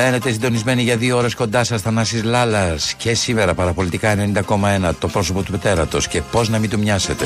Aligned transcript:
Μένετε 0.00 0.30
συντονισμένοι 0.32 0.82
για 0.82 0.96
δύο 0.96 1.16
ώρες 1.16 1.34
κοντά 1.34 1.64
σας 1.64 1.82
Θανάσης 1.82 2.22
Λάλας. 2.22 2.94
Και 2.96 3.14
σήμερα 3.14 3.54
παραπολιτικά 3.54 4.14
90,1 4.14 4.94
το 4.98 5.08
πρόσωπο 5.08 5.42
του 5.42 5.50
πετέρατος. 5.50 6.08
Και 6.08 6.22
πώς 6.22 6.48
να 6.48 6.58
μην 6.58 6.70
του 6.70 6.78
μοιάσετε. 6.78 7.24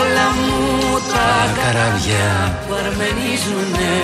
Όλα 0.00 0.26
μου 0.36 0.98
τα 1.12 1.60
καράβια. 1.60 2.58
που 2.68 2.74
αρμενίζουνε. 2.74 3.94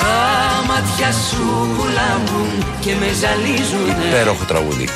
Τα 0.00 0.64
μάτια 0.68 1.12
σου 1.12 1.44
που 1.76 1.84
λάμπουν 1.98 2.50
και 2.80 2.92
με 3.00 3.08
ζαλίζουνε. 3.20 4.06
Υπέροχο 4.08 4.44
τραγούδι. 4.44 4.88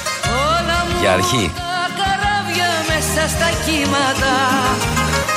Όλα 0.55 0.79
μου 0.87 1.01
Για 1.01 1.13
αρχή. 1.13 1.51
τα 1.57 1.83
καράβια 2.01 2.71
μέσα 2.91 3.23
στα 3.35 3.49
κύματα. 3.65 4.35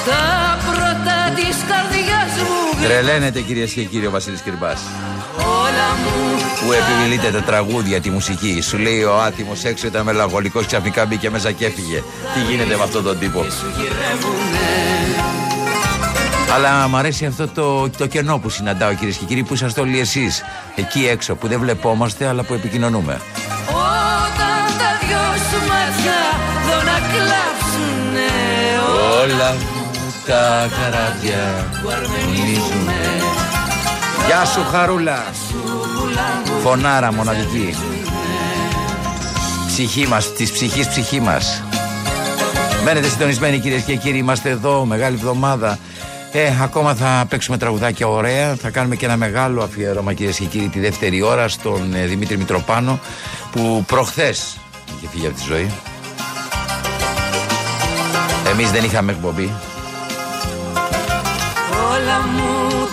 Τα 0.09 0.23
πρώτα 0.65 1.17
της 1.35 1.57
καρδιάς 1.69 1.81
μου 1.81 1.84
Τρελαίνεται 2.85 3.41
κυρίες 3.41 3.73
και 3.73 3.83
κύριοι 3.83 4.05
ο 4.05 4.11
Βασίλης 4.11 4.41
Κυρμπάς 4.41 4.81
Όλα 5.37 5.87
μου 6.03 6.25
που 6.65 6.71
επιμιλείται 6.71 7.31
τα 7.31 7.41
τραγούδια, 7.41 8.01
τη 8.01 8.09
μουσική. 8.09 8.61
Σου 8.61 8.77
λέει 8.77 9.03
ο 9.03 9.21
άτιμος 9.21 9.63
έξω 9.63 9.87
ήταν 9.87 10.03
μελαγχολικός 10.03 10.65
ξαφνικά 10.65 11.05
μπήκε 11.05 11.29
μέσα 11.29 11.51
και 11.51 11.65
έφυγε. 11.65 12.03
Τι 12.33 12.51
γίνεται 12.51 12.75
με 12.75 12.83
αυτόν 12.83 13.03
τον 13.03 13.19
τύπο; 13.19 13.43
σου 13.43 13.65
γυρεύουνε 13.77 14.67
Αλλά 16.55 16.87
μου 16.87 16.97
αρέσει 16.97 17.25
αυτό 17.25 17.47
το, 17.47 17.89
το 17.89 18.07
κενό 18.07 18.37
που 18.37 18.49
συναντάω 18.49 18.93
κυρίες 18.93 19.15
και 19.15 19.25
κύριοι 19.25 19.43
που 19.43 19.53
είσαστε 19.53 19.81
όλοι 19.81 19.99
εσείς. 19.99 20.43
Εκεί 20.75 21.07
έξω 21.07 21.35
που 21.35 21.47
δεν 21.47 21.59
βλεπόμαστε 21.59 22.27
αλλά 22.27 22.43
που 22.43 22.53
επικοινωνούμε. 22.53 23.21
Όταν 23.67 24.77
τα 24.77 25.07
δυο 25.07 25.25
σου 25.49 25.59
μάτια 25.67 26.19
δω 26.67 26.83
να 26.83 26.97
κλάψουνε 27.11 28.27
Όλα 29.21 29.74
τα 30.25 30.69
καράβια 30.69 31.69
που 31.81 31.89
αρμενίζουνε 31.89 33.21
Γεια 34.27 34.45
σου 34.45 34.63
Χαρούλα 34.71 35.23
Φωνάρα 36.63 37.13
μοναδική 37.13 37.75
Ψυχή 39.67 40.07
μας, 40.07 40.33
της 40.33 40.51
ψυχής 40.51 40.87
ψυχή 40.87 41.19
μας 41.19 41.63
Μένετε 42.83 43.07
συντονισμένοι 43.07 43.59
κυρίες 43.59 43.81
και 43.81 43.95
κύριοι 43.95 44.17
Είμαστε 44.17 44.49
εδώ, 44.49 44.85
μεγάλη 44.85 45.15
εβδομάδα 45.15 45.79
ε, 46.31 46.53
ακόμα 46.61 46.95
θα 46.95 47.25
παίξουμε 47.29 47.57
τραγουδάκια 47.57 48.07
ωραία. 48.07 48.55
Θα 48.55 48.69
κάνουμε 48.69 48.95
και 48.95 49.05
ένα 49.05 49.17
μεγάλο 49.17 49.63
αφιέρωμα 49.63 50.13
κυρίες 50.13 50.37
και 50.37 50.45
κύριοι 50.45 50.67
τη 50.67 50.79
δεύτερη 50.79 51.21
ώρα 51.21 51.47
στον 51.47 51.93
ε, 51.93 52.05
Δημήτρη 52.05 52.37
Μητροπάνο 52.37 52.99
που 53.51 53.83
προχθές 53.87 54.57
είχε 54.97 55.07
φύγει 55.11 55.27
από 55.27 55.35
τη 55.35 55.41
ζωή. 55.47 55.71
Εμείς 58.51 58.71
δεν 58.71 58.83
είχαμε 58.83 59.11
εκπομπή. 59.11 59.51
Όλα 62.05 62.19
μου 62.33 62.87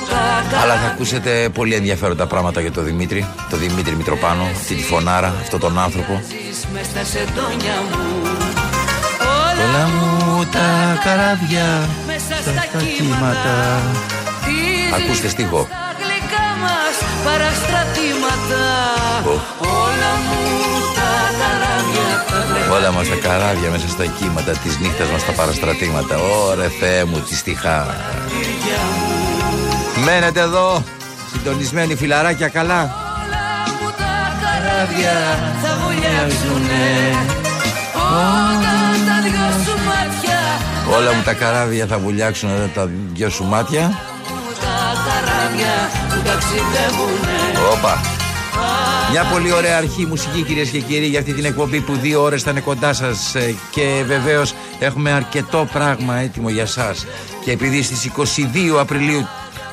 τα 0.51 0.59
Αλλά 0.63 0.75
θα 0.75 0.87
ακούσετε 0.87 1.49
πολύ 1.55 1.75
ενδιαφέροντα 1.75 2.27
πράγματα 2.27 2.61
για 2.61 2.73
τον 2.73 2.85
Δημήτρη, 2.85 3.27
τον 3.51 3.59
Δημήτρη 3.59 3.95
Μητροπάνο, 3.97 4.43
αυτή 4.55 4.75
τη 4.75 4.83
φωνάρα, 4.83 5.35
αυτόν 5.41 5.61
τον 5.61 5.79
άνθρωπο. 5.79 6.13
καράζεις 6.13 6.67
μες 6.73 6.87
στα 6.87 7.05
σεντόνια 7.05 7.77
μου 7.91 8.03
Όλα 9.61 9.83
μου 9.95 10.45
τα 10.53 10.69
καράβια 11.05 11.89
μέσα 12.07 12.35
στα 12.43 12.51
στα 12.53 12.79
κύματα. 12.79 12.97
κύματα 12.97 13.55
Ακούστε 14.97 15.29
στίχο. 15.29 15.67
Στα 15.71 15.85
γλυκά 16.01 16.47
μας 16.63 16.95
παραστρατήματα 17.25 18.63
Ω. 19.33 19.35
Όλα 19.85 20.13
μου 20.27 20.41
τα 20.97 21.11
καράβια 21.39 21.41
τα 21.41 21.49
βρε- 21.59 21.72
Όλα 22.75 22.93
μας 22.93 23.09
τα 23.09 23.15
καράβια 23.15 23.71
μέσα 23.71 23.89
στα 23.89 24.05
κύματα 24.07 24.53
της 24.53 24.79
νύχτας 24.79 25.09
μας 25.09 25.25
τα 25.25 25.33
παραστρατήματα. 25.33 26.17
Ωρε 26.17 26.69
Θεέ 26.69 27.05
μου 27.05 27.19
τη 27.21 27.35
στιχά. 27.37 27.87
Μένετε 30.05 30.41
εδώ, 30.41 30.83
συντονισμένοι 31.33 31.95
φιλαράκια 31.95 32.49
καλά; 32.49 32.81
Όλα 32.83 33.45
μου 33.81 33.91
τα 33.99 34.15
καράβια 34.43 35.17
θα 35.63 35.77
βουλιάξουνε 35.83 36.85
Όταν 37.95 38.95
τα 39.07 39.17
δυο 39.23 39.49
σου 39.65 39.75
μάτια 39.87 40.41
Όλα 40.97 41.15
μου 41.15 41.23
τα 41.23 41.35
καράβια 41.35 41.87
θα 41.87 41.99
βουλιάξουν 41.99 42.49
εδώ 42.51 42.67
τα 42.75 42.91
δυο 43.13 43.31
σου 43.31 43.45
μάτια. 43.45 43.81
μου 43.81 44.53
τα 44.61 44.77
καράβια 45.07 45.75
που 46.09 46.23
ταξιδεύουνε 46.29 47.37
Όπα. 47.73 48.22
Μια 49.13 49.25
πολύ 49.25 49.53
ωραία 49.53 49.77
αρχή 49.77 50.07
μουσική 50.07 50.43
κυρίες 50.43 50.69
και 50.69 50.81
κύριοι 50.81 51.07
για 51.07 51.19
αυτή 51.19 51.33
την 51.33 51.45
εκπομπή 51.45 51.81
που 51.81 51.95
δύο 51.97 52.23
ώρες 52.23 52.43
θα 52.43 52.51
είναι 52.51 52.61
κοντά 52.61 52.93
σας. 52.93 53.35
Ε, 53.35 53.55
και 53.71 54.03
βεβαίως 54.07 54.55
έχουμε 54.79 55.11
αρκετό 55.11 55.69
πράγμα 55.73 56.17
έτοιμο 56.17 56.49
για 56.49 56.67
σας. 56.67 57.07
Και 57.45 57.51
επειδή 57.51 57.83
στις 57.83 58.05
22 58.05 58.79
Απριλίου 58.81 59.29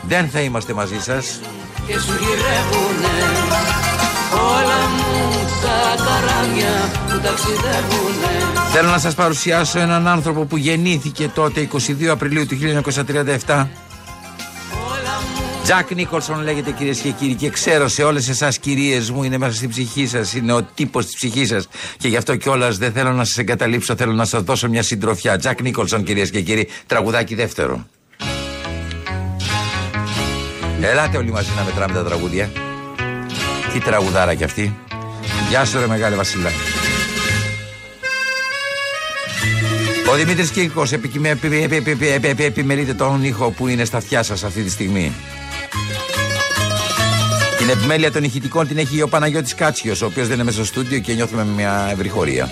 δεν 0.07 0.29
θα 0.29 0.39
είμαστε 0.39 0.73
μαζί 0.73 0.99
σας 0.99 1.39
και 1.89 1.99
σου 1.99 2.13
γυρεύουνε 2.19 3.17
Όλα 4.33 4.79
μου 4.95 5.29
τα 5.61 6.03
καράβια 6.03 6.91
που 7.09 7.19
ταξιδεύουνε. 7.19 8.69
Θέλω 8.71 8.89
να 8.89 8.99
σας 8.99 9.15
παρουσιάσω 9.15 9.79
έναν 9.79 10.07
άνθρωπο 10.07 10.45
που 10.45 10.57
γεννήθηκε 10.57 11.29
τότε 11.33 11.67
22 11.73 12.05
Απριλίου 12.05 12.45
του 12.45 12.57
1937 13.45 13.67
Τζακ 15.69 15.91
Νίκολσον 15.91 16.43
λέγεται 16.43 16.71
κυρίες 16.71 16.99
και 16.99 17.09
κύριοι 17.09 17.33
και 17.33 17.49
ξέρω 17.49 17.87
σε 17.87 18.03
όλες 18.03 18.29
εσάς 18.29 18.59
κυρίες 18.59 19.11
μου 19.11 19.23
είναι 19.23 19.37
μέσα 19.37 19.55
στην 19.55 19.69
ψυχή 19.69 20.07
σας, 20.07 20.33
είναι 20.33 20.53
ο 20.53 20.63
τύπος 20.63 21.05
της 21.05 21.15
ψυχής 21.15 21.47
σας 21.47 21.67
και 21.97 22.07
γι' 22.07 22.15
αυτό 22.15 22.35
κιόλας 22.35 22.77
δεν 22.77 22.91
θέλω 22.91 23.11
να 23.11 23.23
σας 23.23 23.37
εγκαταλείψω, 23.37 23.95
θέλω 23.95 24.11
να 24.11 24.25
σας 24.25 24.41
δώσω 24.41 24.69
μια 24.69 24.83
συντροφιά. 24.83 25.37
Τζακ 25.37 25.61
Νίκολσον 25.61 26.03
κυρίες 26.03 26.29
και 26.29 26.41
κύριοι, 26.41 26.67
τραγουδάκι 26.87 27.35
δεύτερο. 27.35 27.85
Ελάτε 30.81 31.17
όλοι 31.17 31.31
μαζί 31.31 31.49
να 31.57 31.63
μετράμε 31.63 31.93
τα 31.93 32.03
τραγούδια. 32.03 32.51
Τι 33.73 33.79
τραγουδάρα 33.79 34.33
κι 34.33 34.43
αυτή. 34.43 34.77
Γεια 35.49 35.65
σου 35.65 35.79
ρε 35.79 35.87
μεγάλη 35.87 36.15
Βασιλά. 36.15 36.49
Ο 40.11 40.15
Δημήτρης 40.15 40.49
Κύρκος 40.49 40.91
επιμελείται 42.37 42.93
τον 42.93 43.23
ήχο 43.23 43.51
που 43.51 43.67
είναι 43.67 43.85
στα 43.85 43.97
αυτιά 43.97 44.23
σας 44.23 44.43
αυτή 44.43 44.63
τη 44.63 44.69
στιγμή. 44.69 45.11
Την 47.69 47.77
επιμέλεια 47.77 48.11
των 48.11 48.23
ηχητικών 48.23 48.67
την 48.67 48.77
έχει 48.77 49.01
ο 49.01 49.07
Παναγιώτης 49.07 49.55
Κάτσιος, 49.55 50.01
ο 50.01 50.05
οποίος 50.05 50.27
δεν 50.27 50.35
είναι 50.35 50.43
μέσα 50.43 50.57
στο 50.57 50.65
στούντιο 50.65 50.99
και 50.99 51.13
νιώθουμε 51.13 51.45
μια 51.45 51.89
ευρυχωρία. 51.91 52.49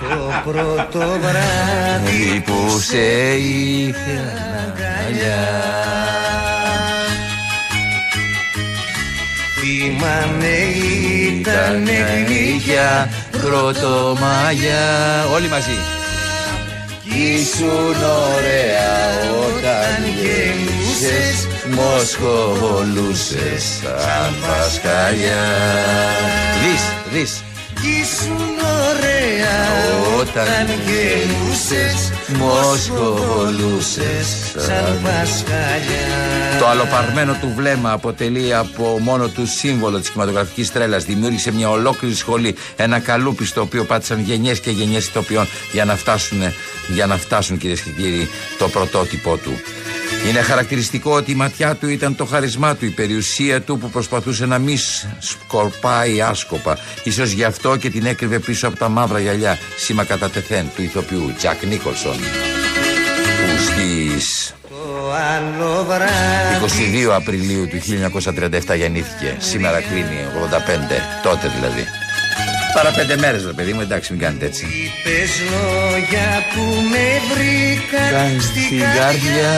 Το 0.00 0.50
πρώτο 0.50 1.18
βράδυ 1.20 2.42
που 2.46 2.80
σε 2.80 3.36
είχα 3.36 3.98
αγκαλιά. 4.66 5.48
θυμάμαι 9.60 10.56
ήταν 11.26 11.88
γλυκιά 12.26 13.10
πρωτομαγιά. 13.30 14.86
Όλοι 15.34 15.48
μαζί. 15.48 15.78
Ήσουν 17.04 17.96
ωραία 18.36 18.88
όταν 19.46 20.02
γέννησες 20.98 21.46
Μοσχοβολούσες 21.70 23.64
σαν 23.82 24.34
πασκαλιά 24.46 25.46
Δεις, 26.62 26.82
δεις 27.12 27.42
Ήσουν 28.00 28.58
ωραία 28.88 29.66
Όταν 30.18 30.66
γέννησες 30.86 32.12
Μοσχοβολούσες 32.38 34.26
σαν 34.56 35.00
πασκαλιά 35.02 36.58
Το 36.58 36.66
αλλοπαρμένο 36.66 37.38
του 37.40 37.52
βλέμμα 37.56 37.92
αποτελεί 37.92 38.54
από 38.54 38.98
μόνο 39.00 39.28
του 39.28 39.46
σύμβολο 39.46 39.98
της 39.98 40.10
κινηματογραφικής 40.10 40.72
τρέλας. 40.72 41.04
Δημιούργησε 41.04 41.52
μια 41.52 41.70
ολόκληρη 41.70 42.14
σχολή, 42.14 42.54
ένα 42.76 42.98
καλούπι 42.98 43.44
στο 43.44 43.60
οποίο 43.60 43.84
πάτησαν 43.84 44.20
γενιές 44.20 44.60
και 44.60 44.70
γενιές 44.70 45.06
ηθοποιών 45.06 45.46
για 45.72 45.84
να 45.84 45.96
φτάσουν, 45.96 46.38
για 46.88 47.06
να 47.06 47.16
φτάσουν 47.16 47.58
κυρίες 47.58 47.80
και 47.80 47.90
κύριοι 47.90 48.28
το 48.58 48.68
πρωτότυπό 48.68 49.36
του. 49.36 49.60
Είναι 50.28 50.42
χαρακτηριστικό 50.42 51.12
ότι 51.12 51.30
η 51.30 51.34
ματιά 51.34 51.74
του 51.74 51.88
ήταν 51.88 52.16
το 52.16 52.24
χαρισμά 52.24 52.76
του, 52.76 52.84
η 52.84 52.90
περιουσία 52.90 53.62
του 53.62 53.78
που 53.78 53.90
προσπαθούσε 53.90 54.46
να 54.46 54.58
μη 54.58 54.76
σκορπάει 55.18 56.20
άσκοπα. 56.20 56.78
Ίσως 57.02 57.30
γι' 57.30 57.44
αυτό 57.44 57.76
και 57.76 57.90
την 57.90 58.06
έκρυβε 58.06 58.38
πίσω 58.38 58.68
από 58.68 58.76
τα 58.76 58.88
μαύρα 58.88 59.20
γυαλιά, 59.20 59.58
σήμα 59.76 60.04
κατά 60.04 60.30
τεθέν 60.30 60.70
του 60.76 60.82
ηθοποιού 60.82 61.32
Τζακ 61.36 61.64
Νίκολσον. 61.64 62.16
Που 62.16 63.62
στις 63.62 64.54
Το 64.68 65.12
άλλο 65.12 65.84
βράδυ 65.84 67.08
22 67.08 67.14
Απριλίου 67.14 67.68
του 67.68 67.78
1937 68.68 68.76
γεννήθηκε. 68.76 69.36
Σήμερα 69.38 69.80
κλείνει 69.80 70.16
85. 70.34 71.22
Τότε 71.22 71.50
δηλαδή. 71.54 71.84
Παρά 72.74 72.90
πέντε 72.90 73.16
μέρες 73.16 73.44
ρε 73.44 73.52
παιδί 73.52 73.72
μου, 73.72 73.80
εντάξει 73.80 74.12
μην 74.12 74.20
κάνετε 74.20 74.46
έτσι. 74.46 74.64
Είπες 74.64 75.30
λόγια 75.50 76.44
που 76.54 76.60
με 76.90 77.06
βρήκαν 77.34 78.40
στην 78.40 78.62
Στην 78.62 78.78
καρδιά. 78.80 79.02
καρδιά. 79.02 79.56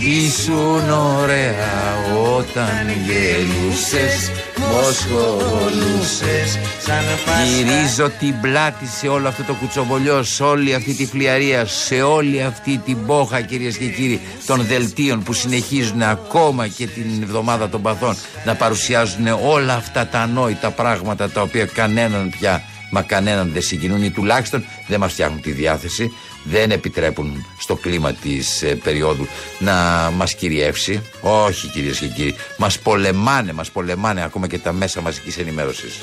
Ήσουν 0.00 0.90
ωραία 0.90 1.96
όταν 2.36 2.86
γελούσες 3.06 4.30
Μοσχολούσες 4.72 6.58
Σαν 6.78 7.04
πάσχα 7.24 7.44
Γυρίζω 7.44 8.10
την 8.18 8.40
πλάτη 8.40 8.86
σε 8.86 9.08
όλο 9.08 9.28
αυτό 9.28 9.42
το 9.42 9.54
κουτσοβολιό, 9.54 10.22
σε 10.22 10.42
όλη 10.42 10.74
αυτή 10.74 10.94
τη 10.94 11.06
φλιαρία, 11.06 11.66
σε 11.66 12.02
όλη 12.02 12.42
αυτή 12.42 12.78
την 12.84 13.06
πόχα 13.06 13.40
κυρίες 13.40 13.76
και 13.76 13.86
κύριοι 13.86 14.20
των 14.46 14.64
δελτίων 14.64 15.22
που 15.22 15.32
συνεχίζουν 15.32 16.02
ακόμα 16.02 16.68
και 16.68 16.86
την 16.86 17.22
εβδομάδα 17.22 17.68
των 17.68 17.82
παθών 17.82 18.16
να 18.44 18.54
παρουσιάζουν 18.54 19.26
όλα 19.44 19.74
αυτά 19.74 20.06
τα 20.06 20.20
ανόητα 20.20 20.70
πράγματα 20.70 21.30
τα 21.30 21.42
οποία 21.42 21.64
κανέναν 21.64 22.30
πια 22.30 22.62
μα 22.90 23.02
κανέναν 23.02 23.50
δεν 23.52 23.62
συγκινούν 23.62 24.02
ή 24.02 24.10
τουλάχιστον 24.10 24.64
δεν 24.86 25.00
μας 25.00 25.12
φτιάχνουν 25.12 25.40
τη 25.40 25.50
διάθεση 25.50 26.12
δεν 26.44 26.70
επιτρέπουν 26.70 27.46
στο 27.68 27.76
κλίμα 27.76 28.12
της 28.12 28.62
ε, 28.62 28.74
περίοδου 28.74 29.26
να 29.58 29.74
μας 30.16 30.34
κυριεύσει. 30.34 31.02
Όχι 31.20 31.68
κυρίες 31.68 31.98
και 31.98 32.06
κύριοι 32.06 32.34
μας 32.56 32.78
πολεμάνε, 32.78 33.52
μας 33.52 33.70
πολεμάνε 33.70 34.24
ακόμα 34.24 34.46
και 34.46 34.58
τα 34.58 34.72
μέσα 34.72 35.00
μαζικής 35.00 35.38
ενημέρωσης. 35.38 35.98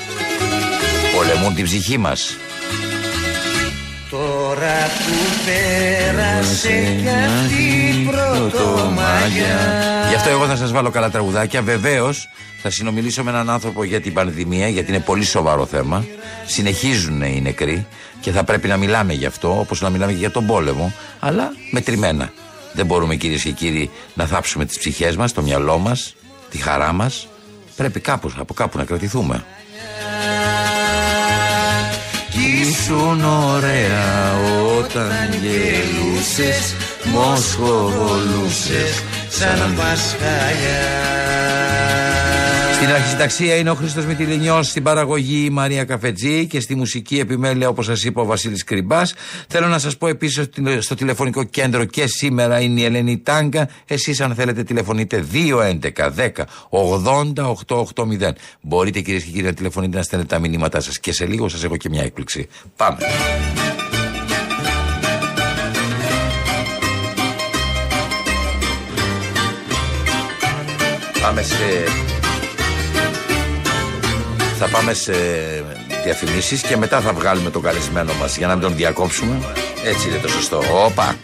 Πολεμούν 1.16 1.54
την 1.54 1.64
ψυχή 1.64 1.98
μας 1.98 2.36
Τώρα 4.46 4.86
που 5.06 5.14
πέρασε 5.44 6.96
κι 7.02 7.08
αυτή 7.08 7.62
η 7.62 8.04
πρωτομαγιά 8.04 9.58
Γι' 10.08 10.14
αυτό 10.14 10.28
εγώ 10.28 10.46
θα 10.46 10.56
σας 10.56 10.72
βάλω 10.72 10.90
καλά 10.90 11.10
τραγουδάκια. 11.10 11.62
Βεβαίως 11.62 12.28
θα 12.62 12.70
συνομιλήσω 12.70 13.22
με 13.24 13.30
έναν 13.30 13.50
άνθρωπο 13.50 13.84
για 13.84 14.00
την 14.00 14.12
πανδημία, 14.12 14.68
γιατί 14.68 14.90
είναι 14.90 15.00
πολύ 15.00 15.24
σοβαρό 15.24 15.66
θέμα. 15.66 16.04
Συνεχίζουν 16.46 17.22
οι 17.22 17.40
νεκροί 17.40 17.86
και 18.20 18.30
θα 18.30 18.44
πρέπει 18.44 18.68
να 18.68 18.76
μιλάμε 18.76 19.12
γι' 19.12 19.26
αυτό, 19.26 19.58
όπως 19.58 19.80
να 19.80 19.90
μιλάμε 19.90 20.12
και 20.12 20.18
για 20.18 20.30
τον 20.30 20.46
πόλεμο, 20.46 20.92
αλλά 21.18 21.52
μετρημένα. 21.70 22.32
Δεν 22.72 22.86
μπορούμε 22.86 23.14
κυρίες 23.14 23.42
και 23.42 23.50
κύριοι 23.50 23.90
να 24.14 24.26
θάψουμε 24.26 24.64
τις 24.64 24.78
ψυχές 24.78 25.16
μας, 25.16 25.32
το 25.32 25.42
μυαλό 25.42 25.78
μας, 25.78 26.14
τη 26.50 26.58
χαρά 26.58 26.92
μας. 26.92 27.28
Πρέπει 27.76 28.00
κάπως, 28.00 28.34
από 28.38 28.54
κάπου 28.54 28.78
να 28.78 28.84
κρατηθούμε. 28.84 29.44
Ήσουν 32.60 33.24
ωραία 33.24 34.32
όταν 34.78 35.28
γελούσες, 35.42 36.74
μοσχολούσες 37.04 39.02
σαν 39.28 39.74
πασχαλιά 39.76 41.06
Στην 42.76 42.88
αρχισυνταξία 42.88 43.56
είναι 43.56 43.70
ο 43.70 43.74
Χρήστος 43.74 44.04
Μητυλινιός, 44.04 44.68
στην 44.68 44.82
παραγωγή 44.82 45.44
η 45.44 45.50
Μαρία 45.50 45.84
Καφετζή 45.84 46.46
και 46.46 46.60
στη 46.60 46.74
μουσική 46.74 47.18
επιμέλεια, 47.18 47.68
όπως 47.68 47.84
σας 47.84 48.04
είπα, 48.04 48.20
ο 48.20 48.24
Βασίλης 48.24 48.64
Κρυμπάς. 48.64 49.14
Θέλω 49.48 49.66
να 49.66 49.78
σας 49.78 49.96
πω 49.96 50.06
επίσης 50.06 50.38
ότι 50.38 50.80
στο 50.80 50.94
τηλεφωνικό 50.94 51.44
κέντρο 51.44 51.84
και 51.84 52.06
σήμερα 52.06 52.60
είναι 52.60 52.80
η 52.80 52.84
Ελένη 52.84 53.18
Τάγκα. 53.18 53.68
Εσείς, 53.86 54.20
αν 54.20 54.34
θέλετε, 54.34 54.62
τηλεφωνείτε 54.62 55.24
211 55.32 56.10
10 56.10 56.46
80 56.70 57.48
880. 57.48 58.36
Μπορείτε, 58.60 59.00
κυρίες 59.00 59.22
και 59.22 59.30
κύριοι, 59.30 59.44
να 59.46 59.54
τηλεφωνείτε 59.54 59.96
να 59.96 60.02
στέλνετε 60.02 60.34
τα 60.34 60.40
μηνύματά 60.40 60.80
σας. 60.80 60.98
Και 60.98 61.12
σε 61.12 61.26
λίγο 61.26 61.48
σας 61.48 61.64
έχω 61.64 61.76
και 61.76 61.88
μια 61.88 62.02
έκπληξη. 62.02 62.48
Πάμε. 62.76 62.98
Πάμε 71.22 71.42
σε 71.42 72.15
θα 74.58 74.68
πάμε 74.68 74.92
σε 74.92 75.12
διαφημίσεις 76.04 76.60
και 76.62 76.76
μετά 76.76 77.00
θα 77.00 77.12
βγάλουμε 77.12 77.50
τον 77.50 77.62
καλεσμένο 77.62 78.12
μας 78.20 78.36
για 78.36 78.46
να 78.46 78.52
μην 78.52 78.62
τον 78.62 78.76
διακόψουμε. 78.76 79.38
Έτσι 79.84 80.08
είναι 80.08 80.18
το 80.18 80.28
σωστό. 80.28 80.62
Όπα. 80.84 81.14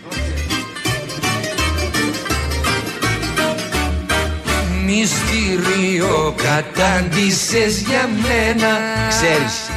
Μυστήριο 4.85 6.35
κατάντησες 6.43 7.79
για 7.79 8.09
μένα 8.23 8.69
Ξέρεις 9.09 9.71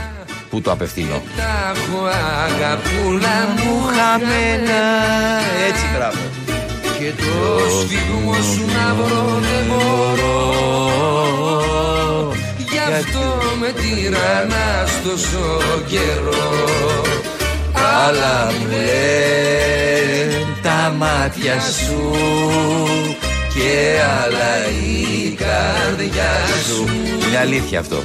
που 0.50 0.62
το 0.62 0.72
απευθύνω. 0.72 1.22
Τα 1.38 1.74
έχω 1.76 2.06
αγαπούλα 2.46 3.48
μου 3.56 3.82
χαμένα 3.82 4.82
Έτσι 5.68 5.84
μπράβο. 5.96 6.18
Και 7.00 7.12
το 7.18 7.60
σφίγμο 7.80 8.34
σου 8.34 8.66
να 8.66 8.94
βρω 8.94 9.40
δεν 9.42 9.66
μπορώ 9.68 10.06
Γι' 12.34 12.35
αυτό 12.94 13.42
με 13.60 13.72
τυραννάς 13.82 14.92
τόσο 15.04 15.62
καιρό 15.88 17.04
Αλλά 18.06 18.52
μου 18.60 18.66
λένε 18.70 20.46
τα 20.62 20.94
μάτια 20.98 21.60
σου 21.60 22.12
και 23.54 24.00
άλλα 24.24 24.54
η 24.86 25.30
καρδιά 25.30 26.34
σου. 26.68 26.88
Είναι 27.28 27.38
αλήθεια 27.38 27.80
αυτό. 27.80 28.04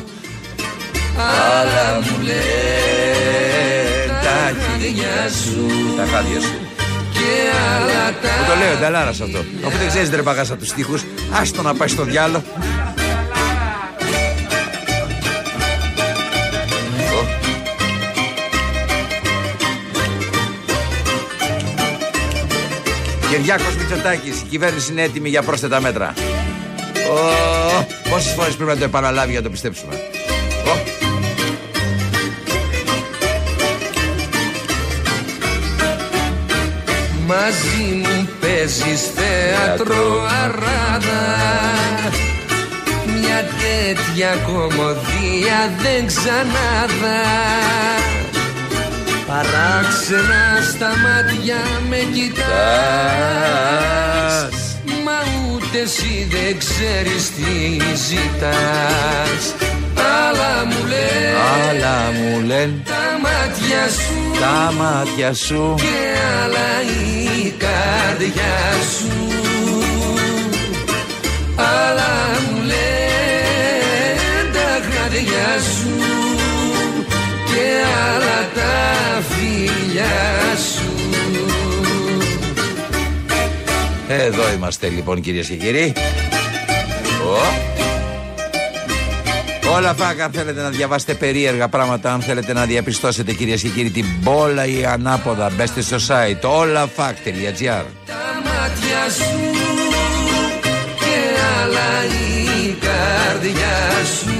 Αλλά 1.16 2.00
μου 2.00 2.22
λένε 2.22 2.40
τα 4.22 4.52
χάδια 4.60 5.30
σου 5.44 5.66
Τα 5.96 6.06
χάδια 6.12 6.40
σου. 6.40 6.58
και 7.12 7.28
άλλα 7.76 8.04
Μου 8.06 8.44
τα 8.46 8.52
το 8.52 8.58
λέει 8.58 8.72
ο 8.72 8.76
Νταλάρας 8.80 9.20
αυτό. 9.20 9.38
Αφού 9.66 9.78
δεν 9.78 9.88
ξέρεις 9.88 10.10
ρε 10.10 10.22
παγάσα 10.22 10.56
τους 10.56 10.68
στίχους, 10.68 11.02
άστο 11.40 11.62
να 11.62 11.74
πάει 11.74 11.88
στο 11.88 12.02
διάλο. 12.02 12.42
Κυριάκος 23.30 23.76
Μητσοτάκης, 23.76 24.40
η 24.40 24.44
κυβέρνηση 24.50 24.92
είναι 24.92 25.02
έτοιμη 25.02 25.28
για 25.28 25.42
πρόσθετα 25.42 25.80
μέτρα. 25.80 26.14
Ω, 27.10 27.86
πόσες 28.10 28.32
φορές 28.32 28.54
πρέπει 28.54 28.70
να 28.70 28.76
το 28.76 28.84
επαναλάβει 28.84 29.30
για 29.30 29.38
να 29.40 29.44
το 29.44 29.50
πιστέψουμε. 29.50 29.94
Ω. 30.66 30.76
Μαζί 37.26 37.94
μου 37.94 38.28
παίζεις 38.40 39.10
θέατρο 39.14 40.22
αράδα 40.44 41.22
Μια 43.06 43.44
τέτοια 43.60 44.34
κομμωδία 44.46 45.72
δεν 45.82 46.06
ξανάδα 46.06 47.20
Παράξενα 49.30 50.44
στα 50.72 50.86
μάτια 50.86 51.60
με 51.88 51.96
κοιτάς. 51.96 52.46
Μα 55.04 55.18
ούτες 55.52 55.82
εσύ 55.82 56.28
δεν 56.30 56.58
ξέρεις 56.58 57.30
τι 57.30 57.52
ζητάς. 57.94 59.42
Αλλά 59.94 60.64
μου 60.64 60.86
λες. 60.88 61.36
Αλλά 61.70 61.98
μου 62.12 62.40
λένε 62.46 62.82
τα 62.84 63.18
μάτια 63.22 63.88
σου. 63.88 64.16
Τα 64.40 64.72
μάτια 64.72 65.34
σου. 65.34 65.74
Και 65.76 65.98
άλλα 66.42 66.70
η 67.42 67.50
καρδιά 67.50 68.58
σου. 68.98 69.12
Αλλά 71.56 72.12
μου 72.46 72.56
λένε 72.62 74.50
τα 74.52 74.70
χάδια 74.90 75.48
σου. 75.74 75.90
και 76.00 76.09
άλλα 78.00 78.48
τα 78.54 79.22
φιλιά 79.22 80.56
σου. 80.74 80.92
Εδώ 84.08 84.52
είμαστε 84.56 84.88
λοιπόν 84.88 85.20
κυρίες 85.20 85.46
και 85.46 85.54
κύριοι. 85.54 85.92
Ω. 87.26 87.68
Όλα 89.76 89.94
φάκα 89.94 90.24
αν 90.24 90.30
θέλετε 90.30 90.62
να 90.62 90.68
διαβάσετε 90.68 91.14
περίεργα 91.14 91.68
πράγματα 91.68 92.12
Αν 92.12 92.20
θέλετε 92.20 92.52
να 92.52 92.64
διαπιστώσετε 92.64 93.32
κυρίες 93.32 93.62
και 93.62 93.68
κύριοι 93.68 93.90
Την 93.90 94.04
μπόλα 94.20 94.66
ή 94.66 94.84
ανάποδα 94.84 95.50
Μπέστε 95.56 95.80
στο 95.80 95.96
site 95.96 96.48
olafac.gr 96.48 97.84
τα 98.06 98.42
μάτια 98.44 99.10
σου 99.16 99.40
και 100.98 101.16
άλλα 101.62 102.04
η 102.64 102.76
καρδιά 102.80 104.04
σου 104.20 104.39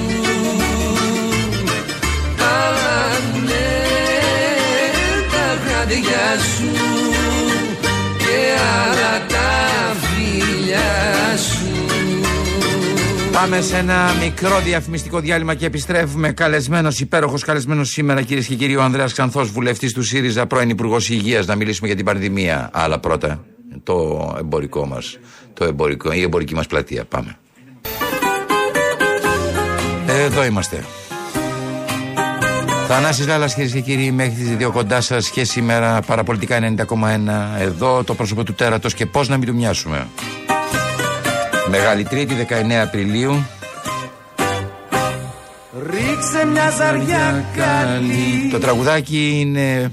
τα 5.90 5.97
χάδια 5.97 6.38
σου 6.38 6.70
και 8.18 8.59
άλλα 8.85 9.26
τα 9.26 9.97
φιλιά 10.00 11.37
σου 11.37 11.64
Πάμε 13.32 13.61
σε 13.61 13.76
ένα 13.76 14.14
μικρό 14.23 14.61
διαφημιστικό 14.61 15.20
διάλειμμα 15.20 15.54
και 15.54 15.66
επιστρέφουμε. 15.66 16.32
Καλεσμένος, 16.32 17.00
υπέροχος 17.00 17.44
καλεσμένος 17.44 17.88
σήμερα, 17.88 18.23
κυρίες 18.23 18.47
και 18.47 18.54
κύριοι, 18.54 18.76
ο 18.76 18.82
Ανδρέας 18.82 19.12
Ξανθός, 19.12 19.50
βουλευτής 19.50 19.92
του 19.92 20.02
ΣΥΡΙΖΑ, 20.02 20.47
πρώην 20.47 20.68
Υπουργός 20.68 21.09
Υγείας, 21.09 21.47
να 21.47 21.54
μιλήσουμε 21.54 21.87
για 21.87 21.97
την 21.97 22.04
πανδημία. 22.04 22.70
Αλλά 22.73 22.99
πρώτα, 22.99 23.44
το 23.82 24.37
εμπορικό 24.38 24.87
μας, 24.87 25.18
το 25.54 25.64
εμπορικό, 25.64 26.12
η 26.12 26.23
εμπορική 26.23 26.54
μας 26.54 26.66
πλατεία. 26.66 27.04
Πάμε. 27.04 27.37
Εδώ 30.06 30.44
είμαστε. 30.44 30.85
Θανάσης 32.92 33.26
Λάλλας 33.26 33.54
κυρίες 33.54 33.73
και 33.73 33.80
κύριοι 33.80 34.11
μέχρι 34.11 34.32
τις 34.32 34.56
δύο 34.56 34.70
κοντά 34.70 35.00
σας 35.00 35.30
και 35.30 35.44
σήμερα 35.44 36.00
παραπολιτικά 36.06 36.59
90,1 36.61 37.61
εδώ 37.61 38.04
το 38.04 38.14
πρόσωπο 38.14 38.44
του 38.44 38.54
τέρατος 38.54 38.94
και 38.94 39.06
πώς 39.06 39.28
να 39.28 39.37
μην 39.37 39.47
του 39.47 39.54
μοιάσουμε. 39.54 40.06
Μεγάλη 41.68 42.04
Τρίτη 42.04 42.47
19 42.49 42.73
Απριλίου. 42.82 43.47
Ρίξε 45.90 46.47
μια 46.52 46.70
ζαριά 46.70 47.44
καλή. 47.56 48.49
Το 48.50 48.59
τραγουδάκι 48.59 49.37
είναι 49.40 49.92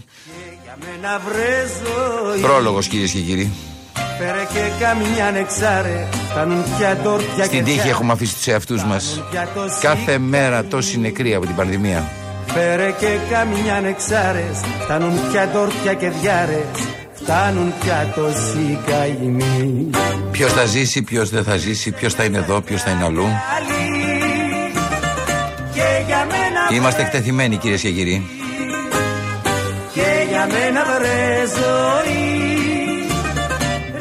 Για 0.63 0.77
μένα 0.79 1.21
βρε 1.27 1.65
ζωή 1.83 2.41
πρόλογος 2.41 2.87
κυρίες 2.87 3.11
και 3.11 3.19
κύριοι. 3.19 3.51
Φέρε 4.19 4.47
και 4.53 4.83
καμιά 4.83 5.31
νεξάρε 5.31 6.07
Φτάνουν 6.29 6.63
πια 6.77 6.97
τόρτια 7.03 7.43
Στην 7.43 7.57
και 7.57 7.63
τύχη 7.63 7.79
πια. 7.81 7.89
έχουμε 7.89 8.13
αφήσει 8.13 8.35
τους 8.35 8.47
εαυτούς 8.47 8.83
μας. 8.83 9.23
Κάθε 9.81 10.17
μέρα 10.17 10.63
τόσοι 10.63 10.99
νεκροί 10.99 11.33
από 11.35 11.45
την 11.45 11.55
πανδημία 11.55 12.11
Φέρε 12.53 12.91
και 12.99 13.17
καμιά 13.31 13.81
νεξάρες 13.81 14.59
Φτάνουν 14.79 15.13
πια 15.31 15.47
τόρτια 15.47 15.93
και 15.93 16.09
διάρες 16.09 16.65
Φτάνουν 17.13 17.73
πια 17.79 18.13
τόσοι 18.15 18.79
καημοί 18.85 19.89
Ποιος 20.31 20.53
θα 20.53 20.65
ζήσει, 20.65 21.01
ποιος 21.01 21.29
δεν 21.29 21.43
θα 21.43 21.57
ζήσει 21.57 21.91
Ποιος 21.91 22.13
θα 22.13 22.23
είναι 22.23 22.37
εδώ, 22.37 22.61
ποιος 22.61 22.81
θα 22.81 22.91
είναι 22.91 23.03
αλλού. 23.03 23.23
Καλή 23.23 24.71
Και 25.73 26.03
για 26.05 26.27
μένα 26.29 26.47
Είμαστε 26.73 27.01
βρε 27.01 27.01
εκτεθειμένοι 27.01 27.57
κυρίες 27.57 27.81
και 27.81 27.91
κύριοι. 27.91 28.29
Και 29.93 30.25
για 30.29 30.47
μένα 30.51 30.83
βρε 30.83 31.45
ζωή. 31.57 32.27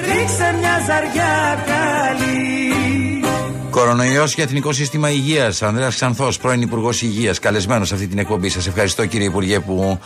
Ρίξε 0.06 0.54
μια 0.58 0.80
ζαριά 0.86 1.64
καλή 1.66 2.55
Κορονοϊός 3.76 4.34
και 4.34 4.42
Εθνικό 4.42 4.72
Σύστημα 4.72 5.10
Υγείας. 5.10 5.62
Ανδρέας 5.62 5.94
Ξανθός, 5.94 6.38
πρώην 6.38 6.62
Υπουργός 6.62 7.02
Υγείας, 7.02 7.38
καλεσμένος 7.38 7.88
σε 7.88 7.94
αυτή 7.94 8.06
την 8.06 8.18
εκπομπή. 8.18 8.48
Σας 8.48 8.66
ευχαριστώ 8.66 9.06
κύριε 9.06 9.26
Υπουργέ 9.26 9.60
που 9.60 9.98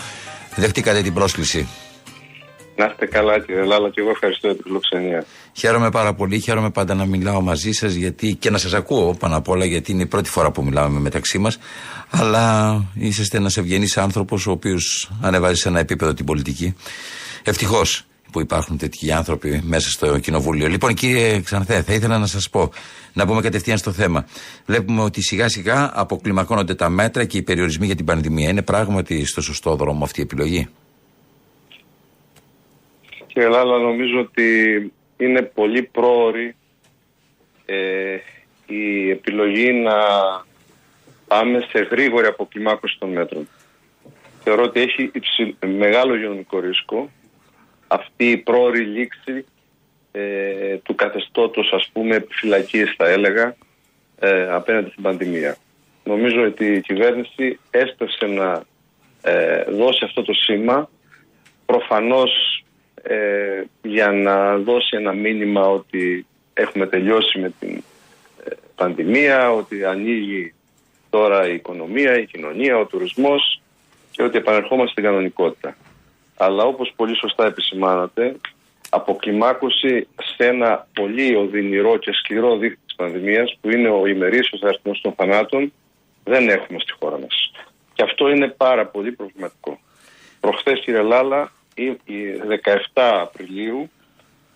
δεχτήκατε 0.56 1.02
την 1.02 1.14
πρόσκληση. 1.14 1.68
Να 2.76 2.86
είστε 2.90 3.06
καλά 3.06 3.38
κύριε 3.40 3.64
Λάλα 3.64 3.90
και 3.90 4.00
εγώ 4.00 4.10
ευχαριστώ 4.10 4.46
για 4.46 4.56
την 4.56 4.64
φιλοξενία. 4.66 5.24
Χαίρομαι 5.52 5.90
πάρα 5.90 6.14
πολύ, 6.14 6.40
χαίρομαι 6.40 6.70
πάντα 6.70 6.94
να 6.94 7.04
μιλάω 7.04 7.40
μαζί 7.40 7.72
σας 7.72 7.92
γιατί 7.92 8.34
και 8.34 8.50
να 8.50 8.58
σας 8.58 8.74
ακούω 8.74 9.14
πάνω 9.14 9.36
απ' 9.36 9.48
όλα 9.48 9.64
γιατί 9.64 9.92
είναι 9.92 10.02
η 10.02 10.06
πρώτη 10.06 10.28
φορά 10.28 10.50
που 10.50 10.64
μιλάμε 10.64 11.00
μεταξύ 11.00 11.38
μας. 11.38 11.58
Αλλά 12.10 12.74
είσαστε 12.94 13.36
ένας 13.36 13.56
ευγενής 13.56 13.98
άνθρωπος 13.98 14.46
ο 14.46 14.50
οποίος 14.50 15.10
ανεβάζει 15.20 15.60
σε 15.60 15.68
ένα 15.68 15.78
επίπεδο 15.78 16.14
την 16.14 16.24
πολιτική. 16.24 16.74
Ευτυχώς 17.42 18.04
που 18.32 18.40
υπάρχουν 18.40 18.78
τέτοιοι 18.78 19.12
άνθρωποι 19.12 19.60
μέσα 19.64 19.90
στο 19.90 20.18
κοινοβούλιο. 20.18 20.68
Λοιπόν, 20.68 20.94
κύριε 20.94 21.40
Ξανθέ, 21.40 21.82
θα 21.82 21.92
ήθελα 21.92 22.18
να 22.18 22.26
σας 22.26 22.48
πω, 22.50 22.70
να 23.12 23.26
πούμε 23.26 23.40
κατευθείαν 23.40 23.78
στο 23.78 23.92
θέμα. 23.92 24.26
Βλέπουμε 24.66 25.02
ότι 25.02 25.22
σιγά 25.22 25.48
σιγά 25.48 25.90
αποκλιμακώνονται 25.94 26.74
τα 26.74 26.88
μέτρα 26.88 27.24
και 27.24 27.38
οι 27.38 27.42
περιορισμοί 27.42 27.86
για 27.86 27.96
την 27.96 28.04
πανδημία. 28.04 28.48
Είναι 28.48 28.62
πράγματι 28.62 29.26
στο 29.26 29.40
σωστό 29.40 29.76
δρόμο 29.76 30.04
αυτή 30.04 30.20
η 30.20 30.22
επιλογή; 30.22 30.68
Κύριε 33.26 33.48
Λάλα 33.48 33.78
νομίζω 33.78 34.20
ότι 34.20 34.46
είναι 35.16 35.42
πολύ 35.42 35.82
πρόωρη 35.82 36.54
ε, 37.66 38.16
η 38.66 39.10
επιλογή 39.10 39.72
να 39.72 39.94
πάμε 41.26 41.60
σε 41.70 41.78
γρήγορη 41.90 42.26
αποκλιμάκωση 42.26 42.96
των 42.98 43.12
μέτρων. 43.12 43.48
Θεωρώ 44.42 44.62
ότι 44.62 44.80
έχει 44.80 45.10
υψη- 45.14 45.64
μεγάλο 45.66 46.14
υγειονομικό 46.14 46.60
ρίσκο 46.60 47.10
αυτή 47.88 48.30
η 48.30 48.36
πρόωρη 48.36 48.84
λήξη 48.84 49.44
ε, 50.12 50.76
του 50.76 50.94
καθεστώτος 50.94 51.72
ας 51.72 51.88
πούμε 51.92 52.14
επιφυλακής 52.16 52.94
θα 52.96 53.08
έλεγα 53.08 53.56
ε, 54.18 54.50
απέναντι 54.50 54.90
στην 54.90 55.02
πανδημία. 55.02 55.56
Νομίζω 56.04 56.42
ότι 56.42 56.66
η 56.66 56.80
κυβέρνηση 56.80 57.58
έσπευσε 57.70 58.26
να 58.26 58.62
ε, 59.22 59.64
δώσει 59.64 60.04
αυτό 60.04 60.22
το 60.22 60.32
σήμα 60.32 60.88
προφανώς 61.66 62.64
ε, 63.02 63.62
για 63.82 64.12
να 64.12 64.56
δώσει 64.56 64.96
ένα 64.96 65.12
μήνυμα 65.12 65.68
ότι 65.68 66.26
έχουμε 66.54 66.86
τελειώσει 66.86 67.38
με 67.38 67.52
την 67.58 67.82
ε, 68.44 68.50
πανδημία, 68.74 69.52
ότι 69.52 69.84
ανοίγει 69.84 70.54
τώρα 71.10 71.48
η 71.48 71.54
οικονομία, 71.54 72.18
η 72.18 72.26
κοινωνία, 72.26 72.78
ο 72.78 72.86
τουρισμός 72.86 73.60
και 74.10 74.22
ότι 74.22 74.36
επανερχόμαστε 74.36 74.90
στην 74.90 75.04
κανονικότητα. 75.04 75.76
Αλλά 76.36 76.64
όπως 76.64 76.92
πολύ 76.96 77.16
σωστά 77.16 77.46
επισημάνατε, 77.46 78.36
αποκλιμάκωση 78.90 80.08
σε 80.36 80.46
ένα 80.46 80.86
πολύ 80.94 81.36
οδυνηρό 81.36 81.96
και 81.96 82.12
σκληρό 82.12 82.56
δίκτυο 82.56 82.82
της 82.86 82.94
πανδημίας 82.94 83.58
που 83.60 83.70
είναι 83.70 83.88
ο 83.88 84.06
ημερήσιος 84.06 84.62
αριθμός 84.62 85.00
των 85.00 85.12
θανάτων 85.12 85.72
δεν 86.24 86.48
έχουμε 86.48 86.78
στη 86.78 86.92
χώρα 86.92 87.18
μας. 87.18 87.52
Και 87.94 88.02
αυτό 88.02 88.30
είναι 88.30 88.48
πάρα 88.48 88.86
πολύ 88.86 89.12
προβληματικό. 89.12 89.78
Προχθές 90.40 90.80
κύριε 90.80 91.02
Λάλα, 91.02 91.52
η 91.74 91.84
η 91.84 92.16
17 92.92 93.02
Απριλίου 93.20 93.90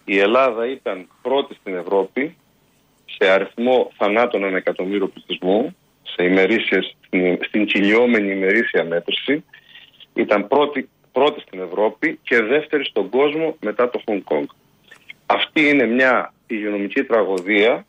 η 0.05 0.19
Ελλάδα 0.19 0.67
ήταν 0.67 1.09
πρώτη 1.23 1.55
στην 1.55 1.75
Ευρώπη 1.75 2.37
σε 3.17 3.31
αριθμό 3.31 3.93
θανάτων 3.97 4.45
ανά 4.45 4.57
εκατομμύριο 4.57 5.09
πληθυσμού, 5.09 5.77
σε 6.03 6.25
ημερήσιες, 6.25 6.97
στην, 7.07 7.39
στην 7.43 7.67
κυλιόμενη 7.67 8.33
ημερήσια 8.33 8.85
μέτρηση. 8.85 9.45
Ήταν 10.15 10.49
πρώτη, 10.49 10.89
πρώτη 11.15 11.41
στην 11.41 11.61
Ευρώπη 11.61 12.19
και 12.23 12.41
δεύτερη 12.43 12.85
στον 12.85 13.09
κόσμο 13.09 13.57
μετά 13.61 13.91
το 13.91 14.01
Χονγκ 14.05 14.23
Κόνγκ. 14.25 14.47
Αυτή 15.27 15.69
είναι 15.69 15.87
μια 15.87 16.33
υγειονομική 16.47 17.05
τραγωδία 17.05 17.87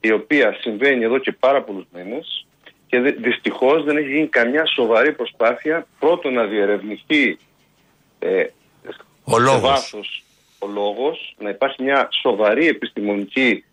η 0.00 0.12
οποία 0.12 0.56
συμβαίνει 0.60 1.04
εδώ 1.04 1.18
και 1.18 1.32
πάρα 1.32 1.62
πολλούς 1.62 1.84
μήνες 1.94 2.46
και 2.86 3.00
δε- 3.00 3.10
δυστυχώς 3.10 3.84
δεν 3.84 3.96
έχει 3.96 4.08
γίνει 4.12 4.26
καμιά 4.26 4.66
σοβαρή 4.66 5.12
προσπάθεια 5.12 5.86
πρώτον 5.98 6.32
να 6.32 6.44
διερευνηθεί 6.44 7.38
ε, 8.18 8.46
Ο 9.24 9.32
σε 9.36 9.40
λόγος. 9.42 9.60
βάθος 9.60 10.24
ο 10.58 10.66
λόγος, 10.66 11.34
να 11.38 11.48
υπάρχει 11.50 11.82
μια 11.82 12.08
σοβαρή 12.22 12.66
επιστημονική 12.66 13.64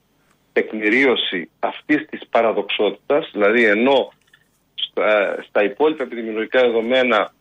τεκμηρίωση 0.53 1.49
αυτής 1.59 2.05
της 2.09 2.21
παραδοξότητας, 2.29 3.29
δηλαδή 3.33 3.65
ενώ 3.65 4.11
στα, 4.75 5.37
στα 5.47 5.63
υπόλοιπα 5.63 6.03
επιδημιολογικά 6.03 6.61
δεδομένα 6.61 7.33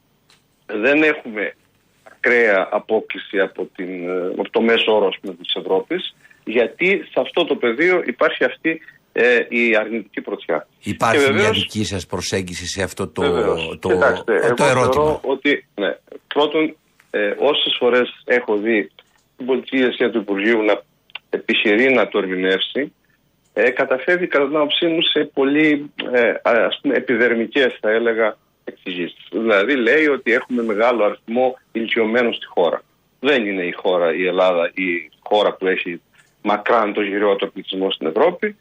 δεν 0.81 1.03
έχουμε 1.03 1.55
ακραία 2.03 2.69
απόκληση 2.71 3.39
από, 3.41 3.69
την, 3.77 4.09
ε, 4.09 4.27
από 4.39 4.51
το 4.51 4.61
μέσο 4.61 4.95
όρο 4.97 5.07
ας 5.07 5.19
πούμε, 5.21 5.35
της 5.35 5.55
Ευρώπης, 5.55 6.15
γιατί 6.45 7.03
σε 7.13 7.21
αυτό 7.21 7.45
το 7.45 7.57
πεδίο 7.57 8.03
υπάρχει 8.07 8.45
αυτή 8.45 8.81
ε, 9.13 9.39
η 9.49 9.77
αρνητική 9.77 10.21
πρωτιά. 10.21 10.67
Υπάρχει 10.83 11.19
Και 11.25 11.25
μια 11.31 11.37
βεβαίως- 11.37 11.59
δική 11.59 11.85
σας 11.85 12.07
προσέγγιση 12.07 12.67
σε 12.67 12.83
αυτό 12.83 13.09
το, 13.09 13.23
Βεβαίως. 13.23 13.79
το, 13.81 13.89
Κοιτάξτε, 13.89 14.25
το 14.57 14.65
εγώ 14.65 14.71
ερώτημα; 14.71 15.05
θεωρώ 15.05 15.21
ότι, 15.23 15.67
ναι, 15.75 15.97
πρώτον, 16.27 16.77
ε, 17.11 17.35
όσες 17.39 17.77
φορές 17.79 18.23
έχω 18.25 18.57
δει 18.57 18.91
την 19.37 19.47
πολιτική 19.47 19.77
ηγεσία 19.77 20.11
του 20.11 20.19
Υπουργείου 20.19 20.63
να 20.63 20.83
επιχειρεί 21.31 21.93
να 21.93 22.09
το 22.09 22.19
ερμηνεύσει, 22.19 22.93
ε, 23.53 23.71
καταφεύγει 23.71 24.27
κατά 24.27 24.47
την 24.47 24.57
άποψή 24.57 24.87
μου 24.87 25.03
σε 25.03 25.31
πολύ 25.35 25.91
ε, 26.13 26.33
ας 26.43 26.79
πούμε, 26.83 26.95
επιδερμικές 26.95 27.77
θα 27.81 27.91
έλεγα 27.91 28.37
εξηγήσεις. 28.65 29.27
Δηλαδή 29.31 29.77
λέει 29.77 30.07
ότι 30.07 30.33
έχουμε 30.33 30.63
μεγάλο 30.63 31.05
αριθμό 31.05 31.59
ηλικιωμένων 31.73 32.35
στη 32.35 32.47
χώρα. 32.47 32.83
Δεν 33.21 33.47
είναι 33.47 33.65
η 33.65 33.73
χώρα, 33.73 34.15
η 34.15 34.27
Ελλάδα, 34.27 34.71
η 34.75 35.11
χώρα 35.21 35.53
που 35.53 35.67
έχει 35.67 36.01
μακράν 36.43 36.93
το 36.93 37.03
γυριότερο 37.03 37.51
πληθυσμό 37.51 37.91
στην 37.91 38.07
Ευρώπη. 38.07 38.57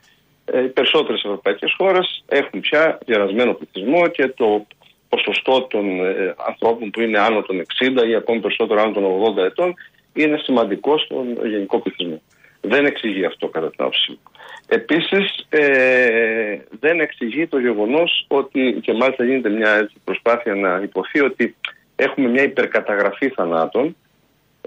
Ε, 0.46 0.64
οι 0.64 0.68
περισσότερες 0.68 1.24
ευρωπαϊκές 1.24 1.74
χώρες 1.78 2.24
έχουν 2.28 2.60
πια 2.60 2.98
γερασμένο 3.06 3.54
πληθυσμό 3.54 4.08
και 4.08 4.28
το 4.28 4.66
ποσοστό 5.10 5.62
των 5.62 6.06
ε, 6.06 6.36
ανθρώπων 6.48 6.90
που 6.90 7.02
είναι 7.02 7.20
άνω 7.20 7.42
των 7.42 7.62
60 8.02 8.08
ή 8.08 8.16
ακόμη 8.16 8.40
περισσότερο 8.40 8.82
άνω 8.82 8.92
των 8.92 9.04
80 9.38 9.38
ετών 9.38 9.74
είναι 10.14 10.38
σημαντικό 10.38 10.98
στον 10.98 11.48
γενικό 11.48 11.80
πληθυσμό. 11.80 12.22
Δεν 12.62 12.86
εξηγεί 12.86 13.26
αυτό 13.26 13.48
κατά 13.48 13.70
την 13.70 13.78
άποψή 13.80 14.12
μου. 14.12 14.31
Επίσης 14.68 15.46
ε, 15.50 16.60
δεν 16.80 17.00
εξηγεί 17.00 17.48
το 17.48 17.60
γεγονός 17.60 18.26
ότι 18.28 18.80
και 18.82 18.94
μάλιστα 18.94 19.24
γίνεται 19.24 19.50
μια 19.50 19.70
έτσι, 19.70 19.96
προσπάθεια 20.04 20.56
να 20.56 20.80
υποθεί 20.84 21.22
ότι 21.22 21.56
έχουμε 21.96 22.30
μια 22.30 22.44
υπερκαταγραφή 22.44 23.30
θανάτων 23.30 23.96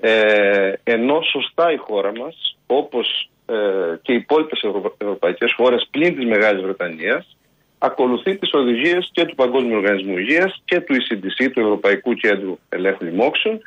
ε, 0.00 0.73
ενώ 0.85 1.21
σωστά 1.23 1.73
η 1.73 1.76
χώρα 1.76 2.12
μας 2.17 2.57
όπως 2.67 3.31
ε, 3.47 3.55
και 4.03 4.12
οι 4.12 4.17
υπόλοιπες 4.17 4.62
ευρω, 4.62 4.97
ευρωπαϊκές 4.99 5.53
χώρες 5.57 5.88
πλην 5.91 6.17
της 6.17 6.25
Μεγάλης 6.25 6.62
Βρετανίας 6.62 7.37
ακολουθεί 7.79 8.37
τις 8.37 8.53
οδηγίες 8.53 9.11
και 9.12 9.25
του 9.25 9.35
Παγκόσμιου 9.35 9.76
Οργανισμού 9.76 10.19
Υγείας 10.19 10.62
και 10.64 10.81
του 10.81 10.95
ECDC, 10.95 11.50
του 11.53 11.61
Ευρωπαϊκού 11.61 12.14
Κέντρου 12.14 12.59
Ελέγχου 12.69 13.05
Λοιμόξεων 13.05 13.61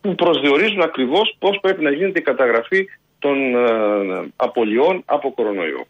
που 0.00 0.14
προσδιορίζουν 0.14 0.80
ακριβώς 0.80 1.36
πώς 1.38 1.58
πρέπει 1.60 1.82
να 1.82 1.90
γίνεται 1.90 2.18
η 2.18 2.22
καταγραφή 2.22 2.86
των 3.18 3.54
ε, 3.54 4.32
απολειών 4.36 5.02
από 5.04 5.32
κορονοϊό. 5.32 5.86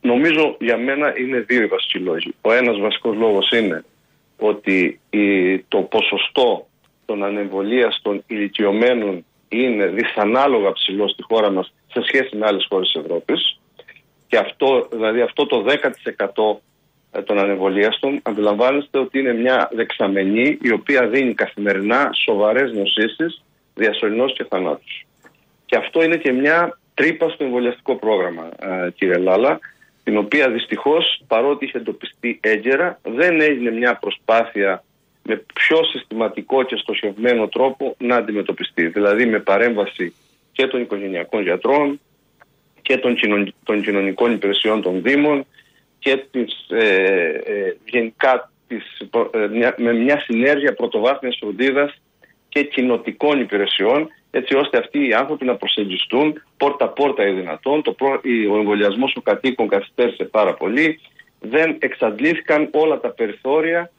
Νομίζω 0.00 0.56
για 0.60 0.76
μένα 0.76 1.18
είναι 1.18 1.38
δύο 1.38 1.62
οι 1.62 1.66
βασικοί 1.66 1.98
λόγοι. 1.98 2.34
Ο 2.40 2.52
ένας 2.52 2.78
βασικός 2.78 3.16
λόγος 3.16 3.50
είναι 3.50 3.84
ότι 4.38 5.00
η, 5.10 5.58
το 5.58 5.78
ποσοστό 5.78 6.66
των 7.04 7.24
ανεμβολίαστων 7.24 8.22
ηλικιωμένων 8.26 9.24
είναι 9.48 9.86
δυσανάλογα 9.86 10.72
ψηλό 10.72 11.08
στη 11.08 11.22
χώρα 11.22 11.50
μας 11.50 11.72
σε 11.92 12.02
σχέση 12.02 12.36
με 12.36 12.46
άλλες 12.46 12.66
χώρες 12.68 12.90
της 12.92 13.02
Ευρώπης 13.02 13.58
και 14.28 14.36
αυτό, 14.36 14.88
δηλαδή 14.92 15.20
αυτό 15.20 15.46
το 15.46 15.64
10% 17.14 17.24
των 17.24 17.38
ανεμβολίαστων 17.38 18.20
αντιλαμβάνεστε 18.22 18.98
ότι 18.98 19.18
είναι 19.18 19.32
μια 19.32 19.70
δεξαμενή 19.72 20.58
η 20.62 20.72
οποία 20.72 21.06
δίνει 21.06 21.34
καθημερινά 21.34 22.10
σοβαρές 22.24 22.72
νοσήσεις, 22.72 23.44
διασωληνώσεις 23.74 24.36
και 24.36 24.44
θανάτους. 24.44 25.06
Και 25.68 25.76
αυτό 25.76 26.02
είναι 26.02 26.16
και 26.16 26.32
μια 26.32 26.78
τρύπα 26.94 27.28
στο 27.28 27.44
εμβολιαστικό 27.44 27.96
πρόγραμμα, 27.96 28.48
ε, 28.58 28.90
κύριε 28.90 29.16
Λάλα, 29.16 29.58
την 30.04 30.16
οποία 30.16 30.50
δυστυχώς 30.50 31.22
παρότι 31.26 31.64
είχε 31.64 31.78
εντοπιστεί 31.78 32.38
έγκαιρα 32.42 32.98
δεν 33.02 33.40
έγινε 33.40 33.70
μια 33.70 33.94
προσπάθεια 33.94 34.84
με 35.22 35.44
πιο 35.54 35.84
συστηματικό 35.84 36.62
και 36.62 36.76
στοχευμένο 36.76 37.48
τρόπο 37.48 37.94
να 37.98 38.16
αντιμετωπιστεί. 38.16 38.86
Δηλαδή 38.86 39.26
με 39.26 39.38
παρέμβαση 39.38 40.14
και 40.52 40.66
των 40.66 40.80
οικογενειακών 40.80 41.42
γιατρών 41.42 42.00
και 42.82 42.96
των, 42.96 43.16
των 43.64 43.82
κοινωνικών 43.82 44.32
υπηρεσιών 44.32 44.82
των 44.82 45.02
Δήμων 45.02 45.46
και 45.98 46.24
της, 46.30 46.66
ε, 46.68 46.84
ε, 47.44 47.76
γενικά 47.84 48.50
της, 48.68 48.98
ε, 49.30 49.46
μια, 49.46 49.74
με 49.78 49.92
μια 49.92 50.20
συνέργεια 50.20 50.74
πρωτοβάθμιας 50.74 51.36
φροντίδας 51.40 52.00
και 52.48 52.62
κοινοτικών 52.62 53.40
υπηρεσιών 53.40 54.08
έτσι 54.30 54.54
ώστε 54.54 54.78
αυτοί 54.78 55.08
οι 55.08 55.14
άνθρωποι 55.14 55.44
να 55.44 55.54
προσεγγιστούν 55.56 56.42
πόρτα-πόρτα 56.56 57.26
ή 57.26 57.32
δυνατόν. 57.32 57.82
Το 57.82 57.92
προ... 57.92 58.20
Ο 58.50 58.56
εμβολιασμός 58.56 59.12
των 59.12 59.22
κατοίκων 59.22 59.68
καθυστέρησε 59.68 60.24
πάρα 60.24 60.54
πολύ. 60.54 61.00
Δεν 61.40 61.76
εξαντλήθηκαν 61.78 62.70
όλα 62.72 63.00
τα 63.00 63.08
περιθώρια 63.08 63.90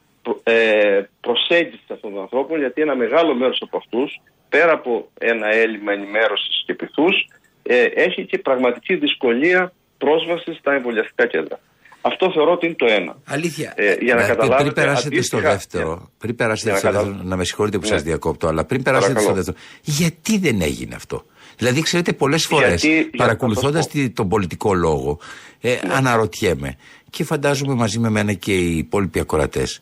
ε, 0.42 1.02
προσέγγισης 1.20 1.90
αυτών 1.90 2.12
των 2.12 2.20
ανθρώπων, 2.20 2.58
γιατί 2.58 2.82
ένα 2.82 2.94
μεγάλο 2.94 3.34
μέρος 3.34 3.62
από 3.62 3.76
αυτούς, 3.76 4.20
πέρα 4.48 4.72
από 4.72 5.10
ένα 5.18 5.54
έλλειμμα 5.54 5.92
ενημέρωσης 5.92 6.62
και 6.66 6.74
πυθούς, 6.74 7.28
ε, 7.62 7.82
έχει 7.82 8.24
και 8.24 8.38
πραγματική 8.38 8.94
δυσκολία 8.94 9.72
πρόσβασης 9.98 10.56
στα 10.56 10.72
εμβολιαστικά 10.72 11.26
κέντρα. 11.26 11.60
Αυτό 12.00 12.30
θεωρώ 12.32 12.52
ότι 12.52 12.66
είναι 12.66 12.74
το 12.74 12.86
ένα. 12.86 13.16
Αλήθεια. 13.24 13.72
Ε, 13.76 13.94
για 14.00 14.14
να 14.14 14.22
καταλάβετε, 14.26 14.62
πριν 14.62 14.72
περάσετε 14.72 15.22
στο 15.22 15.38
δεύτερο, 15.38 16.10
πριν 16.18 16.36
περάσετε 16.36 16.76
στο 16.78 16.90
δεύτερο, 16.90 17.20
να 17.22 17.36
με 17.36 17.44
συγχωρείτε 17.44 17.78
που 17.78 17.88
ναι. 17.88 17.96
σα 17.96 18.02
διακόπτω, 18.02 18.46
αλλά 18.48 18.64
πριν 18.64 18.82
περάσετε 18.82 19.20
στο 19.20 19.32
δεύτερο, 19.32 19.56
γιατί 19.82 20.38
δεν 20.38 20.60
έγινε 20.60 20.94
αυτό; 20.94 21.24
Δηλαδή, 21.56 21.82
ξέρετε, 21.82 22.12
πολλές 22.12 22.46
φορές 22.46 22.84
παρακολουθώντας 23.16 23.88
τον 24.12 24.28
πολιτικό 24.28 24.74
λόγο, 24.74 25.18
ε, 25.60 25.68
ναι. 25.68 25.94
αναρωτιέμαι 25.94 26.76
και 27.10 27.24
φαντάζομαι 27.24 27.74
μαζί 27.74 27.98
με 27.98 28.10
μένα 28.10 28.32
και 28.32 28.56
οι 28.56 28.76
υπόλοιποι 28.76 29.20
ακροατές, 29.20 29.80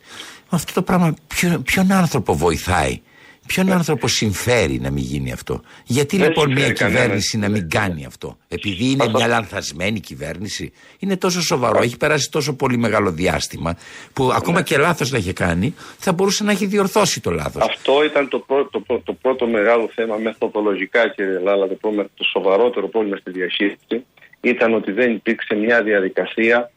αυτό 0.49 0.73
το 0.73 0.81
πράγμα 0.81 1.13
ποιο, 1.27 1.61
ποιον 1.65 1.91
άνθρωπο 1.91 2.35
βοηθάει; 2.35 3.01
Ποιον 3.53 3.65
ναι. 3.65 3.73
άνθρωπο 3.73 4.07
συμφέρει 4.07 4.79
να 4.79 4.91
μην 4.91 5.03
γίνει 5.03 5.31
αυτό; 5.31 5.61
Γιατί 5.85 6.17
Δεν 6.17 6.27
λοιπόν 6.27 6.51
μια 6.51 6.71
κυβέρνηση 6.71 7.37
να 7.37 7.49
μην 7.49 7.69
κάνει 7.69 8.05
αυτό; 8.05 8.37
Επειδή 8.47 8.91
είναι 8.91 9.09
μια 9.09 9.27
λανθασμένη 9.27 9.99
κυβέρνηση. 9.99 10.71
Είναι 10.99 11.17
τόσο 11.17 11.41
σοβαρό. 11.41 11.81
Έχει 11.81 11.97
περάσει 11.97 12.31
τόσο 12.31 12.55
πολύ 12.55 12.77
μεγάλο 12.77 13.11
διάστημα 13.11 13.77
που 14.13 14.31
ακόμα 14.31 14.57
ναι. 14.57 14.63
και 14.63 14.77
λάθος 14.77 15.11
να 15.11 15.17
είχε 15.17 15.33
κάνει 15.33 15.73
θα 15.97 16.13
μπορούσε 16.13 16.43
να 16.43 16.51
έχει 16.51 16.65
διορθώσει 16.65 17.21
το 17.21 17.31
λάθος. 17.31 17.63
Αυτό 17.63 18.03
ήταν 18.03 18.27
το 18.27 18.39
πρώτο, 18.39 18.81
το, 18.87 19.01
το 19.03 19.13
πρώτο 19.13 19.47
μεγάλο 19.47 19.89
θέμα 19.95 20.15
μεθοδολογικά 20.15 21.09
κύριε 21.09 21.39
Λάλα. 21.39 21.67
Το, 21.67 21.77
το 22.15 22.23
σοβαρότερο 22.23 22.87
πρόβλημα 22.87 23.17
στη 23.17 23.31
διαχείριση 23.31 24.05
ήταν 24.41 24.73
ότι 24.73 24.91
δεν 24.91 25.11
υπήρξε 25.11 25.55
μια 25.55 25.83
διαδικασία 25.83 26.71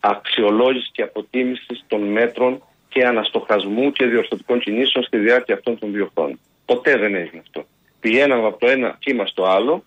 αξιολόγησης 0.00 0.90
και 0.92 1.02
αποτίμησης 1.02 1.84
των 1.86 2.00
μέτρων 2.02 2.62
και 2.88 3.06
αναστοχασμού 3.06 3.92
και 3.92 4.06
διορθωτικών 4.06 4.60
κινήσεων 4.60 5.04
στη 5.04 5.18
διάρκεια 5.18 5.54
αυτών 5.54 5.78
των 5.78 5.92
δύο 5.92 6.10
χρόνων. 6.14 6.38
Ποτέ 6.64 6.96
δεν 6.96 7.14
έγινε 7.14 7.40
αυτό. 7.40 7.66
Πηγαίναμε 8.00 8.46
από 8.46 8.58
το 8.58 8.66
ένα 8.66 8.96
κύμα 8.98 9.26
στο 9.26 9.44
άλλο, 9.44 9.84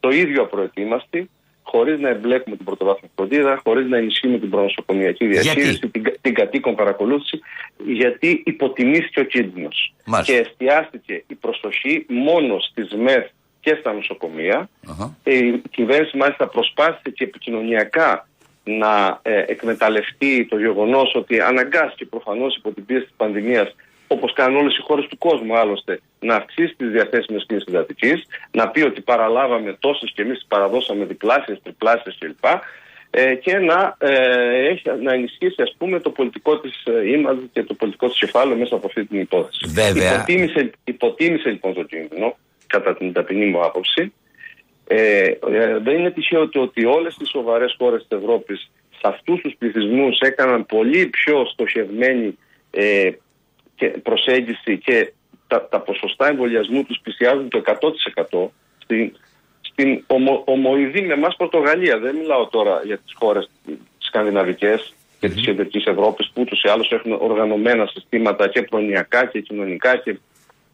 το 0.00 0.08
ίδιο 0.08 0.42
απροετοίμαστοι, 0.42 1.30
χωρίς 1.62 2.00
να 2.00 2.08
εμπλέκουμε 2.08 2.56
την 2.56 2.64
πρωτοβάθμια 2.64 3.10
φροντίδα, 3.14 3.60
χωρίς 3.64 3.88
να 3.88 3.96
ενισχύουμε 3.96 4.38
την 4.38 4.50
προνοσοκομιακή 4.50 5.26
διαχείριση, 5.26 5.88
την, 5.88 6.02
την 6.20 6.34
κατοίκον 6.34 6.74
παρακολούθηση, 6.74 7.40
γιατί 7.86 8.42
υποτιμήθηκε 8.46 9.20
ο 9.20 9.24
κίνδυνος. 9.24 9.94
Και 10.24 10.36
εστιάστηκε 10.36 11.24
η 11.26 11.34
προσοχή 11.34 12.06
μόνο 12.08 12.60
στις 12.60 12.92
ΜΕΘ 12.94 13.26
και 13.60 13.76
στα 13.80 13.92
νοσοκομεία. 13.92 14.68
Η 15.24 15.58
κυβέρνηση 15.70 16.16
μάλιστα 16.16 16.48
προσπάθησε 16.48 17.10
και 17.10 17.24
επικοινωνιακά 17.24 18.28
να 18.64 19.20
ε, 19.22 19.44
εκμεταλλευτεί 19.46 20.46
το 20.50 20.58
γεγονός 20.58 21.14
ότι 21.14 21.40
αναγκάστηκε 21.40 22.04
προφανώς 22.04 22.56
υπό 22.56 22.72
την 22.72 22.86
πίεση 22.86 23.04
της 23.04 23.14
πανδημίας, 23.16 23.74
όπως 24.06 24.32
κάνουν 24.32 24.56
όλες 24.56 24.76
οι 24.76 24.80
χώρες 24.80 25.06
του 25.06 25.18
κόσμου 25.18 25.56
άλλωστε, 25.56 26.00
να 26.20 26.34
αυξήσει 26.34 26.74
τις 26.76 26.90
διαθέσιμες 26.90 27.44
κλίνε 27.46 27.62
εντατική, 27.68 28.24
να 28.50 28.68
πει 28.68 28.82
ότι 28.82 29.00
παραλάβαμε 29.00 29.76
τόσες 29.78 30.12
και 30.14 30.22
εμείς 30.22 30.44
παραδώσαμε 30.48 31.04
διπλάσιες, 31.04 31.58
τριπλάσιες 31.62 32.16
κλπ. 32.18 32.44
Ε, 33.12 33.34
και 33.34 33.58
να, 33.58 33.96
ε, 33.98 34.68
έχει, 34.68 34.82
να 35.02 35.12
ενισχύσει 35.12 35.62
ας 35.62 35.74
πούμε 35.78 36.00
το 36.00 36.10
πολιτικό 36.10 36.58
της 36.58 36.84
ε, 36.84 37.18
και 37.52 37.62
το 37.62 37.74
πολιτικό 37.74 38.08
της 38.08 38.18
κεφάλαιο 38.18 38.56
μέσα 38.56 38.74
από 38.74 38.86
αυτή 38.86 39.04
την 39.04 39.20
υπόθεση. 39.20 39.66
Βέβαια. 39.68 40.14
Υποτίμησε, 40.14 40.70
υποτίμησε 40.84 41.48
λοιπόν 41.48 41.74
το 41.74 41.82
κίνδυνο 41.82 42.36
κατά 42.66 42.96
την 42.96 43.12
ταπεινή 43.12 43.46
μου 43.46 43.64
άποψη 43.64 44.12
ε, 44.92 45.38
ε, 45.50 45.78
δεν 45.78 45.98
είναι 45.98 46.10
τυχαίο 46.10 46.40
ότι, 46.40 46.58
ότι 46.58 46.84
όλες 46.84 47.16
τις 47.16 47.28
σοβαρές 47.28 47.74
χώρες 47.78 48.06
της 48.08 48.18
Ευρώπης 48.18 48.70
σε 48.90 49.00
αυτούς 49.02 49.40
τους 49.40 49.54
πληθυσμούς 49.58 50.18
έκαναν 50.18 50.66
πολύ 50.66 51.06
πιο 51.06 51.46
στοχευμένη 51.52 52.38
ε, 52.70 53.10
και 53.74 53.86
προσέγγιση 53.86 54.78
και 54.78 55.12
τα, 55.46 55.68
τα 55.68 55.80
ποσοστά 55.80 56.28
εμβολιασμού 56.28 56.84
τους 56.84 57.00
πλησιάζουν 57.02 57.48
το 57.48 57.62
100% 57.64 58.48
στην, 58.78 59.12
στην 59.60 60.04
ομο, 60.06 60.42
ομοειδή 60.46 61.02
με 61.02 61.12
εμάς 61.12 61.36
Πορτογαλία. 61.36 61.98
Δεν 61.98 62.16
μιλάω 62.16 62.46
τώρα 62.46 62.82
για 62.84 62.98
τις 62.98 63.14
χώρες 63.18 63.50
σκανδιναβικές 63.98 64.94
και 65.20 65.26
mm-hmm. 65.26 65.32
της 65.32 65.42
κεντρικής 65.42 65.84
Ευρώπης 65.84 66.30
που 66.34 66.40
ούτως 66.40 66.62
ή 66.62 66.68
άλλως 66.68 66.92
έχουν 66.92 67.12
οργανωμένα 67.12 67.86
συστήματα 67.86 68.48
και 68.48 68.62
προνοιακά 68.62 69.26
και 69.26 69.40
κοινωνικά 69.40 69.96
και 69.96 70.18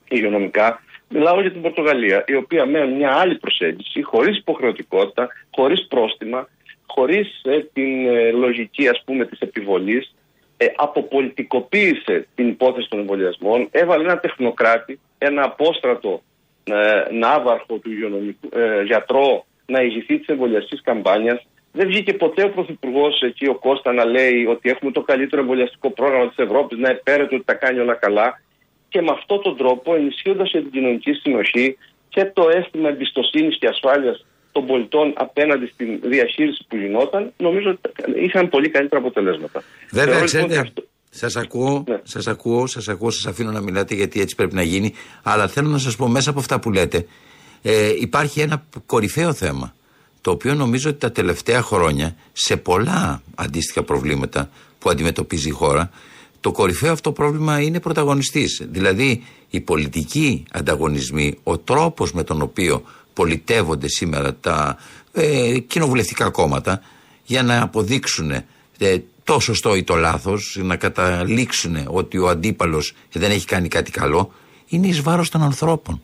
υγειονομικά. 0.08 0.82
Μιλάω 1.08 1.40
για 1.40 1.52
την 1.52 1.62
Πορτογαλία, 1.62 2.24
η 2.26 2.34
οποία 2.34 2.66
με 2.66 2.86
μια 2.86 3.12
άλλη 3.12 3.34
προσέγγιση, 3.34 4.02
χωρίς 4.02 4.38
υποχρεωτικότητα, 4.38 5.28
χωρίς 5.50 5.86
πρόστιμα, 5.86 6.48
χωρίς 6.86 7.40
ε, 7.44 7.60
την 7.72 8.06
ε, 8.08 8.30
λογική 8.30 8.88
ας 8.88 9.02
πούμε 9.04 9.24
της 9.24 9.38
επιβολής, 9.38 10.14
ε, 10.56 10.66
αποπολιτικοποίησε 10.76 12.26
την 12.34 12.48
υπόθεση 12.48 12.88
των 12.88 12.98
εμβολιασμών, 12.98 13.68
έβαλε 13.70 14.04
ένα 14.04 14.18
τεχνοκράτη, 14.18 15.00
ένα 15.18 15.42
απόστρατο 15.42 16.22
ε, 16.64 17.12
ναύαρχο 17.12 17.78
του 17.78 17.90
υγειονομικού, 17.90 18.48
ε, 18.52 18.82
γιατρό 18.82 19.46
να 19.66 19.82
ηγηθεί 19.82 20.18
της 20.18 20.26
εμβολιαστικής 20.26 20.82
καμπάνιας. 20.82 21.46
Δεν 21.72 21.86
βγήκε 21.86 22.12
ποτέ 22.12 22.44
ο 22.44 22.50
Πρωθυπουργός 22.50 23.20
εκεί, 23.22 23.46
ο 23.46 23.54
Κώστα, 23.54 23.92
να 23.92 24.04
λέει 24.04 24.46
ότι 24.46 24.68
έχουμε 24.70 24.90
το 24.90 25.02
καλύτερο 25.02 25.42
εμβολιαστικό 25.42 25.90
πρόγραμμα 25.90 26.28
της 26.28 26.38
Ευρώπης, 26.38 26.78
να 26.78 26.88
επέρεται 26.90 27.34
ότι 27.34 27.44
τα 27.44 27.54
κάνει 27.54 27.78
όλα 27.78 27.94
καλά 27.94 28.40
και 28.88 29.00
με 29.02 29.12
αυτόν 29.18 29.42
τον 29.42 29.56
τρόπο 29.56 29.94
ενισχύοντας 29.94 30.50
την 30.50 30.70
κοινωνική 30.70 31.12
συνοχή 31.12 31.76
και 32.08 32.24
το 32.24 32.48
αίσθημα 32.48 32.88
εμπιστοσύνης 32.88 33.58
και 33.58 33.66
ασφάλειας 33.68 34.26
των 34.52 34.66
πολιτών 34.66 35.12
απέναντι 35.16 35.66
στην 35.66 36.00
διαχείριση 36.02 36.64
που 36.68 36.76
γινόταν, 36.76 37.32
νομίζω 37.36 37.70
ότι 37.70 38.20
είχαν 38.24 38.48
πολύ 38.48 38.68
καλύτερα 38.68 39.00
αποτελέσματα. 39.00 39.62
Βέβαια, 39.90 40.14
λοιπόν 40.14 40.26
ξέρετε, 40.26 40.58
αυτό... 40.58 40.82
Σας 41.10 41.36
ακούω, 41.36 41.84
ναι. 41.88 42.00
σας 42.02 42.26
ακούω, 42.26 42.66
σας 42.66 42.88
ακούω, 42.88 43.10
σας 43.10 43.26
αφήνω 43.26 43.50
να 43.50 43.60
μιλάτε 43.60 43.94
γιατί 43.94 44.20
έτσι 44.20 44.34
πρέπει 44.34 44.54
να 44.54 44.62
γίνει. 44.62 44.94
Αλλά 45.22 45.48
θέλω 45.48 45.68
να 45.68 45.78
σας 45.78 45.96
πω 45.96 46.08
μέσα 46.08 46.30
από 46.30 46.38
αυτά 46.38 46.60
που 46.60 46.72
λέτε, 46.72 47.06
ε, 47.62 47.92
υπάρχει 48.00 48.40
ένα 48.40 48.66
κορυφαίο 48.86 49.32
θέμα. 49.32 49.74
Το 50.20 50.30
οποίο 50.30 50.54
νομίζω 50.54 50.90
ότι 50.90 50.98
τα 50.98 51.12
τελευταία 51.12 51.62
χρόνια 51.62 52.16
σε 52.32 52.56
πολλά 52.56 53.22
αντίστοιχα 53.34 53.82
προβλήματα 53.82 54.50
που 54.78 54.90
αντιμετωπίζει 54.90 55.48
η 55.48 55.52
χώρα 55.52 55.90
το 56.46 56.52
κορυφαίο 56.52 56.92
αυτό 56.92 57.12
πρόβλημα 57.12 57.60
είναι 57.60 57.80
πρωταγωνιστής. 57.80 58.62
Δηλαδή 58.70 59.22
οι 59.50 59.60
πολιτικοί 59.60 60.44
ανταγωνισμοί, 60.52 61.38
ο 61.42 61.58
τρόπος 61.58 62.12
με 62.12 62.22
τον 62.22 62.42
οποίο 62.42 62.82
πολιτεύονται 63.12 63.88
σήμερα 63.88 64.34
τα 64.34 64.76
ε, 65.12 65.58
κοινοβουλευτικά 65.58 66.30
κόμματα 66.30 66.80
για 67.24 67.42
να 67.42 67.62
αποδείξουν 67.62 68.30
ε, 68.30 68.44
το 69.24 69.38
σωστό 69.38 69.74
ή 69.74 69.82
το 69.82 69.94
λάθος, 69.94 70.58
να 70.62 70.76
καταλήξουν 70.76 71.76
ότι 71.86 72.18
ο 72.18 72.28
αντίπαλος 72.28 72.94
δεν 73.12 73.30
έχει 73.30 73.46
κάνει 73.46 73.68
κάτι 73.68 73.90
καλό, 73.90 74.32
είναι 74.66 74.86
εις 74.86 75.00
βάρος 75.00 75.28
των 75.28 75.42
ανθρώπων. 75.42 76.00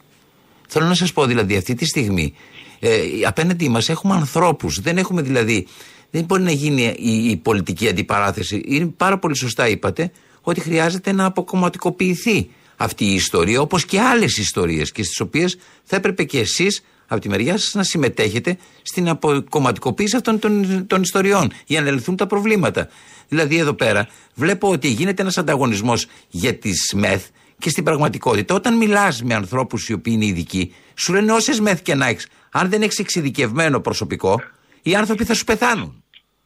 Θέλω 0.68 0.86
να 0.86 0.94
σας 0.94 1.12
πω 1.12 1.26
δηλαδή 1.26 1.56
αυτή 1.56 1.74
τη 1.74 1.84
στιγμή 1.84 2.34
ε, 2.78 3.00
απέναντί 3.26 3.68
μας 3.68 3.88
έχουμε 3.88 4.14
ανθρώπους, 4.14 4.80
δεν 4.80 4.98
έχουμε 4.98 5.22
δηλαδή 5.22 5.66
δεν 6.12 6.24
μπορεί 6.24 6.42
να 6.42 6.50
γίνει 6.50 6.94
η, 6.98 7.30
η 7.30 7.36
πολιτική 7.36 7.88
αντιπαράθεση. 7.88 8.62
Είναι 8.66 8.86
πάρα 8.86 9.18
πολύ 9.18 9.36
σωστά 9.36 9.68
είπατε 9.68 10.10
ότι 10.42 10.60
χρειάζεται 10.60 11.12
να 11.12 11.24
αποκομματικοποιηθεί 11.24 12.50
αυτή 12.76 13.04
η 13.04 13.14
ιστορία, 13.14 13.60
όπως 13.60 13.84
και 13.84 14.00
άλλες 14.00 14.38
ιστορίες, 14.38 14.92
και 14.92 15.02
στις 15.02 15.20
οποίες 15.20 15.58
θα 15.84 15.96
έπρεπε 15.96 16.24
και 16.24 16.38
εσείς 16.38 16.84
από 17.06 17.20
τη 17.20 17.28
μεριά 17.28 17.58
σας 17.58 17.74
να 17.74 17.82
συμμετέχετε 17.82 18.56
στην 18.82 19.08
αποκομματικοποίηση 19.08 20.16
αυτών 20.16 20.38
των, 20.38 20.86
των 20.86 21.02
ιστοριών 21.02 21.52
για 21.66 21.80
να 21.80 21.90
λυθούν 21.90 22.16
τα 22.16 22.26
προβλήματα. 22.26 22.88
Δηλαδή, 23.28 23.56
εδώ 23.56 23.72
πέρα 23.72 24.08
βλέπω 24.34 24.70
ότι 24.70 24.88
γίνεται 24.88 25.22
ένας 25.22 25.38
ανταγωνισμός 25.38 26.06
για 26.28 26.54
τι 26.54 26.70
ΜΕΘ 26.94 27.26
Και 27.58 27.68
στην 27.68 27.84
πραγματικότητα, 27.84 28.54
όταν 28.54 28.76
μιλάς 28.76 29.22
με 29.22 29.34
ανθρώπους 29.34 29.88
οι 29.88 29.92
οποίοι 29.92 30.12
είναι 30.16 30.24
ειδικοί, 30.24 30.74
σου 30.94 31.12
λένε 31.12 31.32
όσες 31.32 31.60
μεθ 31.60 31.82
και 31.82 31.94
να 31.94 32.06
έχεις, 32.06 32.28
αν 32.50 32.68
δεν 32.68 32.82
έχεις 32.82 32.98
εξειδικευμένο 32.98 33.80
προσωπικό, 33.80 34.40
οι 34.82 34.94
άνθρωποι 34.94 35.24
θα 35.24 35.34
σου 35.34 35.44
πεθάνουν. 35.44 36.02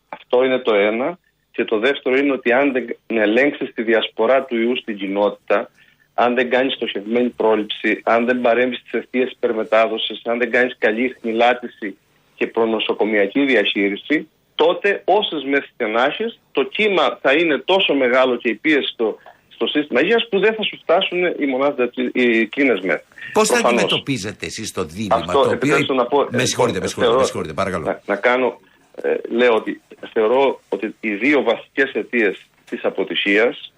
Αυτό 0.08 0.44
είναι 0.44 0.58
το 0.58 0.74
ένα. 0.74 1.18
Και 1.56 1.64
το 1.64 1.78
δεύτερο 1.78 2.16
είναι 2.16 2.32
ότι 2.32 2.52
αν 2.52 2.72
δεν 2.72 2.84
ελέγξεις 3.06 3.72
τη 3.74 3.82
διασπορά 3.82 4.42
του 4.44 4.56
ιού 4.60 4.76
στην 4.76 4.96
κοινότητα, 4.96 5.70
αν 6.14 6.34
δεν 6.34 6.50
κάνεις 6.50 6.72
στοχευμένη 6.74 7.28
πρόληψη, 7.28 8.00
αν 8.04 8.24
δεν 8.26 8.40
παρέμβεις 8.40 8.78
στις 8.78 8.92
αιστείες 8.92 9.30
υπερμετάδοσης, 9.30 10.20
αν 10.24 10.38
δεν 10.38 10.50
κάνεις 10.50 10.74
καλή 10.78 11.16
χνηλάτιση 11.20 11.96
και 12.34 12.46
προνοσοκομιακή 12.46 13.44
διαχείριση, 13.44 14.28
τότε 14.54 15.02
όσες 15.04 15.42
μεθ 15.50 15.64
και 15.76 15.86
να 15.86 16.04
έχεις, 16.04 16.38
το 16.52 16.62
κύμα 16.64 17.18
θα 17.22 17.32
είναι 17.32 17.58
τόσο 17.58 17.94
μεγάλο 17.94 18.36
και 18.36 18.48
η 18.48 18.54
πίεση 18.54 18.88
στο, 18.92 19.16
στο 19.54 19.66
σύστημα 19.66 20.00
υγείας 20.00 20.28
που 20.30 20.38
δεν 20.38 20.54
θα 20.54 20.62
σου 20.62 20.78
φτάσουν 20.82 21.18
οι 21.38 21.46
μονάδες, 21.46 21.90
οι 22.12 22.46
κλίνες 22.46 22.80
μεθ. 22.80 23.00
Πώς 23.32 23.48
θα 23.48 23.52
Προφανώς. 23.54 23.82
αντιμετωπίζετε 23.82 24.46
εσείς 24.46 24.72
το 24.72 24.84
δίλημα 24.84 25.14
Αυτό, 25.14 25.32
το 25.32 25.38
οποίο. 25.38 25.52
επιτρέψτε 25.52 25.94
να 25.94 26.06
πω, 26.06 26.18
με 26.30 26.42
ε, 26.42 26.46
συγχωρείτε, 26.46 26.78
ε, 26.78 26.80
με 26.80 26.86
συγχωρείτε, 26.86 27.00
θεωρώ- 27.00 27.18
με 27.18 27.24
συγχωρείτε, 27.24 27.52
παρακαλώ. 27.52 27.84
Να, 27.84 28.00
να 28.06 28.16
κάνω, 28.16 28.60
ε, 29.02 29.14
λέω 29.30 29.54
ότι 29.54 29.80
θεωρώ 30.12 30.60
ότι 30.68 30.94
οι 31.00 31.14
δύο 31.14 31.42
βασικές 31.42 31.90
αιτίες 31.92 32.46
της 32.68 32.84
αποτυχίας 32.84 33.72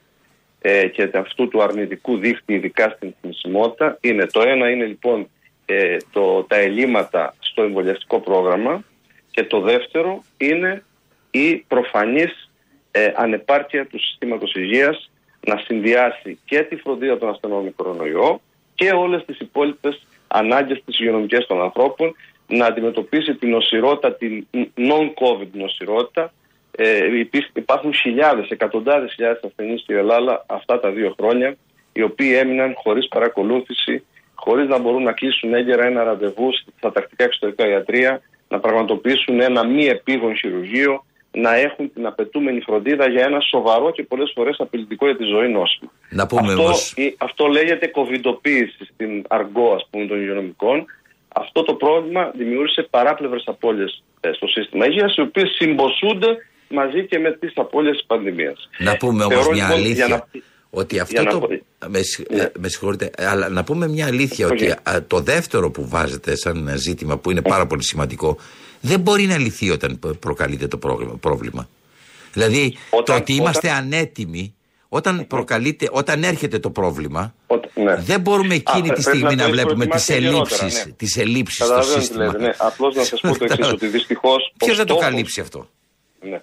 ε, 0.61 0.87
και 0.89 1.11
αυτού 1.15 1.49
του 1.49 1.63
αρνητικού 1.63 2.19
δίχτυ 2.19 2.55
ειδικά 2.55 2.91
στην 2.97 3.15
θνησιμότητα 3.21 3.99
είναι 4.01 4.27
το 4.27 4.41
ένα 4.41 4.71
είναι 4.71 4.85
λοιπόν 4.85 5.29
ε, 5.67 5.97
το, 6.13 6.43
τα 6.43 6.57
ελλείμματα 6.57 7.35
στο 7.39 7.63
εμβολιαστικό 7.63 8.21
πρόγραμμα 8.21 8.85
και 9.31 9.45
το 9.45 9.61
δεύτερο 9.61 10.23
είναι 10.37 10.85
η 11.31 11.57
προφανής 11.57 12.51
ε, 12.91 13.13
ανεπάρκεια 13.17 13.87
του 13.87 14.01
συστήματος 14.01 14.55
υγείας 14.55 15.11
να 15.41 15.57
συνδυάσει 15.57 16.39
και 16.45 16.63
τη 16.63 16.77
φροντίδα 16.77 17.19
των 17.19 17.29
ασθενών 17.29 17.65
με 17.65 17.73
κορονοϊό 17.77 18.41
και 18.75 18.91
όλες 18.91 19.25
τις 19.25 19.39
υπόλοιπες 19.39 20.07
ανάγκες 20.29 20.83
της 20.85 21.01
υγειονομικές 21.01 21.47
των 21.47 21.63
ανθρώπων 21.63 22.15
να 22.49 22.67
αντιμετωπίσει 22.67 23.35
την 23.35 23.49
νοσηρότητα, 23.51 24.15
την 24.15 24.47
non-COVID 24.77 25.49
νοσηρότητα. 25.53 26.33
Ε, 26.77 27.19
υπήρ- 27.19 27.57
υπάρχουν 27.57 27.95
χιλιάδες, 27.95 28.49
εκατοντάδες 28.49 29.13
χιλιάδες 29.15 29.43
ασθενείς 29.43 29.81
στην 29.81 29.97
Ελλάδα 29.97 30.45
αυτά 30.49 30.81
τα 30.81 30.91
δύο 30.91 31.15
χρόνια 31.19 31.57
οι 31.93 32.03
οποίοι 32.03 32.33
έμειναν 32.43 32.75
χωρίς 32.77 33.09
παρακολούθηση, 33.09 34.05
χωρίς 34.35 34.69
να 34.69 34.79
μπορούν 34.79 35.03
να 35.03 35.13
κλείσουν 35.13 35.55
έγκαιρα 35.55 35.85
ένα 35.87 36.03
ραντεβού 36.05 36.51
στα 36.77 36.93
τακτικά 36.93 37.25
εξωτερικά 37.25 37.69
ιατρία, 37.69 38.21
να 38.49 38.59
πραγματοποιήσουν 38.61 39.41
ένα 39.41 39.67
μη 39.67 39.85
επίγον 39.87 40.37
χειρουργείο, 40.37 41.05
να 41.33 41.55
έχουν 41.57 41.93
την 41.93 42.07
απαιτούμενη 42.07 42.61
φροντίδα 42.61 43.09
για 43.09 43.25
ένα 43.25 43.41
σοβαρό 43.41 43.91
και 43.93 44.03
πολλές 44.03 44.33
φορές 44.35 44.57
απειλητικό 44.61 45.07
για 45.07 45.17
τη 45.17 45.25
ζωή 45.25 45.49
νόσημα. 45.49 45.91
Να 46.11 46.27
πούμε 46.27 46.41
αυτό, 46.49 46.63
όμως- 46.63 46.93
η- 46.97 47.15
αυτό 47.19 47.47
λέγεται 47.47 47.87
κοβιντοποίηση 47.87 48.85
στην 48.95 49.25
αργό 49.29 49.73
ας 49.75 49.87
πούμε 49.91 50.07
των 50.07 50.21
υγειονομικών. 50.21 50.87
Αυτό 51.35 51.63
το 51.63 51.75
πρόβλημα 51.75 52.31
δημιούργησε 52.37 52.87
παράπλευρες 52.91 53.43
απώλειες 53.47 54.03
ε, 54.21 54.33
στο 54.33 54.47
σύστημα 54.47 54.87
υγείας 54.87 55.17
οι 55.17 55.21
οποίες 55.21 55.49
συμποσούνται 55.59 56.27
μαζί 56.69 57.07
και 57.07 57.19
με 57.19 57.33
τις 57.33 57.53
απώλειες 57.55 57.97
της 57.97 58.07
πανδημίας. 58.07 58.69
Να 58.79 58.97
πούμε 58.97 59.25
όμως 59.25 59.35
Θεωρώ, 59.35 59.51
μια 59.53 59.65
λοιπόν, 59.65 59.79
αλήθεια. 59.81 60.07
για 60.07 60.17
να- 60.33 60.41
Ότι 60.71 60.99
αυτό 60.99 61.13
για 61.21 61.23
να 61.23 61.31
το. 61.31 61.47
πω- 61.47 61.63
Με, 61.89 62.03
συγ- 62.03 62.31
Ναι. 62.33 62.43
ε, 62.43 62.53
με 62.59 62.69
συγχωρείτε, 62.69 63.11
αλλά 63.19 63.49
να 63.49 63.65
πούμε 63.65 63.89
μια 63.89 64.07
αλήθεια 64.07 64.47
Όχι. 64.47 64.55
ότι 64.55 64.71
α, 64.91 65.05
το 65.07 65.21
δεύτερο 65.21 65.71
που 65.71 65.89
βάζετε 65.89 66.37
σαν 66.37 66.71
ζήτημα 66.77 67.19
που 67.19 67.31
είναι 67.31 67.43
πάρα 67.43 67.67
πολύ 67.67 67.83
σημαντικό 67.85 68.37
δεν 68.81 69.01
μπορεί 69.01 69.25
να 69.27 69.39
λυθεί 69.39 69.71
όταν 69.71 69.99
προ- 69.99 70.17
προκαλείται 70.19 70.67
το 70.69 70.77
πρόγραμμα- 70.79 71.17
πρόβλημα. 71.21 71.69
Δηλαδή 72.33 72.77
Όταν- 72.91 73.05
το 73.05 73.23
ότι 73.23 73.33
είμαστε 73.33 73.69
όταν- 73.69 73.83
ανέτοιμοι 73.85 74.55
όταν 74.89 75.27
προκαλείται, 75.27 75.89
όταν 75.93 76.23
έρχεται 76.23 76.59
το 76.59 76.71
πρόβλημα 76.71 77.35
Όταν- 77.47 77.71
ναι. 77.75 77.95
δεν 77.97 78.21
μπορούμε 78.21 78.55
εκείνη 78.55 78.91
Α, 78.91 78.93
τη 78.95 79.03
πρέπει 79.03 79.03
στιγμή 79.03 79.35
να, 79.35 79.37
το 79.37 79.43
έχεις 79.43 79.53
βλέπουμε 79.53 79.87
τις 79.87 80.05
προετοιμάσει 80.07 80.13
ελλείψεις, 80.13 80.61
αργότερα, 80.63 80.87
ναι. 80.87 80.93
τις 80.93 81.17
ελλείψεις 81.17 81.57
στο 81.57 81.65
Καταλαβαίνω 81.67 81.97
τι 81.99 82.05
σύστημα. 82.05 82.25
λέτε, 82.25 82.39
ναι. 82.39 82.51
Απλώς 82.59 82.95
να 82.95 83.03
σας 83.05 83.21
πω 83.21 83.39
το 83.39 83.45
εξής, 83.51 83.67
ότι 83.73 83.87
δυστυχώς 83.87 84.47
ο 84.47 84.53
Ποιος 84.65 84.77
θα 84.77 84.85
το 84.85 84.93
στόχος- 84.93 85.11
καλύψει 85.11 85.41
αυτό; 85.41 85.69
Ναι. 86.21 86.41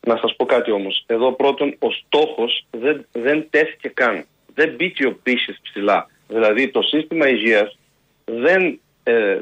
Να 0.00 0.16
σας 0.16 0.34
πω 0.36 0.44
κάτι 0.44 0.70
όμως. 0.70 1.04
Εδώ 1.06 1.32
πρώτον 1.32 1.76
ο 1.78 1.88
στόχος 1.90 2.66
δεν, 2.70 3.06
δεν 3.12 3.46
τέθηκε 3.50 3.88
καν. 3.88 4.24
Δεν 4.54 4.74
μπήκε 4.76 5.06
ο 5.06 5.18
πύχης 5.22 5.58
ψηλά. 5.62 6.10
Δηλαδή 6.28 6.68
το 6.68 6.82
σύστημα 6.82 7.28
υγείας 7.28 7.78
δεν 8.24 8.80
ε, 9.02 9.38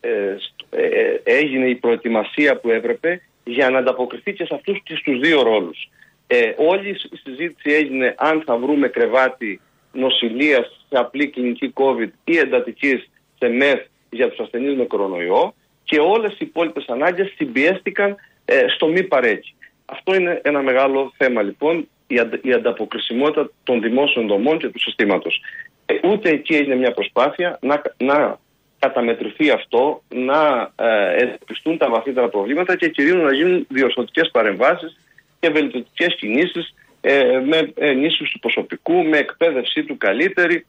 ε, 0.00 0.36
στ- 0.38 0.74
ε, 0.74 0.84
ε, 0.84 1.20
έγινε 1.24 1.68
η 1.68 1.74
προετοιμασία 1.74 2.56
που 2.56 2.70
έπρεπε 2.70 3.22
για 3.44 3.70
να 3.70 3.78
ανταποκριθεί 3.78 4.32
και 4.32 4.44
σε 4.44 4.54
αυτούς 4.54 4.80
και 4.84 4.96
στους 4.96 5.18
δύο 5.20 5.42
ρόλους. 5.42 5.88
Ε, 6.32 6.54
όλη 6.56 6.88
η 6.88 7.18
συζήτηση 7.24 7.70
έγινε 7.74 8.14
αν 8.18 8.42
θα 8.46 8.56
βρούμε 8.56 8.88
κρεβάτι 8.88 9.60
νοσηλείας 9.92 10.86
σε 10.88 10.98
απλή 10.98 11.28
κλινική 11.28 11.72
COVID 11.76 12.08
ή 12.24 12.38
εντατικής 12.38 13.10
σε 13.38 13.48
ΜΕΘ 13.48 13.80
για 14.10 14.28
τους 14.28 14.38
ασθενείς 14.38 14.76
με 14.76 14.84
κορονοϊό 14.84 15.54
και 15.84 15.98
όλες 16.00 16.32
οι 16.32 16.36
υπόλοιπες 16.38 16.84
ανάγκες 16.88 17.32
συμπιέστηκαν 17.36 18.16
ε, 18.44 18.64
στο 18.68 18.86
μη 18.86 19.02
παρέκει. 19.02 19.54
Αυτό 19.84 20.14
είναι 20.14 20.40
ένα 20.44 20.62
μεγάλο 20.62 21.12
θέμα 21.16 21.42
λοιπόν, 21.42 21.88
η, 22.06 22.18
αντα- 22.18 22.40
η 22.42 22.52
ανταποκρισιμότητα 22.52 23.50
των 23.62 23.80
δημόσιων 23.80 24.26
δομών 24.26 24.58
και 24.58 24.68
του 24.68 24.80
συστήματος. 24.80 25.40
Ε, 25.86 26.08
ούτε 26.08 26.30
εκεί 26.30 26.54
έγινε 26.54 26.74
μια 26.74 26.92
προσπάθεια 26.92 27.58
να, 27.60 27.82
να 27.96 28.38
καταμετρηθεί 28.78 29.50
αυτό, 29.50 30.02
να 30.08 30.70
ε, 30.76 31.22
εντοπιστούν 31.22 31.78
τα 31.78 31.88
βαθύτερα 31.88 32.28
προβλήματα 32.28 32.76
και 32.76 32.88
κυρίως 32.88 33.22
να 33.22 33.34
γίνουν 33.34 33.66
διορθωτικές 33.68 34.30
παρεμβάσεις 34.30 34.96
και 35.40 35.50
βελτιωτικές 35.50 36.14
κινήσεις 36.18 36.74
ε, 37.00 37.22
με 37.50 37.72
ενίσχυση 37.74 38.32
του 38.32 38.38
προσωπικού, 38.38 39.02
με 39.04 39.18
εκπαίδευσή 39.18 39.84
του 39.84 39.96
καλύτερη, 39.96 40.66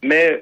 με 0.00 0.14
ε, 0.14 0.40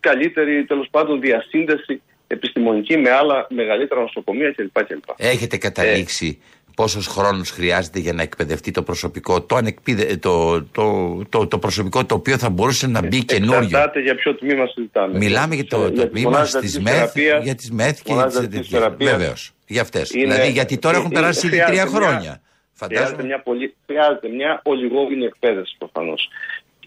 καλύτερη 0.00 0.64
τέλος 0.64 0.88
πάντων 0.90 1.20
διασύνδεση 1.20 2.02
επιστημονική 2.26 2.96
με 2.98 3.10
άλλα 3.10 3.46
μεγαλύτερα 3.50 4.00
νοσοκομεία 4.00 4.52
κλπ. 4.56 4.84
κλπ. 4.84 5.04
Έχετε 5.16 5.56
καταλήξει 5.56 6.40
πόσος 6.74 7.06
χρόνος 7.06 7.50
χρειάζεται 7.50 7.98
για 7.98 8.12
να 8.12 8.22
εκπαιδευτεί 8.22 8.70
το 8.70 8.82
προσωπικό, 8.82 9.42
το, 9.42 9.56
ανεκπίδε, 9.56 10.16
το, 10.16 10.62
το, 10.64 11.16
το, 11.28 11.46
το 11.46 11.58
προσωπικό 11.58 12.04
το 12.04 12.14
οποίο 12.14 12.38
θα 12.38 12.50
μπορούσε 12.50 12.86
να 12.86 13.06
μπει 13.06 13.24
καινούριο; 13.24 13.58
Εξαρτάται 13.62 14.00
για 14.00 14.14
ποιο 14.14 14.34
τμήμα 14.34 14.66
συζητάμε. 14.66 15.18
Μιλάμε 15.18 15.54
για 15.54 15.64
το, 15.64 15.82
Ε, 15.82 15.90
το 15.90 16.02
τις 16.02 16.10
τμήμα 16.10 16.30
μονάδες 16.30 16.48
στις 16.50 16.72
διδακτικής 16.72 17.00
ΜΕΘ, 17.00 17.12
θεραπείας, 17.12 17.44
για 17.44 17.54
τις 17.54 17.70
ΜΕΘ 17.70 18.02
και 18.02 18.12
μονάδες 18.12 18.32
τις 18.32 18.40
διδακτικής 18.40 18.78
θεραπείας. 18.78 19.10
Βεβαίως. 19.10 19.52
Για 19.66 19.80
αυτές. 19.82 20.10
Είναι- 20.10 20.34
Δηλαδή, 20.34 20.50
γιατί 20.50 20.78
τώρα 20.78 20.96
έχουν 20.96 21.10
είναι- 21.10 21.20
περάσει 21.20 21.46
ήδη 21.46 21.56
χρειάζεται 21.56 21.88
τρία 21.88 22.16
μια- 22.18 22.40
χρόνια. 22.78 22.96
Χρειάζεται 22.96 23.06
Φαντάζομαι. 23.06 23.22
μια, 23.22 23.40
πολύ, 23.40 23.74
χρειάζεται 23.86 24.28
μια 24.28 24.60
ολιγόμενη 24.64 25.24
εκπαίδευση 25.24 25.74
προφανώς. 25.78 26.28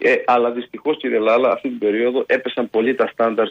Ε, 0.00 0.14
αλλά 0.26 0.50
δυστυχώς, 0.50 0.96
κύριε 0.96 1.18
Λάλα, 1.18 1.50
αυτή 1.50 1.68
την 1.68 1.78
περίοδο 1.78 2.24
έπεσαν 2.26 2.70
πολύ 2.70 2.94
τα 2.94 3.06
στάνταρ 3.12 3.46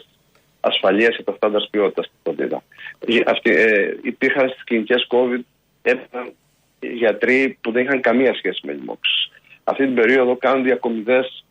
ασφαλείας 0.60 1.16
και 1.16 1.22
τα 1.22 1.32
στάνταρ 1.36 1.62
ποιότητας 1.70 2.04
στην 2.04 2.18
φροντίδα. 2.22 2.62
Ε, 3.06 3.20
αυτοί, 3.26 3.50
ε, 3.50 3.96
υπήρχαν 4.02 4.48
στις 4.48 4.64
κλινικές 4.64 5.06
COVID 5.10 5.40
έπεσαν 5.82 6.32
γιατροί 6.80 7.58
που 7.60 7.70
δεν 7.70 7.84
είχαν 7.84 8.00
καμία 8.00 8.34
σχέση 8.34 8.60
με 8.66 8.72
λοιμώξει. 8.72 9.30
Αυτή 9.64 9.84
την 9.84 9.94
περίοδο 9.94 10.36
κάνουν 10.36 10.64
διακομιδές 10.64 11.44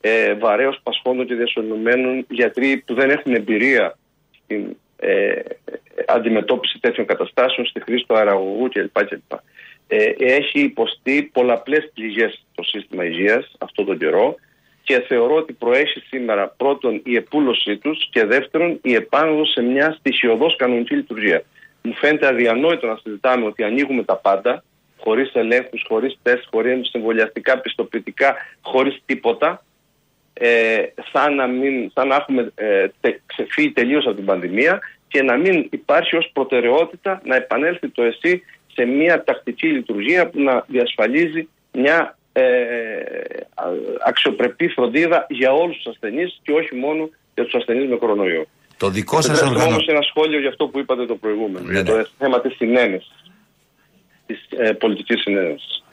ε, 0.00 0.34
βαρέως 0.34 0.80
πασχόντων 0.82 1.26
και 1.26 1.34
διασωληνωμένων 1.34 2.26
γιατροί 2.28 2.82
που 2.86 2.94
δεν 2.94 3.10
έχουν 3.10 3.34
εμπειρία 3.34 3.98
στην 4.44 4.76
ε, 4.96 5.40
αντιμετώπιση 6.06 6.78
τέτοιων 6.80 7.06
καταστάσεων, 7.06 7.66
στη 7.66 7.80
χρήση 7.80 8.04
του 8.08 8.16
αεραγωγού 8.16 8.68
κλπ. 8.68 9.04
κλπ. 9.04 9.32
Ε, 9.94 10.14
έχει 10.18 10.60
υποστεί 10.60 11.30
πολλαπλές 11.32 11.90
πληγές 11.94 12.44
το 12.54 12.62
σύστημα 12.62 13.04
υγείας 13.04 13.52
αυτό 13.58 13.84
τον 13.84 13.98
καιρό 13.98 14.34
και 14.82 15.04
θεωρώ 15.08 15.34
ότι 15.34 15.52
προέχει 15.52 16.00
σήμερα 16.00 16.48
πρώτον 16.48 17.00
η 17.04 17.16
επούλωσή 17.16 17.76
τους 17.76 18.08
και 18.10 18.24
δεύτερον 18.24 18.78
η 18.82 18.94
επάνωδος 18.94 19.50
σε 19.50 19.62
μια 19.62 19.96
στοιχειοδός 19.98 20.56
κανονική 20.56 20.94
λειτουργία. 20.94 21.42
Μου 21.82 21.94
φαίνεται 21.94 22.26
αδιανόητο 22.26 22.86
να 22.86 22.96
συζητάμε 23.02 23.46
ότι 23.46 23.62
ανοίγουμε 23.62 24.02
τα 24.04 24.16
πάντα 24.16 24.64
χωρίς 24.98 25.34
ελέγχους, 25.34 25.84
χωρίς 25.88 26.18
τεστ, 26.22 26.44
χωρίς 26.50 26.90
εμβολιαστικά 26.92 27.58
πιστοποιητικά, 27.58 28.34
χωρίς 28.60 29.02
τίποτα 29.06 29.64
ε, 30.32 30.82
σαν, 31.12 31.34
να 31.34 31.46
μην, 31.46 31.90
σαν 31.94 32.08
να 32.08 32.14
έχουμε 32.14 32.52
ε, 32.54 32.86
τε, 33.00 33.20
ξεφύγει 33.26 33.70
τελείως 33.70 34.06
από 34.06 34.14
την 34.14 34.24
πανδημία 34.24 34.80
και 35.08 35.22
να 35.22 35.36
μην 35.36 35.68
υπάρχει 35.70 36.16
ως 36.16 36.30
προτεραιότητα 36.32 37.20
να 37.24 37.36
επανέλθει 37.36 37.88
το 37.88 38.02
ΕΣΥ 38.02 38.42
σε 38.74 38.84
μια 38.84 39.24
τακτική 39.24 39.66
λειτουργία 39.66 40.28
που 40.28 40.40
να 40.42 40.64
διασφαλίζει 40.68 41.48
μια 41.72 42.18
ε, 42.32 42.42
α- 43.54 43.70
αξιοπρεπή 44.06 44.68
φροντίδα 44.68 45.26
για 45.28 45.52
όλους 45.52 45.76
τους 45.76 45.86
ασθενείς 45.86 46.40
και 46.42 46.52
όχι 46.52 46.74
μόνο 46.74 47.08
για 47.34 47.44
τους 47.44 47.54
ασθενείς 47.54 47.88
με 47.88 47.96
κορονοϊό. 47.96 48.44
Το 48.76 48.88
δικό 48.90 49.16
σας 49.16 49.24
Επιτρέψτε 49.24 49.46
μου 49.54 49.54
οργανό. 49.56 49.74
όμως 49.74 49.86
ένα 49.88 50.02
σχόλιο 50.02 50.38
για 50.40 50.48
αυτό 50.48 50.66
που 50.66 50.78
είπατε 50.78 51.06
το 51.06 51.14
προηγούμενο, 51.16 51.66
Ναι, 51.66 51.72
για 51.72 51.82
ναι. 51.82 52.02
το 52.02 52.08
θέμα 52.18 52.40
της 52.40 52.54
συνένεσης, 52.56 53.24
της 54.26 54.46
ε, 54.56 54.72
πολιτικής 54.72 55.20
συνένεσης. 55.20 55.84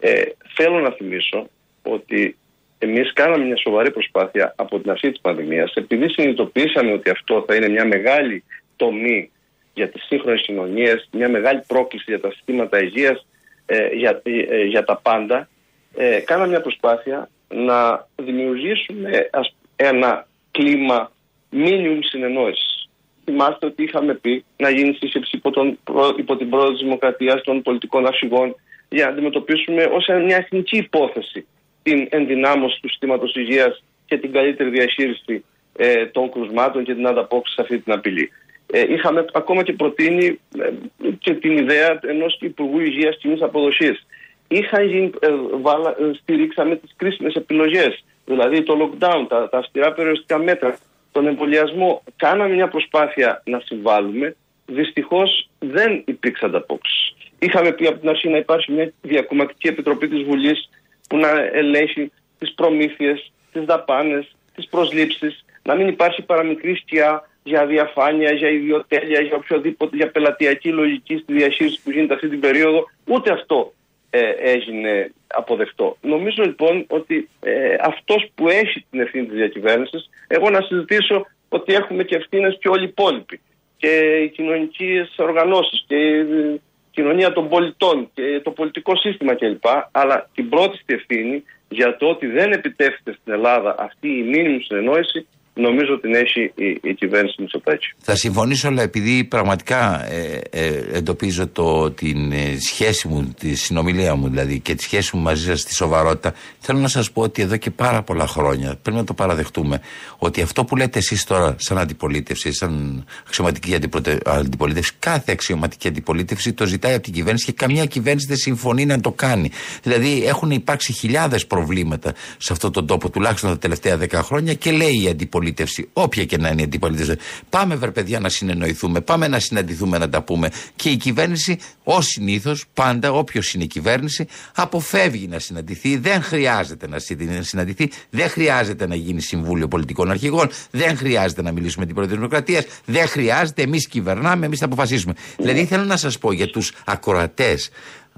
Ε, 0.00 0.22
θέλω 0.56 0.78
να 0.80 0.90
θυμίσω 0.90 1.48
ότι 1.82 2.36
εμείς 2.78 3.12
κάναμε 3.12 3.44
μια 3.44 3.56
σοβαρή 3.56 3.90
προσπάθεια 3.90 4.54
από 4.56 4.78
την 4.80 4.90
αρχή 4.90 5.10
της 5.10 5.20
πανδημίας, 5.20 5.72
επειδή 5.74 6.08
συνειδητοποιήσαμε 6.10 6.92
ότι 6.92 7.10
αυτό 7.10 7.44
θα 7.46 7.54
είναι 7.54 7.68
μια 7.68 7.84
μεγάλη 7.86 8.44
τομή 8.76 9.30
για 9.78 9.88
τις 9.88 10.04
σύγχρονες 10.04 10.42
κοινωνίες, 10.42 11.08
μια 11.12 11.28
μεγάλη 11.28 11.62
πρόκληση 11.66 12.04
για 12.08 12.20
τα 12.20 12.30
συστήματα 12.30 12.82
υγείας, 12.82 13.26
ε, 13.66 13.88
για, 13.94 14.20
ε, 14.24 14.64
για 14.64 14.84
τα 14.84 14.96
πάντα, 14.96 15.48
ε, 15.96 16.18
κάναμε 16.18 16.48
μια 16.48 16.60
προσπάθεια 16.60 17.28
να 17.48 18.06
δημιουργήσουμε 18.16 19.28
ας, 19.32 19.54
ένα 19.76 20.26
κλίμα 20.50 21.12
μίνιμουμ 21.50 21.98
συνεννόησης. 22.02 22.88
Θυμάστε 23.24 23.66
ότι 23.66 23.82
είχαμε 23.82 24.14
πει 24.14 24.44
να 24.56 24.70
γίνει 24.70 24.92
σύσκεψη 24.92 25.36
υπό, 25.36 25.50
τον, 25.50 25.78
προ- 25.84 26.18
υπό 26.18 26.36
την 26.36 26.48
πρόοδο 26.50 26.72
της 26.72 26.80
Δημοκρατίας 26.80 27.42
των 27.42 27.62
πολιτικών 27.62 28.06
αρχηγών 28.06 28.54
για 28.88 29.04
να 29.04 29.10
αντιμετωπίσουμε 29.10 29.82
ως 29.84 30.06
μια 30.24 30.36
εθνική 30.36 30.76
υπόθεση 30.76 31.46
την 31.82 32.06
ενδυνάμωση 32.10 32.80
του 32.80 32.88
συστήματος 32.88 33.34
υγείας 33.34 33.82
και 34.06 34.18
την 34.18 34.32
καλύτερη 34.32 34.70
διαχείριση 34.70 35.44
ε, 35.76 36.06
των 36.06 36.30
κρουσμάτων 36.30 36.84
και 36.84 36.94
την 36.94 37.06
ανταπόκριση 37.06 37.54
σε 37.54 37.62
αυτή 37.62 37.78
την 37.78 37.92
απειλή. 37.92 38.30
Ε, 38.72 38.92
είχαμε 38.92 39.24
ακόμα 39.32 39.62
και 39.62 39.72
προτείνει 39.72 40.40
ε, 40.58 40.70
και 41.18 41.34
την 41.34 41.56
ιδέα 41.56 41.98
ενός 42.02 42.38
Υπουργού 42.40 42.80
Υγείας 42.80 43.16
κοινής 43.16 43.42
αποδοσής. 43.42 44.06
Είχαν 44.48 44.86
γίνει, 44.86 45.10
ε, 45.20 45.28
βάλα, 45.60 45.90
ε, 45.90 46.10
στηρίξαμε 46.20 46.76
τις 46.76 46.94
κρίσιμες 46.96 47.34
επιλογές, 47.34 48.04
δηλαδή 48.24 48.62
το 48.62 48.74
lockdown, 48.80 49.26
τα, 49.28 49.48
τα 49.48 49.58
αυστηρά 49.58 49.92
περιοριστικά 49.92 50.38
μέτρα, 50.38 50.78
τον 51.12 51.26
εμβολιασμό. 51.26 52.02
Κάναμε 52.16 52.54
μια 52.54 52.68
προσπάθεια 52.68 53.42
να 53.44 53.60
συμβάλλουμε, 53.64 54.36
δυστυχώς 54.66 55.48
δεν 55.58 56.02
υπήρξε 56.06 56.44
ανταπόκριση. 56.44 57.14
Είχαμε 57.38 57.72
πει 57.72 57.86
από 57.86 57.98
την 57.98 58.08
αρχή 58.08 58.28
να 58.28 58.36
υπάρχει 58.36 58.72
μια 58.72 58.92
διακομματική 59.02 59.68
επιτροπή 59.68 60.08
της 60.08 60.22
Βουλής 60.22 60.68
που 61.08 61.16
να 61.16 61.28
ελέγχει 61.52 62.12
τις 62.38 62.54
προμήθειες, 62.54 63.32
τις 63.52 63.64
δαπάνες, 63.64 64.36
τις 64.54 64.66
προσλήψεις, 64.66 65.44
να 65.62 65.74
μην 65.74 65.88
υπάρχει 65.88 66.22
παραμικρή 66.22 66.74
σκιά 66.74 67.27
για 67.42 67.66
διαφάνεια, 67.66 68.32
για 68.32 68.48
ιδιοτέλεια, 68.48 69.20
για 69.20 69.36
οποιοδήποτε, 69.36 69.96
για 69.96 70.10
πελατειακή 70.10 70.68
λογική 70.68 71.16
στη 71.16 71.32
διαχείριση 71.32 71.80
που 71.82 71.90
γίνεται 71.90 72.14
αυτή 72.14 72.28
την 72.28 72.40
περίοδο. 72.40 72.90
Ούτε 73.04 73.32
αυτό 73.32 73.72
ε, 74.10 74.30
έγινε 74.30 75.12
αποδεκτό. 75.26 75.96
Νομίζω 76.00 76.42
λοιπόν 76.42 76.84
ότι 76.88 77.28
ε, 77.40 77.76
αυτός 77.80 78.30
που 78.34 78.48
έχει 78.48 78.86
την 78.90 79.00
ευθύνη 79.00 79.26
της 79.26 79.36
διακυβέρνησης, 79.36 80.10
εγώ 80.26 80.50
να 80.50 80.60
συζητήσω 80.60 81.26
ότι 81.48 81.74
έχουμε 81.74 82.04
και 82.04 82.16
ευθύνες 82.16 82.56
και 82.60 82.68
όλοι 82.68 82.84
οι 82.84 82.88
υπόλοιποι 82.88 83.40
και 83.76 84.20
οι 84.22 84.28
κοινωνικές 84.28 85.14
οργανώσεις 85.18 85.84
και 85.86 85.96
η 85.96 86.60
κοινωνία 86.90 87.32
των 87.32 87.48
πολιτών 87.48 88.10
και 88.14 88.40
το 88.44 88.50
πολιτικό 88.50 88.96
σύστημα 88.96 89.34
κλπ. 89.34 89.64
Αλλά 89.90 90.28
την 90.34 90.48
πρώτη 90.48 90.76
στη 90.76 90.94
ευθύνη 90.94 91.44
για 91.68 91.96
το 91.96 92.06
ότι 92.06 92.26
δεν 92.26 92.52
επιτεύχεται 92.52 93.12
στην 93.20 93.32
Ελλάδα 93.32 93.74
αυτή 93.78 94.08
η 94.08 94.22
μήνυμη 94.22 94.62
συνεννόηση 94.62 95.26
νομίζω 95.60 95.92
ότι 95.92 96.00
την 96.00 96.14
έχει 96.14 96.40
η, 96.54 96.78
η 96.82 96.94
κυβέρνηση 96.94 97.34
Μητσοτάκη. 97.38 97.86
Θα 97.98 98.16
συμφωνήσω, 98.16 98.68
αλλά 98.68 98.82
επειδή 98.82 99.24
πραγματικά 99.24 100.12
ε, 100.12 100.40
ε, 100.50 100.82
εντοπίζω 100.92 101.46
το, 101.46 101.90
την 101.90 102.32
ε, 102.32 102.56
σχέση 102.60 103.08
μου, 103.08 103.34
τη 103.38 103.54
συνομιλία 103.54 104.14
μου 104.14 104.28
δηλαδή 104.28 104.60
και 104.60 104.74
τη 104.74 104.82
σχέση 104.82 105.16
μου 105.16 105.22
μαζί 105.22 105.44
σας 105.44 105.60
στη 105.60 105.74
σοβαρότητα, 105.74 106.34
θέλω 106.58 106.78
να 106.78 106.88
σας 106.88 107.10
πω 107.10 107.22
ότι 107.22 107.42
εδώ 107.42 107.56
και 107.56 107.70
πάρα 107.70 108.02
πολλά 108.02 108.26
χρόνια 108.26 108.78
πρέπει 108.82 108.98
να 108.98 109.04
το 109.04 109.14
παραδεχτούμε 109.14 109.80
ότι 110.18 110.42
αυτό 110.42 110.64
που 110.64 110.76
λέτε 110.76 110.98
εσείς 110.98 111.24
τώρα, 111.24 111.54
σαν 111.58 111.78
αντιπολίτευση, 111.78 112.52
σαν 112.52 113.04
αξιωματική 113.26 113.74
αντιποτε- 113.74 114.28
αντιπολίτευση, 114.28 114.92
κάθε 114.98 115.32
αξιωματική 115.32 115.88
αντιπολίτευση 115.88 116.52
το 116.52 116.66
ζητάει 116.66 116.94
από 116.94 117.02
την 117.02 117.12
κυβέρνηση 117.12 117.44
και 117.44 117.52
καμιά 117.52 117.84
κυβέρνηση 117.84 118.26
δεν 118.26 118.36
συμφωνεί 118.36 118.86
να 118.86 119.00
το 119.00 119.12
κάνει. 119.12 119.50
Δηλαδή 119.82 120.24
έχουν 120.26 120.50
υπάρξει 120.50 120.92
χιλιάδες 120.92 121.46
προβλήματα 121.46 122.12
σε 122.38 122.52
αυτόν 122.52 122.72
τον 122.72 122.86
τόπο, 122.86 123.10
τουλάχιστον 123.10 123.50
τα 123.50 123.58
τελευταία 123.58 123.96
δέκα 123.96 124.22
χρόνια 124.22 124.54
και 124.54 124.70
λέει 124.70 125.02
η 125.04 125.08
αντιπολίτευση, 125.08 125.46
όποια 125.92 126.24
και 126.24 126.36
να 126.36 126.48
είναι 126.48 126.60
η 126.60 126.64
αντιπολίτευση, 126.64 127.16
πάμε 127.50 127.74
βρε 127.76 127.90
παιδιά 127.90 128.20
να 128.20 128.28
συνεννοηθούμε, 128.28 129.00
πάμε 129.00 129.28
να 129.28 129.38
συναντηθούμε 129.38 129.98
να 129.98 130.08
τα 130.08 130.22
πούμε. 130.22 130.50
Και 130.76 130.88
η 130.90 130.96
κυβέρνηση, 130.96 131.58
ως 131.84 132.06
συνήθως, 132.06 132.64
πάντα, 132.74 133.12
όποιος 133.12 133.54
είναι 133.54 133.64
η 133.64 133.66
κυβέρνηση, 133.66 134.26
αποφεύγει 134.54 135.26
να 135.28 135.38
συναντηθεί, 135.38 135.96
δεν 135.96 136.22
χρειάζεται 136.22 136.88
να 136.88 136.98
συ- 136.98 137.42
συναντηθεί, 137.42 137.90
δεν 138.10 138.28
χρειάζεται 138.28 138.86
να 138.86 138.94
γίνει 138.94 139.20
Συμβούλιο 139.20 139.68
Πολιτικών 139.68 140.10
Αρχηγών, 140.10 140.48
δεν 140.70 140.96
χρειάζεται 140.96 141.42
να 141.42 141.52
μιλήσουμε 141.52 141.80
με 141.80 141.86
την 141.86 141.94
Πρόεδρο 141.94 142.16
Δημοκρατίας, 142.16 142.64
δεν 142.84 143.08
χρειάζεται, 143.08 143.62
εμείς 143.62 143.86
κυβερνάμε, 143.88 144.46
εμείς 144.46 144.58
θα 144.58 144.64
αποφασίσουμε. 144.64 145.14
Δηλαδή 145.38 145.64
θέλω 145.64 145.84
να 145.84 145.96
σας 145.96 146.18
πω 146.18 146.32
για 146.32 146.46
τους 146.50 146.72
ακροατές, 146.84 147.70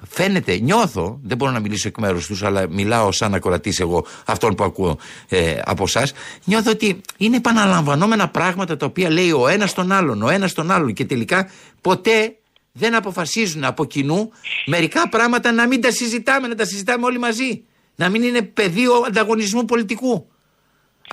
Φαίνεται, 0.09 0.59
νιώθω, 0.59 1.21
δεν 1.23 1.37
μπορώ 1.37 1.53
να 1.53 1.61
μιλήσω 1.61 1.89
εκ 1.89 1.99
μέρους 1.99 2.27
τους, 2.27 2.43
αλλά 2.43 2.69
μιλάω 2.69 3.13
σαν 3.13 3.35
ακροατή 3.35 3.75
εγώ 3.79 4.07
αυτόν 4.27 4.55
που 4.55 4.65
ακούω 4.65 4.99
ε, 5.29 5.59
από 5.65 5.83
εσάς. 5.83 6.13
Νιώθω 6.45 6.71
ότι 6.71 7.01
είναι 7.17 7.37
επαναλαμβανόμενα 7.37 8.29
πράγματα 8.29 8.77
τα 8.77 8.87
οποία 8.87 9.11
λέει 9.11 9.31
ο 9.31 9.49
ένας 9.49 9.75
τον 9.75 9.93
άλλον, 9.93 10.23
ο 10.23 10.29
ένας 10.29 10.53
τον 10.53 10.71
άλλον 10.71 10.93
και 10.93 11.05
τελικά 11.05 11.49
ποτέ 11.81 12.35
δεν 12.73 12.95
αποφασίζουν 12.95 13.65
από 13.65 13.85
κοινού 13.85 14.31
μερικά 14.67 15.09
πράγματα 15.09 15.53
να 15.53 15.67
μην 15.67 15.81
τα 15.81 15.91
συζητάμε, 15.91 16.49
να 16.49 16.55
τα 16.55 16.65
συζητάμε 16.65 17.07
όλοι 17.07 17.19
μαζί. 17.19 17.65
Να 17.97 18.09
μην 18.09 18.23
είναι 18.23 18.43
πεδίο 18.43 18.93
ανταγωνισμού 19.07 19.65
πολιτικού. 19.65 20.31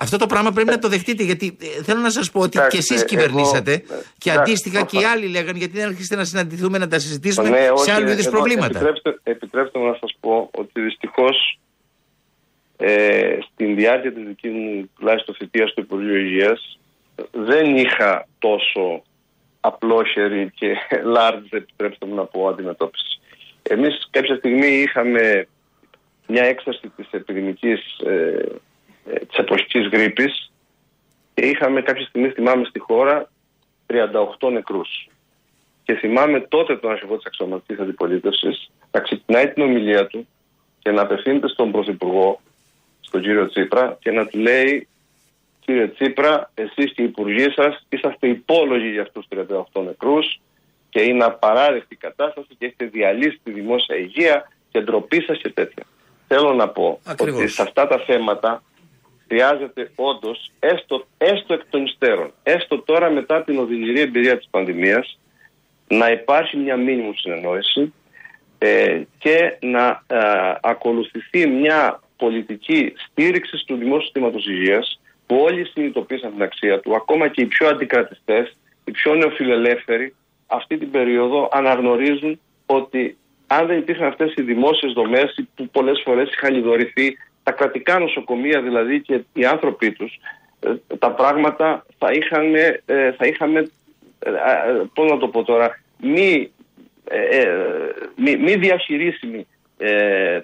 Αυτό 0.00 0.16
το 0.16 0.26
πράγμα 0.26 0.52
πρέπει 0.52 0.68
να 0.70 0.78
το 0.78 0.88
δεχτείτε 0.88 1.22
γιατί 1.22 1.56
ε, 1.78 1.82
θέλω 1.82 2.00
να 2.00 2.10
σας 2.10 2.30
πω 2.30 2.40
ότι 2.40 2.58
Εντάξει, 2.58 2.76
και 2.76 2.82
εσείς 2.82 2.96
εγώ- 2.96 3.06
κυβερνήσατε 3.06 3.72
ε, 3.72 3.78
και 4.18 4.30
εντάξει, 4.30 4.38
αντίστοιχα 4.50 4.80
και 4.84 4.96
οι 4.96 5.00
προφανώς. 5.00 5.16
άλλοι 5.16 5.26
λέγανε 5.32 5.58
γιατί 5.58 5.72
δεν 5.78 5.88
έρχεστε 5.90 6.16
να 6.16 6.24
συναντηθούμε 6.24 6.78
να 6.78 6.88
τα 6.88 6.98
συζητήσουμε 6.98 7.48
Ναι, 7.48 7.56
σε 7.64 7.70
όχι, 7.70 7.90
άλλου 7.90 8.08
είδους 8.08 8.26
εδώ 8.26 8.30
προβλήματα. 8.30 8.66
Επιτρέψτε, 8.78 9.18
επιτρέψτε 9.22 9.78
μου 9.78 9.86
να 9.86 9.96
σας 10.00 10.16
πω 10.20 10.48
ότι 10.54 10.80
δυστυχώς 10.80 11.58
ε, 12.76 13.38
στην 13.52 13.74
διάρκεια 13.74 14.12
της 14.12 14.24
δικής 14.26 14.50
μου 14.52 14.90
τουλάχιστον 14.98 15.34
θητείας 15.34 15.72
του 15.74 15.80
Υπουργείου 15.80 16.16
Υγείας 16.16 16.78
δεν 17.32 17.76
είχα 17.76 18.26
τόσο 18.38 19.02
απλόχερη 19.60 20.50
και 20.54 20.74
large, 21.16 21.46
επιτρέψτε 21.50 22.06
μου 22.06 22.14
να 22.14 22.24
πω, 22.24 22.48
αντιμετώπισης. 22.48 23.20
Εμείς 23.62 24.08
κάποια 24.10 24.36
στιγμή 24.36 24.66
είχαμε 24.66 25.48
μια 26.26 26.44
έκσταση 26.44 26.88
της 26.96 27.06
επιδημικής 27.10 27.80
ε, 28.06 28.12
ε, 28.12 28.46
της 29.28 29.36
εποχικής 29.36 29.86
γρήπης 29.86 30.52
και 31.34 31.46
είχαμε 31.46 31.82
κάποια 31.82 32.06
στιγμή, 32.06 32.28
θυμάμαι, 32.28 32.64
στη 32.64 32.78
χώρα 32.78 33.30
38 33.86 34.50
νεκρούς. 34.52 35.08
Και 35.82 35.94
θυμάμαι 35.94 36.40
τότε 36.40 36.76
τον 36.76 36.90
αρχηγό 36.90 37.16
της 37.16 37.26
αξιωματικής 37.26 37.78
αντιπολίτευσης 37.78 38.70
να 38.90 39.00
ξεκινάει 39.00 39.48
την 39.48 39.62
ομιλία 39.62 40.06
του 40.06 40.28
και 40.78 40.90
να 40.90 41.02
απευθύνεται 41.02 41.48
στον 41.48 41.70
Πρωθυπουργό, 41.72 42.40
στον 43.00 43.22
κύριο 43.22 43.48
Τσίπρα, 43.48 43.96
και 44.00 44.10
να 44.10 44.26
του 44.26 44.38
λέει: 44.38 44.88
Κύριε 45.60 45.88
Τσίπρα, 45.88 46.50
εσείς 46.54 46.92
και 46.92 47.02
οι 47.02 47.04
υπουργοί 47.04 47.50
σας 47.50 47.86
είσαστε 47.88 48.28
υπόλογοι 48.28 48.88
για 48.90 49.02
αυτούς 49.02 49.26
του 49.28 49.46
38 49.74 49.82
νεκρούς 49.84 50.40
και 50.90 51.00
είναι 51.00 51.24
απαράδεκτη 51.24 51.94
η 51.94 51.96
κατάσταση 51.96 52.48
και 52.58 52.66
έχετε 52.66 52.84
διαλύσει 52.84 53.40
τη 53.44 53.50
δημόσια 53.50 53.96
υγεία 53.96 54.48
και 54.70 54.80
ντροπή 54.80 55.22
σας 55.22 55.38
και 55.38 55.50
τέτοια. 55.50 55.84
Θέλω 56.28 56.52
να 56.52 56.68
πω 56.68 57.00
Ακριβώς. 57.04 57.40
ότι 57.40 57.50
σε 57.50 57.62
αυτά 57.62 57.86
τα 57.86 57.98
θέματα 57.98 58.62
χρειάζεται 59.28 59.90
όντως, 59.94 60.50
έστω, 60.58 61.06
έστω 61.18 61.54
εκ 61.54 61.62
των 61.70 61.84
υστέρων, 61.84 62.32
έστω 62.42 62.82
τώρα 62.82 63.10
μετά 63.10 63.42
την 63.42 63.58
οδυνηρή 63.58 64.00
εμπειρία 64.00 64.36
της 64.36 64.48
πανδημίας, 64.50 65.18
να 65.88 66.10
υπάρχει 66.10 66.56
μια 66.56 66.76
μήνυμου 66.76 67.14
συνεννόηση 67.14 67.92
ε, 68.58 69.02
και 69.18 69.56
να 69.60 70.04
ε, 70.06 70.18
ακολουθηθεί 70.60 71.46
μια 71.46 72.00
πολιτική 72.16 72.92
στήριξης 72.96 73.64
του 73.64 73.76
δημόσιου 73.76 74.02
συστήματος 74.02 74.46
υγείας 74.46 75.00
που 75.26 75.36
όλοι 75.36 75.64
συνειδητοποίησαν 75.64 76.32
την 76.32 76.42
αξία 76.42 76.80
του, 76.80 76.94
ακόμα 76.94 77.28
και 77.28 77.42
οι 77.42 77.46
πιο 77.46 77.68
αντικρατιστές, 77.68 78.56
οι 78.84 78.90
πιο 78.90 79.14
νεοφιλελεύθεροι, 79.14 80.14
αυτή 80.46 80.78
την 80.78 80.90
περίοδο 80.90 81.48
αναγνωρίζουν 81.52 82.40
ότι 82.66 83.16
αν 83.46 83.66
δεν 83.66 83.78
υπήρχαν 83.78 84.06
αυτές 84.06 84.34
οι 84.36 84.42
δημόσιες 84.42 84.92
δομές 84.92 85.44
που 85.54 85.68
πολλές 85.68 86.02
φορές 86.04 86.30
είχαν 86.30 86.54
λιδωρηθεί, 86.54 87.16
τα 87.48 87.54
κρατικά 87.54 87.98
νοσοκομεία 87.98 88.62
δηλαδή 88.62 89.00
και 89.00 89.20
οι 89.32 89.44
άνθρωποι 89.44 89.92
τους, 89.92 90.18
ε, 90.60 90.96
τα 90.98 91.10
πράγματα 91.10 91.86
θα 91.98 92.10
είχαν, 92.12 92.54
ε, 92.54 93.12
θα 93.12 93.26
είχαμε, 93.26 93.70
ε, 94.18 94.30
ε, 94.30 94.82
πώς 94.94 95.10
να 95.10 95.16
το 95.18 95.28
πω 95.28 95.44
τώρα, 95.44 95.80
μη, 96.00 96.50
ε, 97.04 97.40
ε, 97.40 97.48
μη, 98.16 98.36
μη 98.36 98.54
διαχειρίσιμη 98.54 99.46
ε, 99.78 100.34
ε, 100.34 100.42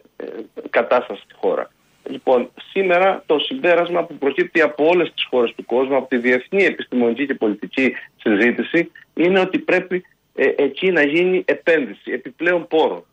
κατάσταση 0.71 1.21
στη 1.25 1.35
χώρα. 1.35 1.71
Λοιπόν, 2.11 2.51
σήμερα 2.71 3.23
το 3.27 3.38
συμπέρασμα 3.38 4.05
που 4.05 4.14
προκύπτει 4.14 4.61
από 4.61 4.87
όλες 4.87 5.12
τις 5.14 5.27
χώρες 5.31 5.53
του 5.55 5.64
κόσμου, 5.64 5.97
από 5.97 6.09
τη 6.09 6.17
διεθνή 6.17 6.64
επιστημονική 6.64 7.27
και 7.27 7.35
πολιτική 7.35 7.93
συζήτηση, 8.17 8.90
είναι 9.14 9.40
ότι 9.40 9.59
πρέπει 9.59 10.05
ε, 10.35 10.49
εκεί 10.57 10.90
να 10.90 11.03
γίνει 11.03 11.45
επένδυση 11.47 12.12
επιπλέον 12.12 12.67
πόρων 12.67 13.05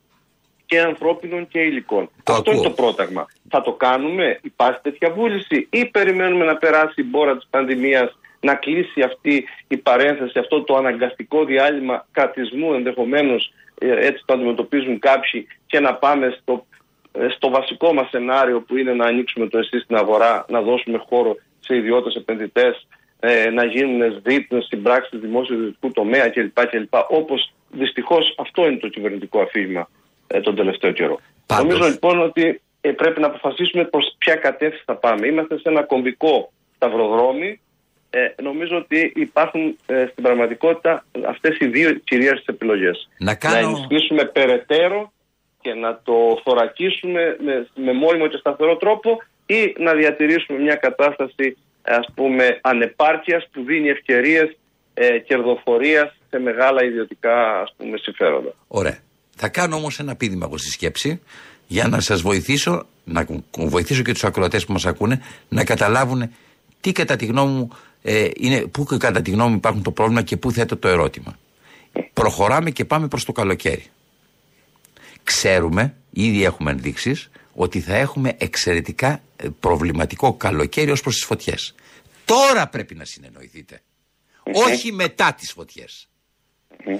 και 0.71 0.79
ανθρώπινων 0.79 1.47
και 1.47 1.59
υλικών. 1.59 2.09
Το 2.23 2.33
Αυτό 2.33 2.49
ακούω. 2.49 2.53
είναι 2.53 2.69
το 2.69 2.81
πρόταγμα. 2.81 3.25
Θα 3.49 3.61
το 3.61 3.71
κάνουμε, 3.73 4.39
υπάρχει 4.41 4.79
τέτοια 4.81 5.09
βούληση 5.09 5.67
ή 5.69 5.85
περιμένουμε 5.85 6.45
να 6.45 6.55
περάσει 6.55 7.01
η 7.01 7.03
μπόρα 7.03 7.37
της 7.37 7.47
πανδημίας, 7.49 8.17
να 8.39 8.55
κλείσει 8.55 9.01
αυτή 9.01 9.47
η 9.67 9.77
παρένθεση, 9.77 10.39
αυτό 10.39 10.61
το 10.63 10.75
αναγκαστικό 10.75 11.45
διάλειμμα 11.45 12.05
κρατισμού 12.11 12.73
ενδεχομένως 12.73 13.53
ε, 13.79 14.07
έτσι 14.07 14.23
το 14.25 14.33
αντιμετωπίζουν 14.33 14.99
κάποιοι 14.99 15.47
και 15.65 15.79
να 15.79 15.93
πάμε 15.93 16.37
στο, 16.41 16.65
ε, 17.11 17.27
στο 17.29 17.49
βασικό 17.49 17.93
μας 17.93 18.09
σενάριο 18.09 18.61
που 18.61 18.77
είναι 18.77 18.93
να 18.93 19.05
ανοίξουμε 19.05 19.47
το 19.47 19.57
εσείς 19.57 19.83
στην 19.83 19.95
αγορά, 19.95 20.45
να 20.49 20.61
δώσουμε 20.61 20.97
χώρο 21.09 21.35
σε 21.59 21.75
ιδιώτες 21.75 22.15
επενδυτές, 22.15 22.87
ε, 23.19 23.49
να 23.49 23.65
γίνουν 23.65 24.11
ΣΔΙΤ 24.11 24.53
στην 24.63 24.81
πράξη 24.81 25.11
του 25.11 25.19
δημόσιου 25.19 25.55
ιδιωτικού 25.55 25.91
τομέα 25.91 26.29
κλπ. 26.29 26.65
κλπ. 26.65 26.93
Όπως 27.07 27.53
δυστυχώς 27.71 28.35
αυτό 28.37 28.67
είναι 28.67 28.77
το 28.77 28.87
κυβερνητικό 28.87 29.41
αφήγημα 29.41 29.79
ε, 29.79 30.00
τον 30.39 30.55
τελευταίο 30.55 30.91
καιρό. 30.91 31.19
Πάντως. 31.45 31.63
Νομίζω 31.65 31.89
λοιπόν 31.89 32.21
ότι 32.21 32.61
ε, 32.81 32.91
πρέπει 32.91 33.19
να 33.19 33.27
αποφασίσουμε 33.27 33.83
προς 33.83 34.15
ποια 34.17 34.35
κατεύθυνση 34.35 34.83
θα 34.85 34.95
πάμε. 34.95 35.27
Είμαστε 35.27 35.55
σε 35.55 35.69
ένα 35.69 35.83
κομβικό 35.83 36.51
σταυροδρόμι. 36.75 37.59
Ε, 38.09 38.19
νομίζω 38.41 38.77
ότι 38.77 39.11
υπάρχουν 39.15 39.77
ε, 39.85 40.05
στην 40.11 40.23
πραγματικότητα 40.23 41.05
αυτές 41.27 41.57
οι 41.59 41.65
δύο 41.67 41.93
κυρίαρχες 41.93 42.45
επιλογές. 42.45 43.09
Να 43.19 43.35
κάνω- 43.35 43.57
ενισχύσουμε 43.57 44.25
περαιτέρω 44.25 45.11
και 45.61 45.73
να 45.73 45.99
το 46.03 46.41
θωρακίσουμε 46.43 47.37
με, 47.39 47.67
με 47.75 47.93
μόνιμο 47.93 48.27
και 48.27 48.37
σταθερό 48.37 48.77
τρόπο 48.77 49.17
ή 49.45 49.75
να 49.77 49.93
διατηρήσουμε 49.93 50.59
μια 50.59 50.75
κατάσταση 50.75 51.57
ας 51.81 52.07
πούμε 52.15 52.59
ανεπάρκειας 52.61 53.47
που 53.51 53.63
δίνει 53.63 53.89
ευκαιρίες 53.89 54.57
ε, 54.93 55.19
κερδοφορίας 55.19 56.15
σε 56.29 56.39
μεγάλα 56.39 56.83
ιδιωτικά 56.83 57.59
ας 57.61 57.73
πούμε 57.77 57.97
συμφέροντα. 57.97 58.53
Ωραία. 58.67 58.97
Θα 59.43 59.49
κάνω 59.49 59.75
όμως 59.75 59.99
ένα 59.99 60.15
πείδημα 60.15 60.45
εγώ 60.45 60.57
στη 60.57 60.69
σκέψη 60.69 61.19
για 61.67 61.87
να 61.87 61.99
σας 61.99 62.21
βοηθήσω, 62.21 62.85
να 63.03 63.23
κου- 63.23 63.43
κου- 63.51 63.69
βοηθήσω 63.69 64.01
και 64.01 64.11
τους 64.11 64.23
ακροατές 64.23 64.65
που 64.65 64.71
μας 64.73 64.85
ακούνε 64.85 65.21
να 65.49 65.63
καταλάβουν 65.63 66.29
τι 66.81 66.91
κατά 66.91 67.15
τη 67.15 67.25
γνώμη 67.25 67.51
μου 67.53 67.69
ε, 68.01 68.29
είναι, 68.35 68.61
πού 68.61 68.85
και 68.85 68.97
κατά 68.97 69.21
τη 69.21 69.31
γνώμη 69.31 69.49
μου 69.49 69.55
υπάρχουν 69.55 69.81
το 69.81 69.91
πρόβλημα 69.91 70.21
και 70.21 70.37
πού 70.37 70.51
θέτω 70.51 70.77
το 70.77 70.87
ερώτημα. 70.87 71.37
Προχωράμε 72.13 72.71
και 72.71 72.85
πάμε 72.85 73.07
προς 73.07 73.25
το 73.25 73.31
καλοκαίρι. 73.31 73.85
Ξέρουμε, 75.23 75.95
ήδη 76.09 76.43
έχουμε 76.43 76.71
ενδείξεις, 76.71 77.29
ότι 77.53 77.79
θα 77.79 77.95
έχουμε 77.95 78.35
εξαιρετικά 78.37 79.21
ε, 79.35 79.47
προβληματικό 79.59 80.33
καλοκαίρι 80.33 80.91
ως 80.91 81.01
προς 81.01 81.13
τις 81.15 81.23
φωτιές. 81.23 81.75
Τώρα 82.25 82.67
πρέπει 82.67 82.95
να 82.95 83.05
συνεννοηθείτε. 83.05 83.81
Όχι 84.53 84.91
μετά 84.91 85.33
τις 85.33 85.51
φωτιές. 85.51 86.07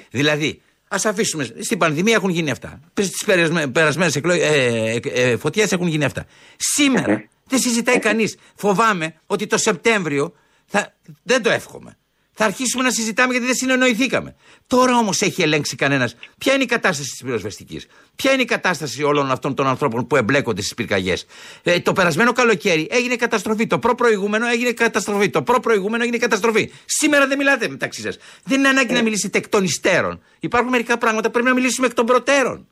Δηλαδή, 0.10 0.62
ας 0.91 1.06
αφήσουμε. 1.06 1.43
Στην 1.60 1.77
πανδημία 1.77 2.13
έχουν 2.13 2.30
γίνει 2.30 2.51
αυτά. 2.51 2.80
Στις 2.93 3.25
περασμένες 3.71 4.15
ε, 4.15 4.99
ε, 5.04 5.38
φωτιές 5.38 5.71
έχουν 5.71 5.88
γίνει 5.88 6.06
αυτά. 6.06 6.25
Σήμερα 6.58 7.23
δεν 7.47 7.60
συζητάει 7.60 7.99
κανείς. 7.99 8.38
Φοβάμαι 8.56 9.13
ότι 9.25 9.47
το 9.47 9.58
Σεπτέμβριο 9.58 10.34
θα, 10.65 10.93
δεν 11.23 11.41
το 11.41 11.49
εύχομαι. 11.49 11.97
Θα 12.43 12.49
αρχίσουμε 12.49 12.84
να 12.84 12.91
συζητάμε 12.91 13.32
γιατί 13.32 13.45
δεν 13.45 13.56
συνεννοηθήκαμε. 13.56 14.36
Τώρα 14.67 14.97
όμως 14.97 15.21
έχει 15.21 15.41
ελέγξει 15.41 15.75
κανένας 15.75 16.15
ποια 16.38 16.54
είναι 16.54 16.63
η 16.63 16.65
κατάσταση 16.65 17.10
της 17.10 17.21
πυροσβεστικής; 17.23 17.88
Ποια 18.15 18.32
είναι 18.32 18.41
η 18.41 18.45
κατάσταση 18.45 19.04
όλων 19.04 19.32
αυτών 19.32 19.56
των 19.56 19.67
ανθρώπων 19.67 20.08
που 20.08 20.15
εμπλέκονται 20.15 20.62
στις 20.62 20.73
πυρκαγιές; 20.73 21.25
Ε, 21.63 21.80
το 21.80 21.93
περασμένο 21.93 22.32
καλοκαίρι 22.32 22.88
έγινε 22.91 23.15
καταστροφή. 23.15 23.67
Το 23.67 23.80
προ-προηγούμενο 23.80 24.47
έγινε 24.47 24.71
καταστροφή. 24.71 25.30
Το 25.30 25.41
προ-προηγούμενο 25.41 26.04
έγινε 26.04 26.17
καταστροφή. 26.17 26.71
Σήμερα 26.86 27.27
δεν 27.27 27.38
μιλάτε 27.38 27.67
μεταξύ 27.67 28.01
σας. 28.01 28.17
Δεν 28.43 28.60
είναι 28.60 28.67
ανάγκη 28.67 28.93
να 28.93 29.01
μιλήσετε 29.01 29.38
εκ 29.38 29.47
των 29.47 29.63
υστέρων. 29.63 30.21
Υπάρχουν 30.39 30.69
μερικά 30.69 30.97
πράγματα 30.97 31.25
που 31.25 31.32
πρέπει 31.32 31.47
να 31.47 31.54
μιλήσουμε 31.54 31.88
εκ 31.88 31.93
των 31.93 32.06
προτέρων. 32.06 32.67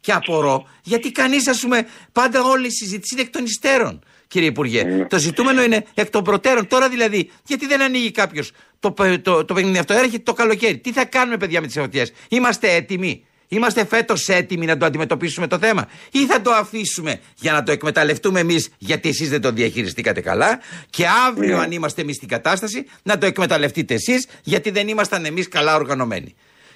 Και 0.00 0.12
απορώ 0.12 0.68
γιατί 0.82 1.12
κανείς, 1.12 1.48
ας 1.48 1.60
πούμε, 1.60 1.86
πάντα 2.12 2.42
όλη 2.42 2.66
η 2.66 2.70
συζήτηση 2.70 3.14
είναι 3.14 3.22
εκ 3.22 3.30
των 3.30 3.44
υστέρων. 3.44 4.04
Κύριε 4.34 4.48
Υπουργέ, 4.48 5.06
το 5.08 5.18
ζητούμενο 5.18 5.62
είναι 5.62 5.84
εκ 5.94 6.10
των 6.10 6.24
προτέρων. 6.24 6.66
Τώρα 6.66 6.88
δηλαδή, 6.88 7.30
γιατί 7.46 7.66
δεν 7.66 7.82
ανοίγει 7.82 8.10
κάποιος 8.10 8.52
το, 8.80 8.92
πε- 8.92 9.22
το, 9.22 9.44
το 9.44 9.54
παιχνίδι 9.54 9.78
αυτό, 9.78 9.94
έρχεται 9.94 10.22
το 10.22 10.32
καλοκαίρι. 10.32 10.78
Τι 10.78 10.92
θα 10.92 11.04
κάνουμε, 11.04 11.36
παιδιά, 11.36 11.60
με 11.60 11.66
τις 11.66 11.76
φωτιέ. 11.78 12.04
Είμαστε 12.28 12.74
έτοιμοι; 12.74 13.24
Είμαστε 13.48 13.86
φέτος 13.86 14.28
έτοιμοι 14.28 14.66
να 14.66 14.76
το 14.76 14.86
αντιμετωπίσουμε 14.86 15.46
το 15.46 15.58
θέμα, 15.58 15.88
ή 16.10 16.26
θα 16.26 16.40
το 16.40 16.50
αφήσουμε 16.50 17.20
για 17.38 17.52
να 17.52 17.62
το 17.62 17.72
εκμεταλλευτούμε 17.72 18.40
εμείς, 18.40 18.68
γιατί 18.78 19.08
εσείς 19.08 19.28
δεν 19.28 19.40
το 19.40 19.52
διαχειριστήκατε 19.52 20.20
καλά, 20.20 20.60
και 20.90 21.04
αύριο, 21.28 21.58
αν 21.58 21.70
είμαστε 21.70 22.00
εμείς 22.00 22.16
στην 22.16 22.28
κατάσταση, 22.28 22.86
να 23.02 23.18
το 23.18 23.26
εκμεταλλευτείτε 23.26 23.94
εσείς, 23.94 24.26
γιατί 24.42 24.70
δεν 24.70 24.88
ήμασταν 24.88 25.24
εμείς 25.24 25.48
καλά 25.48 25.74
οργανωμένοι. 25.74 26.34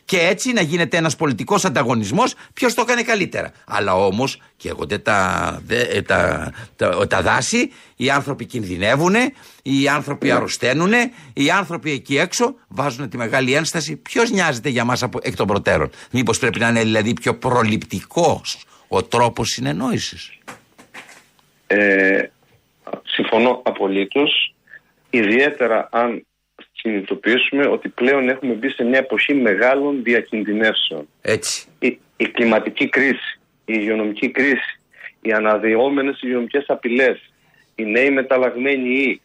Και 0.08 0.18
έτσι 0.18 0.52
να 0.52 0.60
γίνεται 0.60 0.96
ένας 0.96 1.16
πολιτικός 1.16 1.64
ανταγωνισμός 1.64 2.34
ποιος 2.54 2.74
το 2.74 2.80
έκανε 2.80 3.02
καλύτερα. 3.02 3.52
Αλλά 3.66 3.94
όμως 3.94 4.40
καίγονται 4.56 4.98
τα, 4.98 5.60
δε- 5.64 5.82
ε, 5.82 6.02
τα, 6.02 6.52
τα, 6.76 7.06
τα 7.06 7.22
δάση, 7.22 7.72
οι 7.96 8.10
άνθρωποι 8.10 8.44
κινδυνεύουν, 8.44 9.14
οι 9.62 9.88
άνθρωποι 9.88 10.30
αρρωσταίνουν, 10.30 10.92
οι 11.32 11.50
άνθρωποι 11.50 11.90
εκεί 11.90 12.18
έξω 12.18 12.54
βάζουν 12.68 13.08
τη 13.08 13.16
μεγάλη 13.16 13.54
ένσταση. 13.54 13.96
Ποιος 13.96 14.30
νοιάζεται 14.30 14.68
για 14.68 14.84
μας 14.84 15.02
εκ 15.22 15.36
των 15.36 15.46
προτέρων. 15.46 15.90
Μήπως 16.10 16.38
πρέπει 16.38 16.58
να 16.58 16.68
είναι 16.68 16.82
δηλαδή 16.82 17.12
πιο 17.12 17.34
προληπτικός 17.34 18.64
ο 18.88 19.02
τρόπος 19.02 19.48
συνεννόησης; 19.48 20.32
Ε, 21.66 22.22
συμφωνώ 23.04 23.60
απολύτως, 23.64 24.54
ιδιαίτερα 25.10 25.88
αν 25.92 26.26
συνειδητοποιήσουμε 26.80 27.66
ότι 27.66 27.88
πλέον 27.88 28.28
έχουμε 28.28 28.52
μπει 28.52 28.70
σε 28.70 28.84
μια 28.84 28.98
εποχή 28.98 29.34
μεγάλων 29.34 30.02
διακινδυνεύσεων. 30.02 31.08
Έτσι. 31.22 31.66
Η, 31.78 31.98
η 32.16 32.28
κλιματική 32.28 32.88
κρίση, 32.88 33.40
η 33.64 33.72
υγειονομική 33.76 34.30
κρίση, 34.30 34.80
οι 35.20 35.32
αναδυόμενες 35.32 36.22
υγειονομικές 36.22 36.64
απειλές, 36.68 37.32
οι 37.74 37.84
νέοι 37.84 38.10
μεταλλαγμένοι 38.10 38.88
ή 38.88 39.20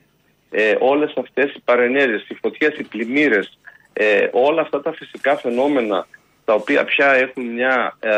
ε, 0.51 0.75
όλες 0.79 1.13
αυτές 1.17 1.53
οι 1.53 1.61
παρενέργειες, 1.65 2.25
οι 2.29 2.33
φωτιές, 2.33 2.77
οι 2.77 2.83
πλημμύρες, 2.83 3.57
ε, 3.93 4.27
όλα 4.31 4.61
αυτά 4.61 4.81
τα 4.81 4.93
φυσικά 4.93 5.37
φαινόμενα 5.37 6.07
τα 6.45 6.53
οποία 6.53 6.83
πια 6.83 7.13
έχουν 7.13 7.45
μια 7.45 7.97
ε, 7.99 8.09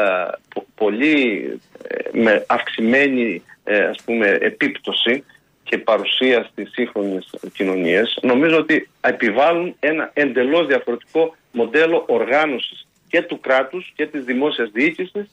πο- 0.53 0.65
πολύ 0.75 1.43
ε, 1.87 2.19
με 2.19 2.45
αυξημένη 2.47 3.43
ε, 3.63 3.83
ας 3.83 4.01
πούμε, 4.05 4.37
επίπτωση 4.41 5.23
και 5.69 5.77
παρουσία 5.77 6.47
στις 6.51 6.71
σύγχρονες 6.71 7.29
κοινωνίες, 7.53 8.19
νομίζω 8.21 8.57
ότι 8.57 8.89
επιβάλλουν 9.01 9.75
ένα 9.79 10.11
εντελώς 10.13 10.67
διαφορετικό 10.67 11.35
μοντέλο 11.51 12.03
οργάνωσης 12.07 12.87
και 13.07 13.21
του 13.21 13.39
κράτους 13.39 13.91
και 13.95 14.05
της 14.05 14.23
δημόσιας 14.23 14.69
διοίκησης 14.71 15.27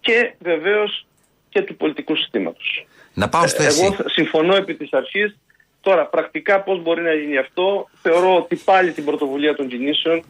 και 0.00 0.32
βεβαίως 0.38 1.06
και 1.48 1.62
του 1.62 1.76
πολιτικού 1.76 2.16
συστήματος. 2.16 2.86
Να 3.14 3.28
πάω 3.28 3.46
στο 3.46 3.62
Ε, 3.62 3.66
εσύ. 3.66 3.84
Εγώ 3.84 3.96
συμφωνώ 4.06 4.56
επί 4.56 4.74
της 4.74 4.92
αρχής. 4.92 5.36
Τώρα, 5.80 6.06
πρακτικά 6.06 6.60
πώς 6.60 6.82
μπορεί 6.82 7.02
να 7.02 7.12
γίνει 7.12 7.36
αυτό, 7.36 7.88
θεωρώ 8.02 8.36
ότι 8.36 8.56
πάλι 8.56 8.92
την 8.92 9.04
πρωτοβουλία 9.04 9.54
των 9.54 9.68
κινήσεων 9.68 10.24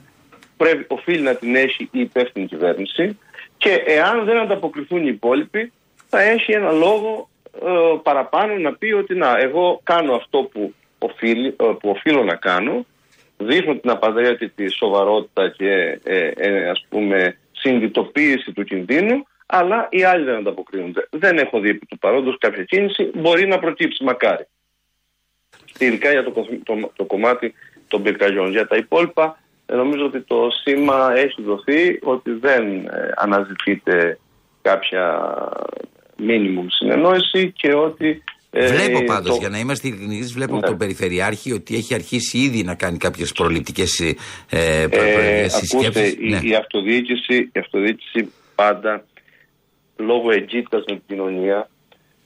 πρέπει, 0.56 0.84
οφείλει 0.88 1.20
να 1.20 1.34
την 1.34 1.54
έχει 1.54 1.88
η 1.92 2.00
υπεύθυνη 2.00 2.46
κυβέρνηση 2.46 3.18
και 3.56 3.82
εάν 3.86 4.24
δεν 4.24 4.38
ανταποκριθούν 4.38 5.02
οι 5.02 5.08
υπόλοιποι, 5.08 5.72
θα 6.08 6.20
έχει 6.20 6.52
ένα 6.52 6.70
λόγο 6.70 7.28
ε, 7.66 7.98
παραπάνω 8.02 8.54
να 8.54 8.74
πει 8.74 8.92
ότι 8.92 9.14
να, 9.14 9.38
εγώ 9.38 9.80
κάνω 9.82 10.14
αυτό 10.14 10.38
που, 10.42 10.74
οφείλει, 10.98 11.46
ε, 11.48 11.52
που 11.80 11.88
οφείλω 11.88 12.24
να 12.24 12.34
κάνω, 12.34 12.86
δείχνω 13.36 13.76
την 13.76 13.90
απαραίτητη 13.90 14.68
σοβαρότητα 14.70 15.48
και 15.48 16.00
ε, 16.04 16.30
ε, 16.36 16.68
ας 16.68 16.86
πούμε 16.88 17.38
συνειδητοποίηση 17.52 18.52
του 18.52 18.64
κινδύνου, 18.64 19.26
αλλά 19.46 19.88
οι 19.90 20.02
άλλοι 20.02 20.24
δεν 20.24 20.34
ανταποκρίνονται. 20.34 21.08
Δεν 21.10 21.38
έχω 21.38 21.60
δει 21.60 21.68
επί 21.68 21.86
του 21.86 21.98
παρόντος 21.98 22.38
κάποια 22.38 22.64
κίνηση, 22.64 23.10
μπορεί 23.14 23.46
να 23.46 23.58
προκύψει 23.58 24.04
μακάρι. 24.04 24.46
Ειδικά 25.78 26.10
για 26.10 26.24
το, 26.24 26.30
κο- 26.30 26.58
το, 26.64 26.92
το 26.96 27.04
κομμάτι 27.04 27.54
των 27.88 28.02
πυρκαγιών. 28.02 28.50
Για 28.50 28.66
τα 28.66 28.76
υπόλοιπα 28.76 29.38
ε, 29.66 29.74
νομίζω 29.74 30.04
ότι 30.04 30.20
το 30.20 30.48
σήμα 30.62 31.12
έχει 31.16 31.42
δοθεί 31.42 31.98
ότι 32.02 32.30
δεν 32.30 32.86
ε, 32.86 33.12
αναζητείται 33.16 34.18
κάποια 34.62 35.22
μίνιμουμ 36.18 36.66
συνεννόηση 36.68 37.52
και 37.57 37.72
ότι 37.74 38.22
ε, 38.50 38.66
Βλέπω 38.66 39.04
πάντως, 39.04 39.31
το- 39.31 39.37
για 39.40 39.48
να 39.48 39.59
είμαστε 39.59 39.88
ειλικρινείς, 39.88 40.33
βλέπω 40.33 40.52
Ναι. 40.52 40.59
από 40.59 40.66
τον 40.66 40.76
Περιφερειάρχη 40.76 41.52
ότι 41.52 41.76
έχει 41.76 41.94
αρχίσει 41.94 42.38
ήδη 42.38 42.62
να 42.62 42.74
κάνει 42.74 42.96
κάποιες 42.98 43.33
προληπτικές 43.33 44.00
ε, 44.00 44.14
Ε, 44.48 45.48
συσκέψει. 45.48 45.76
ακούστε, 45.87 46.07
η, 46.07 46.48
η, 46.50 46.54
αυτοδιοίκηση, 46.54 47.37
η 47.52 47.59
αυτοδιοίκηση 47.59 48.33
πάντα 48.54 49.04
λόγω 49.96 50.31
εγκύτητας 50.31 50.83
με 50.88 50.94
την 50.94 51.02
κοινωνία 51.07 51.68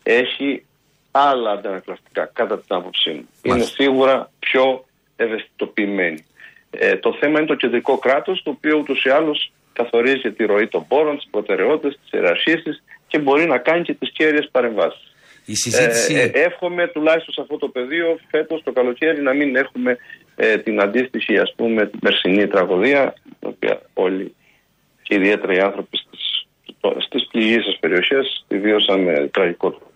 έχει 0.02 0.64
άλλα 1.10 1.50
αντανακλαστικά 1.50 2.30
κατά 2.32 2.56
την 2.58 2.76
άποψή 2.76 3.10
μου. 3.10 3.28
Είναι 3.42 3.54
Μάλιστα. 3.54 3.74
σίγουρα 3.82 4.30
πιο 4.38 4.84
ευαισθητοποιημένη. 5.16 6.24
Ε, 6.70 6.96
το 6.96 7.16
θέμα 7.20 7.38
είναι 7.38 7.48
το 7.48 7.54
κεντρικό 7.54 7.98
κράτος 7.98 8.42
το 8.42 8.50
οποίο 8.50 8.78
ούτως 8.78 9.04
ή 9.04 9.08
άλλως 9.10 9.52
καθορίζει 9.72 10.32
τη 10.32 10.44
ροή 10.44 10.68
των 10.68 10.86
πόρων, 10.88 11.16
τις 11.16 11.28
προτεραιότητες, 11.30 11.98
τις 12.02 12.10
ιεραρχήσεις 12.12 12.82
και 13.12 13.18
μπορεί 13.18 13.46
να 13.46 13.58
κάνει 13.58 13.82
και 13.82 13.94
τις 13.94 14.10
κέρδιες 14.12 14.48
παρεμβάσεις. 14.50 15.00
Η 15.44 15.54
συζήτηση. 15.54 16.14
Ε, 16.14 16.22
ε, 16.22 16.30
εύχομαι 16.48 16.88
τουλάχιστον 16.88 17.34
σε 17.34 17.40
αυτό 17.40 17.56
το 17.58 17.68
πεδίο 17.68 18.18
φέτος 18.30 18.62
το 18.64 18.72
καλοκαίρι 18.72 19.22
να 19.22 19.32
μην 19.34 19.56
έχουμε 19.56 19.96
ε, 20.36 20.58
την 20.58 20.80
αντίστοιχη 20.80 21.38
ας 21.38 21.52
πούμε 21.56 21.86
την 21.86 21.98
περσινή 21.98 22.46
τραγωδία 22.46 23.14
την 23.22 23.48
οποία 23.52 23.82
όλοι 23.94 24.34
και 25.02 25.14
ιδιαίτερα 25.14 25.52
οι 25.54 25.58
άνθρωποι 25.58 25.96
στις, 25.96 26.46
στις 27.06 27.26
πληγήσεις 27.30 27.78
περιοχές 27.80 28.44
τη 28.48 28.58
βίωσαν 28.58 29.00
με 29.00 29.28
τραγικό 29.32 29.70
τρόπο. 29.70 29.90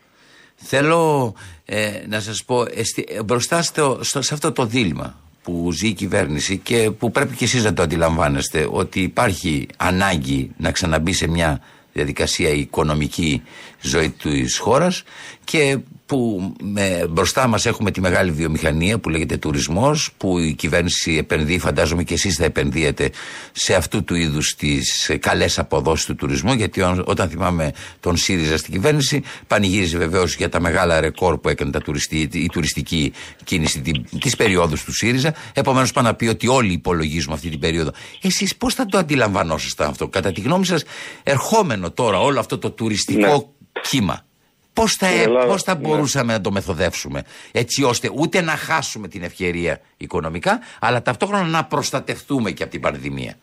Θέλω 0.54 1.34
ε, 1.64 1.90
να 2.08 2.20
σας 2.20 2.44
πω 2.44 2.62
εστι- 2.74 3.10
ε, 3.10 3.22
μπροστά 3.22 3.62
στο, 3.62 3.98
στο- 4.02 4.22
σε 4.22 4.34
αυτό 4.34 4.52
το 4.52 4.64
δίλημα 4.66 5.20
που 5.42 5.72
ζει 5.72 5.88
η 5.88 5.92
κυβέρνηση 5.92 6.58
και 6.58 6.90
που 6.98 7.10
πρέπει 7.10 7.34
και 7.36 7.44
εσείς 7.44 7.64
να 7.64 7.72
το 7.74 7.82
αντιλαμβάνεστε 7.82 8.68
ότι 8.70 9.00
υπάρχει 9.00 9.68
ανάγκη 9.76 10.50
να 10.56 10.72
ξαναμπεί 10.72 11.12
σε 11.12 11.28
μια 11.28 11.60
διαδικασία 11.96 12.50
η 12.50 12.60
οικονομική 12.60 13.42
ζωή 13.80 14.10
της 14.10 14.58
χώρας 14.58 15.02
και 15.46 15.78
που 16.06 16.52
με, 16.62 17.06
μπροστά 17.10 17.46
μας 17.46 17.66
έχουμε 17.66 17.90
τη 17.90 18.00
μεγάλη 18.00 18.30
βιομηχανία 18.30 18.98
που 18.98 19.08
λέγεται 19.08 19.36
τουρισμός 19.36 20.10
που 20.16 20.38
η 20.38 20.54
κυβέρνηση 20.54 21.16
επενδύει 21.16 21.58
φαντάζομαι 21.58 22.02
και 22.02 22.14
εσείς 22.14 22.36
θα 22.36 22.44
επενδύετε 22.44 23.10
σε 23.52 23.74
αυτού 23.74 24.04
του 24.04 24.14
είδους 24.14 24.54
τις 24.54 25.10
καλές 25.20 25.58
αποδόσεις 25.58 26.06
του 26.06 26.14
τουρισμού 26.14 26.52
γιατί 26.52 26.80
ό, 26.80 27.02
όταν 27.04 27.28
θυμάμαι 27.28 27.72
τον 28.00 28.16
ΣΥΡΙΖΑ 28.16 28.56
στην 28.56 28.72
κυβέρνηση 28.72 29.22
πανηγύριζε 29.46 29.98
βεβαίως 29.98 30.36
για 30.36 30.48
τα 30.48 30.60
μεγάλα 30.60 31.00
ρεκόρ 31.00 31.38
που 31.38 31.48
έκανε 31.48 31.70
τα 31.70 31.80
τουριστική, 31.80 32.38
η 32.38 32.48
τουριστική 32.48 33.12
κίνηση 33.44 33.82
της 34.20 34.36
περίοδου 34.36 34.76
του 34.84 34.94
ΣΥΡΙΖΑ 34.94 35.34
επομένως 35.52 35.92
πάνω 35.92 36.08
να 36.08 36.14
πει 36.14 36.26
ότι 36.26 36.48
όλοι 36.48 36.72
υπολογίζουμε 36.72 37.34
αυτή 37.34 37.48
την 37.48 37.58
περίοδο 37.58 37.90
εσείς 38.22 38.56
πώς 38.56 38.74
θα 38.74 38.86
το 38.86 38.98
αντιλαμβανόσασταν 38.98 39.88
αυτό; 39.88 40.08
Κατά 40.08 40.32
τη 40.32 40.40
γνώμη 40.40 40.66
σας 40.66 40.84
ερχόμενο 41.22 41.90
τώρα 41.90 42.20
όλο 42.20 42.38
αυτό 42.38 42.58
το 42.58 42.70
τουριστικό 42.70 43.26
Ναι. 43.26 43.80
κύμα 43.88 44.24
Πώς 44.76 44.94
θα, 44.94 45.06
Στην 45.06 45.18
ε, 45.18 45.22
Ελλάδα, 45.22 45.46
πώς 45.46 45.62
θα 45.62 45.74
ναι. 45.74 45.80
μπορούσαμε 45.80 46.32
να 46.32 46.40
το 46.40 46.50
μεθοδεύσουμε 46.50 47.22
έτσι 47.52 47.82
ώστε 47.82 48.10
ούτε 48.14 48.40
να 48.40 48.52
χάσουμε 48.52 49.08
την 49.08 49.22
ευκαιρία 49.22 49.80
οικονομικά, 49.96 50.60
αλλά 50.80 51.02
ταυτόχρονα 51.02 51.44
να 51.44 51.64
προστατευτούμε 51.64 52.50
και 52.50 52.62
από 52.62 52.72
την 52.72 52.80
πανδημία. 52.80 53.34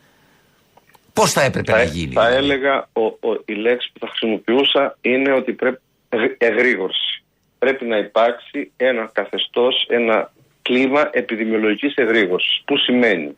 Πώς 1.12 1.32
θα 1.32 1.42
έπρεπε 1.42 1.72
Θα, 1.72 1.78
να 1.78 1.84
γίνει. 1.84 2.12
θα 2.12 2.26
δηλαδή; 2.26 2.44
έλεγα, 2.44 2.88
ο, 2.92 3.04
ο, 3.04 3.42
η 3.44 3.52
λέξη 3.54 3.90
που 3.92 3.98
θα 3.98 4.06
χρησιμοποιούσα 4.08 4.98
είναι 5.00 5.32
ότι 5.32 5.52
πρέπει 5.52 5.80
εγ- 6.08 6.34
εγρήγορση. 6.38 7.22
Πρέπει 7.58 7.84
να 7.84 7.96
υπάρξει 7.96 8.72
ένα 8.76 9.10
καθεστώς, 9.12 9.86
ένα 9.88 10.32
κλίμα 10.62 11.08
επιδημιολογικής 11.12 11.94
εγρήγορσης. 11.94 12.62
Που 12.64 12.76
σημαίνει 12.76 13.36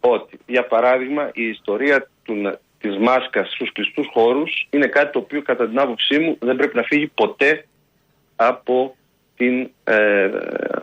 ότι, 0.00 0.38
για 0.46 0.66
παράδειγμα, 0.66 1.30
η 1.32 1.42
ιστορία 1.48 2.08
του, 2.24 2.58
να- 2.82 2.94
της 2.94 3.02
μάσκας 3.06 3.48
στους 3.52 3.72
κλειστούς 3.72 4.06
χώρους 4.12 4.66
είναι 4.70 4.86
κάτι 4.86 5.12
το 5.12 5.18
οποίο 5.18 5.42
κατά 5.42 5.68
την 5.68 5.78
άποψή 5.78 6.18
μου 6.18 6.36
δεν 6.40 6.56
πρέπει 6.56 6.76
να 6.76 6.82
φύγει 6.82 7.06
ποτέ 7.06 7.66
από, 8.36 8.96
την, 9.36 9.70
ε, 9.84 10.24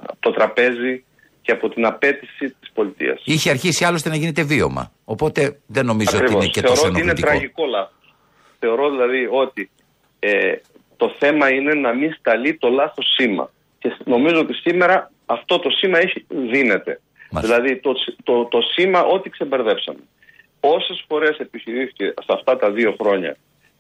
από 0.02 0.18
το 0.20 0.32
τραπέζι 0.32 1.04
και 1.42 1.52
από 1.52 1.70
την 1.70 1.86
απέτηση 1.86 2.56
της 2.60 2.72
πολιτείας. 2.74 3.22
Είχε 3.26 3.50
αρχίσει 3.50 3.86
άλλωστε 3.86 4.10
να 4.10 4.16
γίνεται 4.16 4.44
βίωμα. 4.44 4.92
Οπότε 5.06 5.60
δεν 5.68 5.86
νομίζω 5.86 6.10
ότι 6.14 6.20
Ακριβώς. 6.24 6.44
είναι 6.44 6.52
και 6.54 6.60
Θεωρώ 6.60 6.76
τόσο 6.76 6.88
ότι 6.88 7.00
είναι 7.02 7.12
ενοχλητικό. 7.12 7.38
τραγικό 7.38 7.66
λάθος. 7.66 8.14
Θεωρώ 8.60 8.90
δηλαδή 8.90 9.28
ότι 9.32 9.70
ε, 10.20 10.54
το 10.98 11.16
θέμα 11.20 11.50
είναι 11.52 11.74
να 11.74 11.94
μην 11.94 12.14
σταλεί 12.20 12.56
το 12.58 12.70
λάθος 12.70 13.06
σήμα. 13.18 13.50
Και 13.80 13.90
σ- 13.90 14.08
νομίζω 14.08 14.40
ότι 14.40 14.54
σήμερα 14.54 15.12
αυτό 15.26 15.60
το 15.60 15.70
σήμα 15.70 15.98
έχει, 16.00 16.26
δίνεται. 16.28 17.00
Μάλιστα. 17.32 17.56
Δηλαδή 17.56 17.80
το, 17.80 17.94
σ- 17.96 18.16
το, 18.24 18.46
το 18.46 18.62
σήμα 18.62 19.04
ό,τι 19.04 19.30
ξεμπερδέψαμε. 19.30 20.00
Όσες 20.60 21.04
φορές 21.08 21.38
επιχειρήθηκε 21.38 22.06
σε 22.06 22.34
αυτά 22.34 22.58
τα 22.58 22.72
δύο 22.72 22.96
χρόνια 23.02 23.38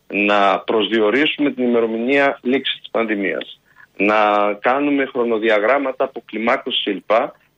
να 0.07 0.59
προσδιορίσουμε 0.59 1.51
την 1.51 1.63
ημερομηνία 1.63 2.39
λήξης 2.41 2.79
της 2.79 2.89
πανδημίας, 2.91 3.61
να 3.97 4.53
κάνουμε 4.53 5.05
χρονοδιαγράμματα 5.05 6.03
αποκλιμάκωσης 6.03 6.83
κλπ. 6.83 7.11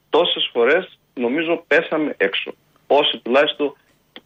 Τόσες 0.10 0.50
φορές 0.54 1.00
νομίζω 1.14 1.64
πέσαμε 1.68 2.14
έξω. 2.18 2.54
Όσοι 2.88 3.18
τουλάχιστον 3.24 3.76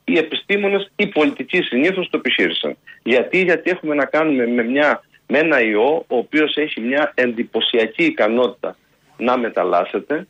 οι 0.04 0.18
επιστήμονες, 0.18 0.92
οι 0.96 1.08
πολιτικοί 1.08 1.62
συνήθως 1.62 2.10
το 2.10 2.18
επιχείρησαν. 2.18 2.78
Γιατί, 3.04 3.44
γιατί 3.44 3.70
έχουμε 3.70 3.96
να 3.96 4.06
κάνουμε 4.06 4.48
με, 4.48 4.64
μια, 4.64 5.04
με 5.28 5.38
ένα 5.38 5.62
ιό 5.62 6.06
ο 6.08 6.18
οποίος 6.18 6.56
έχει 6.56 6.82
μια 6.82 7.12
εντυπωσιακή 7.16 8.04
ικανότητα 8.04 8.78
να 9.18 9.38
μεταλλάσσεται 9.38 10.28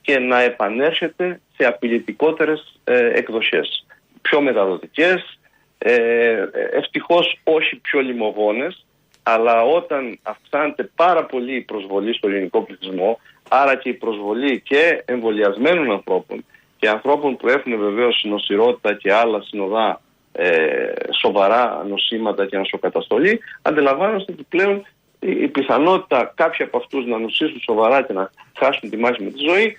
και 0.00 0.18
να 0.18 0.40
επανέρχεται 0.40 1.40
σε 1.56 1.66
απειλητικότερες 1.66 2.80
ε, 2.84 3.10
εκδοχές. 3.18 3.86
Πιο 4.22 4.40
μεταδοτικές, 4.40 5.38
ε, 5.78 5.94
ε, 5.94 6.48
ευτυχώς 6.72 7.40
όχι 7.44 7.76
πιο 7.76 8.00
λιμογόνες, 8.00 8.86
αλλά 9.22 9.62
όταν 9.62 10.18
αυξάνεται 10.22 10.90
πάρα 10.96 11.24
πολύ 11.24 11.54
η 11.54 11.60
προσβολή 11.60 12.14
στο 12.14 12.28
ελληνικό 12.28 12.62
πληθυσμό, 12.62 13.18
άρα 13.48 13.76
και 13.76 13.88
η 13.88 13.94
προσβολή 13.94 14.60
και 14.60 15.02
εμβολιασμένων 15.04 15.90
ανθρώπων 15.90 16.44
και 16.78 16.88
ανθρώπων 16.88 17.36
που 17.36 17.48
έχουν 17.48 17.78
βεβαίως 17.78 18.24
νοσηρότητα 18.28 18.94
και 18.94 19.12
άλλα 19.12 19.42
συνοδά 19.42 20.00
ε, 20.32 20.92
σοβαρά 21.20 21.84
νοσήματα 21.88 22.46
και 22.46 22.56
νοσοκαταστολή, 22.56 23.40
αντιλαμβάνεστε 23.62 24.32
ότι 24.32 24.46
πλέον 24.48 24.86
η, 25.20 25.30
η 25.30 25.48
πιθανότητα 25.48 26.32
κάποιοι 26.36 26.66
από 26.66 26.76
αυτούς 26.76 27.06
να 27.06 27.18
νοσήσουν 27.18 27.60
σοβαρά 27.60 28.02
και 28.02 28.12
να 28.12 28.30
χάσουν 28.58 28.90
τη 28.90 28.96
μάχη 28.96 29.22
με 29.22 29.30
τη 29.30 29.38
ζωή 29.48 29.64
ε, 29.64 29.76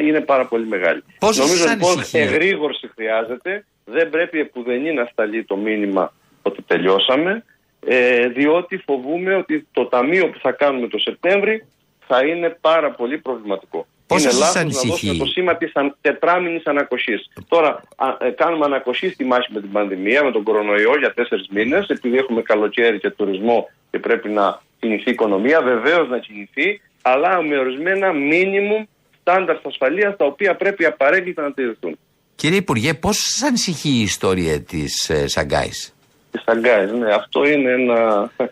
είναι 0.00 0.20
πάρα 0.20 0.46
πολύ 0.46 0.66
μεγάλη. 0.66 1.02
Πώς 1.18 1.38
Νομίζω 1.38 1.56
σας 1.56 1.72
λοιπόν 1.72 1.92
ανησυχεί; 1.92 2.18
εγρήγορση 2.18 2.90
χρειάζεται, 2.94 3.64
δεν 3.84 4.10
πρέπει 4.10 4.40
επουδενή 4.40 4.92
να 4.92 5.04
σταλεί 5.04 5.44
το 5.44 5.56
μήνυμα 5.56 6.12
ότι 6.42 6.62
τελειώσαμε, 6.62 7.44
ε, 7.86 8.28
διότι 8.28 8.76
φοβούμε 8.76 9.34
ότι 9.34 9.66
το 9.72 9.86
ταμείο 9.86 10.28
που 10.30 10.38
θα 10.38 10.52
κάνουμε 10.52 10.88
το 10.88 10.98
Σεπτέμβρη 10.98 11.66
θα 12.06 12.26
είναι 12.26 12.56
πάρα 12.60 12.90
πολύ 12.90 13.18
προβληματικό. 13.18 13.86
Πώς 14.06 14.22
είναι 14.22 14.30
σας 14.30 14.40
λάθος 14.40 14.54
να 14.54 14.60
ανησυχεί; 14.60 14.88
δώσουμε 14.88 15.14
το 15.18 15.24
σήμα 15.24 15.56
της 15.56 15.70
αν, 15.74 15.96
τετράμινης 16.00 16.66
ανακοσής. 16.66 17.30
Τώρα 17.48 17.82
α, 17.96 18.26
ε, 18.26 18.30
κάνουμε 18.30 18.64
ανακοσή 18.64 19.10
στη 19.10 19.24
μάχη 19.24 19.52
με 19.52 19.60
την 19.60 19.72
πανδημία, 19.72 20.24
με 20.24 20.30
τον 20.30 20.42
κορονοϊό 20.42 20.98
για 20.98 21.14
τέσσερις 21.14 21.46
μήνες, 21.50 21.86
επειδή 21.86 22.16
έχουμε 22.16 22.42
καλοκαίρι 22.42 22.98
και 22.98 23.10
τουρισμό 23.10 23.68
και 23.90 23.98
πρέπει 23.98 24.28
να 24.28 24.60
κινηθεί 24.80 25.08
η 25.08 25.12
οικονομία, 25.12 25.62
βεβαίως 25.62 26.08
να 26.08 26.18
κινηθεί, 26.18 26.80
αλλά 27.02 27.42
με 27.42 27.58
ορισμένα 27.58 28.12
μίνιμουμ 28.12 28.84
στάνταρ 29.22 29.56
ασφαλείας 29.66 30.16
τα 30.16 30.24
οποία 30.24 30.56
πρέπει 30.56 30.84
απαραίτητα 30.84 31.42
να 31.42 31.52
τηρηθούν. 31.52 31.98
Κύριε 32.34 32.56
Υπουργέ, 32.58 32.94
πώς 32.94 33.16
σας 33.16 33.42
ανησυχεί 33.48 33.88
η 33.88 34.00
ιστορία 34.02 34.60
της 34.62 35.08
ε, 35.10 35.26
Σαγκάης; 35.28 35.94
Της 36.30 36.42
Σαγκάης, 36.46 36.92
ναι, 36.92 37.12
αυτό 37.14 37.44
είναι 37.48 37.70
ένα... 37.72 38.30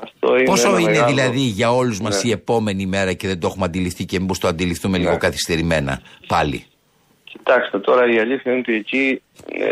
Αυτό 0.00 0.34
είναι 0.36 0.44
Πόσο 0.44 0.68
ένα 0.68 0.80
είναι 0.80 0.90
μεγάλο- 0.90 1.08
δηλαδή 1.08 1.38
για 1.40 1.70
όλους 1.72 2.00
μας 2.00 2.22
Ναι. 2.24 2.28
η 2.30 2.32
επόμενη 2.32 2.86
μέρα 2.86 3.12
και 3.12 3.26
δεν 3.26 3.40
το 3.40 3.46
έχουμε 3.46 3.64
αντιληφθεί 3.64 4.04
και 4.04 4.20
μήπως 4.20 4.38
το 4.38 4.48
αντιληφθούμε 4.48 4.98
λίγο 4.98 5.10
Ναι. 5.10 5.16
καθυστερημένα 5.16 6.00
πάλι; 6.26 6.64
Κοιτάξτε, 7.24 7.78
τώρα 7.78 8.12
η 8.12 8.18
αλήθεια 8.18 8.52
είναι 8.52 8.60
ότι 8.60 8.74
εκεί 8.74 9.22
ε, 9.52 9.64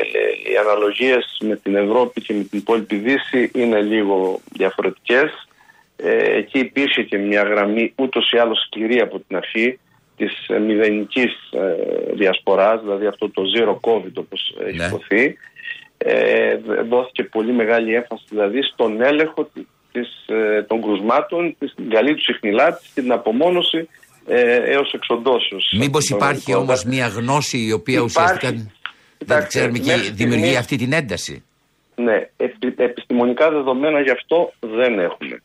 οι 0.53 0.57
αναλογίες 0.61 1.39
με 1.41 1.57
την 1.57 1.74
Ευρώπη 1.76 2.20
και 2.20 2.32
με 2.35 2.43
την 2.43 2.59
υπόλοιπη 2.59 2.97
Δύση 2.97 3.51
είναι 3.55 3.80
λίγο 3.80 4.41
διαφορετικές. 4.53 5.49
Ε, 5.97 6.37
εκεί 6.37 6.59
υπήρχε 6.59 7.03
και 7.03 7.18
μια 7.18 7.43
γραμμή 7.43 7.93
ούτως 7.97 8.30
ή 8.32 8.39
άλλως 8.39 8.64
σκληρή 8.66 9.01
από 9.01 9.20
την 9.26 9.37
αρχή 9.37 9.78
της 10.27 10.49
ε, 10.49 10.59
μηδενικής 10.59 11.33
ε, 11.53 12.12
διασποράς, 12.14 12.81
δηλαδή 12.81 13.07
αυτό 13.07 13.31
το 13.31 13.43
zero 13.57 13.91
covid 13.91 14.12
όπως 14.14 14.55
έχει 14.66 14.77
Ναι. 14.77 14.85
υποθεί. 14.87 15.37
Ε, 15.99 16.57
δ- 16.57 16.89
δόθηκε 16.89 17.25
πολύ 17.25 17.53
μεγάλη 17.53 17.95
έμφαση 17.95 18.25
δηλαδή 18.29 18.62
στον 18.62 19.03
έλεγχο 19.03 19.45
τη- 19.55 19.66
της, 19.93 20.25
ε, 20.29 20.62
των 20.62 20.83
κρουσμάτων, 20.83 21.57
της 21.59 21.75
την 21.75 21.91
καλή 21.91 22.14
του 22.14 22.22
συχνηλάτηση 22.22 22.91
και 22.95 23.01
την 23.01 23.12
απομόνωση 23.12 23.89
ε, 24.27 24.57
έως 24.57 24.93
εξοντώσεως. 24.93 25.72
Μήπως 25.79 26.07
των 26.07 26.16
υπάρχει 26.18 26.51
ελληνικών. 26.51 26.62
όμως 26.62 26.85
μια 26.85 27.07
γνώση 27.07 27.59
η 27.59 27.72
οποία 27.72 27.95
Υπάρχει. 27.95 28.18
ουσιαστικά 28.18 28.51
δεν 28.51 28.70
Κοιτάξτε, 29.18 29.47
ξέρουμε 29.59 29.79
και 29.79 29.91
μέχρι 29.91 30.11
δημιουργεί 30.11 30.39
στιγμής- 30.45 30.59
αυτή 30.59 30.77
την 30.77 30.93
ένταση; 30.93 31.45
Ναι, 31.97 32.29
επι- 32.37 32.81
επιστημονικά 32.81 33.51
δεδομένα 33.51 34.01
γι' 34.01 34.11
αυτό 34.11 34.53
δεν 34.61 34.99
έχουμε. 34.99 35.43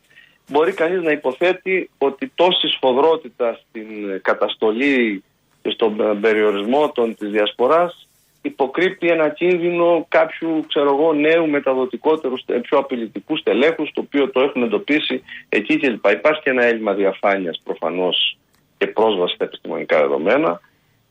Μπορεί 0.50 0.72
κανείς 0.72 1.02
να 1.02 1.10
υποθέτει 1.10 1.90
ότι 1.98 2.32
τόση 2.34 2.68
σφοδρότητα 2.68 3.58
στην 3.68 4.10
ε, 4.10 4.18
καταστολή 4.22 5.24
και 5.62 5.70
στον 5.70 6.00
ε, 6.00 6.14
περιορισμό 6.20 6.90
των, 6.94 7.14
της 7.14 7.30
διασποράς 7.30 8.08
υποκρύπτει 8.42 9.08
ένα 9.08 9.28
κίνδυνο 9.28 10.06
κάποιου 10.08 10.64
ξέρω 10.68 10.94
εγώ, 10.94 11.12
νέου 11.12 11.48
μεταδοτικότερου, 11.48 12.38
στε- 12.38 12.60
πιο 12.60 12.78
απειλητικού 12.78 13.36
στελέχους, 13.36 13.90
το 13.94 14.00
οποίο 14.00 14.30
το 14.30 14.40
έχουν 14.40 14.62
εντοπίσει 14.62 15.22
εκεί 15.48 15.78
κλπ. 15.78 16.06
Υπάρχει 16.10 16.42
και 16.42 16.50
ένα 16.50 16.64
έλλειμμα 16.64 16.92
διαφάνειας 16.92 17.60
προφανώς 17.64 18.38
και 18.78 18.86
πρόσβαση 18.86 19.34
στα 19.34 19.44
επιστημονικά 19.44 20.00
δεδομένα. 20.00 20.60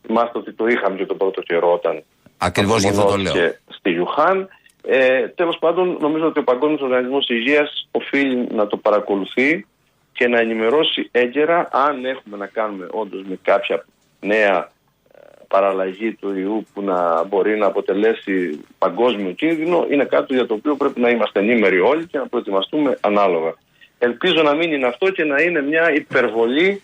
Θυμάστε 0.06 0.38
ότι 0.38 0.54
το 0.54 0.68
είχαμε 0.68 0.98
και 0.98 1.06
τον 1.06 1.18
πρώτο 1.18 1.42
καιρό 1.42 1.74
όταν 1.74 2.04
Ακριβώς 2.38 2.82
γι' 2.82 2.90
αυτό 2.90 3.06
το 3.06 3.18
λέω. 3.18 3.34
και 3.34 3.56
στη 3.70 3.90
Ιουχάν. 3.92 4.48
Ε, 4.82 5.28
Τέλος 5.28 5.58
πάντων, 5.60 5.98
νομίζω 6.00 6.26
ότι 6.26 6.40
ο 6.40 6.44
Παγκόσμιος 6.44 6.82
Οργανισμός 6.82 7.30
Υγείας 7.30 7.88
οφείλει 7.92 8.48
να 8.52 8.68
το 8.68 8.78
παρακολουθεί 8.78 9.66
και 10.14 10.28
να 10.28 10.40
ενημερώσει 10.40 11.10
έγκαιρα 11.12 11.70
αν 11.72 12.06
έχουμε 12.06 12.38
να 12.38 12.48
κάνουμε 12.48 12.88
όντως 12.92 13.24
με 13.24 13.40
κάποια 13.42 13.86
νέα 14.20 14.70
ε, 15.14 15.20
παραλλαγή 15.48 16.14
του 16.14 16.38
ιού 16.38 16.66
που 16.74 16.82
να 16.82 17.24
μπορεί 17.24 17.58
να 17.58 17.66
αποτελέσει 17.66 18.66
παγκόσμιο 18.78 19.32
κίνδυνο 19.32 19.86
είναι 19.90 20.06
κάτι 20.06 20.34
για 20.34 20.46
το 20.46 20.54
οποίο 20.54 20.76
πρέπει 20.76 21.00
να 21.00 21.10
είμαστε 21.10 21.40
ενήμεροι 21.40 21.80
όλοι 21.80 22.08
και 22.08 22.18
να 22.18 22.28
προετοιμαστούμε 22.28 22.98
ανάλογα. 23.02 23.54
Ελπίζω 24.00 24.42
να 24.44 24.54
μην 24.54 24.72
είναι 24.72 24.88
αυτό 24.88 25.10
και 25.10 25.24
να 25.24 25.42
είναι 25.42 25.62
μια 25.62 25.94
υπερβολή 25.94 26.82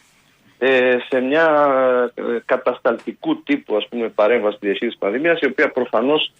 ε, 0.58 0.98
σε 1.10 1.20
μια 1.20 1.48
ε, 2.14 2.22
κατασταλτικού 2.46 3.44
τύπου 3.44 3.76
ας 3.76 3.88
πούμε, 3.88 4.10
παρέμβαση 4.10 4.56
στη 4.56 4.66
διαχείρισης 4.66 5.00
της 5.00 5.08
πανδημίας 5.08 5.40
η 5.40 5.46
οποία 5.46 5.72
προφανώς 5.72 6.32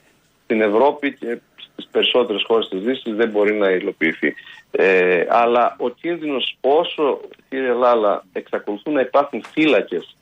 στην 0.46 0.62
Ευρώπη 0.62 1.14
και 1.14 1.38
στις 1.72 1.88
περισσότερες 1.92 2.44
χώρες 2.48 2.68
της 2.68 2.80
Δύσης 2.82 3.16
δεν 3.16 3.30
μπορεί 3.30 3.54
να 3.54 3.70
υλοποιηθεί. 3.70 4.34
Ε, 4.72 5.26
αλλά 5.30 5.76
ο 5.80 5.90
κίνδυνος 5.90 6.58
όσο 6.62 7.20
κύριε 7.50 7.74
Λάλα 7.74 8.24
εξακολουθούν 8.34 8.94
να 8.94 9.02
υπάρχουν 9.02 9.44
φύλακες 9.52 10.16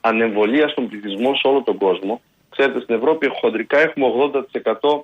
ανεμβολίας 0.00 0.70
στον 0.70 0.88
πληθυσμό 0.88 1.34
σε 1.34 1.48
όλο 1.48 1.62
τον 1.62 1.78
κόσμο 1.78 2.20
ξέρετε 2.58 2.80
στην 2.80 2.94
Ευρώπη 2.94 3.28
χοντρικά 3.40 3.78
έχουμε 3.78 4.06
80% 4.06 5.02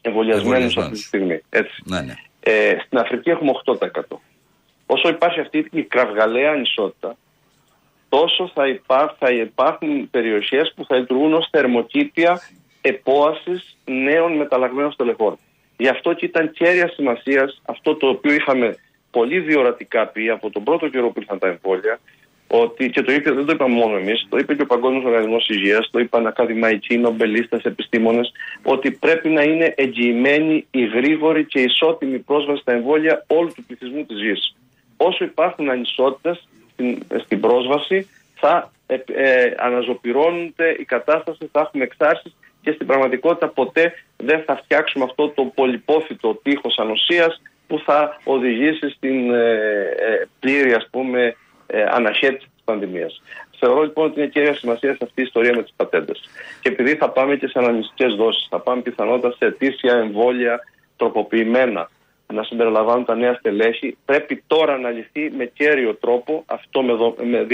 εμβολιασμένους 0.00 0.76
αυτή 0.76 0.90
τη 0.90 0.98
Εμβολιασμένους. 1.00 1.00
στιγμή. 1.00 1.40
Έτσι. 1.50 1.82
Ναι, 1.84 2.00
ναι. 2.00 2.14
Ε, 2.40 2.76
στην 2.86 2.98
Αφρική 2.98 3.30
έχουμε 3.30 3.52
8%. 3.64 4.20
όσο 4.86 5.08
υπάρχει 5.08 5.40
αυτή 5.40 5.68
η 5.72 5.82
κραυγαλαία 5.82 6.50
ανισότητα, 6.50 7.16
τόσο 8.08 8.50
θα, 8.54 8.68
υπά, 8.68 9.16
θα 9.18 9.30
υπάρχουν 9.30 10.10
περιοχές 10.10 10.72
που 10.76 10.84
θα 10.84 10.96
λειτουργούν 10.96 11.34
ως 11.34 11.48
θερμοκήπια 11.50 12.40
επόασης 12.86 13.76
νέων 13.84 14.32
μεταλλαγμένων 14.32 14.92
στελεχών. 14.92 15.38
Γι' 15.76 15.88
αυτό 15.88 16.12
και 16.12 16.24
ήταν 16.24 16.50
κέρια 16.50 16.88
σημασίας 16.88 17.62
αυτό 17.64 17.94
το 17.94 18.08
οποίο 18.08 18.32
είχαμε 18.32 18.76
πολύ 19.10 19.38
διορατικά 19.40 20.06
πει 20.06 20.28
από 20.30 20.50
τον 20.50 20.62
πρώτο 20.64 20.88
καιρό 20.88 21.10
που 21.10 21.20
ήρθαν 21.20 21.38
τα 21.38 21.46
εμβόλια, 21.48 22.00
ότι, 22.46 22.90
και 22.90 23.02
το 23.02 23.12
είπε, 23.12 23.30
δεν 23.30 23.44
το 23.44 23.52
είπαμε 23.52 23.74
μόνο 23.74 23.96
εμείς, 23.96 24.26
το 24.28 24.36
είπε 24.36 24.54
και 24.54 24.62
ο 24.62 24.66
Παγκόσμιος 24.66 25.04
Οργανισμός 25.04 25.48
Υγείας, 25.48 25.90
το 25.90 25.98
είπαν 25.98 26.26
ακαδημαϊκοί, 26.26 26.98
νομπελίστες, 26.98 27.62
επιστήμονες, 27.62 28.32
ότι 28.62 28.90
πρέπει 28.90 29.28
να 29.28 29.42
είναι 29.42 29.74
εγγυημένη 29.76 30.66
η 30.70 30.84
γρήγορη 30.86 31.44
και 31.44 31.60
ισότιμη 31.60 32.18
πρόσβαση 32.18 32.60
στα 32.60 32.72
εμβόλια 32.72 33.24
όλου 33.26 33.52
του 33.54 33.64
πληθυσμού 33.64 34.04
της 34.04 34.20
γης. 34.20 34.56
Όσο 34.96 35.24
υπάρχουν 35.24 35.70
ανισότητες 35.70 36.48
στην, 36.72 37.02
στην 37.24 37.40
πρόσβαση, 37.40 38.08
θα 38.34 38.72
ε, 38.86 38.94
ε, 38.94 39.54
αναζωπυρώνεται 39.58 40.76
η 40.78 40.84
κατάσταση, 40.84 41.48
θα 41.52 41.60
έχουμε 41.60 41.84
εξάρσεις 41.84 42.34
και 42.64 42.72
στην 42.72 42.86
πραγματικότητα 42.86 43.48
ποτέ 43.48 43.92
δεν 44.16 44.42
θα 44.46 44.56
φτιάξουμε 44.56 45.04
αυτό 45.04 45.28
το 45.28 45.44
πολυπόθητο 45.44 46.40
τείχος 46.42 46.78
ανοσίας 46.78 47.42
που 47.66 47.78
θα 47.78 48.20
οδηγήσει 48.24 48.90
στην 48.90 49.34
ε, 49.34 49.52
ε, 49.98 50.28
πλήρη 50.40 50.72
ας 50.72 50.88
πούμε 50.90 51.36
ε, 51.66 51.82
αναχέτηση 51.82 52.48
της 52.54 52.64
πανδημίας. 52.64 53.22
Θεωρώ 53.58 53.82
λοιπόν 53.82 54.06
ότι 54.06 54.20
είναι 54.20 54.28
κυρία 54.28 54.54
σημασία 54.54 54.90
σε 54.90 54.98
αυτή 55.02 55.20
η 55.20 55.24
ιστορία 55.24 55.54
με 55.54 55.62
τις 55.62 55.72
πατέντες. 55.76 56.20
Και 56.60 56.68
επειδή 56.68 56.94
θα 56.94 57.10
πάμε 57.10 57.36
και 57.36 57.46
σε 57.46 57.58
αναμνηστικές 57.58 58.14
δόσεις, 58.14 58.46
θα 58.50 58.60
πάμε 58.60 58.82
πιθανότατα 58.82 59.36
σε 59.38 59.44
αιτήσια 59.44 59.94
εμβόλια 59.94 60.60
τροποποιημένα, 60.96 61.90
να 62.32 62.42
συμπεριλαμβάνουν 62.42 63.04
τα 63.04 63.14
νέα 63.14 63.34
στελέχη, 63.34 63.96
πρέπει 64.04 64.42
τώρα 64.46 64.78
να 64.78 64.90
λυθεί 64.90 65.30
με 65.36 65.44
κέριο 65.44 65.94
τρόπο, 65.94 66.42
αυτό 66.46 66.82
με, 66.82 66.92
δο, 66.92 67.14
με 67.22 67.46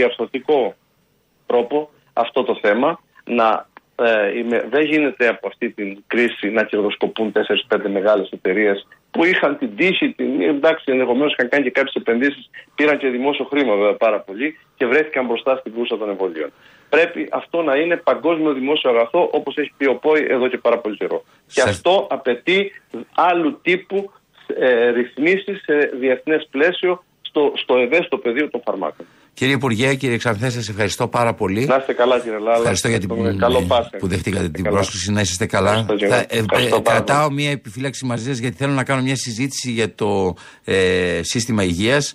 τρόπο, 1.47 1.91
αυτό 2.13 2.43
το 2.43 2.59
θέμα, 2.63 3.01
να 3.25 3.69
ε, 4.01 4.39
είμαι, 4.39 4.67
δεν 4.71 4.85
γίνεται 4.85 5.29
από 5.29 5.47
αυτή 5.47 5.71
την 5.71 6.03
κρίση 6.07 6.51
να 6.51 6.65
κερδοσκοπούν 6.65 7.33
4-5 7.69 7.79
μεγάλες 7.91 8.31
εταιρείες 8.31 8.87
που 9.11 9.25
είχαν 9.25 9.59
την 9.59 9.77
τύχη, 9.77 10.11
την, 10.11 10.41
εντάξει, 10.41 10.85
ενδεχομένως 10.87 11.33
είχαν 11.33 11.49
κάνει 11.49 11.65
και 11.65 11.71
κάποιες 11.71 11.95
επενδύσεις, 11.95 12.51
πήραν 12.75 12.99
και 12.99 13.09
δημόσιο 13.09 13.45
χρήμα 13.45 13.75
βέβαια 13.75 13.95
πάρα 13.95 14.21
πολύ 14.21 14.59
και 14.77 14.87
βρέθηκαν 14.87 15.27
μπροστά 15.27 15.57
στην 15.57 15.73
κούρσα 15.73 15.99
των 15.99 16.09
εμβολίων. 16.09 16.53
Πρέπει 16.89 17.29
αυτό 17.33 17.63
να 17.63 17.77
είναι 17.77 17.97
παγκόσμιο 17.97 18.53
δημόσιο 18.53 18.91
αγαθό, 18.91 19.29
όπως 19.33 19.57
έχει 19.57 19.73
πει 19.77 19.87
ο 19.87 19.95
ΠΟΗ 19.95 20.27
εδώ 20.29 20.49
και 20.49 20.59
πάρα 20.59 20.79
πολύ 20.79 20.97
καιρό. 20.97 21.25
Και 21.47 21.63
αυτό 21.63 22.07
απαιτεί 22.11 22.73
άλλου 23.15 23.61
τύπου 23.63 24.13
ε, 24.47 24.91
ρυθμίσεις 24.91 25.63
σε 25.63 25.91
διεθνές 25.95 26.49
πλαίσιο 26.51 27.05
στο, 27.23 27.53
στο 27.55 27.77
ευαίσθητο 27.77 28.19
πεδίο 28.19 28.51
των 28.51 28.63
φαρμάκων. 28.65 29.07
Κύριε 29.35 29.55
Υπουργέ, 29.55 29.95
κύριε 29.95 30.17
Ξανθέ, 30.17 30.51
σας 30.51 30.69
ευχαριστώ 30.69 31.09
πάρα 31.09 31.35
πολύ. 31.35 31.65
Να 31.65 31.77
είστε 31.77 31.93
καλά, 31.93 32.19
κύριε 32.21 32.39
Λάλα. 32.39 32.57
Ευχαριστώ 32.57 32.89
για 32.89 32.99
την 32.99 33.39
καλό 33.39 33.67
που 33.99 34.07
δεχτήκατε 34.07 34.49
την 34.49 34.65
πρόσκληση. 34.65 35.13
Να 35.13 35.21
είστε 35.21 35.47
καλά. 35.47 35.87
Θα, 36.09 36.17
ε, 36.17 36.27
ε, 36.29 36.43
κρατάω 36.83 37.31
μία 37.31 37.51
επιφύλαξη 37.51 38.05
μαζί 38.05 38.25
σας 38.25 38.39
γιατί 38.39 38.57
θέλω 38.57 38.73
να 38.73 38.85
κάνω 38.85 39.03
μια 39.03 39.17
συζήτηση 39.17 39.71
για 39.71 39.95
το 39.95 40.35
ε, 40.65 41.21
σύστημα 41.23 41.63
υγείας. 41.63 42.15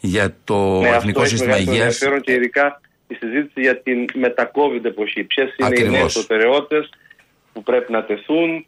Για 0.00 0.36
το 0.44 0.80
ναι, 0.80 0.88
εθνικό 0.88 1.20
αυτό 1.20 1.36
σύστημα 1.36 1.58
υγείας. 1.58 1.98
και 2.22 2.32
ειδικά 2.32 2.80
η 3.08 3.14
συζήτηση 3.14 3.60
για 3.60 3.80
την 3.80 4.06
μετα-COVID 4.14 4.84
εποχή. 4.84 5.24
Ποιες 5.24 5.54
είναι 5.56 5.80
οι 5.80 5.88
νέες 5.88 6.12
προτεραιότητες 6.12 6.90
που 7.52 7.62
πρέπει 7.62 7.92
να 7.92 8.04
τεθούν, 8.04 8.54
ε, 8.56 8.64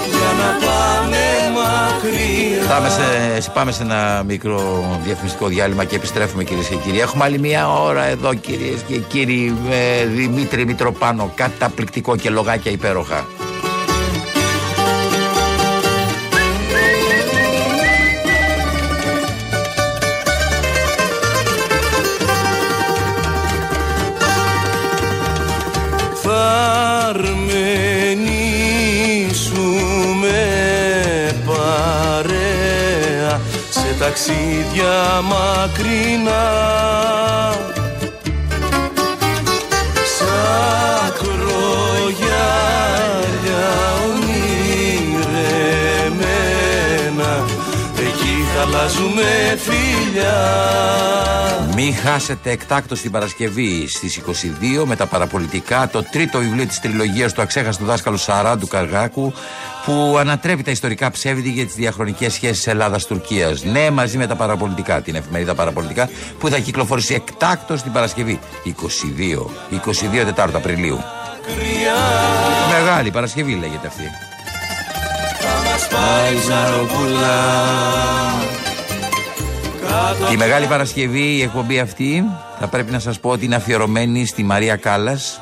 για 0.09 0.31
να 0.41 0.49
πάμε 0.65 1.21
μακριά. 1.57 2.67
Πάμε 2.67 2.89
σε, 2.89 3.49
πάμε 3.51 3.71
σε 3.71 3.83
ένα 3.83 4.23
μικρό 4.27 4.83
διαφημιστικό 5.03 5.47
διάλειμμα 5.47 5.83
και 5.83 5.95
επιστρέφουμε 5.95 6.43
κυρίες 6.43 6.67
και 6.67 6.75
κύριοι. 6.75 6.99
Έχουμε 6.99 7.23
άλλη 7.23 7.39
μία 7.39 7.69
ώρα 7.71 8.03
εδώ 8.03 8.33
κυρίες 8.33 8.81
και 8.87 8.97
κύριοι. 8.97 9.55
με 9.67 10.09
Δημήτρη 10.15 10.65
Μητροπάνο, 10.65 11.31
καταπληκτικό 11.35 12.15
και 12.15 12.29
λογάκια 12.29 12.71
υπέροχα. 12.71 13.25
Ταξίδια 34.19 35.21
μακρινά. 35.21 36.45
Σαν 40.17 41.13
κρογιάλια 41.17 42.57
ονειρεμένα 44.09 44.91
Εκεί 47.97 48.35
θα 48.55 48.61
αλλάζουμε 48.61 49.57
φιλιά. 49.57 50.39
Μη 51.75 51.91
χάσετε 51.91 52.51
εκτάκτο 52.51 52.95
την 52.95 53.11
Παρασκευή 53.11 53.87
στις 53.87 54.21
22 54.81 54.83
με 54.85 54.95
τα 54.95 55.05
παραπολιτικά 55.05 55.89
το 55.89 56.03
τρίτο 56.03 56.39
βιβλίο 56.39 56.65
της 56.65 56.79
τριλογίας 56.79 57.33
του 57.33 57.41
αξέχαστου 57.41 57.85
δάσκαλου 57.85 58.17
Σαράντου 58.17 58.67
Καργάκου 58.67 59.33
που 59.89 60.17
ανατρέπει 60.17 60.63
τα 60.63 60.71
ιστορικά 60.71 61.11
ψεύδι 61.11 61.49
για 61.49 61.65
τις 61.65 61.75
διαχρονικές 61.75 62.33
σχέσεις 62.33 62.67
Ελλάδα-Τουρκία. 62.67 63.57
Ναι, 63.63 63.89
μαζί 63.89 64.17
με 64.17 64.27
τα 64.27 64.35
παραπολιτικά, 64.35 65.01
την 65.01 65.15
εφημερίδα 65.15 65.55
Παραπολιτικά, 65.55 66.09
που 66.39 66.49
θα 66.49 66.59
κυκλοφορήσει 66.59 67.13
εκτάκτο 67.13 67.73
την 67.73 67.91
Παρασκευή 67.91 68.39
22, 68.65 68.69
22 70.21 70.25
Τετάρτου 70.25 70.57
Απριλίου. 70.57 70.99
Μεγάλη 72.71 73.11
Παρασκευή 73.11 73.53
λέγεται 73.53 73.87
αυτή. 73.87 74.03
Τη 80.29 80.37
Μεγάλη 80.37 80.65
Παρασκευή 80.65 81.35
η 81.37 81.41
εκπομπή 81.41 81.79
αυτή 81.79 82.23
θα 82.59 82.67
πρέπει 82.67 82.91
να 82.91 82.99
σας 82.99 83.19
πω 83.19 83.29
ότι 83.29 83.45
είναι 83.45 83.55
αφιερωμένη 83.55 84.25
στη 84.25 84.43
Μαρία 84.43 84.75
Κάλλας. 84.75 85.41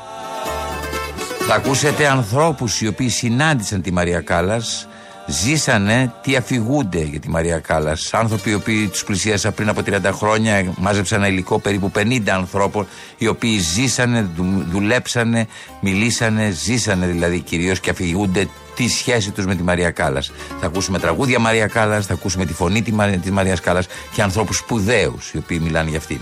Θα 1.47 1.55
ακούσετε 1.55 2.07
ανθρώπους 2.07 2.81
οι 2.81 2.87
οποίοι 2.87 3.09
συνάντησαν 3.09 3.81
τη 3.81 3.91
Μαρία 3.91 4.21
Κάλλας 4.21 4.87
ζήσανε 5.27 6.13
τι 6.21 6.35
αφηγούνται 6.35 7.01
για 7.01 7.19
τη 7.19 7.29
Μαρία 7.29 7.59
Κάλλας. 7.59 8.13
Άνθρωποι 8.13 8.49
οι 8.49 8.53
οποίοι 8.53 8.87
τους 8.87 9.03
πλησίασαν 9.03 9.53
πριν 9.53 9.69
από 9.69 9.81
30 9.85 10.11
χρόνια, 10.13 10.73
μάζεψαν 10.77 11.19
ένα 11.19 11.27
υλικό 11.27 11.59
περίπου 11.59 11.91
50 11.95 12.29
ανθρώπων, 12.29 12.87
οι 13.17 13.27
οποίοι 13.27 13.57
ζήσανε, 13.57 14.29
δουλέψανε, 14.71 15.47
μιλήσανε, 15.81 16.49
ζήσανε 16.49 17.05
δηλαδή 17.05 17.39
κυρίως 17.39 17.79
και 17.79 17.89
αφηγούνται 17.89 18.47
τη 18.75 18.89
σχέση 18.89 19.31
τους 19.31 19.45
με 19.45 19.55
τη 19.55 19.63
Μαρία 19.63 19.91
Κάλλας. 19.91 20.31
Θα 20.59 20.65
ακούσουμε 20.65 20.99
τραγούδια 20.99 21.39
Μαρία 21.39 21.67
Κάλλας, 21.67 22.05
θα 22.05 22.13
ακούσουμε 22.13 22.45
τη 22.45 22.53
φωνή 22.53 22.81
της 23.21 23.31
Μαρίας 23.31 23.59
Κάλλας 23.59 23.87
και 24.13 24.21
ανθρώπους 24.21 24.57
σπουδαίους 24.57 25.31
οι 25.33 25.37
οποίοι 25.37 25.59
μιλάνε 25.63 25.89
για 25.89 25.97
αυτήν. 25.97 26.19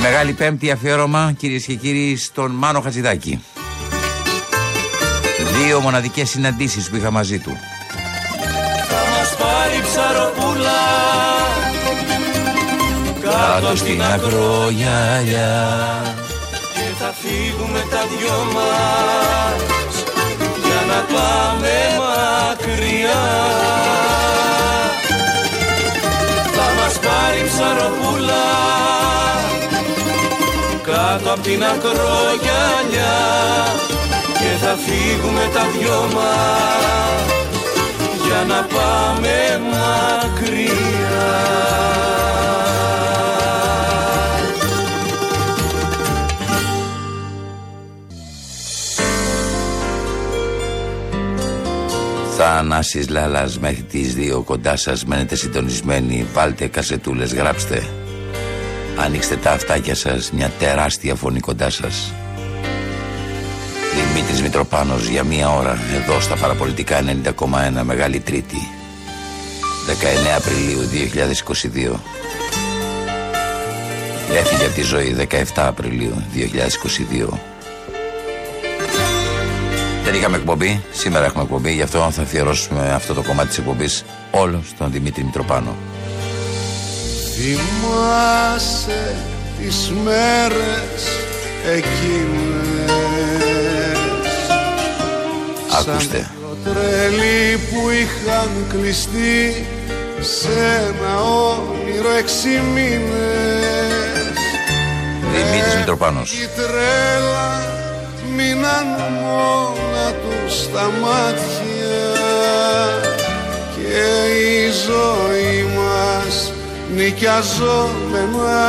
Τη 0.00 0.06
Μεγάλη 0.06 0.32
Πέμπτη 0.32 0.70
αφιέρωμα 0.70 1.32
κυρίες 1.38 1.64
και 1.64 1.74
κύριοι 1.74 2.16
στον 2.16 2.50
Μάνο 2.50 2.80
Χατζηδάκη. 2.80 3.42
Δύο 5.58 5.80
μοναδικές 5.80 6.28
συναντήσεις 6.28 6.90
που 6.90 6.96
είχα 6.96 7.10
μαζί 7.10 7.38
του. 7.38 7.56
Θα 8.88 9.02
μας 9.10 9.36
πάρει 9.36 9.80
ψαροπούλα 9.82 10.80
κάτω 13.20 13.76
στην 13.76 14.02
ακρογιαλιά 14.02 15.62
και 16.74 16.94
θα 16.98 17.14
φύγουμε 17.20 17.84
τα 17.90 18.02
δυο 18.18 18.52
μας 18.54 20.04
για 20.64 20.94
να 20.94 21.00
πάμε 21.14 21.72
μακριά. 21.98 23.22
Θα 26.52 26.82
μας 26.82 26.98
πάρει 26.98 27.44
ψαροπούλα 27.46 28.70
κάτω 31.00 31.32
από 31.32 31.40
την 31.40 31.64
ακρογιαλιά 31.64 33.18
και 34.32 34.64
θα 34.64 34.76
φύγουμε 34.76 35.50
τα 35.54 35.64
δυο 35.78 36.00
μας 36.14 37.24
για 38.26 38.44
να 38.48 38.62
πάμε 38.62 39.60
μακριά. 39.70 40.68
Θανάσης 52.36 53.08
Λαλάς 53.08 53.58
μέχρι 53.58 53.82
τις 53.82 54.14
δύο 54.14 54.42
κοντά 54.42 54.76
σας 54.76 55.04
μένετε 55.04 55.34
συντονισμένοι 55.34 56.26
βάλτε 56.32 56.66
κασετούλες 56.66 57.34
γράψτε 57.34 57.88
ανοίξτε 59.00 59.36
τα 59.36 59.50
αυτάκια 59.50 59.94
σας 59.94 60.32
μια 60.32 60.50
τεράστια 60.58 61.14
φωνή 61.14 61.40
κοντά 61.40 61.70
σας. 61.70 62.12
Δημήτρης 63.94 64.42
Μητροπάνος 64.42 65.08
για 65.08 65.24
μία 65.24 65.48
ώρα 65.48 65.78
εδώ 65.94 66.20
στα 66.20 66.36
παραπολιτικά 66.36 67.02
90,1 67.24 67.82
Μεγάλη 67.82 68.20
Τρίτη 68.20 68.68
19 69.86 69.92
Απριλίου 70.36 70.80
2022 71.92 71.98
Έφυγε 74.36 74.64
από 74.64 74.74
τη 74.74 74.82
ζωή 74.82 75.28
17 75.30 75.42
Απριλίου 75.54 76.14
2022 77.30 77.38
Δεν 80.04 80.14
είχαμε 80.14 80.36
εκπομπή, 80.36 80.82
σήμερα 80.92 81.24
έχουμε 81.24 81.42
εκπομπή 81.42 81.72
Γι' 81.72 81.82
αυτό 81.82 82.10
θα 82.10 82.22
αφιερώσουμε 82.22 82.92
αυτό 82.92 83.14
το 83.14 83.22
κομμάτι 83.22 83.48
της 83.48 83.58
εκπομπής 83.58 84.04
Όλο 84.30 84.62
στον 84.74 84.92
Δημήτρη 84.92 85.24
Μητροπάνο 85.24 85.74
Θυμάσαι 87.42 89.16
τις 89.58 89.92
μέρες 90.04 91.02
εκείνες 91.76 92.90
Ακούστε. 95.78 96.30
τρελή 96.64 97.56
που 97.56 97.90
είχαν 97.90 98.50
κλειστεί 98.68 99.66
σε 100.20 100.48
ένα 100.88 101.22
όνειρο 101.22 102.10
έξι 102.18 102.48
μήνες 102.74 104.38
Δημήτρης 105.32 105.74
Μητροπάνος. 105.78 106.32
Η 106.32 106.48
τρέλα 106.56 107.62
μείναν 108.36 108.86
μόνα 109.22 110.12
τους 110.12 110.70
τα 110.72 110.90
μάτια 111.00 112.10
και 113.74 114.02
η 114.40 114.70
ζωή 114.86 115.62
μας 115.76 116.52
νοικιαζόμενα 116.94 118.62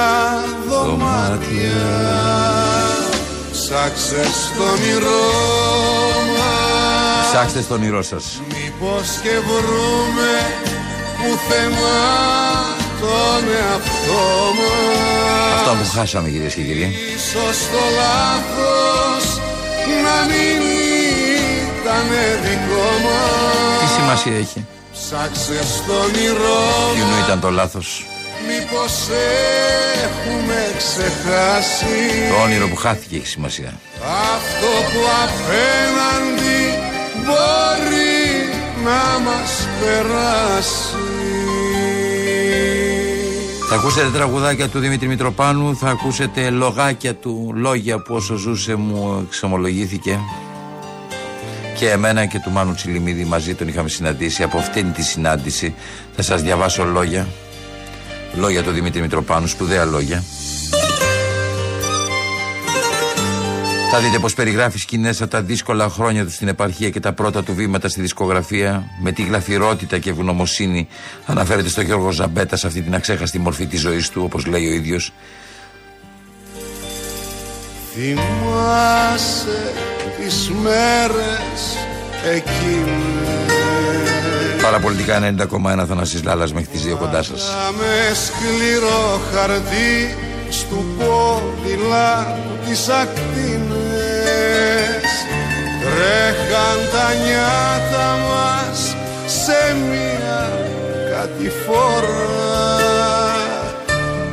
δωμάτια 0.69 1.81
Ψάξε 3.51 4.23
στο 4.23 4.63
όνειρό 4.63 5.51
Ψάξτε 7.31 7.61
στον 7.61 7.77
όνειρό 7.77 8.01
σας. 8.01 8.41
Μήπως 8.47 9.07
και 9.23 9.29
βρούμε 9.47 10.31
πουθενά 11.17 12.01
τον 13.01 13.43
εαυτό 13.59 14.23
μας. 14.57 15.53
Αυτό 15.55 15.71
που 15.71 15.97
χάσαμε 15.97 16.29
κυρίες 16.29 16.53
και 16.53 16.61
κύριοι. 16.61 16.95
σω 17.29 17.47
το 17.71 17.83
λάθος 17.99 19.25
να 20.05 20.17
μην 20.29 20.61
ήταν 21.67 22.07
δικό 22.43 22.89
μας. 23.03 23.79
Τι 23.81 23.87
σημασία 24.01 24.37
έχει; 24.37 24.65
Ψάξε 24.93 25.63
στο 25.63 25.93
όνειρό 25.93 26.59
Ποιουνού 26.93 27.23
ήταν 27.25 27.39
το 27.39 27.49
λάθος; 27.49 28.05
Μήπως 28.47 29.07
έχουμε 30.03 30.55
ξεχάσει; 30.77 32.29
Το 32.29 32.41
όνειρο 32.43 32.67
που 32.67 32.75
χάθηκε 32.75 33.15
έχει 33.15 33.27
σημασία. 33.27 33.79
Αυτό 34.35 34.67
που 34.91 35.01
απέναντι 35.23 36.59
μπορεί 37.25 38.49
να 38.83 39.19
μας 39.19 39.67
περάσει 39.79 40.95
Θα 43.69 43.75
ακούσετε 43.75 44.09
τραγουδάκια 44.09 44.69
του 44.69 44.79
Δημήτρη 44.79 45.07
Μητροπάνου, 45.07 45.75
θα 45.75 45.89
ακούσετε 45.89 46.49
λογάκια 46.49 47.15
του, 47.15 47.51
λόγια 47.55 48.01
που 48.01 48.15
όσο 48.15 48.35
ζούσε 48.35 48.75
μου 48.75 49.25
εξομολογήθηκε 49.27 50.19
και 51.81 51.89
εμένα 51.89 52.25
και 52.25 52.39
του 52.39 52.51
Μάνου 52.51 52.73
Τσιλιμίδη 52.73 53.23
μαζί 53.23 53.55
τον 53.55 53.67
είχαμε 53.67 53.89
συναντήσει. 53.89 54.43
Από 54.43 54.57
αυτήν 54.57 54.93
τη 54.93 55.01
συνάντηση 55.01 55.75
θα 56.15 56.21
σας 56.21 56.41
διαβάσω 56.41 56.83
λόγια. 56.83 57.27
Λόγια 58.35 58.63
του 58.63 58.71
Δημήτρη 58.71 59.01
Μητροπάνου, 59.01 59.47
σπουδαία 59.47 59.85
λόγια. 59.85 60.23
Θα 63.91 63.99
δείτε 63.99 64.19
πως 64.19 64.33
περιγράφει 64.33 64.77
σκηνές 64.77 65.21
από 65.21 65.31
τα 65.31 65.41
δύσκολα 65.41 65.89
χρόνια 65.89 66.23
του 66.23 66.31
στην 66.31 66.47
επαρχία 66.47 66.89
και 66.89 66.99
τα 66.99 67.13
πρώτα 67.13 67.43
του 67.43 67.53
βήματα 67.53 67.89
στη 67.89 68.01
δισκογραφία. 68.01 68.83
Με 69.01 69.11
τη 69.11 69.23
γλαφυρότητα 69.23 69.97
και 69.97 70.09
ευγνωμοσύνη 70.09 70.87
αναφέρεται 71.25 71.69
στο 71.69 71.81
Γιώργο 71.81 72.11
Ζαμπέτα 72.11 72.55
σε 72.55 72.67
αυτή 72.67 72.81
την 72.81 72.95
αξέχαστη 72.95 73.39
μορφή 73.39 73.65
της 73.65 73.79
ζωής 73.79 74.09
του, 74.09 74.21
όπως 74.23 74.45
λέει 74.45 74.67
ο 74.67 74.73
ίδιος. 74.73 75.13
Θυμάσαι 77.93 79.73
τις 80.23 80.51
μέρες 80.63 81.61
εκείνες 82.35 83.21
Παραπολιτικά 84.61 85.19
90,1 85.81 85.85
Θανασής 85.87 86.23
Λάλας 86.23 86.53
μέχρι 86.53 86.69
τις 86.69 86.81
δύο 86.81 86.95
κοντά 86.95 87.23
σας. 87.23 87.51
Με 87.77 88.15
σκληρό 88.15 89.21
χαρτί 89.33 90.17
στου 90.49 90.85
πόδιλα 90.97 92.37
τις 92.67 92.89
ακτίνες. 92.89 93.71
Τρέχαν 95.81 96.79
τα 96.91 97.13
νιάτα 97.23 98.17
μας 98.27 98.95
σε 99.25 99.75
μία 99.89 100.49
κατηφόρα. 101.11 102.61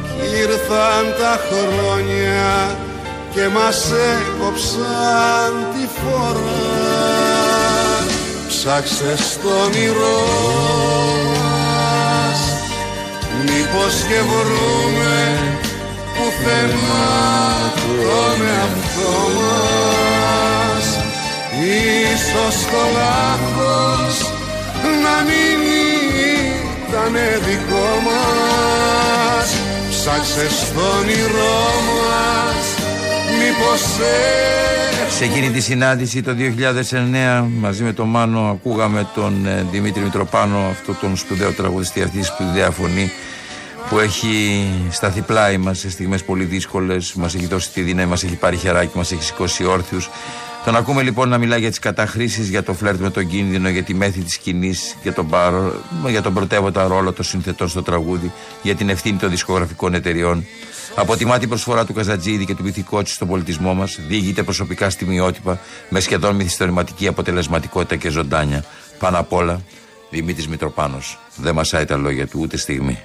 Κι 0.02 0.36
ήρθαν 0.40 1.04
τα 1.18 1.38
χρόνια 1.48 2.86
και 3.38 3.48
μας 3.48 3.80
έκοψαν 4.14 5.52
τη 5.72 5.84
φορά. 5.98 6.96
Ψάξε 8.48 9.16
στο 9.16 9.48
όνειρό 9.64 10.24
μας 11.32 12.40
Μήπως 13.42 13.94
και 14.08 14.20
βρούμε 14.30 15.38
πουθενά 16.14 17.08
τον 17.74 18.46
εαυτό 18.46 19.14
μας. 19.38 20.86
Ίσως 22.12 22.56
το 22.70 22.82
λάθος 22.98 24.32
να 25.02 25.16
μην 25.26 25.60
ήταν 26.88 27.14
δικό 27.46 27.90
μας. 28.06 29.48
Ψάξε 29.90 30.48
στο 30.48 30.80
όνειρό 30.98 31.64
μας 31.98 32.77
Μήπως 33.38 33.80
σε 35.16 35.24
εκείνη 35.24 35.50
τη 35.50 35.60
συνάντηση 35.60 36.22
το 36.22 36.34
2009 37.40 37.46
μαζί 37.60 37.82
με 37.82 37.92
τον 37.92 38.08
Μάνο 38.08 38.40
ακούγαμε 38.40 39.08
τον 39.14 39.46
ε, 39.46 39.66
Δημήτρη 39.70 40.02
Μητροπάνο 40.02 40.58
αυτό 40.58 40.92
τον 40.92 41.16
σπουδαίο 41.16 41.52
τραγουδιστή 41.52 42.02
αυτή 42.02 42.18
τη 42.18 42.24
σπουδαία 42.24 42.70
φωνή 42.70 43.10
που 43.88 43.98
έχει 43.98 44.66
σταθεί 44.90 45.20
πλάι 45.20 45.58
μας 45.58 45.78
σε 45.78 45.90
στιγμές 45.90 46.24
πολύ 46.24 46.44
δύσκολες, 46.44 47.14
μας 47.14 47.34
έχει 47.34 47.46
δώσει 47.46 47.72
τη 47.72 47.80
δύναμη, 47.80 48.08
μας 48.08 48.22
έχει 48.22 48.34
πάρει 48.34 48.56
χεράκι, 48.56 48.96
μας 48.96 49.12
έχει 49.12 49.22
σηκώσει 49.22 49.64
όρθιους. 49.64 50.10
Τον 50.64 50.76
ακούμε 50.76 51.02
λοιπόν 51.02 51.28
να 51.28 51.38
μιλάει 51.38 51.60
για 51.60 51.68
τις 51.68 51.78
καταχρήσεις, 51.78 52.48
για 52.48 52.62
το 52.62 52.74
φλερτ 52.74 53.00
με 53.00 53.10
τον 53.10 53.26
κίνδυνο, 53.26 53.68
για 53.68 53.82
τη 53.82 53.94
μέθη 53.94 54.20
της 54.20 54.34
σκηνής, 54.34 54.96
για, 55.02 55.12
τον 55.12 55.28
για 56.08 56.22
τον 56.22 56.34
πρωτεύοντα 56.34 56.86
ρόλο 56.86 57.12
των 57.12 57.24
συνθετών 57.24 57.68
στο 57.68 57.82
τραγούδι, 57.82 58.32
για 58.62 58.74
την 58.74 58.88
ευθύνη 58.88 59.18
των 59.18 59.30
δισκογραφικών 59.30 59.94
εταιριών. 59.94 60.46
Αποτιμά 60.94 61.38
την 61.38 61.48
προσφορά 61.48 61.84
του 61.84 61.92
Καζατζίδη 61.92 62.44
και 62.44 62.54
του 62.54 62.62
πυθικότσι 62.62 63.14
στον 63.14 63.28
πολιτισμό 63.28 63.74
μας, 63.74 63.98
διηγείται 64.08 64.42
προσωπικά 64.42 64.90
στιγμιότυπα 64.90 65.60
με 65.88 66.00
σχεδόν 66.00 66.36
μυθιστορηματική 66.36 67.06
αποτελεσματικότητα 67.06 67.96
και 67.96 68.08
ζωντάνια. 68.08 68.64
Πάνω 68.98 69.18
απ' 69.18 69.32
όλα, 69.32 69.60
Δημήτρης 70.10 70.48
Μητροπάνος. 70.48 71.18
Δεν 71.36 71.54
μασάει 71.54 71.84
τα 71.84 71.96
λόγια 71.96 72.26
του 72.26 72.38
ούτε 72.42 72.56
στιγμή. 72.56 72.98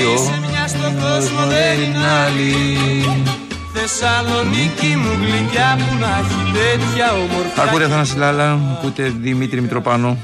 Θεσσαλονίκη 0.00 0.24
σε 0.24 0.50
μια 0.50 0.68
στον 0.68 0.92
κόσμο 1.00 1.46
δεν 1.46 1.82
είναι 1.82 2.06
άλλη 2.24 2.54
Θεσσαλονίκη 3.72 4.96
μου 4.96 5.10
γλυκιά 5.20 5.78
που 5.78 5.94
να 6.00 6.06
έχει 6.18 6.52
τέτοια 6.52 7.12
ομορφιά 7.12 7.62
Ακούτε 7.62 7.88
Θανάση 7.88 8.16
Λάλα, 8.16 8.58
ακούτε 8.78 9.12
Δημήτρη 9.20 9.60
Μητροπάνο 9.60 10.16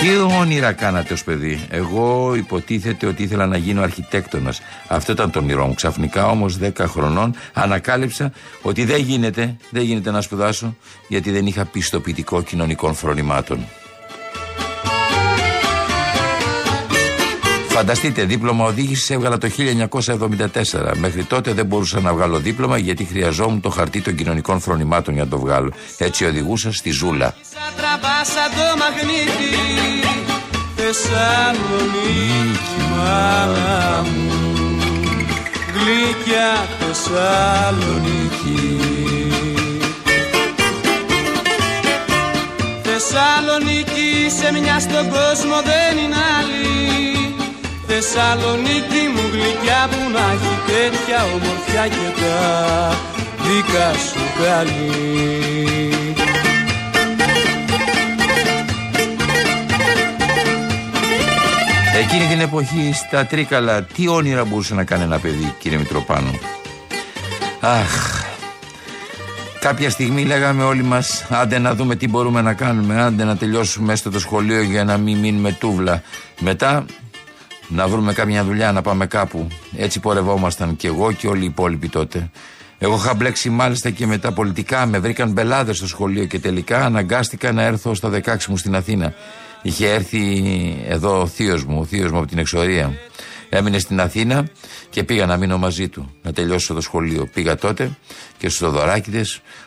τι 0.00 0.36
όνειρα 0.40 0.72
κάνατε 0.72 1.12
ως 1.12 1.24
παιδί; 1.24 1.66
Εγώ 1.70 2.34
υποτίθεται 2.36 3.06
ότι 3.06 3.22
ήθελα 3.22 3.46
να 3.46 3.56
γίνω 3.56 3.82
αρχιτέκτονας. 3.82 4.60
Αυτό 4.88 5.12
ήταν 5.12 5.30
το 5.30 5.38
όνειρό 5.38 5.66
μου. 5.66 5.74
Ξαφνικά 5.74 6.26
όμως 6.26 6.58
10 6.62 6.70
χρονών 6.78 7.34
ανακάλυψα 7.52 8.32
ότι 8.62 8.84
δεν 8.84 9.00
γίνεται, 9.00 9.56
δεν 9.70 9.82
γίνεται 9.82 10.10
να 10.10 10.20
σπουδάσω 10.20 10.76
γιατί 11.08 11.30
δεν 11.30 11.46
είχα 11.46 11.64
πιστοποιητικό 11.64 12.42
κοινωνικών 12.42 12.94
φρονημάτων. 12.94 13.66
Φανταστείτε, 17.78 18.24
δίπλωμα 18.24 18.64
οδήγησης 18.64 19.10
έβγαλα 19.10 19.38
το 19.38 19.48
1974. 19.48 20.96
Μέχρι 20.96 21.24
τότε 21.24 21.52
δεν 21.52 21.66
μπορούσα 21.66 22.00
να 22.00 22.14
βγάλω 22.14 22.38
δίπλωμα 22.38 22.78
γιατί 22.78 23.04
χρειαζόμουν 23.04 23.60
το 23.60 23.70
χαρτί 23.70 24.00
των 24.00 24.14
κοινωνικών 24.14 24.60
φρονημάτων 24.60 25.14
για 25.14 25.22
να 25.24 25.28
το 25.28 25.38
βγάλω. 25.38 25.72
Έτσι 25.98 26.24
οδηγούσα 26.24 26.72
στη 26.72 26.90
Ζούλα. 26.90 27.34
Θεσσαλονίκη 42.82 44.28
σε 44.38 44.52
μια 44.52 44.80
στον 44.80 45.08
κόσμο 45.08 45.56
δεν 45.64 46.04
είναι 46.04 46.16
άλλη 46.38 46.97
Θεσσαλονίκη 47.90 49.02
μου 49.14 49.22
γλυκιά 49.32 49.88
που 49.90 50.10
να 50.12 50.32
έχει 50.32 50.54
τέτοια 50.66 51.24
ομορφιά 51.24 51.88
και 51.88 52.20
τα 52.20 52.96
δικά 53.42 53.92
σου 53.92 54.42
καλή. 54.42 55.92
Εκείνη 61.98 62.26
την 62.26 62.40
εποχή 62.40 62.92
στα 62.94 63.26
Τρίκαλα 63.26 63.82
τι 63.82 64.08
όνειρα 64.08 64.44
μπορούσε 64.44 64.74
να 64.74 64.84
κάνει 64.84 65.02
ένα 65.02 65.18
παιδί 65.18 65.54
κύριε 65.58 65.78
Μητροπάνο. 65.78 66.30
Αχ, 67.60 68.24
κάποια 69.60 69.90
στιγμή 69.90 70.24
λέγαμε 70.24 70.64
όλοι 70.64 70.82
μας 70.82 71.26
άντε 71.28 71.58
να 71.58 71.74
δούμε 71.74 71.96
τι 71.96 72.08
μπορούμε 72.08 72.42
να 72.42 72.54
κάνουμε, 72.54 73.02
άντε 73.02 73.24
να 73.24 73.36
τελειώσουμε 73.36 73.92
έστω 73.92 74.10
το 74.10 74.18
σχολείο 74.18 74.62
για 74.62 74.84
να 74.84 74.96
μην 74.96 75.18
μείνουμε 75.18 75.52
τούβλα. 75.52 76.02
Μετά 76.40 76.84
να 77.68 77.88
βρούμε 77.88 78.12
κάποια 78.12 78.44
δουλειά, 78.44 78.72
να 78.72 78.82
πάμε 78.82 79.06
κάπου. 79.06 79.46
Έτσι 79.76 80.00
πορευόμασταν 80.00 80.76
και 80.76 80.86
εγώ 80.86 81.12
και 81.12 81.28
όλοι 81.28 81.42
οι 81.42 81.46
υπόλοιποι 81.46 81.88
τότε. 81.88 82.30
Εγώ 82.78 82.94
είχα 82.94 83.14
μπλέξει 83.14 83.50
μάλιστα 83.50 83.90
και 83.90 84.06
με 84.06 84.18
τα 84.18 84.32
πολιτικά, 84.32 84.86
με 84.86 84.98
βρήκαν 84.98 85.30
μπελάδες 85.30 85.76
στο 85.76 85.86
σχολείο 85.86 86.24
και 86.24 86.38
τελικά 86.38 86.84
αναγκάστηκα 86.84 87.52
να 87.52 87.62
έρθω 87.62 87.94
στα 87.94 88.10
16 88.24 88.44
μου 88.48 88.56
στην 88.56 88.76
Αθήνα. 88.76 89.14
Είχε 89.62 89.88
έρθει 89.88 90.44
εδώ 90.88 91.20
ο 91.20 91.26
θείος 91.26 91.64
μου, 91.64 91.78
ο 91.80 91.84
θείος 91.84 92.10
μου 92.10 92.18
από 92.18 92.26
την 92.26 92.38
εξορία. 92.38 92.92
Έμεινε 93.48 93.78
στην 93.78 94.00
Αθήνα 94.00 94.48
και 94.90 95.04
πήγα 95.04 95.26
να 95.26 95.36
μείνω 95.36 95.58
μαζί 95.58 95.88
του, 95.88 96.14
να 96.22 96.32
τελειώσω 96.32 96.74
το 96.74 96.80
σχολείο. 96.80 97.28
Πήγα 97.34 97.56
τότε 97.56 97.96
και 98.38 98.48
στους 98.48 98.70
Δωράκηδε 98.70 99.24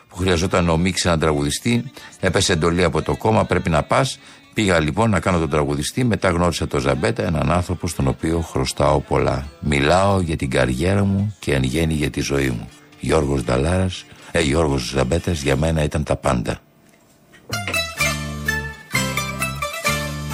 που 0.10 0.16
χρειαζόταν 0.16 0.70
ο 0.70 0.78
Μίξ 0.78 1.04
να 1.04 1.18
τραγουδιστεί. 1.18 1.92
Έπεσε 2.20 2.54
εντολή 2.54 2.84
από 2.84 3.02
το 3.02 3.16
κόμμα, 3.16 3.46
πρέπει 3.46 3.70
να 3.70 3.84
πας. 3.84 4.20
Πήγα 4.54 4.80
λοιπόν 4.80 5.10
να 5.10 5.20
κάνω 5.20 5.40
τον 5.40 5.50
τραγουδιστή, 5.50 6.04
μετά 6.04 6.30
γνώρισα 6.30 6.68
τον 6.68 6.80
Ζαμπέτα, 6.80 7.24
έναν 7.24 7.52
άνθρωπο 7.52 7.88
στον 7.88 8.08
οποίο 8.08 8.40
χρωστάω 8.40 9.00
πολλά. 9.00 9.48
Μιλάω 9.60 10.20
για 10.20 10.36
την 10.36 10.50
καριέρα 10.50 11.04
μου 11.04 11.36
και 11.40 11.54
εν 11.54 11.64
γέννη 11.64 11.94
για 11.94 12.10
τη 12.10 12.22
ζωή 12.22 12.50
μου. 12.50 12.70
Γιώργος 13.00 13.44
Νταλάρας, 13.44 14.06
ε, 14.32 14.42
Γιώργος 14.42 14.82
Ζαμπέτας 14.82 15.42
για 15.42 15.56
μένα 15.56 15.84
ήταν 15.84 16.04
τα 16.04 16.16
πάντα. 16.16 16.60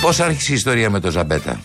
Πώς 0.01 0.20
άρχισε 0.20 0.51
η 0.51 0.55
ιστορία 0.55 0.89
με 0.89 0.99
τον 0.99 1.11
Ζαμπέτα; 1.11 1.59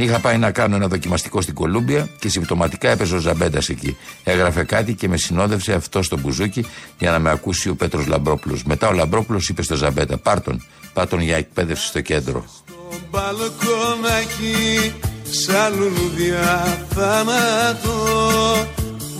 Είχα 0.00 0.18
πάει 0.18 0.38
να 0.38 0.50
κάνω 0.50 0.76
ένα 0.76 0.88
δοκιμαστικό 0.88 1.40
στην 1.40 1.54
Κολούμπια 1.54 2.08
και 2.18 2.28
συμπτωματικά 2.28 2.88
έπαιζε 2.88 3.14
ο 3.14 3.18
Ζαμπέτας 3.18 3.68
εκεί. 3.68 3.96
Έγραφε 4.24 4.64
κάτι 4.64 4.94
και 4.94 5.08
με 5.08 5.16
συνόδευσε 5.16 5.72
αυτό 5.72 6.02
στο 6.02 6.18
μπουζούκι 6.18 6.66
για 6.98 7.10
να 7.10 7.18
με 7.18 7.30
ακούσει 7.30 7.68
ο 7.68 7.74
Πέτρος 7.74 8.06
Λαμπρόπουλος. 8.06 8.64
Μετά 8.64 8.88
ο 8.88 8.92
Λαμπρόπουλος 8.92 9.48
είπε 9.48 9.62
στο 9.62 9.74
Ζαμπέτα: 9.74 10.18
Πάρτον, 10.18 10.62
πάρτον 10.98 11.20
για 11.20 11.36
εκπαίδευση 11.36 11.86
στο 11.86 12.00
κέντρο. 12.00 12.44
Στο 12.56 12.98
μπαλκονάκι, 13.10 14.92
σαν 15.30 15.74
λουλουδιά 15.78 16.78
θάνατο. 16.94 17.96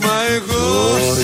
Μα 0.00 0.16
εγώ 0.34 0.66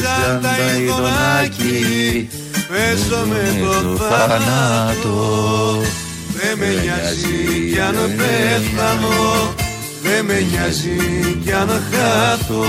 σαν 0.03 0.41
τ' 0.43 0.55
αηδονάκι, 0.79 2.29
παίζω 2.69 3.27
με 3.27 3.43
το 3.61 3.97
θάνατο. 3.97 5.19
Δεν 6.37 6.59
με 6.59 6.83
νοιάζει 6.83 7.71
κι 7.73 7.81
αν 7.81 7.95
πέθανω 8.17 9.55
Δεν 10.03 10.25
με 10.25 10.47
νοιάζει 10.51 10.97
κι 11.45 11.53
αν 11.53 11.69
χάθω 11.69 12.65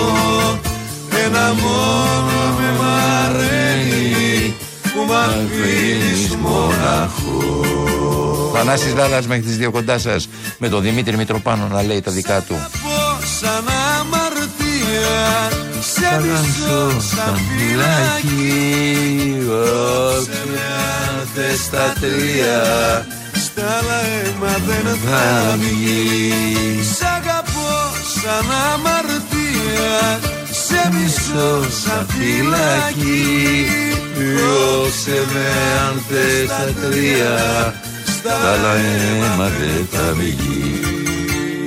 Ένα 1.26 1.54
μόνο 1.54 2.56
με 2.58 2.70
μαραίνει 2.80 4.56
Που 4.96 5.02
μ' 5.08 5.12
αφήνεις 5.12 6.36
μοναχό 6.36 7.66
Θανάσης 8.54 8.94
Δάλλας 8.94 9.28
μέχρι 9.28 9.44
τις 9.44 9.58
δύο 9.58 9.72
κοντά 9.72 9.98
σας. 9.98 10.30
Με 10.58 10.70
τον 10.70 10.82
Δημήτρη 10.82 11.18
Μητροπάνο 11.18 11.68
να 11.68 11.84
λέει 11.84 12.02
τα 12.02 12.12
δικά 12.12 12.42
του. 12.42 12.56
Σαν 13.40 13.66
αμαρτία 14.00 15.50
Σε 15.80 16.22
μισό 16.22 17.02
σαν 17.16 17.40
φυλάκι 17.58 18.54
Όποια 20.18 20.76
στα 21.66 21.94
τρία 22.00 23.06
στα 23.46 23.62
άλλα 23.62 24.00
αίμα 24.06 24.60
δεν 24.68 24.98
θα 25.06 25.58
βγεις. 25.58 26.98
Σ' 26.98 27.02
αγαπώ 27.02 27.72
σαν 28.22 28.52
αμαρτία 28.74 30.20
Σε 30.76 30.90
μισώ 30.94 31.64
σαν 31.84 32.08
φυλακή. 32.10 33.66
Διώξε 34.16 35.26
με 35.34 35.48
αν 35.88 36.02
θες 36.10 36.48
τα 36.48 36.88
τρία. 36.88 37.74
Στα 38.06 38.36
άλλα 38.52 38.74
αίμα 38.76 39.50
δεν 39.60 39.88
θα 39.92 40.14
βγει 40.14 41.05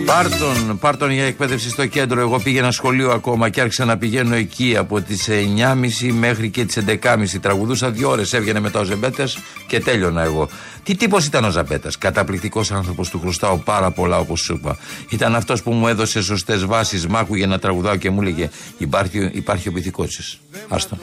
Πάρτον, 0.09 0.79
πάρτον 0.79 1.11
για 1.11 1.25
εκπαίδευση 1.25 1.71
στο 1.71 1.87
κέντρο. 1.87 2.21
Εγώ 2.21 2.39
πήγαινα 2.39 2.71
σχολείο 2.71 3.11
ακόμα 3.11 3.49
και 3.49 3.61
άρχισα 3.61 3.85
να 3.85 3.99
πηγαίνω 3.99 4.35
εκεί 4.35 4.77
από 4.77 5.01
τις 5.01 5.29
9.30 5.29 6.13
μέχρι 6.13 6.51
και 6.51 6.65
τις 6.65 6.79
11.30. 6.87 7.27
Τραγουδούσα 7.41 7.91
δύο 7.91 8.11
ώρες, 8.11 8.33
έβγαινε 8.33 8.61
μετά 8.61 8.81
ο 8.81 8.85
Ζεμπέτας 8.85 9.39
και 9.67 9.81
τέλειωνα 9.81 10.23
εγώ. 10.23 10.49
Τι 10.83 10.97
τύπος 10.97 11.27
ήταν 11.27 11.45
ο 11.45 11.51
Ζαμπέτα. 11.51 11.91
Καταπληκτικός 11.99 12.71
άνθρωπος, 12.73 13.09
του 13.09 13.21
χρωστάω 13.21 13.57
πάρα 13.57 13.91
πολλά 13.91 14.19
όπως 14.19 14.41
σου 14.41 14.55
είπα. 14.55 14.77
Ήταν 15.09 15.35
αυτός 15.35 15.63
που 15.63 15.73
μου 15.73 15.89
έδωσε 15.89 16.23
σωστές 16.23 16.65
βάσεις, 16.65 17.07
μ' 17.07 17.17
άκουγε 17.17 17.47
να 17.47 17.59
τραγουδάω 17.59 17.97
και 17.97 18.11
μου 18.11 18.21
έλεγε 18.21 18.51
Υπάρχει, 18.79 19.31
υπάρχει 19.33 19.69
ο 19.69 19.73
πυθικότσι. 19.73 20.39
Άστον. 20.69 20.99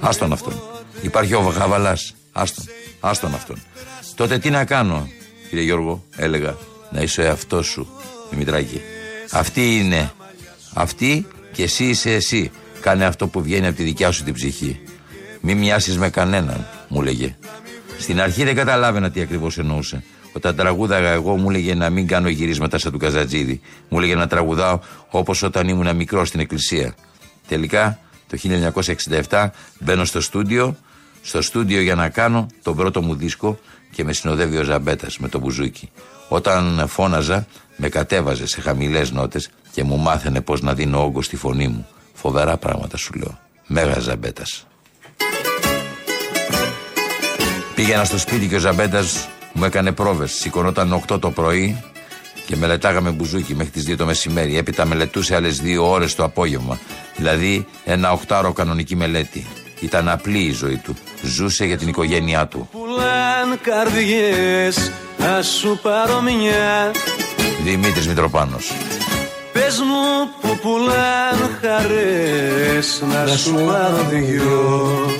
Άστον 0.00 0.32
αυτόν. 0.32 0.62
Υπάρχει 1.02 1.34
ο 1.34 1.42
Βαγαβαλά. 1.42 1.98
Άστον. 2.32 2.64
Άστον 3.00 3.34
αυτόν. 3.34 3.56
Τότε 4.14 4.38
τι 4.38 4.50
να 4.50 4.64
κάνω, 4.64 5.08
κύριε 5.48 5.64
Γιώργο, 5.64 6.04
έλεγα. 6.16 6.56
Να 6.90 7.00
είσαι 7.00 7.20
ο 7.20 7.24
εαυτό 7.24 7.62
σου, 7.62 7.88
Δημητράκη. 8.30 8.80
Αυτή 9.30 9.76
είναι. 9.76 10.12
Αυτή 10.74 11.26
και 11.52 11.62
εσύ 11.62 11.84
είσαι 11.84 12.12
εσύ. 12.12 12.50
Κάνε 12.80 13.04
αυτό 13.04 13.26
που 13.28 13.42
βγαίνει 13.42 13.66
από 13.66 13.76
τη 13.76 13.82
δικιά 13.82 14.10
σου 14.10 14.24
την 14.24 14.34
ψυχή. 14.34 14.80
Μη 15.40 15.54
μοιάσεις 15.54 15.98
με 15.98 16.10
κανέναν, 16.10 16.66
μου 16.88 17.02
λέγε. 17.02 17.36
Στην 17.98 18.20
αρχή 18.20 18.44
δεν 18.44 18.54
καταλάβαινα 18.54 19.10
τι 19.10 19.20
ακριβώς 19.20 19.58
εννοούσε. 19.58 20.04
Όταν 20.32 20.56
τραγούδαγα 20.56 21.10
εγώ 21.10 21.36
μου 21.36 21.50
έλεγε 21.50 21.74
να 21.74 21.90
μην 21.90 22.06
κάνω 22.06 22.28
γυρίσματα 22.28 22.78
σαν 22.78 22.92
του 22.92 22.98
Καζατζίδη. 22.98 23.60
Μου 23.88 23.98
έλεγε 23.98 24.14
να 24.14 24.26
τραγουδάω 24.26 24.78
όπως 25.10 25.42
όταν 25.42 25.68
ήμουν 25.68 25.96
μικρό 25.96 26.24
στην 26.24 26.40
εκκλησία. 26.40 26.94
Τελικά 27.48 27.98
το 28.26 28.38
1967 29.28 29.48
μπαίνω 29.78 30.04
στο 30.04 30.20
στούντιο, 30.20 30.76
στο 31.22 31.42
στούντιο 31.42 31.80
για 31.80 31.94
να 31.94 32.08
κάνω 32.08 32.46
τον 32.62 32.76
πρώτο 32.76 33.02
μου 33.02 33.14
δίσκο 33.14 33.58
και 33.92 34.04
με 34.04 34.12
συνοδεύει 34.12 34.56
ο 34.56 34.62
Ζαμπέτας 34.62 35.18
με 35.18 35.28
το 35.28 35.38
μπουζούκι. 35.38 35.90
Όταν 36.28 36.84
φώναζα, 36.88 37.46
με 37.76 37.88
κατέβαζε 37.88 38.46
σε 38.46 38.60
χαμηλές 38.60 39.10
νότες 39.10 39.50
και 39.72 39.84
μου 39.84 39.96
μάθαινε 39.96 40.40
πώς 40.40 40.62
να 40.62 40.74
δίνω 40.74 41.04
όγκο 41.04 41.22
στη 41.22 41.36
φωνή 41.36 41.68
μου. 41.68 41.86
Φοβερά 42.14 42.56
πράγματα 42.56 42.96
σου 42.96 43.12
λέω. 43.14 43.38
Μέγας 43.66 44.02
Ζαμπέτας. 44.02 44.66
Πήγαινα 47.74 48.04
στο 48.04 48.18
σπίτι 48.18 48.48
και 48.48 48.54
ο 48.54 48.58
Ζαμπέτας 48.58 49.28
μου 49.52 49.64
έκανε 49.64 49.92
πρόβες. 49.92 50.32
Σηκωνόταν 50.32 50.92
8 50.92 51.20
το 51.20 51.30
πρωί 51.30 51.82
και 52.46 52.56
μελετάγαμε 52.56 53.10
μπουζούκι 53.10 53.54
μέχρι 53.54 53.72
τις 53.72 53.84
2 53.84 53.96
το 53.96 54.06
μεσημέρι. 54.06 54.56
Έπειτα 54.56 54.84
μελετούσε 54.84 55.34
άλλες 55.34 55.60
2 55.60 55.78
ώρες 55.82 56.14
το 56.14 56.24
απόγευμα. 56.24 56.78
Δηλαδή 57.16 57.66
ένα 57.84 58.12
οχτάρο 58.12 58.52
κανονική 58.52 58.96
μελέτη. 58.96 59.46
Ήταν 59.80 60.08
απλή 60.08 60.38
η 60.38 60.52
ζωή 60.52 60.76
του. 60.76 60.96
Ζούσε 61.22 61.64
για 61.64 61.78
την 61.78 61.88
οικογένειά 61.88 62.46
του. 62.46 62.68
Πουλάν 63.56 63.84
καρδιές, 63.84 64.92
να 65.18 65.42
σου 65.42 65.78
πάρω 65.82 66.20
μια. 66.20 66.90
Δημήτρης 67.62 68.08
Μητροπάνος. 68.08 68.72
Πες 69.52 69.78
μου 69.78 70.30
που 70.40 70.58
πουλάν 70.62 71.58
χαρές, 71.60 73.02
να 73.12 73.36
σου 73.36 73.54
πάρω 73.54 74.06
δυο. 74.08 75.10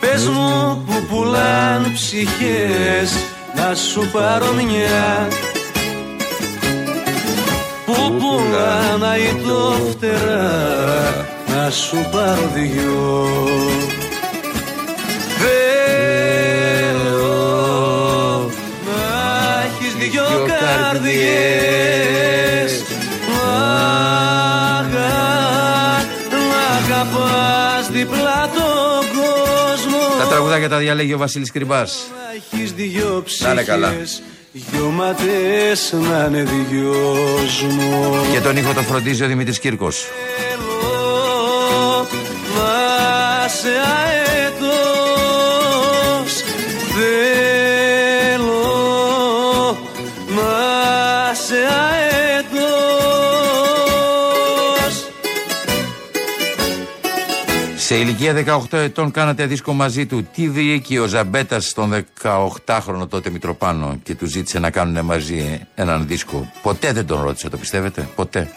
Πες 0.00 0.28
μου 0.28 0.82
που 0.86 1.06
πουλάν 1.08 1.92
ψυχές, 1.94 3.16
να 3.54 3.74
σου 3.74 4.08
πάρω 4.12 4.52
μια. 4.52 5.28
Που 7.86 7.94
πουλάν 7.94 9.04
αητό 9.10 9.76
φτερά, 9.90 11.26
να 11.46 11.70
σου 11.70 11.96
πάρω 12.12 12.50
δυο 12.54 14.03
δυο 20.36 20.46
καρδιές 20.60 22.72
Αγα- 24.78 26.04
Να 26.30 26.96
αγαπάς 26.96 27.88
διπλά 27.90 28.50
τον 28.54 29.04
κόσμο 29.14 29.98
Τα 30.18 30.26
τραγουδάκια 30.26 30.68
τα 30.68 30.76
διαλέγει 30.76 31.14
ο 31.14 31.18
Βασίλης 31.18 31.50
Κρυμπάς. 31.52 32.06
Να 32.10 32.16
έχεις 32.58 32.72
δυο 32.72 33.24
Να 33.38 33.50
είναι 33.50 33.62
καλά. 33.62 33.88
ψυχές 33.88 34.22
Δυο 34.52 34.90
ματές 34.90 35.92
να 35.92 36.26
είναι 36.30 36.42
δυος 36.70 37.64
Και 38.32 38.40
τον 38.40 38.56
ήχο 38.56 38.72
το 38.72 38.82
φροντίζει 38.82 39.24
ο 39.24 39.26
Δημήτρης 39.26 39.58
Κύρκος. 39.58 40.04
Θέλω 40.38 42.06
να 42.56 43.48
σε 43.48 43.68
Σε 57.94 58.00
ηλικία 58.00 58.60
18 58.70 58.78
ετών 58.78 59.10
κάνατε 59.10 59.46
δίσκο 59.46 59.72
μαζί 59.72 60.06
του. 60.06 60.28
Τι 60.34 60.48
διοίκη 60.48 60.98
ο 60.98 61.06
Ζαμπέτας 61.06 61.68
στον 61.68 62.04
18χρονο 62.22 63.08
τότε 63.08 63.30
Μητροπάνο 63.30 63.98
και 64.02 64.14
του 64.14 64.26
ζήτησε 64.26 64.58
να 64.58 64.70
κάνουν 64.70 65.04
μαζί 65.04 65.60
έναν 65.74 66.06
δίσκο; 66.06 66.52
Ποτέ 66.62 66.92
δεν 66.92 67.06
τον 67.06 67.22
ρώτησε, 67.22 67.48
το 67.48 67.56
πιστεύετε; 67.56 68.08
Ποτέ. 68.14 68.50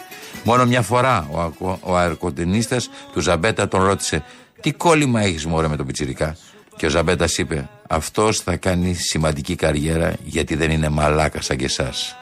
Μόνο 0.44 0.66
μια 0.66 0.82
φορά 0.82 1.28
ο, 1.30 1.40
ακο- 1.40 1.78
ο 1.82 1.96
αεροκοντινίστας 1.96 2.90
του 3.12 3.20
Ζαμπέτα 3.20 3.68
τον 3.68 3.82
ρώτησε 3.82 4.24
Τι 4.60 4.72
κόλλημα 4.72 5.20
έχεις 5.20 5.46
μωρέ 5.46 5.68
με 5.68 5.76
τον 5.76 5.86
Πιτσιρικά; 5.86 6.36
Και 6.76 6.86
ο 6.86 6.88
Ζαμπέτας 6.88 7.38
είπε 7.38 7.68
Αυτός 7.88 8.40
θα 8.40 8.56
κάνει 8.56 8.94
σημαντική 8.94 9.54
καριέρα 9.54 10.14
γιατί 10.24 10.54
δεν 10.54 10.70
είναι 10.70 10.88
μαλάκας 10.88 11.44
σαν 11.44 11.56
και 11.56 11.64
εσάς. 11.64 12.16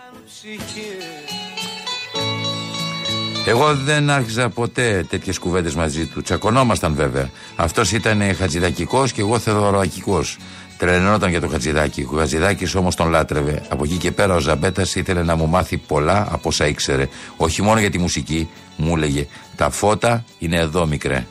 Εγώ 3.49 3.75
δεν 3.75 4.11
άρχιζα 4.11 4.49
ποτέ 4.49 5.07
τέτοιες 5.09 5.39
κουβέντες 5.39 5.75
μαζί 5.75 6.07
του. 6.07 6.23
Τσακωνόμασταν 6.23 6.95
βέβαια. 6.95 7.31
Αυτός 7.57 7.93
ήταν 7.93 8.35
χατζηδακικός 8.35 9.13
και 9.13 9.21
εγώ 9.21 9.39
θεοδωρακικός. 9.39 10.37
Τρελαινόταν 10.79 11.31
για 11.31 11.41
το 11.41 11.49
Χατζηδάκι. 11.49 12.09
Ο 12.13 12.17
Χατζηδάκης 12.17 12.75
όμως 12.75 12.95
τον 12.95 13.09
λάτρευε. 13.11 13.63
Από 13.69 13.85
εκεί 13.85 13.97
και 13.97 14.13
πέρα 14.13 14.35
ο 14.35 14.39
Ζαμπέτας 14.39 14.95
ήθελε 14.95 15.23
να 15.23 15.37
μου 15.37 15.47
μάθει 15.49 15.77
πολλά 15.77 16.27
από 16.31 16.49
όσα 16.49 16.67
ήξερε. 16.67 17.09
Όχι 17.37 17.63
μόνο 17.63 17.81
για 17.81 17.91
τη 17.91 17.99
μουσική, 17.99 18.49
μου 18.77 18.97
έλεγε 18.97 19.27
Τα 19.57 19.71
φώτα 19.71 20.25
είναι 20.39 20.57
εδώ, 20.57 20.87
μικρέ. 20.87 21.27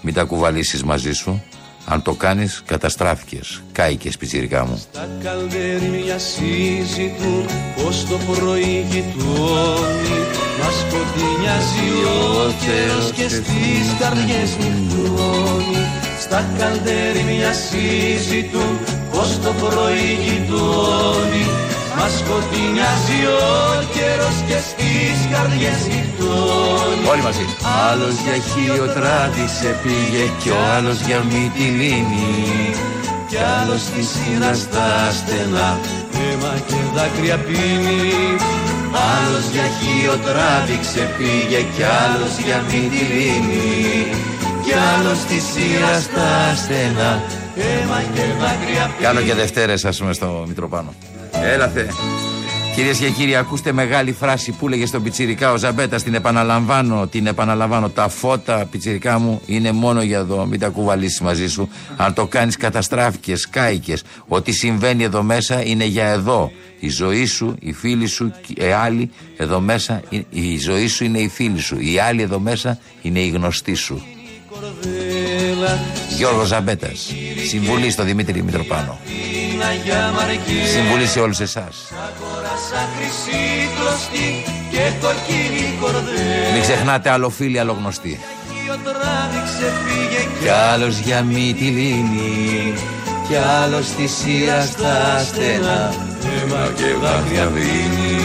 Μην 0.00 0.14
τα 0.14 0.24
κουβαλήσεις 0.24 0.84
μαζί 0.84 1.12
σου. 1.12 1.42
Αν 1.86 2.02
το 2.02 2.14
κάνεις, 2.14 2.62
καταστράφηκες. 2.66 3.62
Κάηκε, 3.72 4.10
πιτσιρικά 4.18 4.66
μου. 4.66 4.82
Τα 4.92 5.08
καλδέρια 5.22 6.18
συζητούν 6.18 7.46
πως 7.76 8.06
το 8.08 8.18
πρωί 8.32 8.86
γειτόνι 8.90 10.16
Μας 10.58 10.74
σκοτεινιάζει 10.80 11.88
ο 12.06 12.52
καιρός 12.64 13.12
και 13.12 13.28
στις 13.28 13.86
καρδιές 13.98 14.56
νυχτώνει 14.56 15.86
Στα 16.20 16.44
καλδέρια 16.58 17.52
συζητούν 17.52 18.78
πως 19.10 19.38
το 19.42 19.52
πρωί 19.60 20.18
γειτόνι 20.24 21.63
Μας 21.98 22.12
σκοτεινιάζει 22.20 23.20
ο 23.40 23.44
καιρός 23.94 24.36
και 24.48 24.58
στις 24.68 25.16
καρδιές 25.32 25.80
νυχτώνει 25.90 27.04
Όλοι 27.12 27.22
μαζί. 27.28 27.44
Άλλος 27.88 28.14
για 28.24 28.36
χείο 28.48 28.86
τράβηξε 28.96 29.70
πήγε 29.82 30.24
και 30.40 30.50
ο 30.58 30.60
άλλος 30.76 30.98
για 31.06 31.20
Μυτιλίνη. 31.30 32.32
κι 33.30 33.40
άλλος 33.58 33.80
στη 33.88 34.02
σειρά 34.12 34.52
στα 34.64 34.88
στενά 35.18 35.70
αίμα 36.22 36.52
και 36.68 36.78
δάκρυα 36.94 37.36
πίνει 37.46 38.02
Άλλος 39.14 39.44
για 39.54 39.66
χείο 39.78 40.14
τράβηξε 40.26 41.04
πήγε 41.16 41.60
και 41.76 41.84
άλλος 42.02 42.34
για 42.46 42.58
Μυτιλίνη. 42.68 43.72
Κι 44.64 44.74
άλλος 44.92 45.18
στη 45.24 45.38
σειρά 45.50 45.94
στα 46.06 46.30
στενά. 46.62 47.12
αίμα 47.66 47.98
και 48.14 48.24
δάκρυα 48.40 48.84
πίνει 48.92 49.04
Κάνω 49.06 49.20
και 49.20 49.34
Δευτέρες 49.34 49.84
ας 49.84 49.96
πούμε 49.98 50.12
στο 50.12 50.44
Μητροπάνο. 50.48 50.92
Έλα 51.52 51.68
θε. 51.68 51.86
Κυρίες 52.74 52.98
και 52.98 53.10
κύριοι, 53.10 53.36
ακούστε 53.36 53.72
μεγάλη 53.72 54.12
φράση 54.12 54.52
που 54.52 54.66
έλεγε 54.66 54.86
στον 54.86 55.02
Πιτσιρικά 55.02 55.52
ο 55.52 55.56
Ζαμπέτα. 55.56 55.96
Την 56.00 56.14
επαναλαμβάνω, 56.14 57.06
την 57.06 57.26
επαναλαμβάνω. 57.26 57.88
Τα 57.88 58.08
φώτα, 58.08 58.66
Πιτσιρικά 58.70 59.18
μου, 59.18 59.40
είναι 59.46 59.72
μόνο 59.72 60.02
για 60.02 60.18
εδώ. 60.18 60.46
Μην 60.46 60.60
τα 60.60 60.68
κουβαλήσεις 60.68 61.20
μαζί 61.20 61.48
σου. 61.48 61.68
Αν 61.96 62.14
το 62.14 62.26
κάνεις, 62.26 62.56
καταστράφηκες, 62.56 63.48
κάηκες. 63.48 64.02
Ό,τι 64.28 64.52
συμβαίνει 64.52 65.02
εδώ 65.02 65.22
μέσα 65.22 65.64
είναι 65.64 65.84
για 65.84 66.06
εδώ. 66.06 66.50
Η 66.80 66.88
ζωή 66.88 67.24
σου, 67.26 67.56
οι 67.60 67.72
φίλοι 67.72 68.06
σου, 68.06 68.32
οι 68.56 68.64
άλλοι 68.64 69.10
εδώ 69.36 69.60
μέσα, 69.60 70.02
η- 70.08 70.26
η 70.30 70.58
ζωή 70.58 70.86
σου 70.86 71.04
είναι 71.04 71.18
οι 71.18 71.28
φίλοι 71.28 71.60
σου. 71.60 71.76
Οι 71.80 71.98
άλλοι 71.98 72.22
εδώ 72.22 72.38
μέσα 72.38 72.78
είναι 73.02 73.18
οι 73.20 73.28
γνωστοί 73.28 73.74
σου. 73.74 74.02
κορδέλα 74.50 75.80
Γιώργος 76.16 76.48
Ζαμπέτας. 76.48 77.12
Συμβουλή 77.48 77.90
στο 77.90 78.02
Δημήτρη 78.04 78.42
Μητροπάνο. 78.42 78.98
Να 79.58 79.72
για 79.84 80.12
μαρκέ 80.14 80.66
Συμβουλή 80.72 81.06
σε 81.06 81.20
όλους 81.20 81.40
εσάς. 81.40 81.74
αγόρασα 82.06 82.88
χρυσή 82.96 83.68
κλωστή 83.76 84.44
και 84.70 84.84
κοκκίνη 85.00 85.78
κορδέλα 85.80 86.52
Μην 86.52 86.62
ξεχνάτε 86.62 87.10
άλλο 87.10 87.30
φίλοι, 87.30 87.58
άλλο 87.58 87.72
γνωστοί. 87.72 88.20
ο 88.72 88.76
τράβηξε 88.84 89.72
πήγε 89.84 90.28
Κι 90.42 90.48
άλλος 90.48 90.98
για 90.98 91.22
Μυτιλίνη 91.22 92.74
Κι 93.28 93.36
άλλος 93.64 93.86
στη 93.86 94.06
σειρά 94.06 94.60
στα 94.64 95.24
στενά 95.24 95.94
αίμα 96.24 96.72
και 96.76 96.84
δάκρυα 97.02 97.46
δίνει 97.46 98.22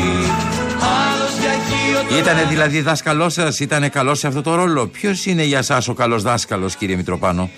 Άλλος 1.08 1.34
για 1.42 1.52
εκεί 1.52 2.16
ο 2.16 2.18
Ήτανε 2.18 2.44
δηλαδή 2.50 2.82
δάσκαλός 2.82 3.34
σας, 3.34 3.60
ήτανε 3.60 3.90
καλός 3.90 4.20
σε 4.20 4.28
αυτό 4.28 4.42
το 4.42 4.56
ρόλο. 4.56 4.88
Ποιος 4.88 5.26
είναι 5.26 5.44
για 5.44 5.58
εσά 5.58 5.82
ο 5.88 5.94
καλός 5.94 6.24
δάσκαλος, 6.24 6.76
κύριε 6.76 6.96
Μητροπάνο; 6.96 7.50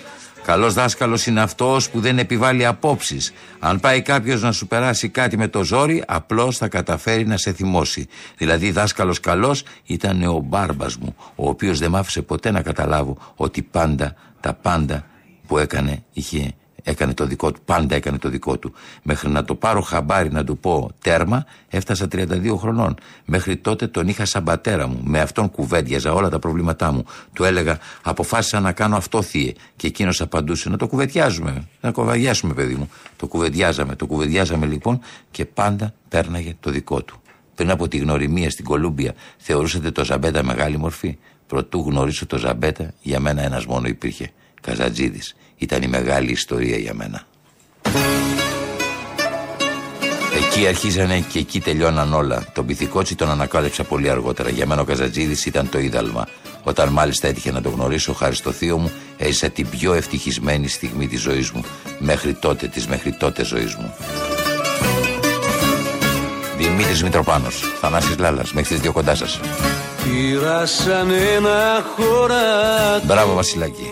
Καλός 0.44 0.74
δάσκαλος 0.74 1.26
είναι 1.26 1.40
αυτός 1.40 1.90
που 1.90 2.00
δεν 2.00 2.18
επιβάλλει 2.18 2.66
απόψεις. 2.66 3.32
Αν 3.58 3.80
πάει 3.80 4.02
κάποιος 4.02 4.42
να 4.42 4.52
σου 4.52 4.66
περάσει 4.66 5.08
κάτι 5.08 5.36
με 5.36 5.48
το 5.48 5.64
ζόρι, 5.64 6.04
απλώς 6.06 6.56
θα 6.56 6.68
καταφέρει 6.68 7.26
να 7.26 7.36
σε 7.36 7.52
θυμώσει. 7.52 8.08
Δηλαδή, 8.36 8.70
δάσκαλος 8.70 9.20
καλός 9.20 9.64
ήταν 9.84 10.22
ο 10.22 10.38
μπάρμπας 10.38 10.96
μου, 10.96 11.16
ο 11.34 11.48
οποίος 11.48 11.78
δεν 11.78 11.90
μ' 11.90 11.96
άφησε 11.96 12.22
ποτέ 12.22 12.50
να 12.50 12.62
καταλάβω 12.62 13.16
ότι 13.36 13.62
πάντα, 13.62 14.14
τα 14.40 14.54
πάντα 14.54 15.04
που 15.46 15.58
έκανε 15.58 16.02
είχε 16.12 16.52
Έκανε 16.82 17.14
το 17.14 17.26
δικό 17.26 17.52
του, 17.52 17.60
πάντα 17.64 17.94
έκανε 17.94 18.18
το 18.18 18.28
δικό 18.28 18.58
του. 18.58 18.72
Μέχρι 19.02 19.28
να 19.28 19.44
το 19.44 19.54
πάρω 19.54 19.80
χαμπάρι 19.80 20.32
να 20.32 20.44
του 20.44 20.58
πω 20.58 20.90
τέρμα, 21.02 21.44
έφτασα 21.68 22.06
32 22.12 22.56
χρονών. 22.58 22.94
Μέχρι 23.24 23.56
τότε 23.56 23.86
τον 23.86 24.08
είχα 24.08 24.24
σαν 24.24 24.44
πατέρα 24.44 24.86
μου. 24.86 25.00
Με 25.04 25.20
αυτόν 25.20 25.50
κουβέντιαζα 25.50 26.12
όλα 26.12 26.28
τα 26.28 26.38
προβλήματά 26.38 26.92
μου. 26.92 27.04
Του 27.32 27.44
έλεγα, 27.44 27.78
αποφάσισα 28.02 28.60
να 28.60 28.72
κάνω 28.72 28.96
αυτό, 28.96 29.22
θύε. 29.22 29.52
Και 29.76 29.86
εκείνος 29.86 30.20
απαντούσε, 30.20 30.68
να 30.68 30.76
το 30.76 30.86
κουβεντιάζουμε. 30.86 31.68
Να 31.80 31.90
κοβαγιάσουμε, 31.90 32.54
παιδί 32.54 32.74
μου. 32.74 32.90
Το 33.16 33.26
κουβεντιάζαμε. 33.26 33.96
Το 33.96 34.06
κουβεντιάζαμε 34.06 34.66
λοιπόν 34.66 35.00
και 35.30 35.44
πάντα 35.44 35.94
πέρναγε 36.08 36.56
το 36.60 36.70
δικό 36.70 37.02
του. 37.02 37.22
Πριν 37.54 37.70
από 37.70 37.88
τη 37.88 37.96
γνωριμία 37.96 38.50
στην 38.50 38.64
Κολούμπια, 38.64 39.14
θεωρούσατε 39.36 39.90
το 39.90 40.04
Ζαμπέτα 40.04 40.42
μεγάλη 40.42 40.78
μορφή; 40.78 41.18
Προτού 41.46 41.84
γνωρίσω 41.88 42.26
το 42.26 42.38
Ζαμπέτα, 42.38 42.92
για 43.02 43.20
μένα 43.20 43.42
ένας 43.42 43.66
μόνο 43.66 43.88
υπήρχε. 43.88 44.30
Καζατζίδης. 44.60 45.34
Ήταν 45.62 45.82
η 45.82 45.86
μεγάλη 45.86 46.30
ιστορία 46.30 46.76
για 46.76 46.94
μένα. 46.94 47.22
Εκεί 50.36 50.66
αρχίζανε 50.66 51.24
και 51.32 51.38
εκεί 51.38 51.60
τελειώναν 51.60 52.14
όλα. 52.14 52.44
Τον 52.52 52.66
Πυθικότσι 52.66 53.14
τον 53.14 53.30
ανακάλυψα 53.30 53.84
πολύ 53.84 54.10
αργότερα. 54.10 54.50
Για 54.50 54.66
μένα 54.66 54.80
ο 54.80 54.84
Καζατζίδης 54.84 55.46
ήταν 55.46 55.68
το 55.68 55.78
είδαλμα. 55.78 56.26
Όταν 56.62 56.88
μάλιστα 56.88 57.28
έτυχε 57.28 57.52
να 57.52 57.60
τον 57.60 57.72
γνωρίσω, 57.72 58.12
χάρη 58.12 58.34
στο 58.34 58.52
θείο 58.52 58.78
μου, 58.78 58.90
έζησα 59.16 59.48
την 59.48 59.68
πιο 59.68 59.92
ευτυχισμένη 59.92 60.68
στιγμή 60.68 61.08
της 61.08 61.20
ζωής 61.20 61.50
μου. 61.50 61.64
Μέχρι 61.98 62.34
τότε, 62.34 62.68
της 62.68 62.86
μέχρι 62.86 63.12
τότε 63.12 63.44
ζωής 63.44 63.74
μου. 63.74 63.94
Δημήτρης 66.56 67.02
Μητροπάνος, 67.02 67.62
Θανάσης 67.80 68.18
Λάλλας, 68.18 68.52
μέχρι 68.52 68.74
τις 68.74 68.80
δύο 68.80 68.92
κοντά 68.92 69.14
σας. 69.14 69.40
Πήρα 70.04 70.66
σαν 70.66 71.10
ένα 71.10 71.84
χωράτι 71.96 73.06
Μπράβο, 73.06 73.34
Βασιλάκη. 73.34 73.90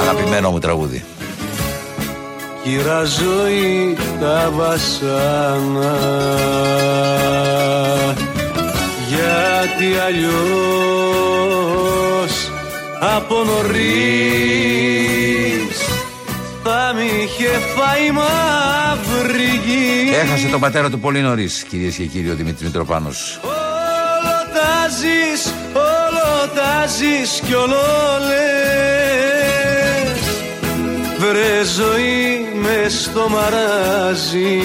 Αγαπημένο 0.00 0.50
μου 0.50 0.58
τραγούδι. 0.58 1.04
Κύρα 2.62 3.04
ζωή 3.04 3.96
τα 4.20 4.52
βασάνα 4.54 5.96
Γιατί 9.08 9.98
αλλιώς 10.06 10.38
από 13.00 13.34
νωρίς 13.44 13.78
θα 16.62 16.92
μ' 16.94 16.98
είχε 16.98 17.48
φάει 17.48 18.10
μαύρη 18.10 19.60
γη 19.66 20.14
Έχασε 20.22 20.46
τον 20.46 20.60
πατέρα 20.60 20.90
του 20.90 20.98
πολύ 20.98 21.20
νωρίς, 21.20 21.64
κυρίες 21.68 21.94
και 21.94 22.04
κύριοι, 22.04 22.30
ο 22.30 22.34
Δημήτρης 22.34 22.62
Μητροπάνος. 22.62 23.40
Όλο 23.42 24.36
τα 24.54 24.88
ζεις, 24.98 25.52
όλο 25.74 26.48
τα 26.54 26.86
ζεις 26.86 27.40
κι 27.46 27.54
όλο 27.54 27.76
λες 28.28 29.37
Βρε 31.18 31.64
ζωή 31.76 32.48
μες 32.54 33.02
στο 33.02 33.28
μαράζι 33.28 34.60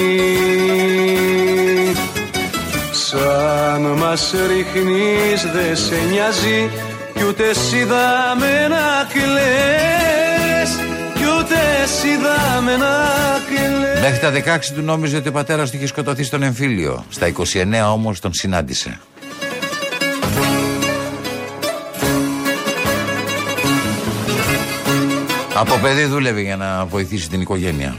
Σαν 2.91 3.81
μας 3.81 4.33
ρίχνεις 4.47 5.41
δε 5.53 5.75
σε 5.75 5.95
νοιάζει 6.11 6.69
Κι 7.13 7.23
ούτε 7.27 7.43
εσύ 7.49 7.83
δάμε 7.83 8.67
να 8.67 9.07
κλαις 9.13 10.71
Κι 11.13 11.23
ούτε 11.39 11.55
εσύ 11.83 12.17
δάμε 12.17 12.77
να 12.77 13.05
κλαις 13.47 14.01
Μέχρι 14.01 14.43
τα 14.43 14.55
16 14.55 14.59
του 14.75 14.81
νόμιζε 14.81 15.17
ότι 15.17 15.27
ο 15.27 15.31
πατέρας 15.31 15.69
του 15.69 15.75
είχε 15.75 15.87
σκοτωθεί 15.87 16.23
στον 16.23 16.43
εμφύλιο. 16.43 17.05
Στα 17.09 17.27
29 17.27 17.91
όμως 17.93 18.19
τον 18.19 18.33
συνάντησε. 18.33 18.99
Από 25.55 25.77
παιδί 25.81 26.05
δούλευε 26.05 26.41
για 26.41 26.57
να 26.57 26.85
βοηθήσει 26.85 27.29
την 27.29 27.41
οικογένεια. 27.41 27.97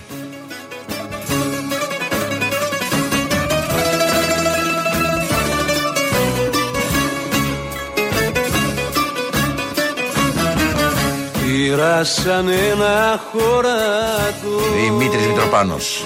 Πήρα 11.44 12.05
σαν 12.05 12.48
ένα 12.48 13.20
χωρατό 13.32 14.74
Δημήτρης 14.82 15.26
Μητροπάνος. 15.26 16.05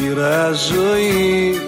Πήρα 0.00 0.52
ζωή 0.52 1.60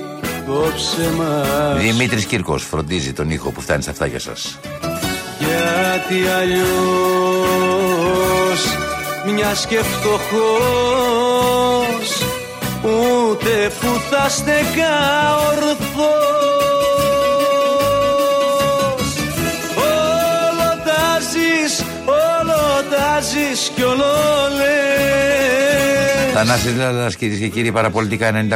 κόψε 0.47 1.11
μας 1.17 1.81
Δημήτρης 1.81 2.25
Κύρκος 2.25 2.65
φροντίζει 2.65 3.13
τον 3.13 3.31
ήχο 3.31 3.51
που 3.51 3.61
φτάνει 3.61 3.83
στα 3.83 3.91
αυτάκια 3.91 4.19
σας. 4.19 4.59
Γιατί 5.49 6.19
αλλιώς 6.29 6.63
μιας 9.25 9.67
και 9.67 9.79
φτωχός 9.83 11.39
Ούτε 12.83 13.73
που 13.81 14.01
θα 14.11 14.29
στεκά 14.29 15.37
ορθός. 15.51 15.79
Όλο 19.77 20.71
τα 20.85 21.19
ζεις, 21.31 21.85
όλο 22.07 22.83
τα 22.91 23.21
ζεις 23.21 23.71
κι 23.75 23.83
όλο 23.83 24.15
λες 24.59 25.58
Θανάσης 26.39 26.75
Λάλλας 26.77 27.17
κυρίες 27.17 27.39
και 27.39 27.49
κύριοι, 27.49 27.73
παραπολιτικά 27.73 28.49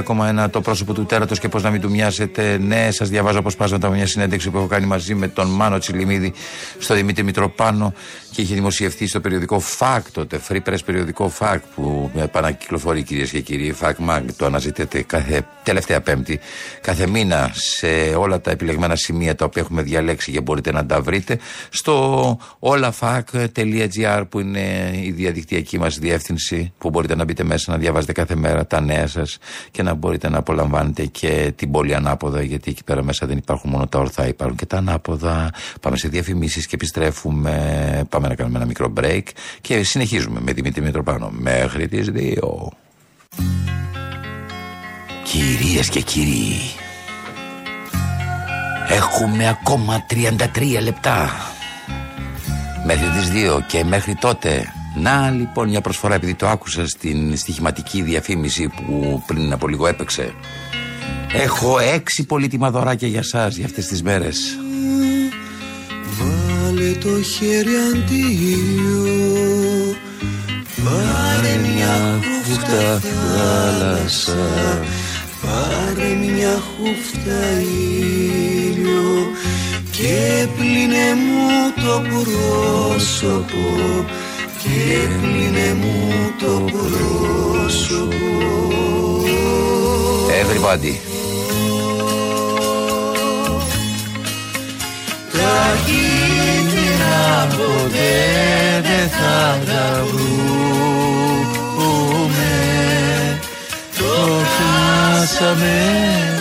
90,1 0.44 0.50
το 0.50 0.60
πρόσωπο 0.60 0.94
του 0.94 1.04
τέρατος 1.04 1.38
και 1.38 1.48
πώς 1.48 1.62
να 1.62 1.70
μην 1.70 1.80
του 1.80 1.90
μοιάσετε. 1.90 2.58
Ναι, 2.58 2.90
σας 2.90 3.08
διαβάζω 3.08 3.38
αποσπάσματα 3.38 3.86
από 3.86 3.96
μια 3.96 4.06
συνέντευξη 4.06 4.50
που 4.50 4.56
έχω 4.56 4.66
κάνει 4.66 4.86
μαζί 4.86 5.14
με 5.14 5.28
τον 5.28 5.46
Μάνο 5.46 5.78
Τσιλιμίδη 5.78 6.32
στο 6.78 6.94
Δημήτρη 6.94 7.24
Μητροπάνο 7.24 7.94
και 8.30 8.42
είχε 8.42 8.54
δημοσιευτεί 8.54 9.06
στο 9.06 9.20
περιοδικό 9.20 9.58
ΦΑΚ 9.58 10.10
τότε, 10.10 10.40
Free 10.48 10.60
Press 10.68 10.78
περιοδικό 10.84 11.28
ΦΑΚ 11.28 11.62
που 11.74 12.10
επανακυκλοφορεί 12.16 13.02
κυρίες 13.02 13.30
και 13.30 13.40
κύριοι. 13.40 13.72
ΦΑΚ 13.72 13.96
Mag 14.08 14.22
το 14.36 14.46
αναζητείτε 14.46 15.02
κάθε 15.02 15.46
τελευταία 15.62 16.00
Πέμπτη, 16.00 16.40
κάθε 16.80 17.06
μήνα 17.06 17.50
σε 17.54 17.86
όλα 18.16 18.40
τα 18.40 18.50
επιλεγμένα 18.50 18.96
σημεία 18.96 19.34
τα 19.34 19.44
οποία 19.44 19.62
έχουμε 19.62 19.82
διαλέξει 19.82 20.32
και 20.32 20.40
μπορείτε 20.40 20.72
να 20.72 20.86
τα 20.86 21.00
βρείτε 21.00 21.38
στο 21.70 22.38
olafak.gr 22.60 24.22
που 24.28 24.40
είναι 24.40 24.90
η 25.04 25.10
διαδικτυακή 25.10 25.78
μας 25.78 25.98
διεύθυνση 25.98 26.72
που 26.78 26.90
μπορείτε 26.90 27.14
να 27.14 27.24
μπείτε 27.24 27.44
μέσα 27.44 27.71
να 27.72 27.78
διαβάζετε 27.78 28.12
κάθε 28.12 28.34
μέρα 28.36 28.66
τα 28.66 28.80
νέα 28.80 29.06
σας 29.06 29.38
και 29.70 29.82
να 29.82 29.94
μπορείτε 29.94 30.28
να 30.28 30.38
απολαμβάνετε 30.38 31.04
και 31.06 31.52
την 31.56 31.70
πόλη 31.70 31.94
ανάποδα 31.94 32.42
γιατί 32.42 32.70
εκεί 32.70 32.84
πέρα 32.84 33.02
μέσα 33.02 33.26
δεν 33.26 33.36
υπάρχουν 33.36 33.70
μόνο 33.70 33.86
τα 33.86 33.98
ορθά 33.98 34.26
υπάρχουν 34.26 34.56
και 34.56 34.66
τα 34.66 34.76
ανάποδα. 34.76 35.50
Πάμε 35.80 35.96
σε 35.96 36.08
διαφημίσεις 36.08 36.66
και 36.66 36.74
επιστρέφουμε. 36.74 38.04
Πάμε 38.08 38.28
να 38.28 38.34
κάνουμε 38.34 38.56
ένα 38.56 38.66
μικρό 38.66 38.92
break 39.00 39.22
και 39.60 39.82
συνεχίζουμε 39.82 40.40
με 40.40 40.52
Δημήτρη 40.52 40.82
Μητροπάνο. 40.82 41.30
Μέχρι 41.32 41.88
τις 41.88 42.10
2 42.14 42.68
Κυρίες 45.22 45.88
και 45.88 46.00
κύριοι 46.00 46.56
Έχουμε 48.88 49.48
ακόμα 49.48 50.06
33 50.10 50.82
λεπτά. 50.82 51.30
Μέχρι 52.86 53.06
τις 53.06 53.30
2 53.56 53.60
και 53.66 53.84
μέχρι 53.84 54.14
τότε 54.14 54.72
Να 54.94 55.30
λοιπόν 55.30 55.68
μια 55.68 55.80
προσφορά 55.80 56.14
επειδή 56.14 56.34
το 56.34 56.48
άκουσα 56.48 56.86
στην 56.86 57.36
στοιχηματική 57.36 58.02
διαφήμιση 58.02 58.68
που 58.68 59.22
πριν 59.26 59.52
από 59.52 59.68
λίγο 59.68 59.86
έπαιξε. 59.86 60.34
Έχω 61.32 61.78
έξι 61.78 62.24
πολύτιμα 62.24 62.70
δωράκια 62.70 63.08
για 63.08 63.22
σας 63.22 63.56
για 63.56 63.66
αυτές 63.66 63.86
τις 63.86 64.02
μέρες. 64.02 64.58
Βάλε 66.18 66.90
το 66.90 67.22
χέρι 67.22 67.74
αντίο. 67.92 69.04
Πάρε 70.84 71.56
μια 71.56 72.20
χούφτα 72.44 73.00
θάλασσα. 73.00 74.80
Πάρε 75.42 76.14
μια 76.14 76.62
χούφτα 76.76 77.60
ήλιο. 78.70 79.30
Και 79.90 80.46
πλύνε 80.56 81.14
μου 81.14 81.72
το 81.84 82.02
πρόσωπο 82.10 83.62
Και 84.62 85.08
πλύνε 85.20 85.74
μου 85.74 86.34
το 86.38 86.64
πρόσωπο. 86.72 88.16
Everybody. 90.42 90.94
Τα 95.32 95.76
κίτρινα 95.86 97.46
ποτέ 97.56 98.14
δεν 98.82 99.08
θα 99.08 99.60
τα 99.66 100.04
βρούμε 100.04 100.82
Φτάσαμε 105.22 105.76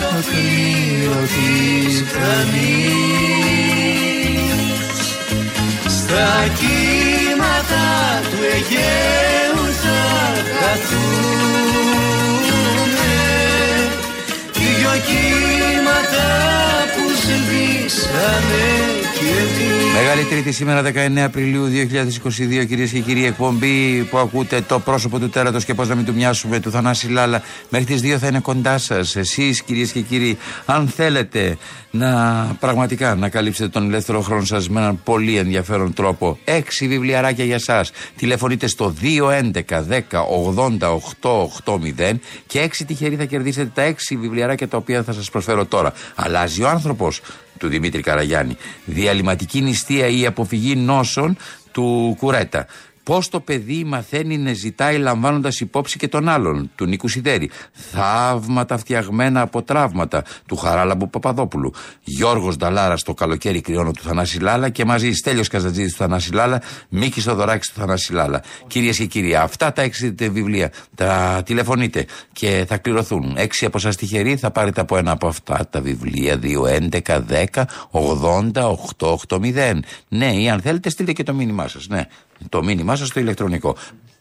το 0.00 0.12
κρύο 0.30 1.18
της 1.32 1.94
γραμμής. 2.12 3.02
Στα 5.86 6.30
κύματα 6.58 7.21
του 8.30 8.38
Αιγαίου 8.52 9.64
θα 9.82 10.02
καθούμε 10.60 11.52
Δυο 14.52 14.94
κύματα 15.06 16.28
που 16.94 17.04
σβήσανε 17.22 18.70
και 18.82 18.98
τι 18.98 19.01
Μεγάλη 19.94 20.24
Τρίτη 20.24 20.52
σήμερα 20.52 20.82
19 20.82 21.18
Απριλίου 21.18 21.68
2022 22.62 22.66
κυρίες 22.66 22.90
και 22.90 23.00
κύριοι 23.00 23.26
εκπομπή 23.26 24.06
που 24.10 24.18
ακούτε 24.18 24.60
το 24.60 24.78
πρόσωπο 24.78 25.18
του 25.18 25.28
τέρατος 25.28 25.64
και 25.64 25.74
πώς 25.74 25.88
να 25.88 25.94
μην 25.94 26.04
του 26.04 26.14
μοιάσουμε 26.14 26.60
του 26.60 26.70
Θανάση 26.70 27.08
Λάλα. 27.08 27.42
Μέχρι 27.68 27.86
τις 27.86 28.14
2 28.14 28.18
θα 28.18 28.26
είναι 28.26 28.40
κοντά 28.40 28.78
σας 28.78 29.16
εσείς 29.16 29.62
κυρίες 29.62 29.92
και 29.92 30.00
κύριοι 30.00 30.38
αν 30.66 30.88
θέλετε 30.88 31.56
να 31.90 32.44
πραγματικά 32.60 33.14
να 33.14 33.28
καλύψετε 33.28 33.68
τον 33.68 33.84
ελεύθερο 33.84 34.20
χρόνο 34.20 34.44
σας 34.44 34.68
με 34.68 34.80
έναν 34.80 35.02
πολύ 35.04 35.36
ενδιαφέρον 35.36 35.92
τρόπο. 35.92 36.38
Έξι 36.44 36.88
βιβλιαράκια 36.88 37.44
για 37.44 37.58
σας. 37.58 37.90
Τηλεφωνείτε 38.16 38.66
στο 38.66 38.94
211 39.02 39.82
10 39.88 40.00
80 40.80 41.00
880 41.64 42.12
και 42.46 42.60
έξι 42.60 42.84
τυχεροί 42.84 43.16
θα 43.16 43.24
κερδίσετε 43.24 43.70
τα 43.74 43.82
έξι 43.82 44.16
βιβλιαράκια 44.16 44.68
τα 44.68 44.76
οποία 44.76 45.02
θα 45.02 45.12
σας 45.12 45.30
προσφέρω 45.30 45.64
τώρα. 45.64 45.92
Αλλάζει 46.14 46.62
ο 46.62 46.68
άνθρωπος 46.68 47.20
του 47.62 47.68
Δημήτρη 47.68 48.02
Καραγιάννη. 48.02 48.56
Διαλυματική 48.84 49.60
νηστεία 49.60 50.06
ή 50.06 50.26
αποφυγή 50.26 50.76
νόσων 50.76 51.36
του 51.72 52.16
Κουρέτα. 52.18 52.66
Πώς 53.04 53.28
το 53.28 53.40
παιδί 53.40 53.84
μαθαίνει 53.84 54.38
να 54.38 54.52
ζητάει 54.52 54.98
λαμβάνοντας 54.98 55.60
υπόψη 55.60 55.98
και 55.98 56.08
τον 56.08 56.28
άλλον, 56.28 56.70
του 56.74 56.86
Νίκου 56.86 57.08
Σιδέρη. 57.08 57.50
Θαύματα 57.72 58.78
φτιαγμένα 58.78 59.40
από 59.40 59.62
τραύματα, 59.62 60.24
του 60.46 60.56
Χαράλαμπου 60.56 61.10
Παπαδόπουλου. 61.10 61.72
Γιώργος 62.02 62.56
Νταλάρα 62.56 62.96
στο 62.96 63.14
καλοκαίρι 63.14 63.60
κρυώνο 63.60 63.90
του 63.90 64.02
Θανάση 64.02 64.40
Λάλα 64.40 64.68
και 64.68 64.84
μαζί 64.84 65.12
Στέλιος 65.12 65.48
Καζατζίδη 65.48 65.90
του 65.90 65.96
Θανάση 65.96 66.32
Λάλα, 66.32 66.62
Μίκης 66.88 67.24
Θοδωράκης 67.24 67.68
του 67.68 67.80
Θανάση 67.80 68.12
Λάλα. 68.12 68.42
Κυρίες 68.66 68.96
και 68.96 69.06
κύριοι, 69.06 69.34
αυτά 69.34 69.72
τα 69.72 69.82
έξι 69.82 70.14
βιβλία 70.18 70.72
τα 70.94 71.42
τηλεφωνείτε 71.44 72.06
και 72.32 72.64
θα 72.68 72.78
κληρωθούν. 72.78 73.34
Έξι 73.36 73.64
από 73.64 73.78
εσά 73.78 73.90
τυχεροί 73.90 74.36
θα 74.36 74.50
πάρετε 74.50 74.80
από 74.80 74.96
ένα 74.96 75.10
από 75.10 75.26
αυτά 75.26 75.66
τα 75.70 75.80
βιβλία. 75.80 76.38
2, 76.42 76.66
11, 76.66 77.20
10, 77.54 77.64
80, 77.90 78.76
880. 79.28 79.82
Ναι, 80.08 80.32
ή 80.32 80.48
αν 80.48 80.60
θέλετε, 80.60 80.90
στείλτε 80.90 81.12
και 81.12 81.22
το 81.22 81.34
μήνυμά 81.34 81.68
σας. 81.68 81.88
Ναι, 81.88 82.06
το 82.48 82.62
μήνυμά 82.62 82.96
σας 82.96 83.08
στο 83.08 83.20
ηλεκτρονικό. 83.20 83.76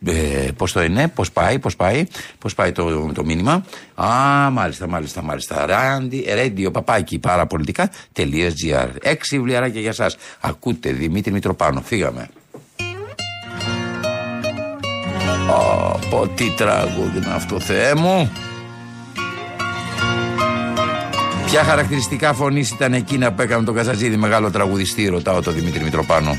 Ε, 0.06 0.48
πώς 0.58 0.72
το 0.72 0.84
είναι, 0.84 1.08
πώς 1.08 1.32
πάει, 1.32 1.60
πώς 1.60 1.76
πάει, 1.76 2.04
πώς 2.38 2.56
πάει 2.56 2.72
το, 2.72 3.12
το 3.14 3.26
μήνυμα. 3.26 3.66
Α, 3.96 4.50
μάλιστα, 4.52 4.88
μάλιστα, 4.88 5.22
μάλιστα. 5.22 5.66
Ράντι, 5.66 6.26
radio, 6.30 6.72
παπάκι, 6.74 7.20
παραπολιτικά.gr. 7.20 8.90
Έξι 9.02 9.38
βιβλιαράκια 9.38 9.82
για 9.82 9.94
σας. 9.94 10.18
Ακούτε, 10.40 10.92
Δημήτρη 10.92 11.32
Μητροπάνο. 11.32 11.82
Φύγαμε. 11.82 12.30
Ω, 16.14 16.28
τι 16.28 16.52
τραγούδι 16.58 17.18
είναι 17.18 17.34
αυτό, 17.34 17.60
Θεέ 17.60 17.96
μου. 17.96 18.32
Ποια 21.46 21.64
χαρακτηριστικά 21.64 22.34
φωνής 22.34 22.72
ήταν 22.72 22.94
εκείνα 22.94 23.32
που 23.32 23.42
έκανε 23.42 23.64
τον 23.64 23.76
Καζατζίδη 23.76 24.18
μεγάλο 24.18 24.52
τραγουδιστή, 24.52 25.08
ρωτάω 25.08 25.42
τον 25.42 25.54
Δημήτρη 25.54 25.84
Μητροπάνο. 25.84 26.38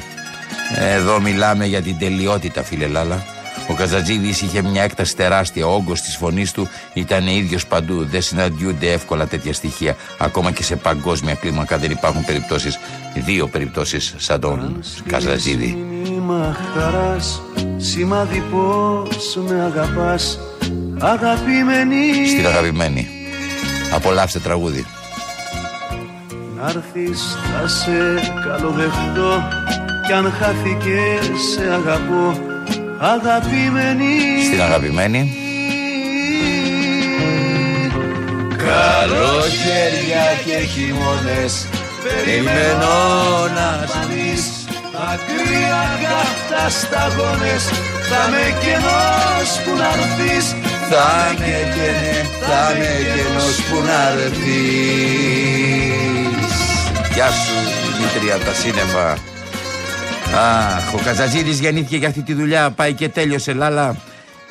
Εδώ 0.77 1.21
μιλάμε 1.21 1.67
για 1.67 1.83
την 1.83 1.99
τελειότητα, 1.99 2.63
φίλε 2.63 2.87
Λάλα. 2.87 3.25
Ο 3.69 3.75
Καζατζίδη 3.75 4.29
είχε 4.29 4.63
μια 4.63 4.83
έκταση 4.83 5.17
τεράστια. 5.17 5.67
Ο 5.67 5.75
όγκος 5.75 6.01
της 6.01 6.17
φωνής 6.17 6.53
του 6.53 6.69
ήταν 6.95 7.27
ίδιος 7.27 7.67
παντού. 7.67 8.05
Δεν 8.05 8.23
συναντιούνται 8.23 8.93
εύκολα 8.93 9.27
τέτοια 9.27 9.53
στοιχεία. 9.53 9.97
Ακόμα 10.19 10.51
και 10.51 10.63
σε 10.63 10.77
παγκόσμια 10.77 11.35
κλίμακα 11.35 11.79
δεν 11.79 11.91
υπάρχουν 11.91 12.25
περιπτώσεις. 12.25 12.79
Δύο 13.15 13.47
περιπτώσεις 13.47 14.15
σαν 14.17 14.41
τον 14.41 14.83
Καζατζίδη. 15.07 15.85
Σήμα 16.05 16.57
χαράς, 16.75 17.43
σημάδι 17.77 18.43
πως 18.51 19.39
με 19.49 19.61
αγαπάς 19.65 20.39
Αγαπημένη 20.99 22.27
Στην 22.29 22.47
αγαπημένη. 22.47 23.09
Απολαύστε 23.95 24.39
τραγούδι. 24.39 24.87
Να 26.57 26.69
έρθεις 26.69 27.37
θα 27.61 27.69
σε 27.69 27.91
καλοδεχτώ 28.49 29.43
Κι 30.07 30.13
αν 30.13 30.33
χάθηκε 30.33 30.99
σε 31.53 31.73
αγαπώ. 31.73 32.41
Αγαπημένη. 32.99 34.15
Στην 34.47 34.63
αγαπημένη. 34.63 35.37
Καλοκαίρια 38.69 40.27
και 40.45 40.59
χειμώνες 40.67 41.67
Περιμένω 42.03 42.97
να 43.57 43.69
ζεις 44.09 44.45
Μακριά 44.95 45.85
καυτά 46.03 46.65
σταγόνες 46.79 47.65
Θα 48.11 48.23
με 48.33 48.45
κενός 48.63 49.51
που 49.65 49.73
να 49.81 49.89
έρθεις 49.97 50.47
Θα 50.91 51.09
με 51.39 51.55
καινε, 51.75 52.15
θα 52.47 52.63
με 52.79 52.93
κενός 53.15 53.57
που 53.67 53.79
να 53.89 54.01
έρθεις 54.23 55.41
Γεια 57.15 57.29
σου 57.43 57.57
Δημήτρη 57.97 58.29
από 58.33 58.45
τα 58.45 58.55
σύννεφα 58.61 59.32
Αχ, 60.35 60.95
ο 60.95 60.99
Καζαζίδης 61.05 61.61
γεννήθηκε 61.61 61.97
για 61.97 62.09
αυτή 62.09 62.23
τη 62.23 62.35
δουλειά 62.35 62.71
Πάει 62.71 62.93
και 62.93 63.09
τέλειωσε 63.09 63.53
Λάλα 63.53 63.97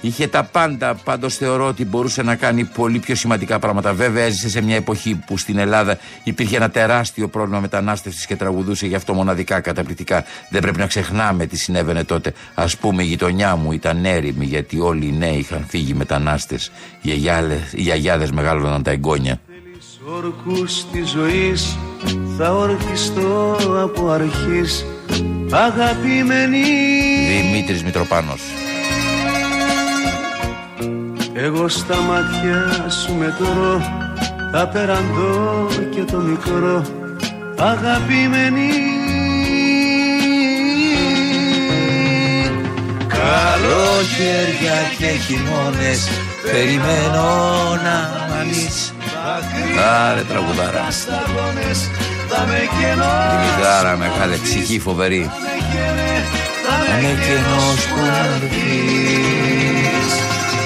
Είχε 0.02 0.28
τα 0.28 0.44
πάντα, 0.44 0.96
πάντως 0.96 1.36
θεωρώ 1.36 1.68
ότι 1.68 1.86
μπορούσε 1.86 2.22
να 2.22 2.36
κάνει 2.36 2.64
πολύ 2.64 3.00
πιο 3.00 3.16
σημαντικά 3.16 3.60
πράγματα. 3.60 3.94
Βέβαια, 3.94 4.24
έζησε 4.24 4.50
σε 4.50 4.62
μια 4.62 4.76
εποχή 4.76 5.16
που 5.26 5.38
στην 5.38 5.58
Ελλάδα 5.58 5.98
υπήρχε 6.24 6.56
ένα 6.56 6.70
τεράστιο 6.70 7.28
πρόβλημα 7.28 7.60
μετανάστευσης 7.60 8.26
και 8.26 8.36
τραγουδούσε 8.36 8.88
γι' 8.88 8.96
αυτό 8.96 9.14
μοναδικά 9.14 9.60
καταπληκτικά. 9.60 10.24
Δεν 10.50 10.62
πρέπει 10.62 10.78
να 10.78 10.88
ξεχνάμε 10.88 11.46
τι 11.46 11.58
συνέβαινε 11.58 12.04
τότε. 12.04 12.34
Α 12.54 12.66
πούμε, 12.80 13.04
η 13.04 13.06
γειτονιά 13.06 13.56
μου 13.56 13.72
ήταν 13.72 14.06
έρημη 14.06 14.46
γιατί 14.46 14.80
όλοι 14.80 15.06
οι 15.06 15.16
νέοι 15.18 15.38
είχαν 15.38 15.66
φύγει 15.68 15.94
μετανάστες. 15.94 16.72
Οι 17.02 17.12
γιαγιάδε 17.74 18.28
μεγάλωναν 18.34 18.84
τα 18.84 18.92
εγγόνια. 18.92 19.40
Όρκους 20.16 20.86
της 20.92 21.10
ζωής 21.10 21.78
θα 22.38 22.54
ορκιστώ 22.54 23.58
από 23.84 24.10
αρχής 24.10 24.86
Αγαπημένη 25.54 26.64
Δημήτρης 27.28 27.84
Μητροπάνος. 27.84 28.42
Εγώ 31.34 31.68
στα 31.68 31.96
μάτια 31.96 32.90
σου 32.90 33.14
μετρώ 33.14 33.82
Τα 34.52 34.68
περαντώ 34.68 35.68
και 35.96 36.02
το 36.12 36.18
μικρό 36.18 36.86
Αγαπημένη 37.58 38.70
Καλοκαίρια 43.08 44.78
και 44.98 45.08
χειμώνες 45.08 46.10
περιμένω 46.52 47.24
να 47.84 48.22
μ' 48.28 48.42
Άρε 50.10 50.22
τραγουδάρα. 50.22 50.88
Σταγόνες 52.32 52.38
θα 52.38 52.46
με 52.46 52.60
κενώ 52.80 53.12
Δημητράρα 53.42 53.98
μεγάλη 53.98 54.40
ψυχή 54.44 54.80
φοβερή. 54.80 55.32
Θα 56.88 56.96
Με 56.96 57.02
κενός 57.02 57.86
που 57.88 57.96
να 58.06 58.18
έρθεις. 58.26 60.14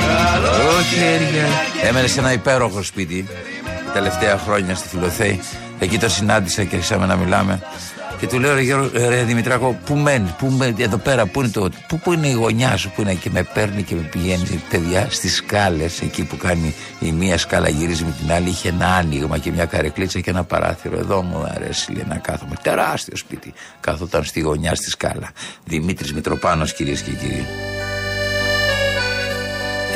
Καλοκαίρια. 0.02 1.48
Έμενε 1.84 2.08
σε 2.08 2.20
ένα 2.20 2.32
υπέροχο 2.32 2.84
σπίτι 2.84 3.28
τελευταία 3.94 4.38
χρόνια 4.38 4.76
στη 4.76 4.88
Φιλοθέη. 4.88 5.40
Εκεί 5.80 5.98
το 5.98 6.10
συνάντησα 6.10 6.64
και 6.64 6.76
άρχισαμε 6.76 7.06
να 7.06 7.16
μιλάμε. 7.16 7.62
Και 8.20 8.28
του 8.28 8.40
λέω 8.40 8.54
ρε, 8.54 8.62
Γιώργο, 8.62 8.90
ρε 8.94 9.24
Δημητράκο, 9.24 9.80
πού 9.86 9.96
μένεις, 9.96 10.32
πού 10.32 10.48
μένεις, 10.48 10.86
εδώ 10.86 10.98
πέρα, 10.98 11.26
πού 11.26 11.40
είναι, 11.40 11.50
το, 11.50 11.70
πού, 11.88 12.00
πού 12.00 12.14
είναι 12.14 12.28
η 12.28 12.32
γωνιά 12.32 12.78
σου 12.78 12.92
που 12.96 13.02
είναι 13.02 13.14
και 13.14 13.30
με 13.30 13.44
παίρνει 13.54 13.84
και 13.84 13.96
με 13.96 14.02
πηγαίνει 14.02 14.64
παιδιά 14.70 15.08
στις 15.10 15.36
σκάλες 15.36 16.02
εκεί 16.02 16.24
που 16.24 16.38
κάνει 16.38 16.74
η 17.00 17.12
μία 17.12 17.38
σκάλα 17.38 17.70
γυρίζει 17.70 18.04
με 18.04 18.14
την 18.22 18.32
άλλη 18.32 18.50
είχε 18.50 18.70
ένα 18.70 18.88
άνοιγμα 18.88 19.38
και 19.38 19.52
μια 19.52 19.66
καρεκλίτσα 19.66 20.20
και 20.20 20.30
ένα 20.30 20.44
παράθυρο. 20.44 20.98
Εδώ 20.98 21.22
μου 21.22 21.48
αρέσει 21.56 21.92
λέει, 21.94 22.06
να 22.08 22.18
κάθομαι 22.18 22.56
τεράστιο 22.62 23.18
σπίτι 23.18 23.54
κάθονταν 23.80 24.24
στη 24.24 24.40
γωνιά 24.40 24.76
στη 24.76 24.90
σκάλα. 24.90 25.32
Δημήτρης 25.66 26.14
Μητροπάνος 26.14 26.74
κυρίες 26.74 27.02
και 27.02 27.12
κύριοι 27.12 27.46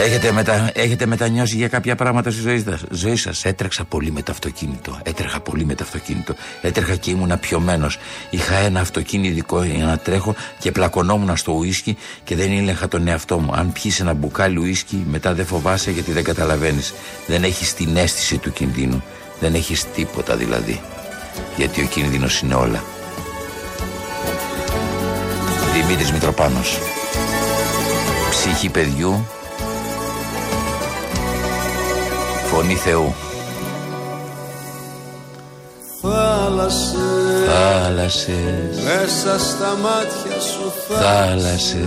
Έχετε, 0.01 0.31
μετα... 0.31 0.71
Έχετε 0.73 1.05
μετανιώσει 1.05 1.55
για 1.55 1.67
κάποια 1.67 1.95
πράγματα 1.95 2.31
στη 2.31 2.41
ζωή 2.41 2.63
σας; 2.63 2.83
ζωή 2.91 3.15
σας. 3.15 3.45
Έτρεξα 3.45 3.83
πολύ 3.83 4.11
με 4.11 4.21
το 4.21 4.31
αυτοκίνητο. 4.31 4.99
Έτρεχα 5.03 5.39
πολύ 5.39 5.65
με 5.65 5.75
το 5.75 5.83
αυτοκίνητο. 5.83 6.35
Έτρεχα 6.61 6.95
και 6.95 7.11
ήμουν 7.11 7.39
πιωμένος. 7.39 7.97
Είχα 8.29 8.55
ένα 8.55 8.79
αυτοκίνητο 8.79 9.29
ειδικό 9.29 9.63
για 9.63 9.85
να 9.85 9.97
τρέχω 9.97 10.35
και 10.59 10.71
πλακωνόμουν 10.71 11.37
στο 11.37 11.51
ουίσκι 11.51 11.97
και 12.23 12.35
δεν 12.35 12.51
ήλεγχα 12.51 12.87
τον 12.87 13.07
εαυτό 13.07 13.39
μου. 13.39 13.53
Αν 13.53 13.71
πιεις 13.71 13.99
ένα 13.99 14.13
μπουκάλι 14.13 14.57
ουίσκι, 14.57 15.05
μετά 15.09 15.33
δεν 15.33 15.45
φοβάσαι 15.45 15.91
γιατί 15.91 16.11
δεν 16.11 16.23
καταλαβαίνεις. 16.23 16.93
Δεν 17.27 17.43
έχεις 17.43 17.73
την 17.73 17.97
αίσθηση 17.97 18.37
του 18.37 18.51
κινδύνου. 18.51 19.03
Δεν 19.39 19.53
έχεις 19.53 19.85
τίποτα 19.95 20.35
δηλαδή. 20.35 20.81
Γιατί 21.57 21.81
ο 21.81 21.85
κίνδυνος 21.85 22.41
είναι 22.41 22.53
όλα. 22.53 22.83
Δημήτρης 25.73 26.11
Μητροπάνος 26.11 26.79
Ψυχή 28.29 28.69
παιδιού 28.69 29.25
Φωνή 32.51 32.75
Θεού. 32.75 33.13
Θάλασσες 36.01 36.99
Θάλασσες, 37.47 38.83
Μέσα 38.83 39.39
στα 39.39 39.77
μάτια 39.81 40.39
σου 40.39 40.73
θάλασσες. 40.87 41.79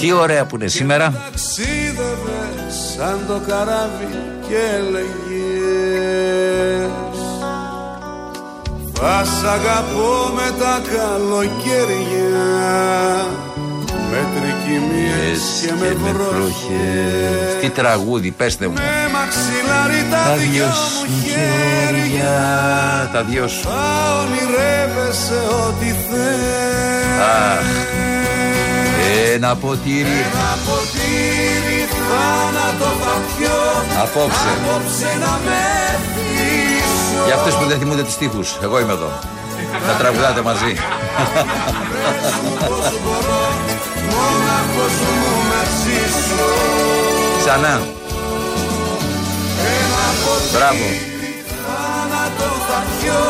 Τι 0.00 0.12
ωραία 0.12 0.46
που 0.46 0.56
είναι 0.56 0.68
σήμερα. 0.68 1.12
Ταξίδευες 1.30 2.74
σαν 2.96 3.20
το 3.28 3.40
καράβι 3.46 4.08
και 4.48 4.56
έλεγες 4.76 5.22
Θα 8.92 9.24
σ' 9.24 9.44
αγαπώ 9.44 10.30
με 10.34 10.50
τα 10.58 10.80
καλοκαίρια 10.96 12.42
Με 14.10 14.20
τρικυμίες 14.62 15.40
και 15.62 15.72
με 15.80 16.12
βροχές 16.12 17.60
Τι 17.60 17.68
τραγούδι, 17.68 18.30
πέστε 18.30 18.66
μου. 18.66 18.74
Με 18.74 19.10
μαξιλάρι 19.12 20.06
τα 20.10 20.36
δυο 20.36 20.66
μου 20.66 21.22
χέρια 21.24 22.30
Τα 23.12 23.22
δυο 23.22 23.48
σου. 23.48 23.62
Θα 23.62 24.20
ονειρεύεσαι 24.20 25.40
ό,τι 25.66 25.86
θες 25.86 27.20
Αχ. 27.20 27.66
Ένα 29.34 29.56
ποτήρι 29.56 29.98
Ένα 30.00 30.58
ποτήρι 30.66 31.88
θάνατο 32.08 32.84
θα 32.84 33.20
πιω 33.36 33.58
απόψε. 34.02 34.48
Απόψε 34.62 35.10
να 35.20 35.40
με 35.44 35.60
θύσω 36.14 37.24
Για 37.26 37.34
αυτούς 37.34 37.54
που 37.54 37.64
δεν 37.64 37.78
θυμούνται 37.78 38.02
τις 38.02 38.12
στίχους, 38.12 38.58
εγώ 38.62 38.80
είμαι 38.80 38.92
εδώ. 38.92 39.10
Θα 39.86 39.92
τραγουδάτε 39.92 40.42
μαζί. 40.42 40.76
Πώς 44.12 44.20
μπορώ 44.20 44.32
Μόναχος 44.32 44.96
μου 45.18 45.32
να 45.50 45.62
ζήσω 45.80 46.44
Ξανά. 47.38 47.74
Ένα 49.78 50.04
Μπράβο. 50.52 50.72
ποτήρι 50.74 51.44
θάνατο 51.64 52.48
θα 52.68 52.78
πιω 53.00 53.20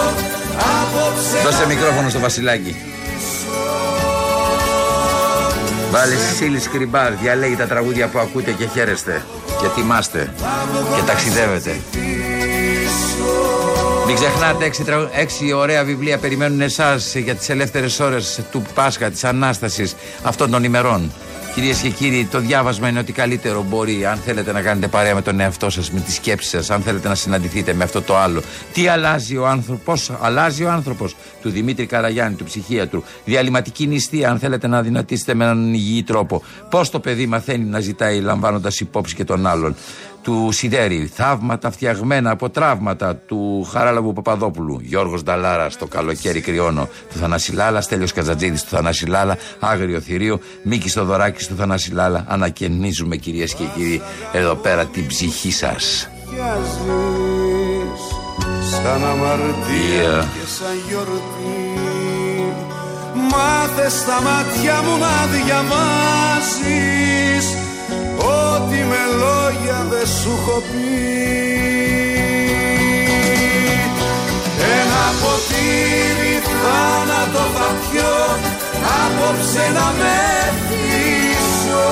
Απόψε 0.56 1.38
Δώσε 1.44 1.66
μικρόφωνο 1.66 2.08
στο 2.08 2.18
Βασιλάκι. 2.18 2.76
Βάλε 5.90 6.14
Σίλη 6.36 6.60
Σκριμπάρ, 6.60 7.12
διαλέγει 7.12 7.56
τα 7.56 7.66
τραγούδια 7.66 8.08
που 8.08 8.18
ακούτε 8.18 8.50
και 8.50 8.66
χαίρεστε. 8.66 9.22
Και 9.60 9.66
τιμάστε. 9.74 10.32
Και 10.96 11.02
ταξιδεύετε. 11.06 11.80
Μην 14.06 14.14
ξεχνάτε, 14.14 14.64
έξι, 14.64 14.82
τραγου- 14.84 15.08
έξι 15.12 15.52
ωραία 15.52 15.84
βιβλία 15.84 16.18
περιμένουν 16.18 16.60
εσάς 16.60 17.14
για 17.14 17.34
τις 17.34 17.48
ελεύθερες 17.48 18.00
ώρες 18.00 18.40
του 18.50 18.62
Πάσχα, 18.74 19.10
της 19.10 19.24
Ανάστασης 19.24 19.94
αυτών 20.22 20.50
των 20.50 20.64
ημερών. 20.64 21.12
Κυρίες 21.54 21.78
και 21.80 21.88
κύριοι, 21.88 22.28
το 22.30 22.38
διάβασμα 22.38 22.88
είναι 22.88 22.98
ότι 22.98 23.12
καλύτερο 23.12 23.62
μπορεί, 23.68 24.06
αν 24.06 24.16
θέλετε 24.24 24.52
να 24.52 24.60
κάνετε 24.60 24.86
παρέα 24.88 25.14
με 25.14 25.22
τον 25.22 25.40
εαυτό 25.40 25.70
σας, 25.70 25.90
με 25.90 26.00
τη 26.00 26.12
σκέψη 26.12 26.48
σας, 26.48 26.70
αν 26.70 26.82
θέλετε 26.82 27.08
να 27.08 27.14
συναντηθείτε 27.14 27.72
με 27.74 27.84
αυτό 27.84 28.02
το 28.02 28.16
άλλο. 28.16 28.42
Τι 28.72 28.86
αλλάζει 28.88 29.36
ο 29.36 29.46
άνθρωπο, 29.46 29.94
αλλάζει 30.20 30.64
ο 30.64 30.70
άνθρωπος; 30.70 31.16
Του 31.42 31.50
Δημήτρη 31.50 31.86
Καραγιάννη, 31.86 32.36
του 32.36 32.44
ψυχίατρου. 32.44 33.02
Διαλυματική 33.24 33.86
νηστεία, 33.86 34.30
αν 34.30 34.38
θέλετε 34.38 34.66
να 34.66 34.82
δυνατήσετε 34.82 35.34
με 35.34 35.44
έναν 35.44 35.74
υγιή 35.74 36.02
τρόπο. 36.02 36.42
Πώς 36.70 36.90
το 36.90 37.00
παιδί 37.00 37.26
μαθαίνει 37.26 37.64
να 37.64 37.80
ζητάει 37.80 38.20
λαμβάνοντας 38.20 38.80
υπόψη 38.80 39.14
και 39.14 39.24
τον 39.24 39.46
άλλον; 39.46 39.76
Του 40.22 40.48
Σιδέρη, 40.52 41.10
θαύματα 41.14 41.70
φτιαγμένα 41.70 42.30
από 42.30 42.50
τραύματα 42.50 43.16
του 43.16 43.68
Χαράλαβου 43.72 44.12
Παπαδόπουλου. 44.12 44.78
Γιώργος 44.82 45.22
Νταλάρα, 45.22 45.68
το 45.78 45.86
καλοκαίρι 45.86 46.40
κρυώνω. 46.40 46.88
Του 47.12 47.18
Θανασιλάλα, 47.18 47.80
Στέλιος 47.80 48.12
Καζατζίδη, 48.12 48.60
του 48.60 48.68
Θανασιλάλα, 48.68 49.36
Άγριο 49.60 50.00
Θηρίο, 50.00 50.40
Μίκη 50.62 50.88
Στοδωράκης, 50.88 51.46
του 51.46 51.56
Θανασιλάλα. 51.56 52.24
Ανακαινίζουμε 52.28 53.16
κυρίες 53.16 53.54
και 53.54 53.64
κύριοι 53.76 54.02
εδώ 54.32 54.54
πέρα 54.54 54.84
την 54.84 55.06
ψυχή 55.06 55.52
σας. 55.52 56.08
πιάζεις 56.30 56.78
Σαν 58.70 59.04
αμαρτία 59.04 60.20
Yeah. 60.20 60.24
και 60.34 60.46
σαν 60.58 60.76
γιορτή 60.88 61.60
Μάθε 63.30 63.88
στα 63.88 64.20
μάτια 64.22 64.82
μου 64.82 64.98
να 64.98 65.26
διαβάζεις 65.26 67.46
Ό,τι 68.22 68.76
με 68.90 69.02
λόγια 69.22 69.86
δεν 69.90 70.06
σου 70.06 70.38
έχω 70.40 70.62
πει. 70.70 71.22
Ένα 74.78 75.04
ποτήρι 75.20 76.34
θάνατο 76.62 77.44
θα 77.54 77.68
πιω 77.80 78.14
Απόψε 79.00 79.64
να 79.74 79.86
με 79.98 80.18
θύσω 80.66 81.90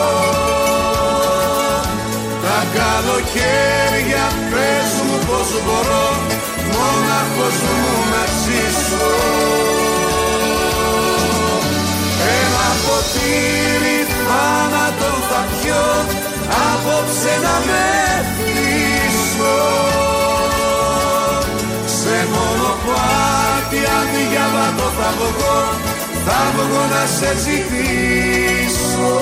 Τα 2.43 2.59
καλοκαίρια 2.77 4.27
πες 4.51 4.91
μου 5.07 5.19
πως 5.27 5.51
μπορώ 5.65 6.09
Μόναχος 6.73 7.59
μου 7.81 7.95
να 8.13 8.25
ζήσω 8.43 9.70
ποτήρι 12.85 13.99
θάνατο 14.27 15.11
θα 15.29 15.41
πιω 15.51 15.85
Απόψε 16.69 17.35
να 17.45 17.57
με 17.67 17.87
θύσω 18.37 19.59
Σε 21.99 22.17
μονοπάτι 22.33 23.81
αδιάβατο 23.99 24.87
θα 24.99 25.11
βγω 25.19 25.59
Θα 26.25 26.41
βγω 26.55 26.83
να 26.95 27.07
σε 27.17 27.31
ζητήσω 27.45 29.19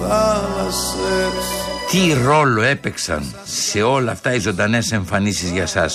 Θάλασσες 0.00 1.44
Τι 1.90 2.12
ρόλο 2.24 2.62
έπαιξαν 2.62 3.34
σε 3.44 3.82
όλα 3.82 4.12
αυτά 4.12 4.34
οι 4.34 4.38
ζωντανές 4.38 4.92
εμφανίσεις 4.92 5.50
για 5.50 5.62
εσά. 5.62 5.90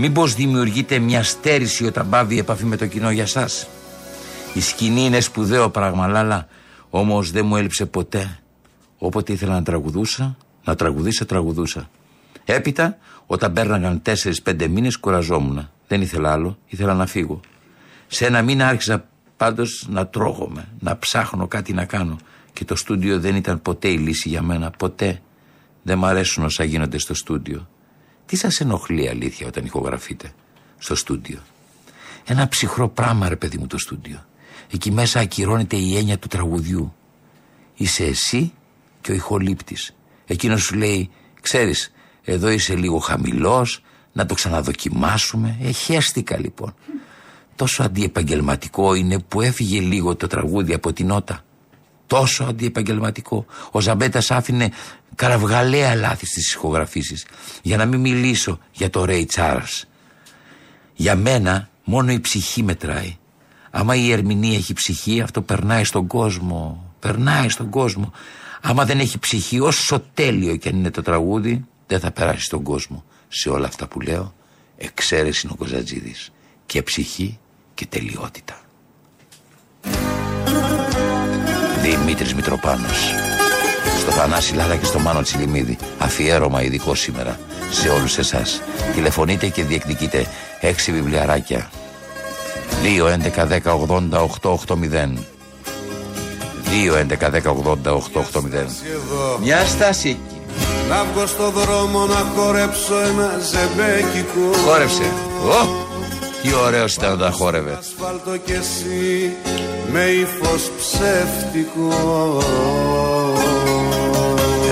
Μήπως 0.00 0.34
δημιουργείται 0.34 0.98
μια 0.98 1.22
στέρηση 1.22 1.86
όταν 1.86 2.08
πάβει 2.08 2.34
η 2.34 2.38
επαφή 2.38 2.64
με 2.64 2.76
το 2.76 2.86
κοινό 2.86 3.10
για 3.10 3.22
εσά. 3.22 3.48
Η 4.54 4.60
σκηνή 4.60 5.04
είναι 5.04 5.20
σπουδαίο 5.20 5.70
πράγμα, 5.70 6.06
Λάλα, 6.06 6.48
όμως 6.90 7.30
δεν 7.30 7.46
μου 7.46 7.56
έλειψε 7.56 7.86
ποτέ. 7.86 8.38
Όποτε 8.98 9.32
ήθελα 9.32 9.52
να 9.52 9.62
τραγουδούσα, 9.62 10.36
να 10.64 10.74
τραγουδήσω, 10.74 11.26
τραγουδούσα. 11.26 11.90
Έπειτα, 12.44 12.98
όταν 13.26 13.52
πέρναγαν 13.52 14.02
4-5 14.44 14.68
μήνες, 14.68 14.96
κουραζόμουν. 14.96 15.70
Δεν 15.86 16.00
ήθελα 16.00 16.32
άλλο, 16.32 16.58
ήθελα 16.66 16.94
να 16.94 17.06
φύγω. 17.06 17.40
Σε 18.06 18.26
ένα 18.26 18.42
μήνα 18.42 18.68
άρχισα 18.68 19.04
πάντως 19.36 19.86
να 19.90 20.06
τρώγομαι, 20.06 20.68
να 20.78 20.98
ψάχνω 20.98 21.46
κάτι 21.46 21.72
να 21.72 21.84
κάνω. 21.84 22.16
Και 22.52 22.64
το 22.64 22.76
στούντιο 22.76 23.20
δεν 23.20 23.36
ήταν 23.36 23.62
ποτέ 23.62 23.88
η 23.88 23.96
λύση 23.98 24.28
για 24.28 24.42
μένα, 24.42 24.70
ποτέ. 24.70 25.20
Δεν 25.82 25.98
μ' 25.98 26.04
αρέσουν 26.04 26.44
όσα 26.44 26.64
γίνονται 26.64 26.98
στο 26.98 27.14
στούντιο. 27.14 27.68
Τι 28.28 28.36
σας 28.36 28.60
ενοχλεί 28.60 29.08
αλήθεια 29.08 29.46
όταν 29.46 29.64
ηχογραφείτε 29.64 30.32
στο 30.78 30.94
στούντιο; 30.94 31.38
Ένα 32.24 32.48
ψυχρό 32.48 32.88
πράγμα, 32.88 33.28
ρε 33.28 33.36
παιδί 33.36 33.58
μου, 33.58 33.66
το 33.66 33.78
στούντιο. 33.78 34.24
Εκεί 34.72 34.90
μέσα 34.90 35.20
ακυρώνεται 35.20 35.76
η 35.76 35.96
έννοια 35.96 36.18
του 36.18 36.28
τραγουδιού. 36.28 36.94
Είσαι 37.74 38.04
εσύ 38.04 38.52
και 39.00 39.12
ο 39.12 39.14
ηχολήπτης. 39.14 39.94
Εκείνος 40.26 40.62
σου 40.62 40.74
λέει, 40.74 41.10
ξέρεις, 41.40 41.92
εδώ 42.22 42.48
είσαι 42.48 42.74
λίγο 42.74 42.98
χαμηλός, 42.98 43.82
να 44.12 44.26
το 44.26 44.34
ξαναδοκιμάσουμε. 44.34 45.58
Ε, 45.62 45.70
χαίστηκα 45.70 46.38
λοιπόν. 46.38 46.74
Τόσο 47.56 47.82
αντιεπαγγελματικό 47.82 48.94
είναι 48.94 49.18
που 49.18 49.40
έφυγε 49.40 49.80
λίγο 49.80 50.16
το 50.16 50.26
τραγούδι 50.26 50.74
από 50.74 50.92
την 50.92 51.06
νότα. 51.06 51.44
Τόσο 52.08 52.44
αντιεπαγγελματικό. 52.44 53.46
Ο 53.70 53.80
Ζαμπέτας 53.80 54.30
άφηνε 54.30 54.70
καραυγαλαία 55.14 55.94
λάθη 55.94 56.26
στις 56.26 56.52
ηχογραφήσεις. 56.52 57.26
Για 57.62 57.76
να 57.76 57.84
μην 57.86 58.00
μιλήσω 58.00 58.58
για 58.72 58.90
το 58.90 59.04
Ray 59.08 59.24
Charles. 59.34 59.82
Για 60.94 61.16
μένα 61.16 61.68
μόνο 61.84 62.12
η 62.12 62.20
ψυχή 62.20 62.62
μετράει. 62.62 63.16
Άμα 63.70 63.94
η 63.94 64.12
ερμηνεία 64.12 64.56
έχει 64.56 64.72
ψυχή, 64.72 65.20
αυτό 65.20 65.42
περνάει 65.42 65.84
στον 65.84 66.06
κόσμο. 66.06 66.92
Περνάει 67.00 67.48
στον 67.48 67.70
κόσμο. 67.70 68.12
Άμα 68.62 68.84
δεν 68.84 68.98
έχει 69.00 69.18
ψυχή, 69.18 69.60
όσο 69.60 70.04
τέλειο 70.14 70.56
και 70.56 70.68
αν 70.68 70.76
είναι 70.76 70.90
το 70.90 71.02
τραγούδι, 71.02 71.64
δεν 71.86 72.00
θα 72.00 72.10
περάσει 72.10 72.44
στον 72.44 72.62
κόσμο. 72.62 73.04
Σε 73.28 73.48
όλα 73.48 73.66
αυτά 73.66 73.86
που 73.86 74.00
λέω, 74.00 74.34
εξαίρεση 74.76 75.40
είναι 75.44 75.54
ο 75.58 75.64
Κοζατζίδης. 75.64 76.30
Και 76.66 76.82
ψυχή 76.82 77.38
και 77.74 77.86
τελειότητα. 77.86 78.60
Δημήτρης 81.90 82.34
Μητροπάνος. 82.34 83.14
Στο 84.00 84.10
Θανάση 84.10 84.54
Λάλα 84.54 84.76
και 84.76 84.84
στο 84.84 84.98
Μάνο 84.98 85.22
Τσιλιμίδη. 85.22 85.78
Αφιέρωμα 85.98 86.62
ειδικό 86.62 86.94
σήμερα 86.94 87.38
Σε 87.70 87.88
όλους 87.88 88.18
εσάς. 88.18 88.62
Τηλεφωνείτε 88.94 89.48
και 89.48 89.64
διεκδικείτε 89.64 90.26
Έξι 90.60 90.92
βιβλιαράκια. 90.92 91.70
2, 92.82 93.08
11, 93.08 93.46
10, 93.46 93.72
80, 93.72 94.20
8, 94.20 94.50
8, 94.50 94.76
0 94.76 95.18
2, 96.64 96.96
11, 96.96 97.30
10, 97.30 97.50
80, 97.50 97.92
8, 97.92 98.20
8, 98.20 98.40
0 98.40 98.52
εδώ 98.52 99.38
Μια 99.42 99.64
στάση 99.64 100.08
εκεί. 100.08 100.40
Να 100.88 101.04
βγω 101.04 101.26
στο 101.26 101.50
δρόμο 101.50 102.06
να 102.06 102.32
χορέψω 102.34 102.98
ένα 102.98 103.38
ζεμπέκικο. 103.50 104.58
Χόρεψε. 104.66 105.12
Ω, 105.44 105.86
Τι 106.48 106.54
ωραίος 106.54 106.94
ήταν 106.94 107.12
όταν 107.12 107.32
χόρευε. 107.32 107.78
Ασφάλτο 107.78 108.36
και 108.36 108.52
εσύ 108.52 109.32
με 109.92 110.04
ύφος 110.04 110.70
ψεύτικο 110.78 112.38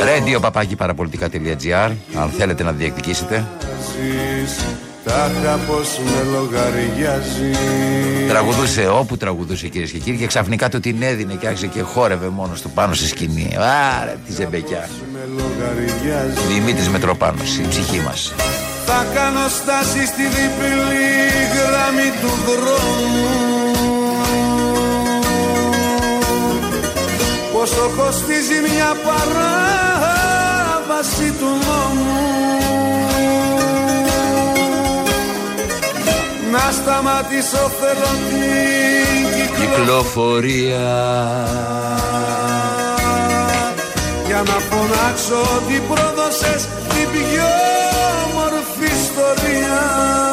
Radio 0.07 0.41
παπάκι 0.41 0.77
παραπολιτικά.gr 0.77 1.91
Αν 2.15 2.31
θέλετε 2.39 2.63
να 2.63 2.73
διεκδικήσετε 2.73 3.47
Ζεις, 3.81 4.65
Τάχα 5.05 5.57
πως 5.57 6.01
με 6.05 6.31
λογαριάζει 6.33 7.59
Τραγουδούσε 8.29 8.89
όπου 8.89 9.17
τραγουδούσε 9.17 9.69
κυρίες 9.69 9.91
και 9.91 9.99
κύριοι 9.99 10.17
και 10.17 10.27
ξαφνικά 10.27 10.69
του 10.69 10.81
την 10.81 11.03
έδινε 11.03 11.35
και 11.35 11.47
άρχισε 11.47 11.67
και 11.67 11.81
χόρευε 11.81 12.29
μόνος 12.29 12.61
του 12.61 12.71
πάνω 12.71 12.95
στη 12.95 13.07
σκηνή. 13.07 13.57
Άρα 14.01 14.17
τη 14.27 14.33
ζεμπεκιά. 14.33 14.89
Με 15.13 15.29
λογαριάζει 15.37 16.41
Δημήτρης 16.55 16.89
Μετροπάνος, 16.89 17.57
η 17.57 17.69
ψυχή 17.69 18.01
μας. 18.01 18.35
Θα 18.87 19.07
κάνω 19.15 19.49
στάση 19.49 20.07
στη 20.07 20.23
διπλή 20.23 21.15
γραμμή 21.55 22.11
του 22.21 22.33
δρόμου. 22.47 23.29
Πόσο 27.53 27.91
κοστίζει 27.97 28.61
μια 28.61 28.91
παράβαση 29.07 30.09
του 31.39 31.51
νόμου. 31.67 32.21
Να 36.51 36.65
σταματήσω 36.73 37.71
θέλω 37.81 38.13
την 38.29 39.27
κυκλοφορία. 39.57 39.67
Κυκλοφορία. 39.67 40.95
Για 44.27 44.43
να 44.47 44.59
φωνάξω 44.71 45.41
ότι 45.57 45.83
πρόδωσες 45.89 46.69
την 46.89 47.11
πιο 47.11 47.51
όμορφη 47.55 47.76
ιστορία 47.76 47.76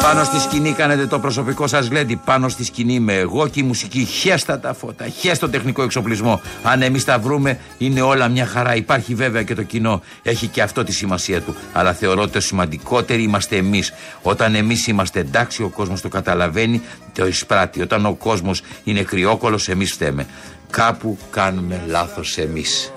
Πάνω 0.03 0.23
στη 0.23 0.39
σκηνή 0.39 0.73
κάνετε 0.73 1.07
το 1.07 1.19
προσωπικό 1.19 1.67
σας 1.67 1.87
γλέντι. 1.87 2.15
Πάνω 2.15 2.49
στη 2.49 2.63
σκηνή 2.63 2.93
είμαι 2.93 3.13
εγώ 3.13 3.47
και 3.47 3.59
η 3.59 3.63
μουσική. 3.63 4.03
Χέστα 4.03 4.59
τα 4.59 4.73
φώτα, 4.73 5.07
χέστα 5.07 5.45
το 5.45 5.51
τεχνικό 5.51 5.83
εξοπλισμό. 5.83 6.41
Αν 6.63 6.81
εμείς 6.81 7.03
τα 7.03 7.19
βρούμε, 7.19 7.59
είναι 7.77 8.01
όλα 8.01 8.27
μια 8.27 8.45
χαρά. 8.45 8.75
Υπάρχει 8.75 9.15
βέβαια 9.15 9.43
και 9.43 9.55
το 9.55 9.63
κοινό. 9.63 10.01
Έχει 10.23 10.47
και 10.47 10.61
αυτό 10.61 10.83
τη 10.83 10.91
σημασία 10.91 11.41
του. 11.41 11.55
Αλλά 11.73 11.93
θεωρώ 11.93 12.21
ότι 12.21 12.31
το 12.31 12.39
σημαντικότεροι 12.39 13.23
είμαστε 13.23 13.55
εμείς. 13.55 13.93
Όταν 14.21 14.55
εμείς 14.55 14.87
είμαστε 14.87 15.19
εντάξει, 15.19 15.63
ο 15.63 15.69
κόσμος 15.69 16.01
το 16.01 16.09
καταλαβαίνει, 16.09 16.81
το 17.13 17.27
εισπράττει. 17.27 17.81
Όταν 17.81 18.05
ο 18.05 18.13
κόσμος 18.13 18.61
είναι 18.83 19.01
κρυόκολος, 19.01 19.69
εμείς 19.69 19.91
φταίμε. 19.91 20.25
Κάπου 20.69 21.17
κάνουμε 21.31 21.83
λάθος 21.87 22.37
εμείς. 22.37 22.91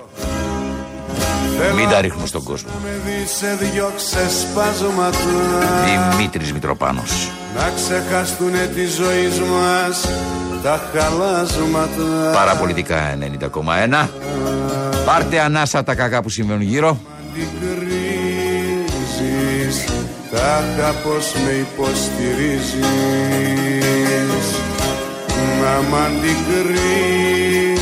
Μην 1.75 1.89
τα 1.89 2.01
ρίχνουμε 2.01 2.27
στον 2.27 2.43
κόσμο. 2.43 2.69
Με 2.83 2.89
δεις 3.05 3.31
σε 3.31 3.57
δυο 3.61 3.91
ξεσπάσματα 3.95 5.17
Δημήτρης 6.11 6.53
Μητροπάνος. 6.53 7.31
Να 7.55 7.71
ξεχαστούνε 7.75 8.69
τη 8.75 8.85
ζωή 8.85 9.27
μας 9.27 10.07
τα 10.63 10.81
χαλάσματα 10.93 12.31
Παραπολιτικά 12.33 13.17
90,1. 14.03 14.07
Πάρτε 15.05 15.39
ανάσα 15.39 15.83
τα 15.83 15.95
κακά 15.95 16.21
που 16.21 16.29
συμβαίνουν 16.29 16.61
γύρω. 16.61 16.99
Αντικρίζεις 17.29 18.17
Τάχα 20.31 20.91
πως 21.03 21.33
με 21.45 21.51
υποστηρίζεις 21.51 22.85
Να 25.61 25.81
μ' 25.89 25.95
αντικρίζεις 25.95 27.76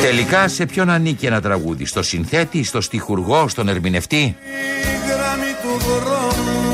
Τελικά 0.00 0.48
σε 0.48 0.66
ποιον 0.66 0.90
ανήκει 0.90 1.26
ένα 1.26 1.40
τραγούδι, 1.40 1.86
στο 1.86 2.02
συνθέτη, 2.02 2.64
στο 2.64 2.80
στιχουργό, 2.80 3.48
στον 3.48 3.68
ερμηνευτή; 3.68 4.16
Η 4.16 4.36
γραμμή 5.08 5.54
του 5.62 5.84
δρόμου 5.84 6.70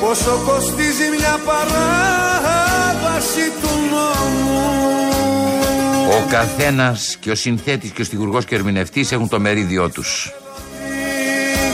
Πόσο 0.00 0.42
κοστίζει 0.46 1.08
μια 1.18 1.40
παράβαση 1.46 3.50
του 3.60 3.68
νόμου 3.90 4.60
Ο 6.10 6.26
καθένας 6.30 7.16
και 7.20 7.30
ο 7.30 7.34
συνθέτης 7.34 7.90
και 7.90 8.02
ο 8.02 8.04
στιχουργός 8.04 8.44
και 8.44 8.54
ο 8.54 8.58
ερμηνευτής 8.58 9.12
έχουν 9.12 9.28
το 9.28 9.40
μερίδιό 9.40 9.90
τους. 9.90 10.32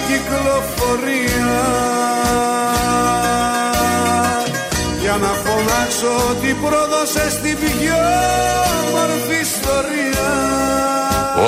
Η 0.08 0.18
ότι 6.02 6.54
πρόδωσες 6.54 7.40
την 7.40 7.56
πιο 7.58 7.94
όμορφη 8.88 9.40
ιστορία 9.40 10.54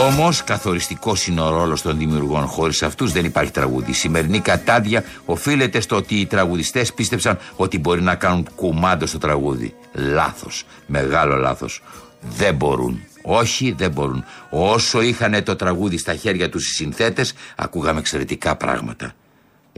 Όμως, 0.07 0.45
καθοριστικός 0.45 1.27
είναι 1.27 1.41
ο 1.41 1.51
ρόλος 1.51 1.83
των 1.83 1.99
δημιουργών. 1.99 2.47
Χωρίς 2.47 2.83
αυτούς 2.83 3.13
δεν 3.13 3.25
υπάρχει 3.25 3.51
τραγούδι. 3.51 3.91
Η 3.91 3.95
σημερινή 3.95 4.41
κατάδια 4.41 5.05
οφείλεται 5.25 5.81
στο 5.81 5.97
ότι 5.97 6.15
οι 6.15 6.27
τραγουδιστές 6.27 6.93
πίστεψαν 6.93 7.39
ότι 7.57 7.79
μπορεί 7.79 8.03
να 8.03 8.15
κάνουν 8.15 8.49
κουμάντο 8.55 9.07
στο 9.07 9.19
τραγούδι. 9.19 9.75
Λάθος. 9.93 10.65
Μεγάλο 10.87 11.37
λάθος. 11.37 11.83
Δεν 12.21 12.55
μπορούν. 12.55 13.05
Όχι, 13.23 13.75
δεν 13.79 13.91
μπορούν. 13.91 14.25
Όσο 14.51 15.01
είχαν 15.01 15.43
το 15.45 15.57
τραγούδι 15.57 15.99
στα 15.99 16.15
χέρια 16.15 16.49
τους 16.49 16.71
οι 16.71 16.75
συνθέτες, 16.75 17.35
ακούγαμε 17.57 17.99
εξαιρετικά 17.99 18.57
πράγματα. 18.57 19.15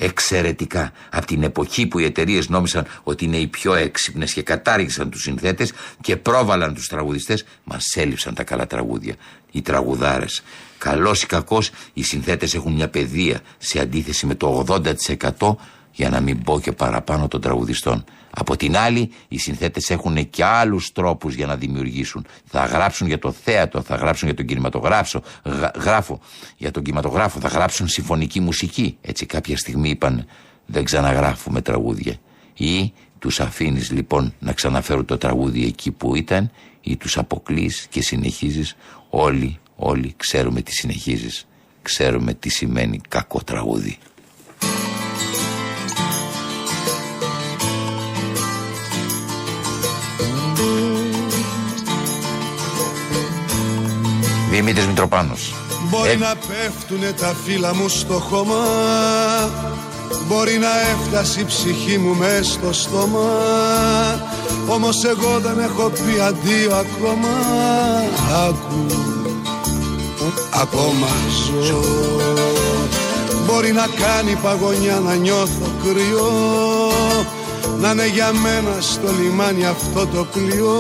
Εξαιρετικά. 0.01 0.93
Από 1.11 1.27
την 1.27 1.43
εποχή 1.43 1.87
που 1.87 1.99
οι 1.99 2.05
εταιρείες 2.05 2.49
νόμισαν 2.49 2.87
ότι 3.03 3.25
είναι 3.25 3.37
οι 3.37 3.47
πιο 3.47 3.75
έξυπνες 3.75 4.33
και 4.33 4.43
κατάργησαν 4.43 5.11
τους 5.11 5.23
συνθέτες 5.23 5.73
και 6.01 6.17
πρόβαλαν 6.17 6.75
τους 6.75 6.89
τραγουδιστές, 6.89 7.45
μας 7.65 7.97
έλειψαν 7.97 8.35
τα 8.35 8.45
καλά 8.45 8.67
τραγούδια. 8.67 9.15
Οι 9.51 9.63
τραγουδάρες. 9.63 10.43
Καλός 10.79 11.23
ή 11.23 11.27
κακός, 11.27 11.71
οι 11.93 12.03
συνθέτες 12.03 12.55
έχουν 12.55 12.73
μια 12.73 12.89
παιδεία 12.89 13.41
σε 13.59 13.81
αντίθεση 13.81 14.27
με 14.27 14.35
το 14.35 14.65
80% 14.69 15.57
για 15.93 16.11
να 16.11 16.21
μην 16.21 16.43
πω 16.43 16.61
και 16.61 16.73
παραπάνω 16.73 17.29
των 17.29 17.41
τραγουδιστών. 17.41 18.05
Από 18.31 18.57
την 18.57 18.77
άλλη, 18.77 19.11
οι 19.29 19.39
συνθέτες 19.39 19.91
έχουν 19.91 20.31
και 20.31 20.45
άλλους 20.45 20.93
τρόπους 20.93 21.35
για 21.35 21.47
να 21.47 21.57
δημιουργήσουν. 21.57 22.27
Θα 22.45 22.65
γράψουν 22.65 23.07
για 23.07 23.19
το 23.19 23.33
θέατρο, 23.33 23.83
θα 23.83 23.95
γράψουν 23.97 24.29
για 24.29 24.37
τον 24.37 24.47
κινηματογράφο, 24.47 25.23
γα- 25.45 25.73
γράφο, 25.79 26.21
για 26.57 26.71
τον 26.71 26.83
κινηματογράφο, 26.83 27.41
θα 27.41 27.49
γράψουν 27.49 27.89
συμφωνική 27.89 28.41
μουσική. 28.41 28.99
Έτσι 29.01 29.27
κάποια 29.27 29.57
στιγμή 29.57 29.89
είπαν 29.91 30.27
δεν 30.67 30.85
ξαναγράφουμε 30.85 31.61
τραγούδια. 31.63 32.17
Ή 32.55 32.93
τους 33.19 33.41
αφήνεις 33.41 33.91
λοιπόν 33.91 34.35
να 34.39 34.53
ξαναφέρουν 34.53 35.05
το 35.05 35.19
τραγούδι 35.19 35.65
εκεί 35.65 35.91
που 35.91 36.15
ήταν 36.17 36.51
ή 36.81 36.97
τους 36.97 37.19
αποκλείς 37.19 37.87
και 37.91 38.03
συνεχίζεις. 38.03 38.77
Όλοι, 39.11 39.59
όλοι 39.77 40.15
ξέρουμε 40.17 40.63
τι 40.63 40.73
συνεχίζεις. 40.73 41.47
Ξέρουμε 41.83 42.35
τι 42.35 42.49
σημαίνει 42.49 43.01
κακό 43.09 43.43
τραγούδι. 43.43 43.99
Δημήτρης 54.59 54.87
Μητροπάνος. 54.87 55.55
Μπορεί 55.91 56.11
Ε, 56.11 56.17
να 56.17 56.35
πέφτουνε 56.49 57.13
τα 57.13 57.35
φύλλα 57.45 57.75
μου 57.75 57.89
στο 57.89 58.15
χώμα. 58.15 58.65
Μπορεί 60.29 60.59
να 60.59 60.69
έφτασε 60.93 61.41
η 61.41 61.45
ψυχή 61.45 61.99
μου 61.99 62.15
μες 62.15 62.47
στο 62.47 62.73
στόμα. 62.73 63.29
Όμως 64.69 65.05
εγώ 65.05 65.39
δεν 65.39 65.59
έχω 65.59 65.89
πει 65.91 66.21
αντίο 66.21 66.75
ακόμα. 66.75 67.29
Άκου, 68.49 68.87
ακόμα 70.63 71.07
ζω. 71.67 71.85
Μπορεί 73.47 73.73
να 73.73 73.87
κάνει 74.03 74.39
παγωνιά 74.43 75.01
να 75.07 75.15
νιώθω 75.15 75.67
κρυό 75.83 76.31
Να 77.81 77.91
είναι 77.91 78.07
για 78.07 78.33
μένα 78.33 78.77
στο 78.81 79.09
λιμάνι 79.21 79.67
αυτό 79.67 80.07
το 80.07 80.27
πλοίο 80.33 80.77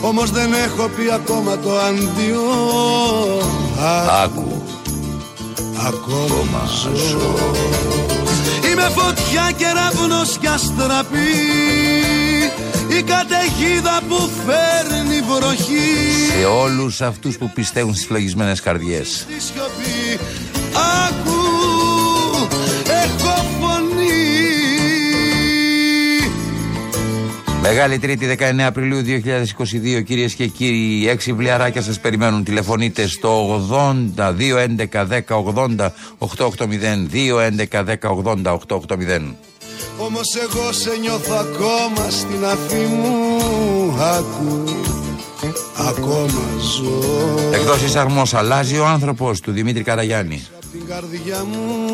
Όμως 0.00 0.30
δεν 0.30 0.52
έχω 0.52 0.88
πει 0.96 1.12
ακόμα 1.12 1.58
το 1.58 1.78
αντίο. 1.78 2.42
Άκου. 4.24 4.62
ακόμα 5.86 6.62
ζω. 6.82 7.34
Είμαι 8.70 8.88
φωτιά 8.94 9.50
και 9.56 9.64
ραυνός 9.64 10.38
κι 10.40 10.46
αστραπή 10.46 11.34
Η 12.98 13.02
καταιγίδα 13.02 14.00
που 14.08 14.30
φέρνει 14.46 15.20
βροχή. 15.20 16.38
Σε 16.38 16.44
όλους 16.44 17.00
αυτούς 17.00 17.38
που 17.38 17.50
πιστεύουν 17.54 17.94
στις 17.94 18.06
φλογισμένες 18.06 18.60
καρδιές. 18.60 19.08
Στη 19.08 19.40
σιωπή 19.40 20.18
Μεγάλη 27.68 27.98
Τρίτη 27.98 28.36
19 28.38 28.60
Απριλίου 28.60 29.02
2022 29.98 30.04
κυρίες 30.04 30.34
και 30.34 30.46
κύριοι 30.46 31.08
έξι 31.08 31.32
βλιαράκια 31.32 31.82
σας 31.82 32.00
περιμένουν. 32.00 32.44
Τηλεφωνείτε 32.44 33.06
στο 33.06 33.60
80 34.16 34.34
211 34.92 35.06
10 35.06 35.20
80 35.28 35.90
880 36.18 37.06
211 37.70 37.84
10 37.84 37.94
80 38.24 38.58
880 38.68 39.34
Όμως 39.98 40.36
εγώ 40.42 40.72
σε 40.72 40.90
νιώθω 41.00 41.34
ακόμα 41.34 42.10
στην 42.10 42.44
αφή 42.44 42.84
μου. 42.86 43.96
Άκου 44.00 44.64
ακόμα 45.78 46.44
ζω. 46.76 47.00
Εκδόσεις 47.52 47.96
Αρμός. 47.96 48.34
Αλλάζει 48.34 48.78
ο 48.78 48.86
άνθρωπος 48.86 49.40
του 49.40 49.52
Δημήτρη 49.52 49.82
Καραγιάννη. 49.82 50.46
Απ' 50.55 50.55
την 50.86 50.94
καρδιά 50.94 51.44
μου 51.44 51.84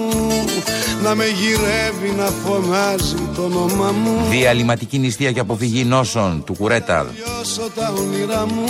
να 1.03 1.15
με 1.15 1.25
γυρεύει 1.25 2.17
να 2.17 2.25
φωνάζει 2.25 3.15
το 3.35 3.43
όνομά 3.43 3.91
μου. 3.91 4.29
Διαλυματική 4.31 4.99
νηστεία 4.99 5.33
και 5.33 5.41
αποφυγή 5.41 5.85
νόσων 5.85 6.43
του 6.45 6.55
Κουρέτα. 6.55 7.07
Λιώσω 7.15 7.71
τα 7.75 7.93
όνειρά 7.99 8.47
μου 8.47 8.67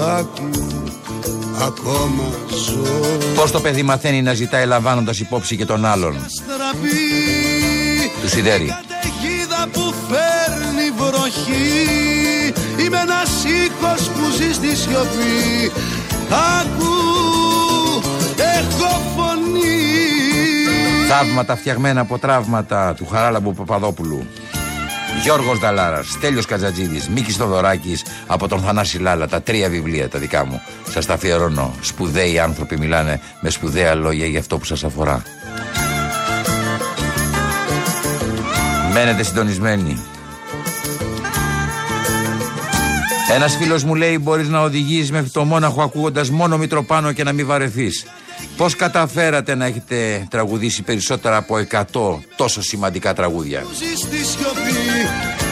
άκου 0.00 0.50
ακόμα 1.60 2.24
ζω. 2.66 3.18
Πώς 3.34 3.50
το 3.50 3.60
παιδί 3.60 3.82
μαθαίνει 3.82 4.22
να 4.22 4.34
ζητάει 4.34 4.66
λαμβάνοντας 4.66 5.20
υπόψη 5.20 5.56
και 5.56 5.64
τον 5.64 5.84
άλλον. 5.84 6.16
Στραπή 6.28 6.88
Του 8.22 8.28
σιδέρι 8.28 8.66
καταιγίδα 8.66 9.68
που 9.72 9.94
φέρνει 10.08 10.90
βροχή. 10.96 12.52
Είμαι 12.84 12.98
ένας 12.98 13.44
ήχος 13.44 14.08
που 14.08 14.30
ζει 14.36 14.52
στη 14.52 14.76
σιωπή. 14.76 15.72
Άκου, 16.60 16.94
έχω 18.36 19.02
φωνή 19.16 19.23
Θαύματα 21.08 21.56
φτιαγμένα 21.56 22.00
από 22.00 22.18
τραύματα 22.18 22.94
του 22.94 23.06
Χαράλαμπου 23.06 23.54
Παπαδόπουλου 23.54 24.26
Γιώργος 25.22 25.58
Δαλάρας, 25.58 26.10
Στέλιος 26.10 26.46
Κατζατζίδης, 26.46 27.08
Μίκης 27.08 27.36
Θοδωράκης 27.36 28.04
από 28.26 28.48
τον 28.48 28.60
Θανάση 28.60 28.98
Λάλα, 28.98 29.28
τα 29.28 29.42
τρία 29.42 29.68
βιβλία 29.68 30.08
τα 30.08 30.18
δικά 30.18 30.44
μου. 30.46 30.62
Σας 30.88 31.06
τα 31.06 31.14
αφιερώνω. 31.14 31.74
Σπουδαίοι 31.80 32.38
άνθρωποι 32.38 32.78
μιλάνε 32.78 33.20
με 33.40 33.50
σπουδαία 33.50 33.94
λόγια 33.94 34.26
για 34.26 34.38
αυτό 34.38 34.58
που 34.58 34.64
σας 34.64 34.84
αφορά. 34.84 35.22
Μένετε 38.92 39.22
συντονισμένοι. 39.22 40.02
Ένας 43.34 43.56
φίλος 43.56 43.84
μου 43.84 43.94
λέει: 43.94 44.18
Μπορείς 44.22 44.48
να 44.48 44.60
οδηγήσει 44.60 45.12
μέχρι 45.12 45.30
το 45.30 45.44
μόναχο 45.44 45.82
ακούγοντας 45.82 46.30
μόνο 46.30 46.58
Μητροπάνο 46.58 47.12
και 47.12 47.24
να 47.24 47.32
μην 47.32 47.46
βαρεθείς. 47.46 48.06
Πώς 48.56 48.76
καταφέρατε 48.76 49.54
να 49.54 49.64
έχετε 49.64 50.26
τραγουδήσει 50.30 50.82
περισσότερα 50.82 51.36
από 51.36 51.56
100 51.70 52.18
τόσο 52.36 52.62
σημαντικά 52.62 53.14
τραγούδια; 53.14 53.60
που 53.60 53.72
ζεις 53.72 53.98
στη 53.98 54.24
σιωπή 54.24 55.43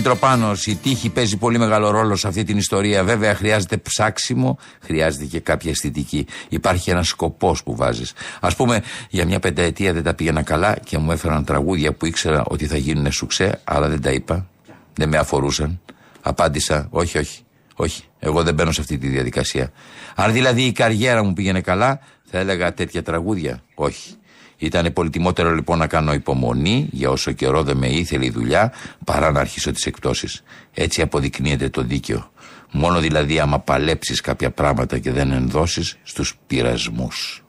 Μητροπάνος, 0.00 0.66
η 0.66 0.76
τύχη 0.76 1.08
παίζει 1.08 1.36
πολύ 1.36 1.58
μεγάλο 1.58 1.90
ρόλο 1.90 2.16
σε 2.16 2.28
αυτή 2.28 2.44
την 2.44 2.56
ιστορία. 2.56 3.04
Βέβαια, 3.04 3.34
χρειάζεται 3.34 3.76
ψάξιμο, 3.76 4.58
χρειάζεται 4.80 5.24
και 5.24 5.40
κάποια 5.40 5.70
αισθητική. 5.70 6.26
Υπάρχει 6.48 6.90
ένας 6.90 7.08
σκοπός 7.08 7.62
που 7.62 7.76
βάζεις. 7.76 8.12
Α 8.40 8.54
πούμε, 8.54 8.82
για 9.08 9.26
μια 9.26 9.38
πενταετία 9.40 9.92
δεν 9.92 10.02
τα 10.02 10.14
πήγαινα 10.14 10.42
καλά 10.42 10.76
και 10.84 10.98
μου 10.98 11.12
έφεραν 11.12 11.44
τραγούδια 11.44 11.92
που 11.92 12.06
ήξερα 12.06 12.44
ότι 12.46 12.66
θα 12.66 12.76
γίνουν 12.76 13.12
σουξέ, 13.12 13.60
αλλά 13.64 13.88
δεν 13.88 14.00
τα 14.00 14.10
είπα. 14.10 14.46
Δεν 14.94 15.08
με 15.08 15.16
αφορούσαν. 15.16 15.80
Απάντησα, 16.20 16.86
όχι, 16.90 17.18
όχι. 17.18 17.42
Όχι, 17.74 18.02
εγώ 18.18 18.42
δεν 18.42 18.54
μπαίνω 18.54 18.72
σε 18.72 18.80
αυτή 18.80 18.98
τη 18.98 19.08
διαδικασία. 19.08 19.72
Αν 20.14 20.32
δηλαδή 20.32 20.62
η 20.62 20.72
καριέρα 20.72 21.22
μου 21.22 21.32
πήγαινε 21.32 21.60
καλά, 21.60 22.00
θα 22.24 22.38
έλεγα 22.38 22.74
τέτοια 22.74 23.02
τραγούδια. 23.02 23.62
Όχι. 23.74 24.14
Ήταν 24.60 24.92
πολυτιμότερο 24.92 25.54
λοιπόν 25.54 25.78
να 25.78 25.86
κάνω 25.86 26.12
υπομονή 26.12 26.88
για 26.92 27.10
όσο 27.10 27.32
καιρό 27.32 27.62
δεν 27.62 27.76
με 27.76 27.88
ήθελε 27.88 28.24
η 28.24 28.30
δουλειά 28.30 28.72
παρά 29.04 29.30
να 29.30 29.40
αρχίσω 29.40 29.72
τις 29.72 29.86
εκπτώσεις. 29.86 30.42
Έτσι 30.74 31.02
αποδεικνύεται 31.02 31.68
το 31.68 31.82
δίκαιο. 31.82 32.30
Μόνο 32.70 33.00
δηλαδή 33.00 33.38
άμα 33.38 33.58
παλέψεις 33.58 34.20
κάποια 34.20 34.50
πράγματα 34.50 34.98
και 34.98 35.12
δεν 35.12 35.32
ενδώσεις 35.32 35.96
στους 36.02 36.38
πειρασμούς. 36.46 37.44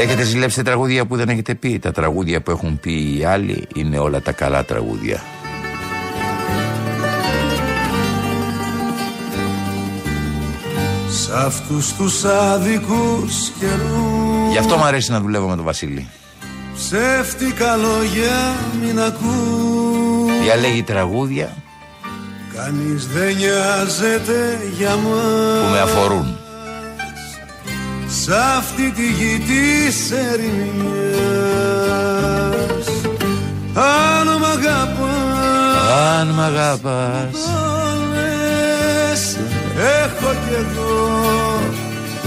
Έχετε 0.00 0.22
ζηλέψει 0.22 0.62
τραγούδια 0.62 1.06
που 1.06 1.16
δεν 1.16 1.28
έχετε 1.28 1.54
πει; 1.54 1.78
Τα 1.78 1.92
τραγούδια 1.92 2.42
που 2.42 2.50
έχουν 2.50 2.80
πει 2.80 3.18
οι 3.18 3.24
άλλοι 3.24 3.68
είναι 3.74 3.98
όλα 3.98 4.20
τα 4.20 4.32
καλά 4.32 4.64
τραγούδια. 4.64 5.22
Σ' 11.10 11.30
αυτούς 11.30 11.92
τους 11.92 12.24
άδικους 12.24 13.50
καιρούς 13.58 14.50
Γι' 14.50 14.58
αυτό 14.58 14.76
μου 14.76 14.84
αρέσει 14.84 15.10
να 15.10 15.20
δουλεύω 15.20 15.48
με 15.48 15.56
τον 15.56 15.64
Βασίλη. 15.64 16.08
Ψεύτικα 16.74 17.76
λόγια 17.76 18.54
μην 18.82 19.00
ακούς 19.00 20.42
Διαλέγει 20.42 20.82
τραγούδια 20.82 21.56
Κανείς 22.54 23.06
δεν 23.06 23.36
νοιάζεται 23.36 24.58
για 24.76 24.96
μας 24.96 25.64
που 25.64 25.70
με 25.72 25.80
αφορούν. 25.80 26.38
Σ' 28.10 28.28
αυτή 28.58 28.90
τη 28.90 29.02
γη 29.02 29.38
της 29.38 30.10
ερημιάς 30.10 30.90
Αν 33.74 34.26
μ' 34.38 34.44
αγαπάς 34.44 35.40
Αν 36.18 36.26
μ' 36.28 36.40
αγαπάς. 36.40 37.36
όλες 37.80 39.36
Έχω 40.02 40.30
κι 40.32 40.54
εγώ 40.54 41.60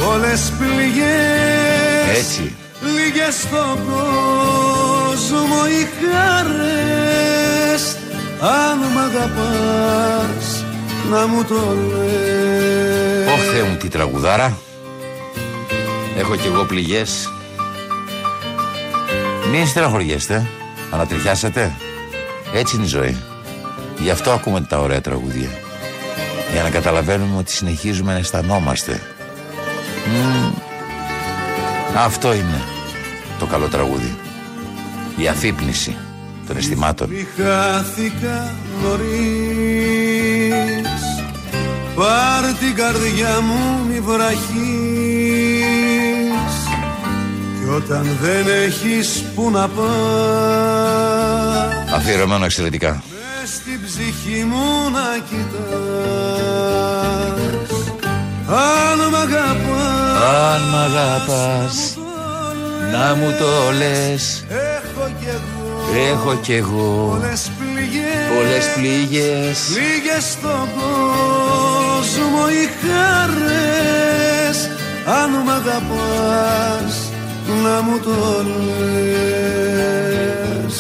πολλές 0.02 0.52
πληγές. 0.60 2.18
Έτσι. 2.18 2.56
Λίγες 2.82 3.36
στον 3.36 3.78
κόσμο 3.86 5.60
οι 5.70 5.88
χαρές. 6.00 7.84
Αν 8.42 8.78
μ' 8.78 8.98
αγαπάς 8.98 10.46
να 11.12 11.28
μου 11.28 11.44
το 11.44 11.62
λες. 11.90 13.28
Ωχ 13.34 13.42
Θεέ 13.52 13.64
μου 13.64 13.76
τι 13.76 13.88
τραγουδάρα 13.88 14.58
Έχω 16.18 16.36
κι 16.36 16.48
εγώ 16.48 16.64
πληγές. 16.64 17.30
Μην 19.52 19.68
στεναχωριέστε. 19.68 20.48
Ανατριχιάσατε. 20.92 21.76
Έτσι 22.54 22.76
είναι 22.76 22.86
η 22.86 22.88
ζωή. 22.88 23.18
Γι' 24.00 24.10
αυτό 24.10 24.32
ακούμε 24.32 24.62
τα 24.62 24.80
ωραία 24.80 25.02
τραγούδια. 25.02 25.50
Για 26.54 26.64
να 26.64 26.70
καταλαβαίνουμε 26.70 27.38
ότι 27.38 27.52
συνεχίζουμε 27.52 28.14
να 28.14 28.20
αισθανόμαστε. 28.20 29.02
Μμμ. 30.08 30.52
Αυτό 31.98 32.34
είναι 32.34 32.62
το 33.40 33.46
καλό 33.46 33.68
τραγούδι. 33.68 34.18
Η 35.18 35.28
αφύπνιση 35.28 35.98
των 36.48 36.58
αισθημάτων. 36.58 37.10
Μη 37.10 37.28
χάθηκα 37.38 38.52
νωρίς. 38.84 39.12
Πάρ 41.96 42.54
την 42.60 42.76
καρδιά 42.76 43.42
μου 43.42 43.86
μη 43.90 44.00
βραχείς. 44.00 44.93
Κι 44.93 44.93
όταν 47.76 48.18
δεν 48.22 48.48
έχεις 48.66 49.24
που 49.36 49.50
να 49.52 49.68
πας. 49.68 49.84
Αφιερωμένο 51.96 52.46
εξαιρετικά. 52.46 53.04
Μες 53.10 53.50
στην 53.50 53.80
ψυχή 53.86 54.44
μου 54.44 54.90
να 54.92 55.18
κοιτάς. 55.30 56.54
Αν 58.48 59.00
μ' 59.10 59.16
αγαπάς 59.16 60.22
Αν 60.52 60.62
μ' 60.70 60.76
αγαπάς 60.76 61.98
Να 62.92 63.16
μου 63.16 63.30
το 63.40 63.72
λες. 63.78 64.46
Έχω 64.50 65.06
κι 65.20 65.26
εγώ 65.26 65.64
Έχω 66.12 66.36
κι 66.42 66.54
εγώ 66.54 67.08
πολλές 67.10 67.52
πληγές. 67.60 68.28
Πολλές 68.36 68.66
πληγές. 68.76 69.58
Λίγες 69.70 70.24
στον 70.32 70.68
κόσμο 70.76 72.44
οι 72.50 72.66
χαρές. 72.82 74.58
Αν 75.06 75.30
μ' 75.30 75.50
αγαπάς 75.50 77.13
να 77.64 77.82
μου 77.82 78.00
το 78.00 78.12
λες 78.44 79.34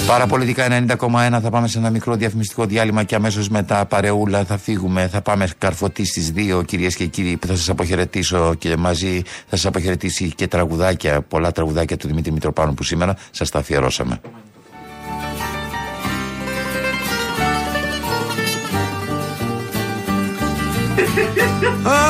Παραπολιτικά 0.07 0.68
90,1 0.69 1.40
θα 1.41 1.49
πάμε 1.49 1.68
σε 1.68 1.77
ένα 1.77 1.90
μικρό 1.90 2.15
διαφημιστικό 2.15 2.65
διάλειμμα 2.65 3.03
και 3.03 3.15
αμέσως 3.15 3.49
μετά 3.49 3.85
παρεούλα 3.85 4.44
θα 4.44 4.57
φύγουμε. 4.57 5.07
Θα 5.07 5.22
πάμε 5.22 5.48
καρφωτή 5.57 6.06
στις 6.06 6.34
2 6.35 6.65
κυρίες 6.65 6.95
και 6.95 7.06
κύριοι 7.06 7.38
που 7.38 7.48
θα 7.48 7.56
σας 7.56 7.69
αποχαιρετήσω 7.69 8.53
και 8.53 8.77
μαζί 8.77 9.22
θα 9.26 9.56
σας 9.56 9.65
αποχαιρετήσει 9.65 10.34
και 10.35 10.48
τραγουδάκια, 10.48 11.22
πολλά 11.22 11.52
τραγουδάκια 11.52 11.98
του 11.98 12.07
Δημήτρη 12.07 12.31
Μητροπάνου 12.31 12.73
που 12.73 12.84
σήμερα 12.84 13.15
σας 13.31 13.49
τα 13.49 13.60
αφιερώσαμε. 13.60 14.19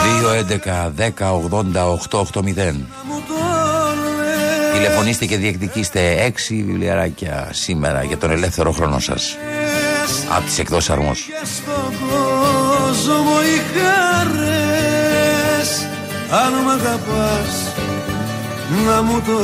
Δύο 0.03 0.29
11 0.65 0.91
10 0.97 1.31
80 1.51 1.97
880 2.31 2.73
μου 3.07 3.21
το 3.27 3.33
λες 3.33 3.42
Τηλεφωνήστε 4.83 5.25
και 5.25 5.37
διεκδικήστε 5.37 6.33
6 6.49 6.63
βιβλιαράκια 6.65 7.49
σήμερα 7.51 8.03
για 8.03 8.17
τον 8.17 8.31
ελεύθερο 8.31 8.71
χρόνο 8.71 8.99
σας. 8.99 9.37
Από 10.35 10.45
τις 10.45 10.59
εκδόσεις 10.59 10.89
Αρμός. 10.89 11.19
Και 11.19 11.47
στον 11.47 11.93
κόσμο 12.09 13.39
οι 13.41 13.61
χαρές 13.73 15.69
Αν 16.29 16.53
μ' 16.63 16.69
αγαπάς 16.69 17.73
να 18.85 19.01
μου 19.01 19.21
το 19.25 19.39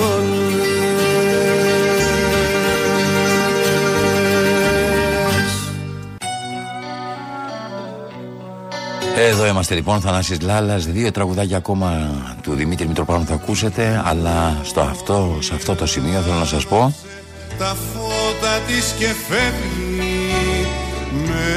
λες 0.57 1.68
Εδώ 9.21 9.45
είμαστε 9.47 9.75
λοιπόν, 9.75 10.01
Θανάσης 10.01 10.41
Λάλας, 10.41 10.85
δύο 10.85 11.11
τραγουδάκια 11.11 11.57
ακόμα 11.57 12.09
του 12.41 12.53
Δημήτρη 12.53 12.87
Μητροπάνου 12.87 13.25
θα 13.25 13.33
ακούσετε, 13.33 14.01
αλλά 14.05 14.57
στο 14.63 14.81
αυτό, 14.81 15.37
σε 15.39 15.53
αυτό 15.55 15.75
το 15.75 15.85
σημείο 15.85 16.19
θέλω 16.19 16.35
να 16.35 16.45
σας 16.45 16.65
πω. 16.65 16.95
Τα 17.57 17.75
φώτα 17.93 18.59
της 18.67 18.93
και 18.97 19.05
φεύγει 19.27 20.67
με 21.11 21.47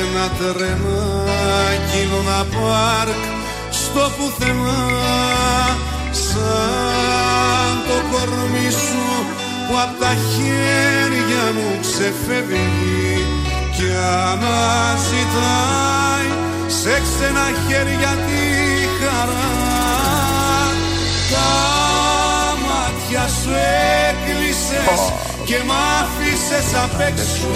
ένα 0.00 0.30
τρενάκι 0.38 2.02
ένα 2.20 2.44
πάρκ 2.44 3.22
στο 3.70 4.10
πουθενά 4.16 5.76
σαν 6.10 7.82
το 7.88 7.96
κορμί 8.10 8.70
σου 8.70 9.06
που 9.68 9.74
απ' 9.82 10.00
τα 10.00 10.14
χέρια 10.30 11.44
μου 11.54 11.80
ξεφεύγει 11.80 13.26
και 13.76 13.90
αναζητάει 14.30 16.01
σε 16.80 17.02
ξένα 17.06 17.46
χέρια 17.66 18.12
τη 18.26 18.42
χαρά. 18.98 19.52
Τα 21.32 21.50
μάτια 22.66 23.24
σου 23.38 23.52
έκλεισες 24.08 25.02
και 25.44 25.56
μ' 25.66 25.74
άφησες 26.00 26.68
απ' 26.84 27.00
έξω. 27.00 27.52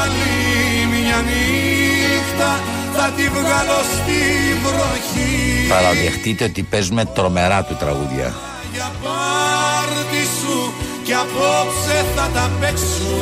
Άλλη 0.00 0.86
μια 0.92 1.18
νύχτα 1.28 2.50
θα 2.96 3.10
τη 3.16 3.28
βγάλω 3.28 3.80
στη 3.94 4.20
βροχή. 4.64 5.66
Παραδεχτείτε 5.68 6.44
ότι 6.44 6.62
παίζουμε 6.62 7.04
τρομερά 7.04 7.64
του 7.64 7.76
τραγούδια. 7.78 8.34
Για 8.72 8.92
πάρτι 9.02 10.22
σου 10.38 10.72
και 11.04 11.14
απόψε 11.14 12.04
θα 12.16 12.28
τα 12.34 12.50
παίξω. 12.60 13.16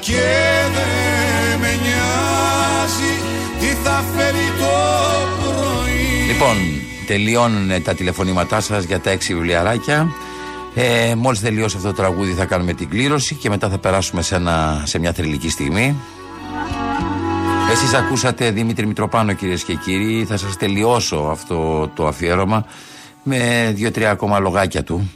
Και 0.00 0.24
δεν 0.74 0.88
με 0.88 0.98
νοιάζει 0.98 1.08
τι 1.08 1.17
θα 3.88 4.04
φέρει 4.14 4.46
το 4.58 4.72
πρωί. 5.40 6.26
Λοιπόν, 6.26 6.56
τελειώνουν 7.06 7.82
τα 7.82 7.94
τηλεφωνήματά 7.94 8.60
σας 8.60 8.84
για 8.84 9.00
τα 9.00 9.10
έξι 9.10 9.34
βιβλιαράκια. 9.34 10.08
Ε, 10.74 11.14
Μόλις 11.14 11.40
τελειώσει 11.40 11.76
αυτό 11.76 11.88
το 11.88 11.94
τραγούδι 11.94 12.32
θα 12.32 12.44
κάνουμε 12.44 12.72
την 12.72 12.88
κλήρωση 12.88 13.34
και 13.34 13.48
μετά 13.48 13.68
θα 13.68 13.78
περάσουμε 13.78 14.22
σε, 14.22 14.34
ένα, 14.34 14.82
σε 14.86 14.98
μια 14.98 15.12
θρηλυκή 15.12 15.50
στιγμή. 15.50 15.96
Εσείς 17.72 17.94
ακούσατε 17.94 18.50
Δημήτρη 18.50 18.86
Μητροπάνο 18.86 19.32
κυρίες 19.32 19.62
και 19.62 19.74
κύριοι. 19.74 20.24
Θα 20.24 20.36
σας 20.36 20.56
τελειώσω 20.56 21.16
αυτό 21.16 21.88
το 21.94 22.06
αφιέρωμα 22.06 22.66
Με 23.22 23.72
δύο-τρία 23.74 24.10
ακόμα 24.10 24.38
λογάκια 24.38 24.82
του. 24.82 25.10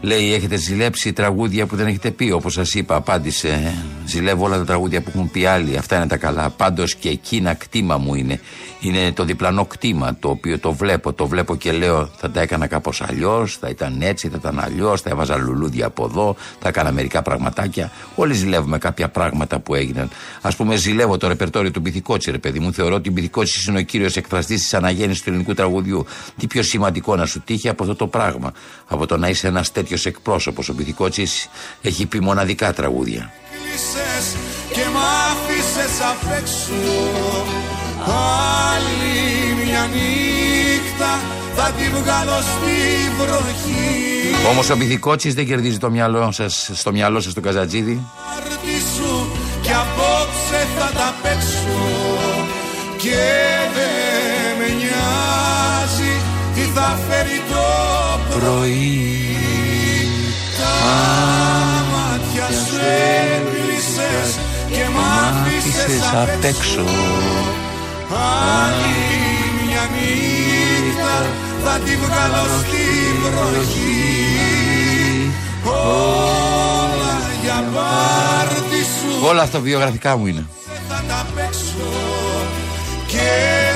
Λέει 0.00 0.34
έχετε 0.34 0.56
ζηλέψει 0.56 1.12
τραγούδια 1.12 1.66
που 1.66 1.76
δεν 1.76 1.86
έχετε 1.86 2.10
πει 2.10 2.30
Όπως 2.30 2.52
σας 2.52 2.74
είπα 2.74 2.94
απάντησε 2.94 3.74
Ζηλεύω 4.12 4.44
όλα 4.44 4.56
τα 4.56 4.64
τραγούδια 4.64 5.02
που 5.02 5.10
έχουν 5.14 5.30
πει 5.30 5.46
άλλοι. 5.46 5.76
Αυτά 5.76 5.96
είναι 5.96 6.06
τα 6.06 6.16
καλά. 6.16 6.50
Πάντως 6.50 6.94
και 6.94 7.08
εκείνα 7.08 7.54
κτήμα 7.54 7.96
μου 7.96 8.14
είναι. 8.14 8.40
Είναι 8.80 9.12
το 9.12 9.24
διπλανό 9.24 9.64
κτήμα 9.64 10.16
Το 10.20 10.28
οποίο 10.28 10.58
το 10.58 10.72
βλέπω. 10.72 11.12
Το 11.12 11.26
βλέπω 11.26 11.56
και 11.56 11.72
λέω 11.72 12.10
θα 12.16 12.30
τα 12.30 12.40
έκανα 12.40 12.66
κάπως 12.66 13.02
αλλιώς, 13.02 13.56
Θα 13.56 13.68
ήταν 13.68 14.02
έτσι 14.02 14.28
θα 14.28 14.36
ήταν 14.40 14.60
αλλιώς, 14.60 15.00
Θα 15.00 15.10
έβαζα 15.10 15.36
λουλούδια 15.36 15.86
από 15.86 16.04
εδώ 16.04 16.36
Θα 16.58 16.68
έκανα 16.68 16.92
μερικά 16.92 17.22
πραγματάκια 17.22 17.90
Όλοι 18.14 18.34
ζηλεύουμε 18.34 18.78
κάποια 18.78 19.08
πράγματα 19.08 19.58
που 19.58 19.74
έγιναν. 19.74 20.10
Α 20.40 20.48
πούμε 20.48 20.76
ζηλεύω 20.76 21.16
το 21.16 21.28
ρεπερτόριο 21.28 21.70
του 21.70 21.80
Μπιθικότσι 21.80 22.30
ρε 22.30 22.38
παιδί 22.38 22.58
μου. 22.58 22.72
Θεωρώ 22.72 22.94
ότι 22.94 23.08
ο 23.08 23.12
Μπιθικότσι 23.12 23.70
είναι 23.70 23.78
ο 23.78 23.82
κύριος 23.82 24.16
εκφραστής 24.16 24.60
της 24.60 24.74
αναγέννησης 24.74 25.22
του 25.22 25.28
ελληνικού 25.28 25.54
τραγουδιού. 25.54 26.06
Τι 26.38 26.46
πιο 26.46 26.62
σημαντικό 26.62 27.16
να 27.16 27.26
σου 27.26 27.40
τύχει 27.40 27.68
από 27.68 27.82
αυτό 27.82 27.94
το 27.94 28.06
πράγμα 28.06 28.52
Από 28.86 29.06
το 29.06 29.16
να 29.16 29.28
είσαι 29.28 29.46
ένας 29.46 29.72
τέτοιος 29.72 30.06
εκπρόσωπος. 30.06 30.68
Ο 30.68 30.72
Μπιθικότσι 30.72 31.26
έχει 31.82 32.06
πει 32.06 32.20
μοναδικά 32.20 32.72
τραγούδια. 32.72 33.32
Κλείσες 33.52 34.26
και 34.74 34.84
μ' 34.92 35.00
άφησες 35.30 35.94
απ' 36.10 36.32
έξω. 36.38 36.74
Άλλη 38.72 39.16
μια 39.64 39.88
νύχτα 39.94 41.20
θα 41.56 41.70
τη 41.70 41.88
βγάλω 41.88 42.38
στη 42.52 42.76
βροχή. 43.18 44.46
Όμως 44.50 44.70
ο 44.70 44.76
Μπιθικότσι 44.76 45.32
δεν 45.32 45.46
κερδίζει 45.46 45.78
το 45.78 45.90
μυαλό 45.90 46.32
σας, 46.32 46.70
στο 46.74 46.92
μυαλό 46.92 47.20
σας 47.20 47.32
το 47.32 47.40
Καζατζίδι. 47.40 48.06
Πάρτι 48.16 48.76
σου 48.96 49.30
και 49.60 49.72
απόψε 49.72 50.66
θα 50.78 50.90
τα 50.98 51.14
παίξω. 51.22 51.80
Και 52.96 53.22
δεν 53.74 54.56
με 54.58 54.68
νοιάζει 54.80 56.14
τι 56.54 56.60
θα 56.60 56.98
φέρει 57.08 57.42
το 57.50 57.64
Πρωί. 58.30 59.20
Τα 60.58 60.72
μάτια 60.84 61.66
σου 61.66 61.71
έκλεισες 63.34 64.30
και 64.70 64.84
μ' 64.94 65.00
άφησες 65.26 66.04
απ' 66.22 66.44
έξω. 66.44 66.84
Άλλη 68.64 68.94
μια 69.66 69.84
νύχτα 69.94 71.14
θα 71.64 71.78
τη 71.84 71.96
βγάλω 71.96 72.44
στη 72.60 72.86
βροχή. 73.22 74.10
Όλα 75.64 77.20
για 77.42 77.64
πάρτι 77.74 78.82
σου. 78.82 79.26
Όλα 79.26 79.42
αυτοβιογραφικά 79.42 80.16
μου 80.16 80.26
είναι. 80.26 80.46
θα 80.88 81.04
τα 81.08 81.26
παίξω. 81.34 81.92
Και 83.06 83.30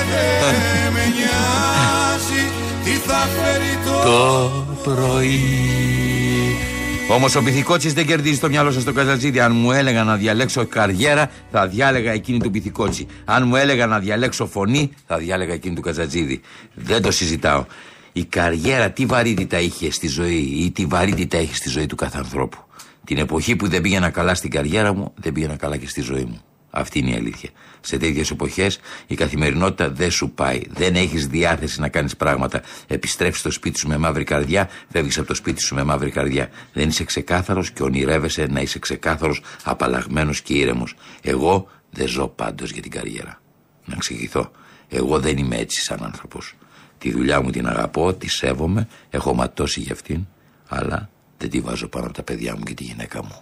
δεν 0.09 0.91
με 0.93 1.05
νοιάζει 1.15 2.43
τι 2.83 2.91
θα 2.91 3.27
φέρει 3.35 3.77
το 3.85 4.09
Το 4.09 4.65
πρωί. 4.83 6.66
Όμως 7.09 7.35
ο 7.35 7.43
Πυθικότσι 7.43 7.89
δεν 7.89 8.05
κερδίζει 8.05 8.39
το 8.39 8.49
μυαλό 8.49 8.71
σας 8.71 8.81
στο 8.81 8.93
Καζατζίδι. 8.93 9.39
Αν 9.39 9.55
μου 9.55 9.71
έλεγα 9.71 10.03
να 10.03 10.15
διαλέξω 10.15 10.65
καριέρα, 10.65 11.31
θα 11.51 11.67
διάλεγα 11.67 12.11
εκείνη 12.11 12.39
του 12.39 12.51
Πυθικότσι. 12.51 13.07
Αν 13.25 13.47
μου 13.47 13.55
έλεγα 13.55 13.85
να 13.85 13.99
διαλέξω 13.99 14.45
φωνή, 14.45 14.91
θα 15.07 15.17
διάλεγα 15.17 15.53
εκείνη 15.53 15.75
του 15.75 15.81
Καζατζίδι. 15.81 16.41
Δεν 16.73 17.01
το 17.01 17.11
συζητάω. 17.11 17.65
Η 18.13 18.25
καριέρα 18.25 18.89
τι 18.89 19.05
βαρύτητα 19.05 19.59
είχε 19.59 19.91
στη 19.91 20.07
ζωή 20.07 20.63
ή 20.65 20.71
τι 20.71 20.85
βαρύτητα 20.85 21.37
έχει 21.37 21.55
στη 21.55 21.69
ζωή 21.69 21.85
του 21.85 21.95
κάθε 21.95 22.17
ανθρώπου. 22.17 22.57
Την 23.03 23.17
εποχή 23.17 23.55
που 23.55 23.67
δεν 23.67 23.81
πήγαινα 23.81 24.09
καλά 24.09 24.35
στην 24.35 24.49
καριέρα 24.49 24.93
μου, 24.93 25.13
δεν 25.15 25.31
πήγαινα 25.31 25.55
καλά 25.55 25.77
και 25.77 25.87
στη 25.87 26.01
ζωή 26.01 26.23
μου. 26.23 26.41
Αυτή 26.79 26.99
είναι 26.99 27.11
η 27.11 27.15
αλήθεια. 27.15 27.49
Σε 27.81 27.97
τέτοιες 27.97 28.31
εποχές 28.31 28.79
η 29.07 29.15
καθημερινότητα 29.15 29.89
δεν 29.89 30.11
σου 30.11 30.29
πάει. 30.29 30.61
Δεν 30.69 30.95
έχεις 30.95 31.27
διάθεση 31.27 31.79
να 31.79 31.89
κάνεις 31.89 32.15
πράγματα. 32.15 32.61
Επιστρέφεις 32.87 33.39
στο 33.39 33.51
σπίτι 33.51 33.79
σου 33.79 33.87
με 33.87 33.97
μαύρη 33.97 34.23
καρδιά, 34.23 34.69
φεύγεις 34.91 35.17
από 35.17 35.27
το 35.27 35.33
σπίτι 35.33 35.61
σου 35.61 35.75
με 35.75 35.83
μαύρη 35.83 36.11
καρδιά. 36.11 36.49
Δεν 36.73 36.87
είσαι 36.87 37.03
ξεκάθαρος 37.03 37.71
και 37.71 37.83
ονειρεύεσαι 37.83 38.45
να 38.45 38.61
είσαι 38.61 38.79
ξεκάθαρος, 38.79 39.41
απαλλαγμένος 39.63 40.41
και 40.41 40.53
ήρεμος. 40.53 40.95
Εγώ 41.21 41.67
δεν 41.89 42.07
ζω 42.07 42.27
πάντως 42.27 42.71
για 42.71 42.81
την 42.81 42.91
καριέρα. 42.91 43.41
Να 43.85 43.93
εξηγηθώ. 43.95 44.51
Εγώ 44.89 45.19
δεν 45.19 45.37
είμαι 45.37 45.55
έτσι 45.55 45.81
σαν 45.81 46.03
άνθρωπος. 46.03 46.53
Τη 46.97 47.11
δουλειά 47.11 47.41
μου 47.41 47.49
την 47.49 47.67
αγαπώ, 47.67 48.13
τη 48.13 48.29
σέβομαι, 48.29 48.87
έχω 49.09 49.33
ματώσει 49.33 49.79
για 49.79 49.93
αυτήν, 49.93 50.25
αλλά 50.67 51.09
δεν 51.37 51.49
τη 51.49 51.59
βάζω 51.59 51.87
πάνω 51.87 52.05
από 52.05 52.13
τα 52.13 52.23
παιδιά 52.23 52.55
μου 52.57 52.63
και 52.63 52.73
τη 52.73 52.83
γυναίκα 52.83 53.23
μου. 53.23 53.41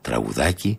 Τραγουδάκι, 0.00 0.78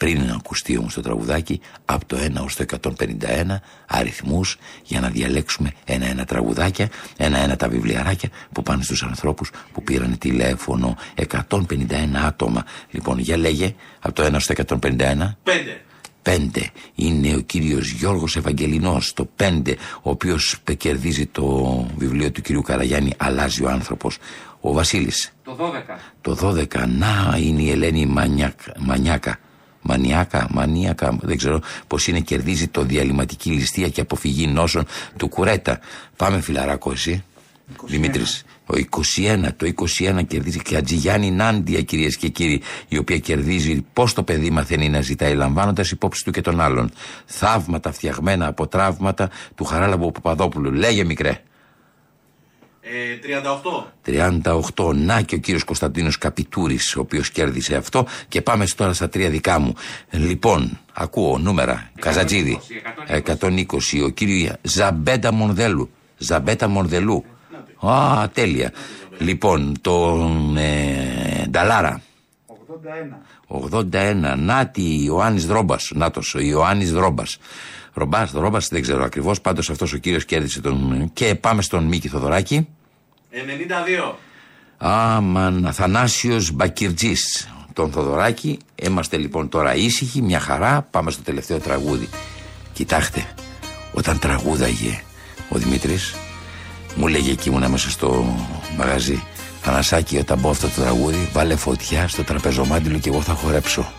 πριν 0.00 0.24
να 0.26 0.34
ακουστεί 0.34 0.76
όμως 0.76 0.94
το 0.94 1.00
τραγουδάκι, 1.00 1.60
από 1.84 2.06
το 2.06 2.16
1 2.16 2.44
ως 2.44 2.54
το 2.54 2.64
151 2.64 3.60
αριθμούς 3.86 4.58
για 4.84 5.00
να 5.00 5.08
διαλέξουμε 5.08 5.72
ένα-ένα 5.84 6.24
τραγουδάκια, 6.24 6.88
ένα-ένα 7.16 7.56
τα 7.56 7.68
βιβλιαράκια 7.68 8.28
που 8.52 8.62
πάνε 8.62 8.82
στους 8.82 9.02
ανθρώπους 9.02 9.50
που 9.72 9.82
πήραν 9.82 10.18
τηλέφωνο. 10.18 10.96
151 11.14 12.24
άτομα. 12.26 12.64
Λοιπόν, 12.90 13.18
για 13.18 13.36
λέγε, 13.36 13.74
από 14.00 14.14
το 14.14 14.24
1 14.24 14.34
ως 14.34 14.46
το 14.46 14.52
151. 14.52 15.36
Πέντε. 15.42 15.82
Πέντε 16.22 16.70
είναι 16.94 17.34
ο 17.34 17.40
κύριος 17.40 17.90
Γιώργος 17.90 18.36
Ευαγγελινός 18.36 19.12
το 19.12 19.24
πέντε 19.36 19.76
ο 20.02 20.10
οποίος 20.10 20.56
κερδίζει 20.76 21.26
το 21.26 21.86
βιβλίο 21.96 22.30
του 22.30 22.40
κυρίου 22.40 22.62
Καραγιάννη 22.62 23.12
«Αλλάζει 23.16 23.64
ο 23.64 23.70
άνθρωπος» 23.70 24.18
ο 24.60 24.72
Βασίλης 24.72 25.32
Το 25.44 25.56
12. 25.60 25.98
το 26.20 26.36
12 26.42 26.86
να 26.86 27.36
είναι 27.38 27.62
η 27.62 27.70
Ελένη 27.70 28.06
Μανιάκα, 28.06 28.72
Μανιάκα 28.78 29.38
Μανιάκα, 29.82 30.46
μανίακα, 30.50 31.18
δεν 31.20 31.36
ξέρω 31.36 31.60
πώς 31.86 32.06
είναι, 32.06 32.20
κερδίζει 32.20 32.68
το 32.68 32.82
διαλυματική 32.82 33.50
ληστεία 33.50 33.88
και 33.88 34.00
αποφυγή 34.00 34.46
νόσων 34.46 34.84
του 35.16 35.28
Κουρέτα. 35.28 35.80
Πάμε 36.16 36.40
φιλαράκο, 36.40 36.92
εσύ. 36.92 37.24
Δημήτρης, 37.86 38.44
ο 38.66 38.74
21, 39.16 39.48
το 39.56 39.72
21 40.00 40.22
κερδίζει 40.26 40.58
και 40.58 40.76
Ατζηγιάννη 40.76 41.30
Νάντια, 41.30 41.82
κυρίες 41.82 42.16
και 42.16 42.28
κύριοι, 42.28 42.62
η 42.88 42.98
οποία 42.98 43.18
κερδίζει 43.18 43.84
πώς 43.92 44.14
το 44.14 44.22
παιδί 44.22 44.50
μαθαίνει 44.50 44.88
να 44.88 45.00
ζητάει, 45.00 45.34
λαμβάνοντας 45.34 45.90
υπόψη 45.90 46.24
του 46.24 46.30
και 46.30 46.40
των 46.40 46.60
άλλων. 46.60 46.90
Θαύματα 47.24 47.92
φτιαγμένα 47.92 48.46
από 48.46 48.66
τραύματα 48.66 49.30
του 49.54 49.64
Χαράλαμπου 49.64 50.12
Παπαδόπουλου. 50.12 50.72
Λέγε 50.72 51.04
μικρέ. 51.04 51.42
Ε, 52.92 53.16
38. 53.16 53.92
38. 54.04 54.94
Να 54.94 55.20
και 55.20 55.34
ο 55.34 55.38
κύριος 55.38 55.64
Κωνσταντίνος 55.64 56.18
Καπιτούρης, 56.18 56.96
ο 56.96 57.00
οποίος 57.00 57.30
κέρδισε 57.30 57.76
αυτό. 57.76 58.06
Και 58.28 58.42
πάμε 58.42 58.64
τώρα 58.76 58.92
στα 58.92 59.08
τρία 59.08 59.30
δικά 59.30 59.58
μου. 59.58 59.74
Λοιπόν, 60.10 60.78
ακούω 60.92 61.38
νούμερα. 61.38 61.90
Καζατζίδη. 62.00 62.60
120. 63.06 64.02
Ο 64.04 64.08
κύριος 64.08 64.52
Ζαμπέτα 64.62 65.32
Μονδέλου. 65.32 65.90
Ζαμπέτα 66.18 66.68
Μονδελού. 66.68 67.24
Α, 67.80 68.28
τέλεια. 68.28 68.72
Λοιπόν, 69.18 69.74
τον 69.80 70.56
ε, 70.56 71.46
Νταλάρα. 71.50 72.02
81. 73.46 74.34
Νάτι 74.38 75.04
Ιωάννης 75.04 75.46
Δρόμπας. 75.46 75.90
Νάτος, 75.94 76.34
ο 76.34 76.40
Ιωάννης 76.40 76.92
Δρόμπας. 76.92 77.38
Ρομπάς, 77.92 78.32
Δρόμπας, 78.32 78.68
δεν 78.68 78.82
ξέρω 78.82 79.04
ακριβώς. 79.04 79.40
Πάντως 79.40 79.70
αυτός 79.70 79.92
ο 79.92 79.96
κύριος 79.96 80.24
κέρδισε 80.24 80.60
τον. 80.60 81.10
Και 81.12 81.34
πάμε 81.34 81.62
στον 81.62 81.84
Μίκη 81.84 82.08
Θοδωράκη. 82.08 82.68
92. 83.30 84.14
Άμαν, 84.78 85.66
Αθανάσιος 85.66 86.50
Μπακυρτζής. 86.50 87.48
Τον 87.72 87.92
Θοδωράκη. 87.92 88.58
Είμαστε 88.82 89.16
λοιπόν 89.16 89.48
τώρα 89.48 89.74
ήσυχοι, 89.74 90.22
μια 90.22 90.40
χαρά. 90.40 90.82
Πάμε 90.90 91.10
στο 91.10 91.22
τελευταίο 91.22 91.58
τραγούδι. 91.58 92.08
Κοιτάξτε, 92.72 93.34
όταν 93.92 94.18
τραγούδαγε 94.18 95.02
ο 95.48 95.58
Δημήτρης, 95.58 96.14
μου 96.94 97.06
λέγε 97.06 97.30
εκεί 97.30 97.48
ήμουν 97.48 97.70
μέσα 97.70 97.90
στο 97.90 98.36
μαγαζί. 98.76 99.22
Θανασάκη, 99.60 100.18
όταν 100.18 100.38
μπω 100.38 100.50
αυτό 100.50 100.68
το 100.68 100.80
τραγούδι, 100.80 101.28
βάλε 101.32 101.56
φωτιά 101.56 102.08
στο 102.08 102.24
τραπεζομάντιλο 102.24 102.98
και 102.98 103.08
εγώ 103.08 103.20
θα 103.20 103.32
χορέψω. 103.32 103.92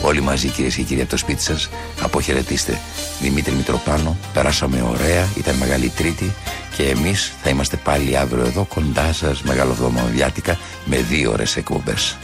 Όλοι 0.00 0.20
μαζί 0.20 0.48
κυρίες 0.48 0.74
και 0.74 0.82
κύριοι 0.82 1.00
από 1.00 1.10
το 1.10 1.16
σπίτι 1.16 1.42
σας, 1.42 1.68
αποχαιρετήστε. 2.00 2.80
Δημήτρη 3.20 3.52
Μητροπάνο, 3.52 4.16
περάσαμε 4.32 4.82
ωραία, 4.82 5.28
ήταν 5.36 5.54
μεγάλη 5.54 5.88
Τρίτη 5.88 6.32
και 6.76 6.82
εμείς 6.82 7.32
θα 7.42 7.50
είμαστε 7.50 7.76
πάλι 7.76 8.16
αύριο 8.16 8.44
εδώ 8.44 8.64
κοντά 8.64 9.12
σας, 9.12 9.42
μεγαλοβδομαδιάτικα, 9.42 10.58
με 10.84 10.96
δύο 10.96 11.30
ώρες 11.32 11.56
εκπομπές. 11.56 12.16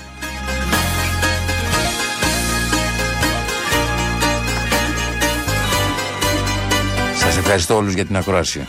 Σας 7.19 7.37
ευχαριστώ 7.37 7.77
όλους 7.77 7.95
για 7.95 8.05
την 8.05 8.17
ακρόαση. 8.17 8.67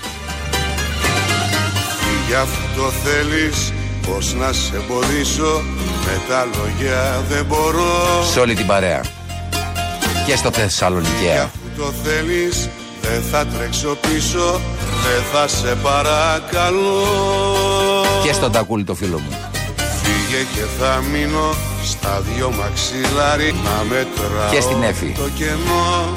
Γι' 2.27 2.33
αυτό 2.33 2.91
θέλεις 2.91 3.73
πως 4.07 4.33
να 4.33 4.51
σε 4.53 4.75
εμποδίσω 4.75 5.61
Με 6.05 6.21
τα 6.29 6.45
λόγια 6.55 7.23
δεν 7.29 7.45
μπορώ 7.45 8.23
Σε 8.31 8.39
όλη 8.39 8.53
την 8.55 8.65
παρέα. 8.67 9.01
Και 10.25 10.35
στο 10.35 10.51
Θεσσαλονικαία. 10.51 11.43
Αφού 11.43 11.59
το 11.77 11.93
θέλεις 12.03 12.69
δεν 13.01 13.21
θα 13.31 13.45
τρέξω 13.45 13.97
πίσω 14.01 14.59
Δεν 15.03 15.23
θα 15.33 15.47
σε 15.47 15.75
παρακαλώ 15.83 17.03
Και 18.23 18.33
στον 18.33 18.51
Τακούλη 18.51 18.83
το 18.83 18.95
φίλο 18.95 19.19
μου. 19.19 19.29
Φύγε 20.03 20.41
και 20.53 20.61
θα 20.79 21.03
μείνω 21.11 21.53
στα 21.83 22.21
δυο 22.35 22.51
μαξιλάρι 22.51 23.55
Να 23.63 23.83
μετράω 23.83 24.51
Και 24.51 24.61
στην 24.61 24.83
Έφη. 24.83 25.15
το 25.17 25.29
κενό 25.35 26.13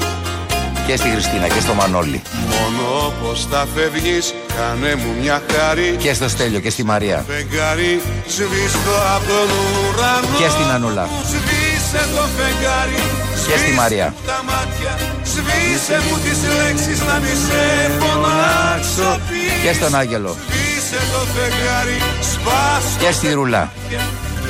Και 0.87 0.95
στη 0.97 1.09
Χριστίνα 1.09 1.47
και 1.47 1.59
στο 1.59 1.73
Μανώλη. 1.73 2.21
Μόνο 2.59 3.13
πως 3.21 3.47
θα 3.51 3.67
φεύγεις 3.75 4.33
κάνε 4.55 4.95
μου 4.95 5.11
μια 5.21 5.41
χάρη 5.51 5.95
Και 5.99 6.13
στο 6.13 6.29
Στέλιο 6.29 6.59
και 6.59 6.69
στη 6.69 6.83
Μαρία. 6.83 7.25
Φεγγάρι 7.27 8.01
σβήστο 8.27 8.95
από 9.15 9.25
τον 9.27 9.49
ουρανό 9.83 10.37
Και 10.41 10.49
στην 10.49 10.69
Ανούλα. 10.75 11.09
Σβήσε 11.31 12.01
το 12.15 12.23
φεγγάρι 12.37 12.99
Και 13.47 13.57
στη 13.57 13.71
Μαρία. 13.71 14.13
Σβήσε 14.17 14.31
τα 14.31 14.39
μάτια 14.49 14.93
Σβήσε 15.31 15.97
μου 16.05 16.15
τις 16.23 16.39
λέξεις 16.57 16.99
να 17.07 17.15
μη 17.23 17.33
σε 17.45 17.63
φωνάξω 17.99 19.19
πίσω 19.29 19.61
Και 19.63 19.73
στον 19.73 19.95
Άγγελο. 19.95 20.35
Σβήσε 20.47 20.99
το 21.11 21.21
φεγγάρι 21.35 21.97
Σπάσ' 22.31 22.95
Και 22.99 23.11
στη 23.11 23.33
Ρούλα. 23.33 23.71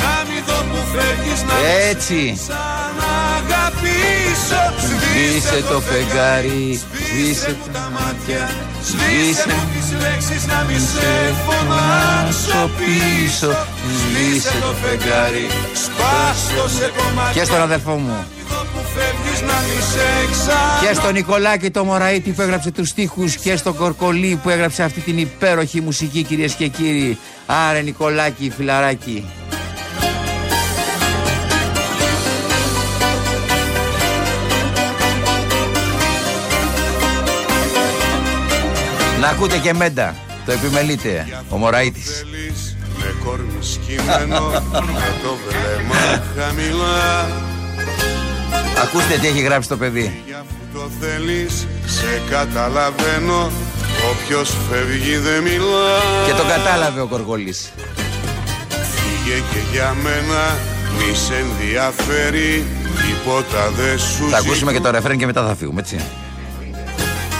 Να 0.01 0.15
μην 0.29 0.43
δω 0.47 0.53
που 0.69 0.79
φεύγεις 0.93 1.41
να 1.43 1.55
Έτσι. 1.89 2.37
Σαν 3.65 3.75
αγαπήσω 3.75 4.63
Σβήσε 4.87 5.59
το 5.69 5.79
φεγγάρι. 5.79 6.79
Σβήσε 6.81 7.57
μου 7.59 7.67
τα 7.73 7.91
μάτια 7.95 8.49
Σβήσε 8.87 9.31
Σβήσε 9.31 9.53
μου 9.57 9.67
τις 9.73 9.87
λέξεις 10.01 10.45
να 10.47 10.63
μη 10.67 10.77
σε 10.91 11.09
φωνάξω 11.45 12.69
πίσω 12.77 13.51
Σβήσε 13.99 14.55
το 14.61 14.71
φεγγάρι 14.81 15.47
Σπάστο 15.83 16.69
σε 16.77 16.91
κομμάτια 16.97 17.41
Και 17.41 17.43
στον 17.47 17.61
αδελφό 17.61 17.95
μου. 17.95 18.25
Εδώ 18.41 18.61
που 18.71 18.79
φεύγεις 18.95 19.41
να 19.41 19.57
μη 19.65 19.79
σε 19.91 20.07
ξανά 20.31 20.87
Και 20.87 20.93
στον 20.93 21.13
Νικολάκη 21.13 21.69
το 21.71 21.83
Μωραήτη 21.83 22.31
που 22.31 22.41
έγραψε 22.41 22.71
τους 22.71 22.89
στίχους 22.89 23.35
και 23.35 23.55
στον 23.55 23.75
Κορκολί 23.75 24.39
που 24.43 24.49
έγραψε 24.49 24.83
αυτή 24.83 24.99
την 24.99 25.17
υπέροχη 25.17 25.81
μουσική 25.81 26.23
κυρίες 26.23 26.53
και 26.53 26.67
κύριοι. 26.67 27.17
Άρε 27.45 27.81
Νικολάκη, 27.81 28.51
φιλαράκι. 28.57 29.25
Να 39.25 39.31
ακούτε 39.31 39.57
και 39.57 39.73
μέντα. 39.73 40.15
Το 40.45 40.51
επιμελείτε. 40.51 41.25
Ο 41.49 41.57
Μωραήτης. 41.57 42.03
Θέλεις 42.03 42.77
με 42.97 43.15
κόρμι 43.25 43.57
σκυμμένο 43.61 44.49
Με 44.71 45.11
το 45.23 45.37
βλέμμα 45.45 46.23
χαμηλά 46.37 47.27
Ακούστε 48.83 49.17
τι 49.17 49.27
έχει 49.27 49.41
γράψει 49.41 49.69
το 49.69 49.77
παιδί. 49.77 50.21
Για 50.25 50.37
αφού 50.37 50.79
το 50.79 50.89
θέλεις 50.99 51.67
σε 51.85 52.21
καταλαβαίνω 52.29 53.51
Όποιος 54.11 54.53
φεύγει 54.69 55.17
δεν 55.17 55.41
μιλά 55.41 55.99
Και 56.25 56.31
το 56.31 56.43
κατάλαβε 56.47 57.01
ο 57.01 57.07
Κορκολής. 57.07 57.71
Φύγε 58.69 59.37
και 59.51 59.59
για 59.71 59.95
μένα 60.03 60.57
μη 60.97 61.15
σε 61.15 61.33
ενδιαφέρει 61.35 62.65
Τίποτα 63.01 63.69
δεν 63.69 63.99
σου 63.99 64.29
Θα 64.29 64.37
ακούσουμε 64.37 64.71
και 64.71 64.79
το 64.79 64.91
ρεφρέν 64.91 65.17
και 65.17 65.25
μετά 65.25 65.45
θα 65.47 65.55
φύγουμε, 65.55 65.79
έτσι. 65.79 65.99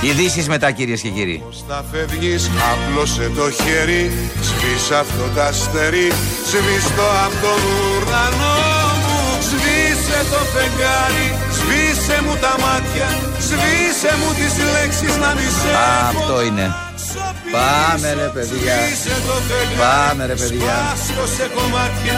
Ειδήσεις 0.02 0.48
μετά, 0.48 0.72
κυρίες 0.72 1.02
και 1.02 1.10
κύριοι. 1.10 1.42
Πώς 1.46 1.64
θα 1.68 1.84
φεύγεις, 1.92 2.50
άπλωσε 2.72 3.32
το 3.36 3.52
χέρι 3.52 4.12
Σβήσε 4.48 4.96
αυτό 4.96 5.24
το 5.36 5.42
αστέρι 5.42 6.08
Σβήστο 6.50 7.06
από 7.26 7.36
τον 7.46 7.60
ουρανό 7.76 8.58
μου 9.04 9.18
Σβήσε 9.50 10.20
το 10.32 10.40
φεγγάρι 10.54 11.28
Σβήσε 11.58 12.18
μου 12.26 12.36
τα 12.44 12.54
μάτια 12.64 13.08
Σβήσε 13.48 14.12
μου 14.20 14.30
τις 14.40 14.54
λέξεις 14.74 15.14
να 15.24 15.30
μη 15.38 15.48
σε 15.60 15.70
Α, 15.86 15.88
αυτό 16.12 16.36
είναι. 16.48 16.66
φωνάξω 16.74 17.24
πίσω. 17.44 17.56
Πάμε, 17.58 18.10
ρε, 18.20 18.28
παιδιά. 18.36 18.76
Σβήσε 18.86 19.16
το 19.28 19.36
φεγγάρι 19.48 19.80
Πάμε, 19.84 20.22
ρε, 20.30 20.36
παιδιά. 20.42 20.76
Σπάστο 20.84 21.24
σε 21.38 21.46
κομμάτια 21.58 22.18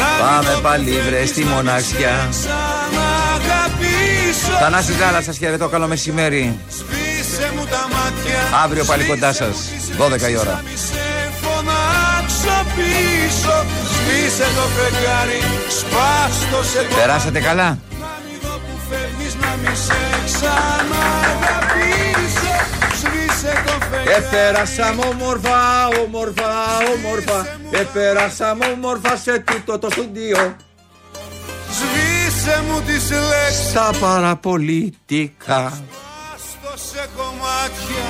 Να 0.00 0.06
μην 0.10 0.18
Πάμε 0.22 0.52
το 0.54 0.60
πάλι, 0.66 0.84
φεύγεις, 0.90 1.04
βρε, 1.06 1.20
στη 1.32 1.40
να 1.42 1.46
μη 1.48 1.52
μοναξιά. 1.54 2.14
σε 2.20 2.28
ξαναγαπήσω. 2.34 4.52
Θανάση 4.62 4.92
Γάλα, 5.00 5.20
σας 5.28 5.36
χαιρετώ. 5.40 5.66
Καλό 5.74 5.86
μεσημέρι. 5.94 6.44
Σβήσε 7.38 7.52
μου 7.56 7.64
τα 7.64 7.88
μάτια 7.92 8.40
Αύριο 8.64 8.84
πάλι 8.84 9.04
κοντά 9.04 9.32
σας. 9.32 9.56
12 9.98 10.30
η 10.30 10.36
ώρα. 10.36 10.52
να 10.52 10.62
μη 10.62 10.76
σε 10.76 11.32
φωνάξω 11.42 12.58
πίσω 12.76 13.56
Σβήσε 13.92 14.46
το 14.56 14.64
φεγγάρι, 14.76 15.40
σπάστο 15.78 16.62
σε 16.70 16.78
κομμάτια 16.78 16.96
Περάσατε 16.96 17.40
καλά; 17.40 17.68
Να 18.00 18.12
μην 18.24 18.38
δω 18.42 18.54
που 18.64 18.74
φεύγεις, 18.88 19.34
να 19.42 19.50
μη 19.60 19.76
σε 19.86 20.00
ξαναγαπήσω 20.28 21.76
Σβήσε 23.00 23.62
το 23.66 23.74
φεγγάρι 23.90 24.24
Επέρασαμε 24.24 25.02
όμορφα, 25.12 25.58
όμορφα, 26.04 26.50
όμορφα. 26.94 27.38
Επέρασαμε 27.70 28.64
όμορφα 28.66 29.16
σε 29.16 29.38
τούτο 29.38 29.78
το 29.78 29.88
στούντιο. 29.90 30.56
Σβήσε 31.76 32.62
μου 32.66 32.80
τις 32.86 33.10
λέξεις, 33.10 33.68
Στα 33.70 33.90
παραπολιτικά. 34.00 35.62
Σπάστο 36.78 36.86
σε 36.90 37.04
κομμάτια. 37.18 38.04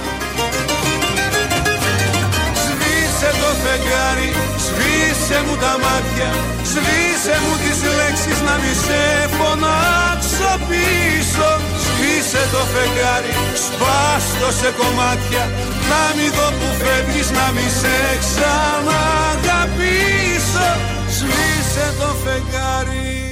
Σβήσε 2.62 3.30
το 3.42 3.50
φεγγάρι, 3.62 4.30
σβήσε 4.64 5.38
μου 5.46 5.56
τα 5.64 5.74
μάτια. 5.84 6.30
Σβήσε 6.72 7.34
μου 7.42 7.54
τις 7.62 7.78
λέξεις 7.98 8.38
να 8.46 8.54
μη 8.62 8.74
σε 8.84 9.02
φωνάξω 9.36 10.52
πίσω. 10.68 11.50
Σβήσε 11.84 12.42
το 12.54 12.62
φεγγάρι, 12.72 13.34
σπάστο 13.64 14.48
σε 14.60 14.70
κομμάτια. 14.80 15.44
Να 15.90 16.02
μην 16.16 16.30
δω 16.36 16.48
που 16.58 16.68
φεύγεις, 16.80 17.28
να 17.38 17.46
μη 17.54 17.66
σε 17.80 17.96
ξαναγαπήσω 18.22 19.68
Σβήσε 21.16 21.86
το 22.00 22.10
φεγγάρι 22.22 23.27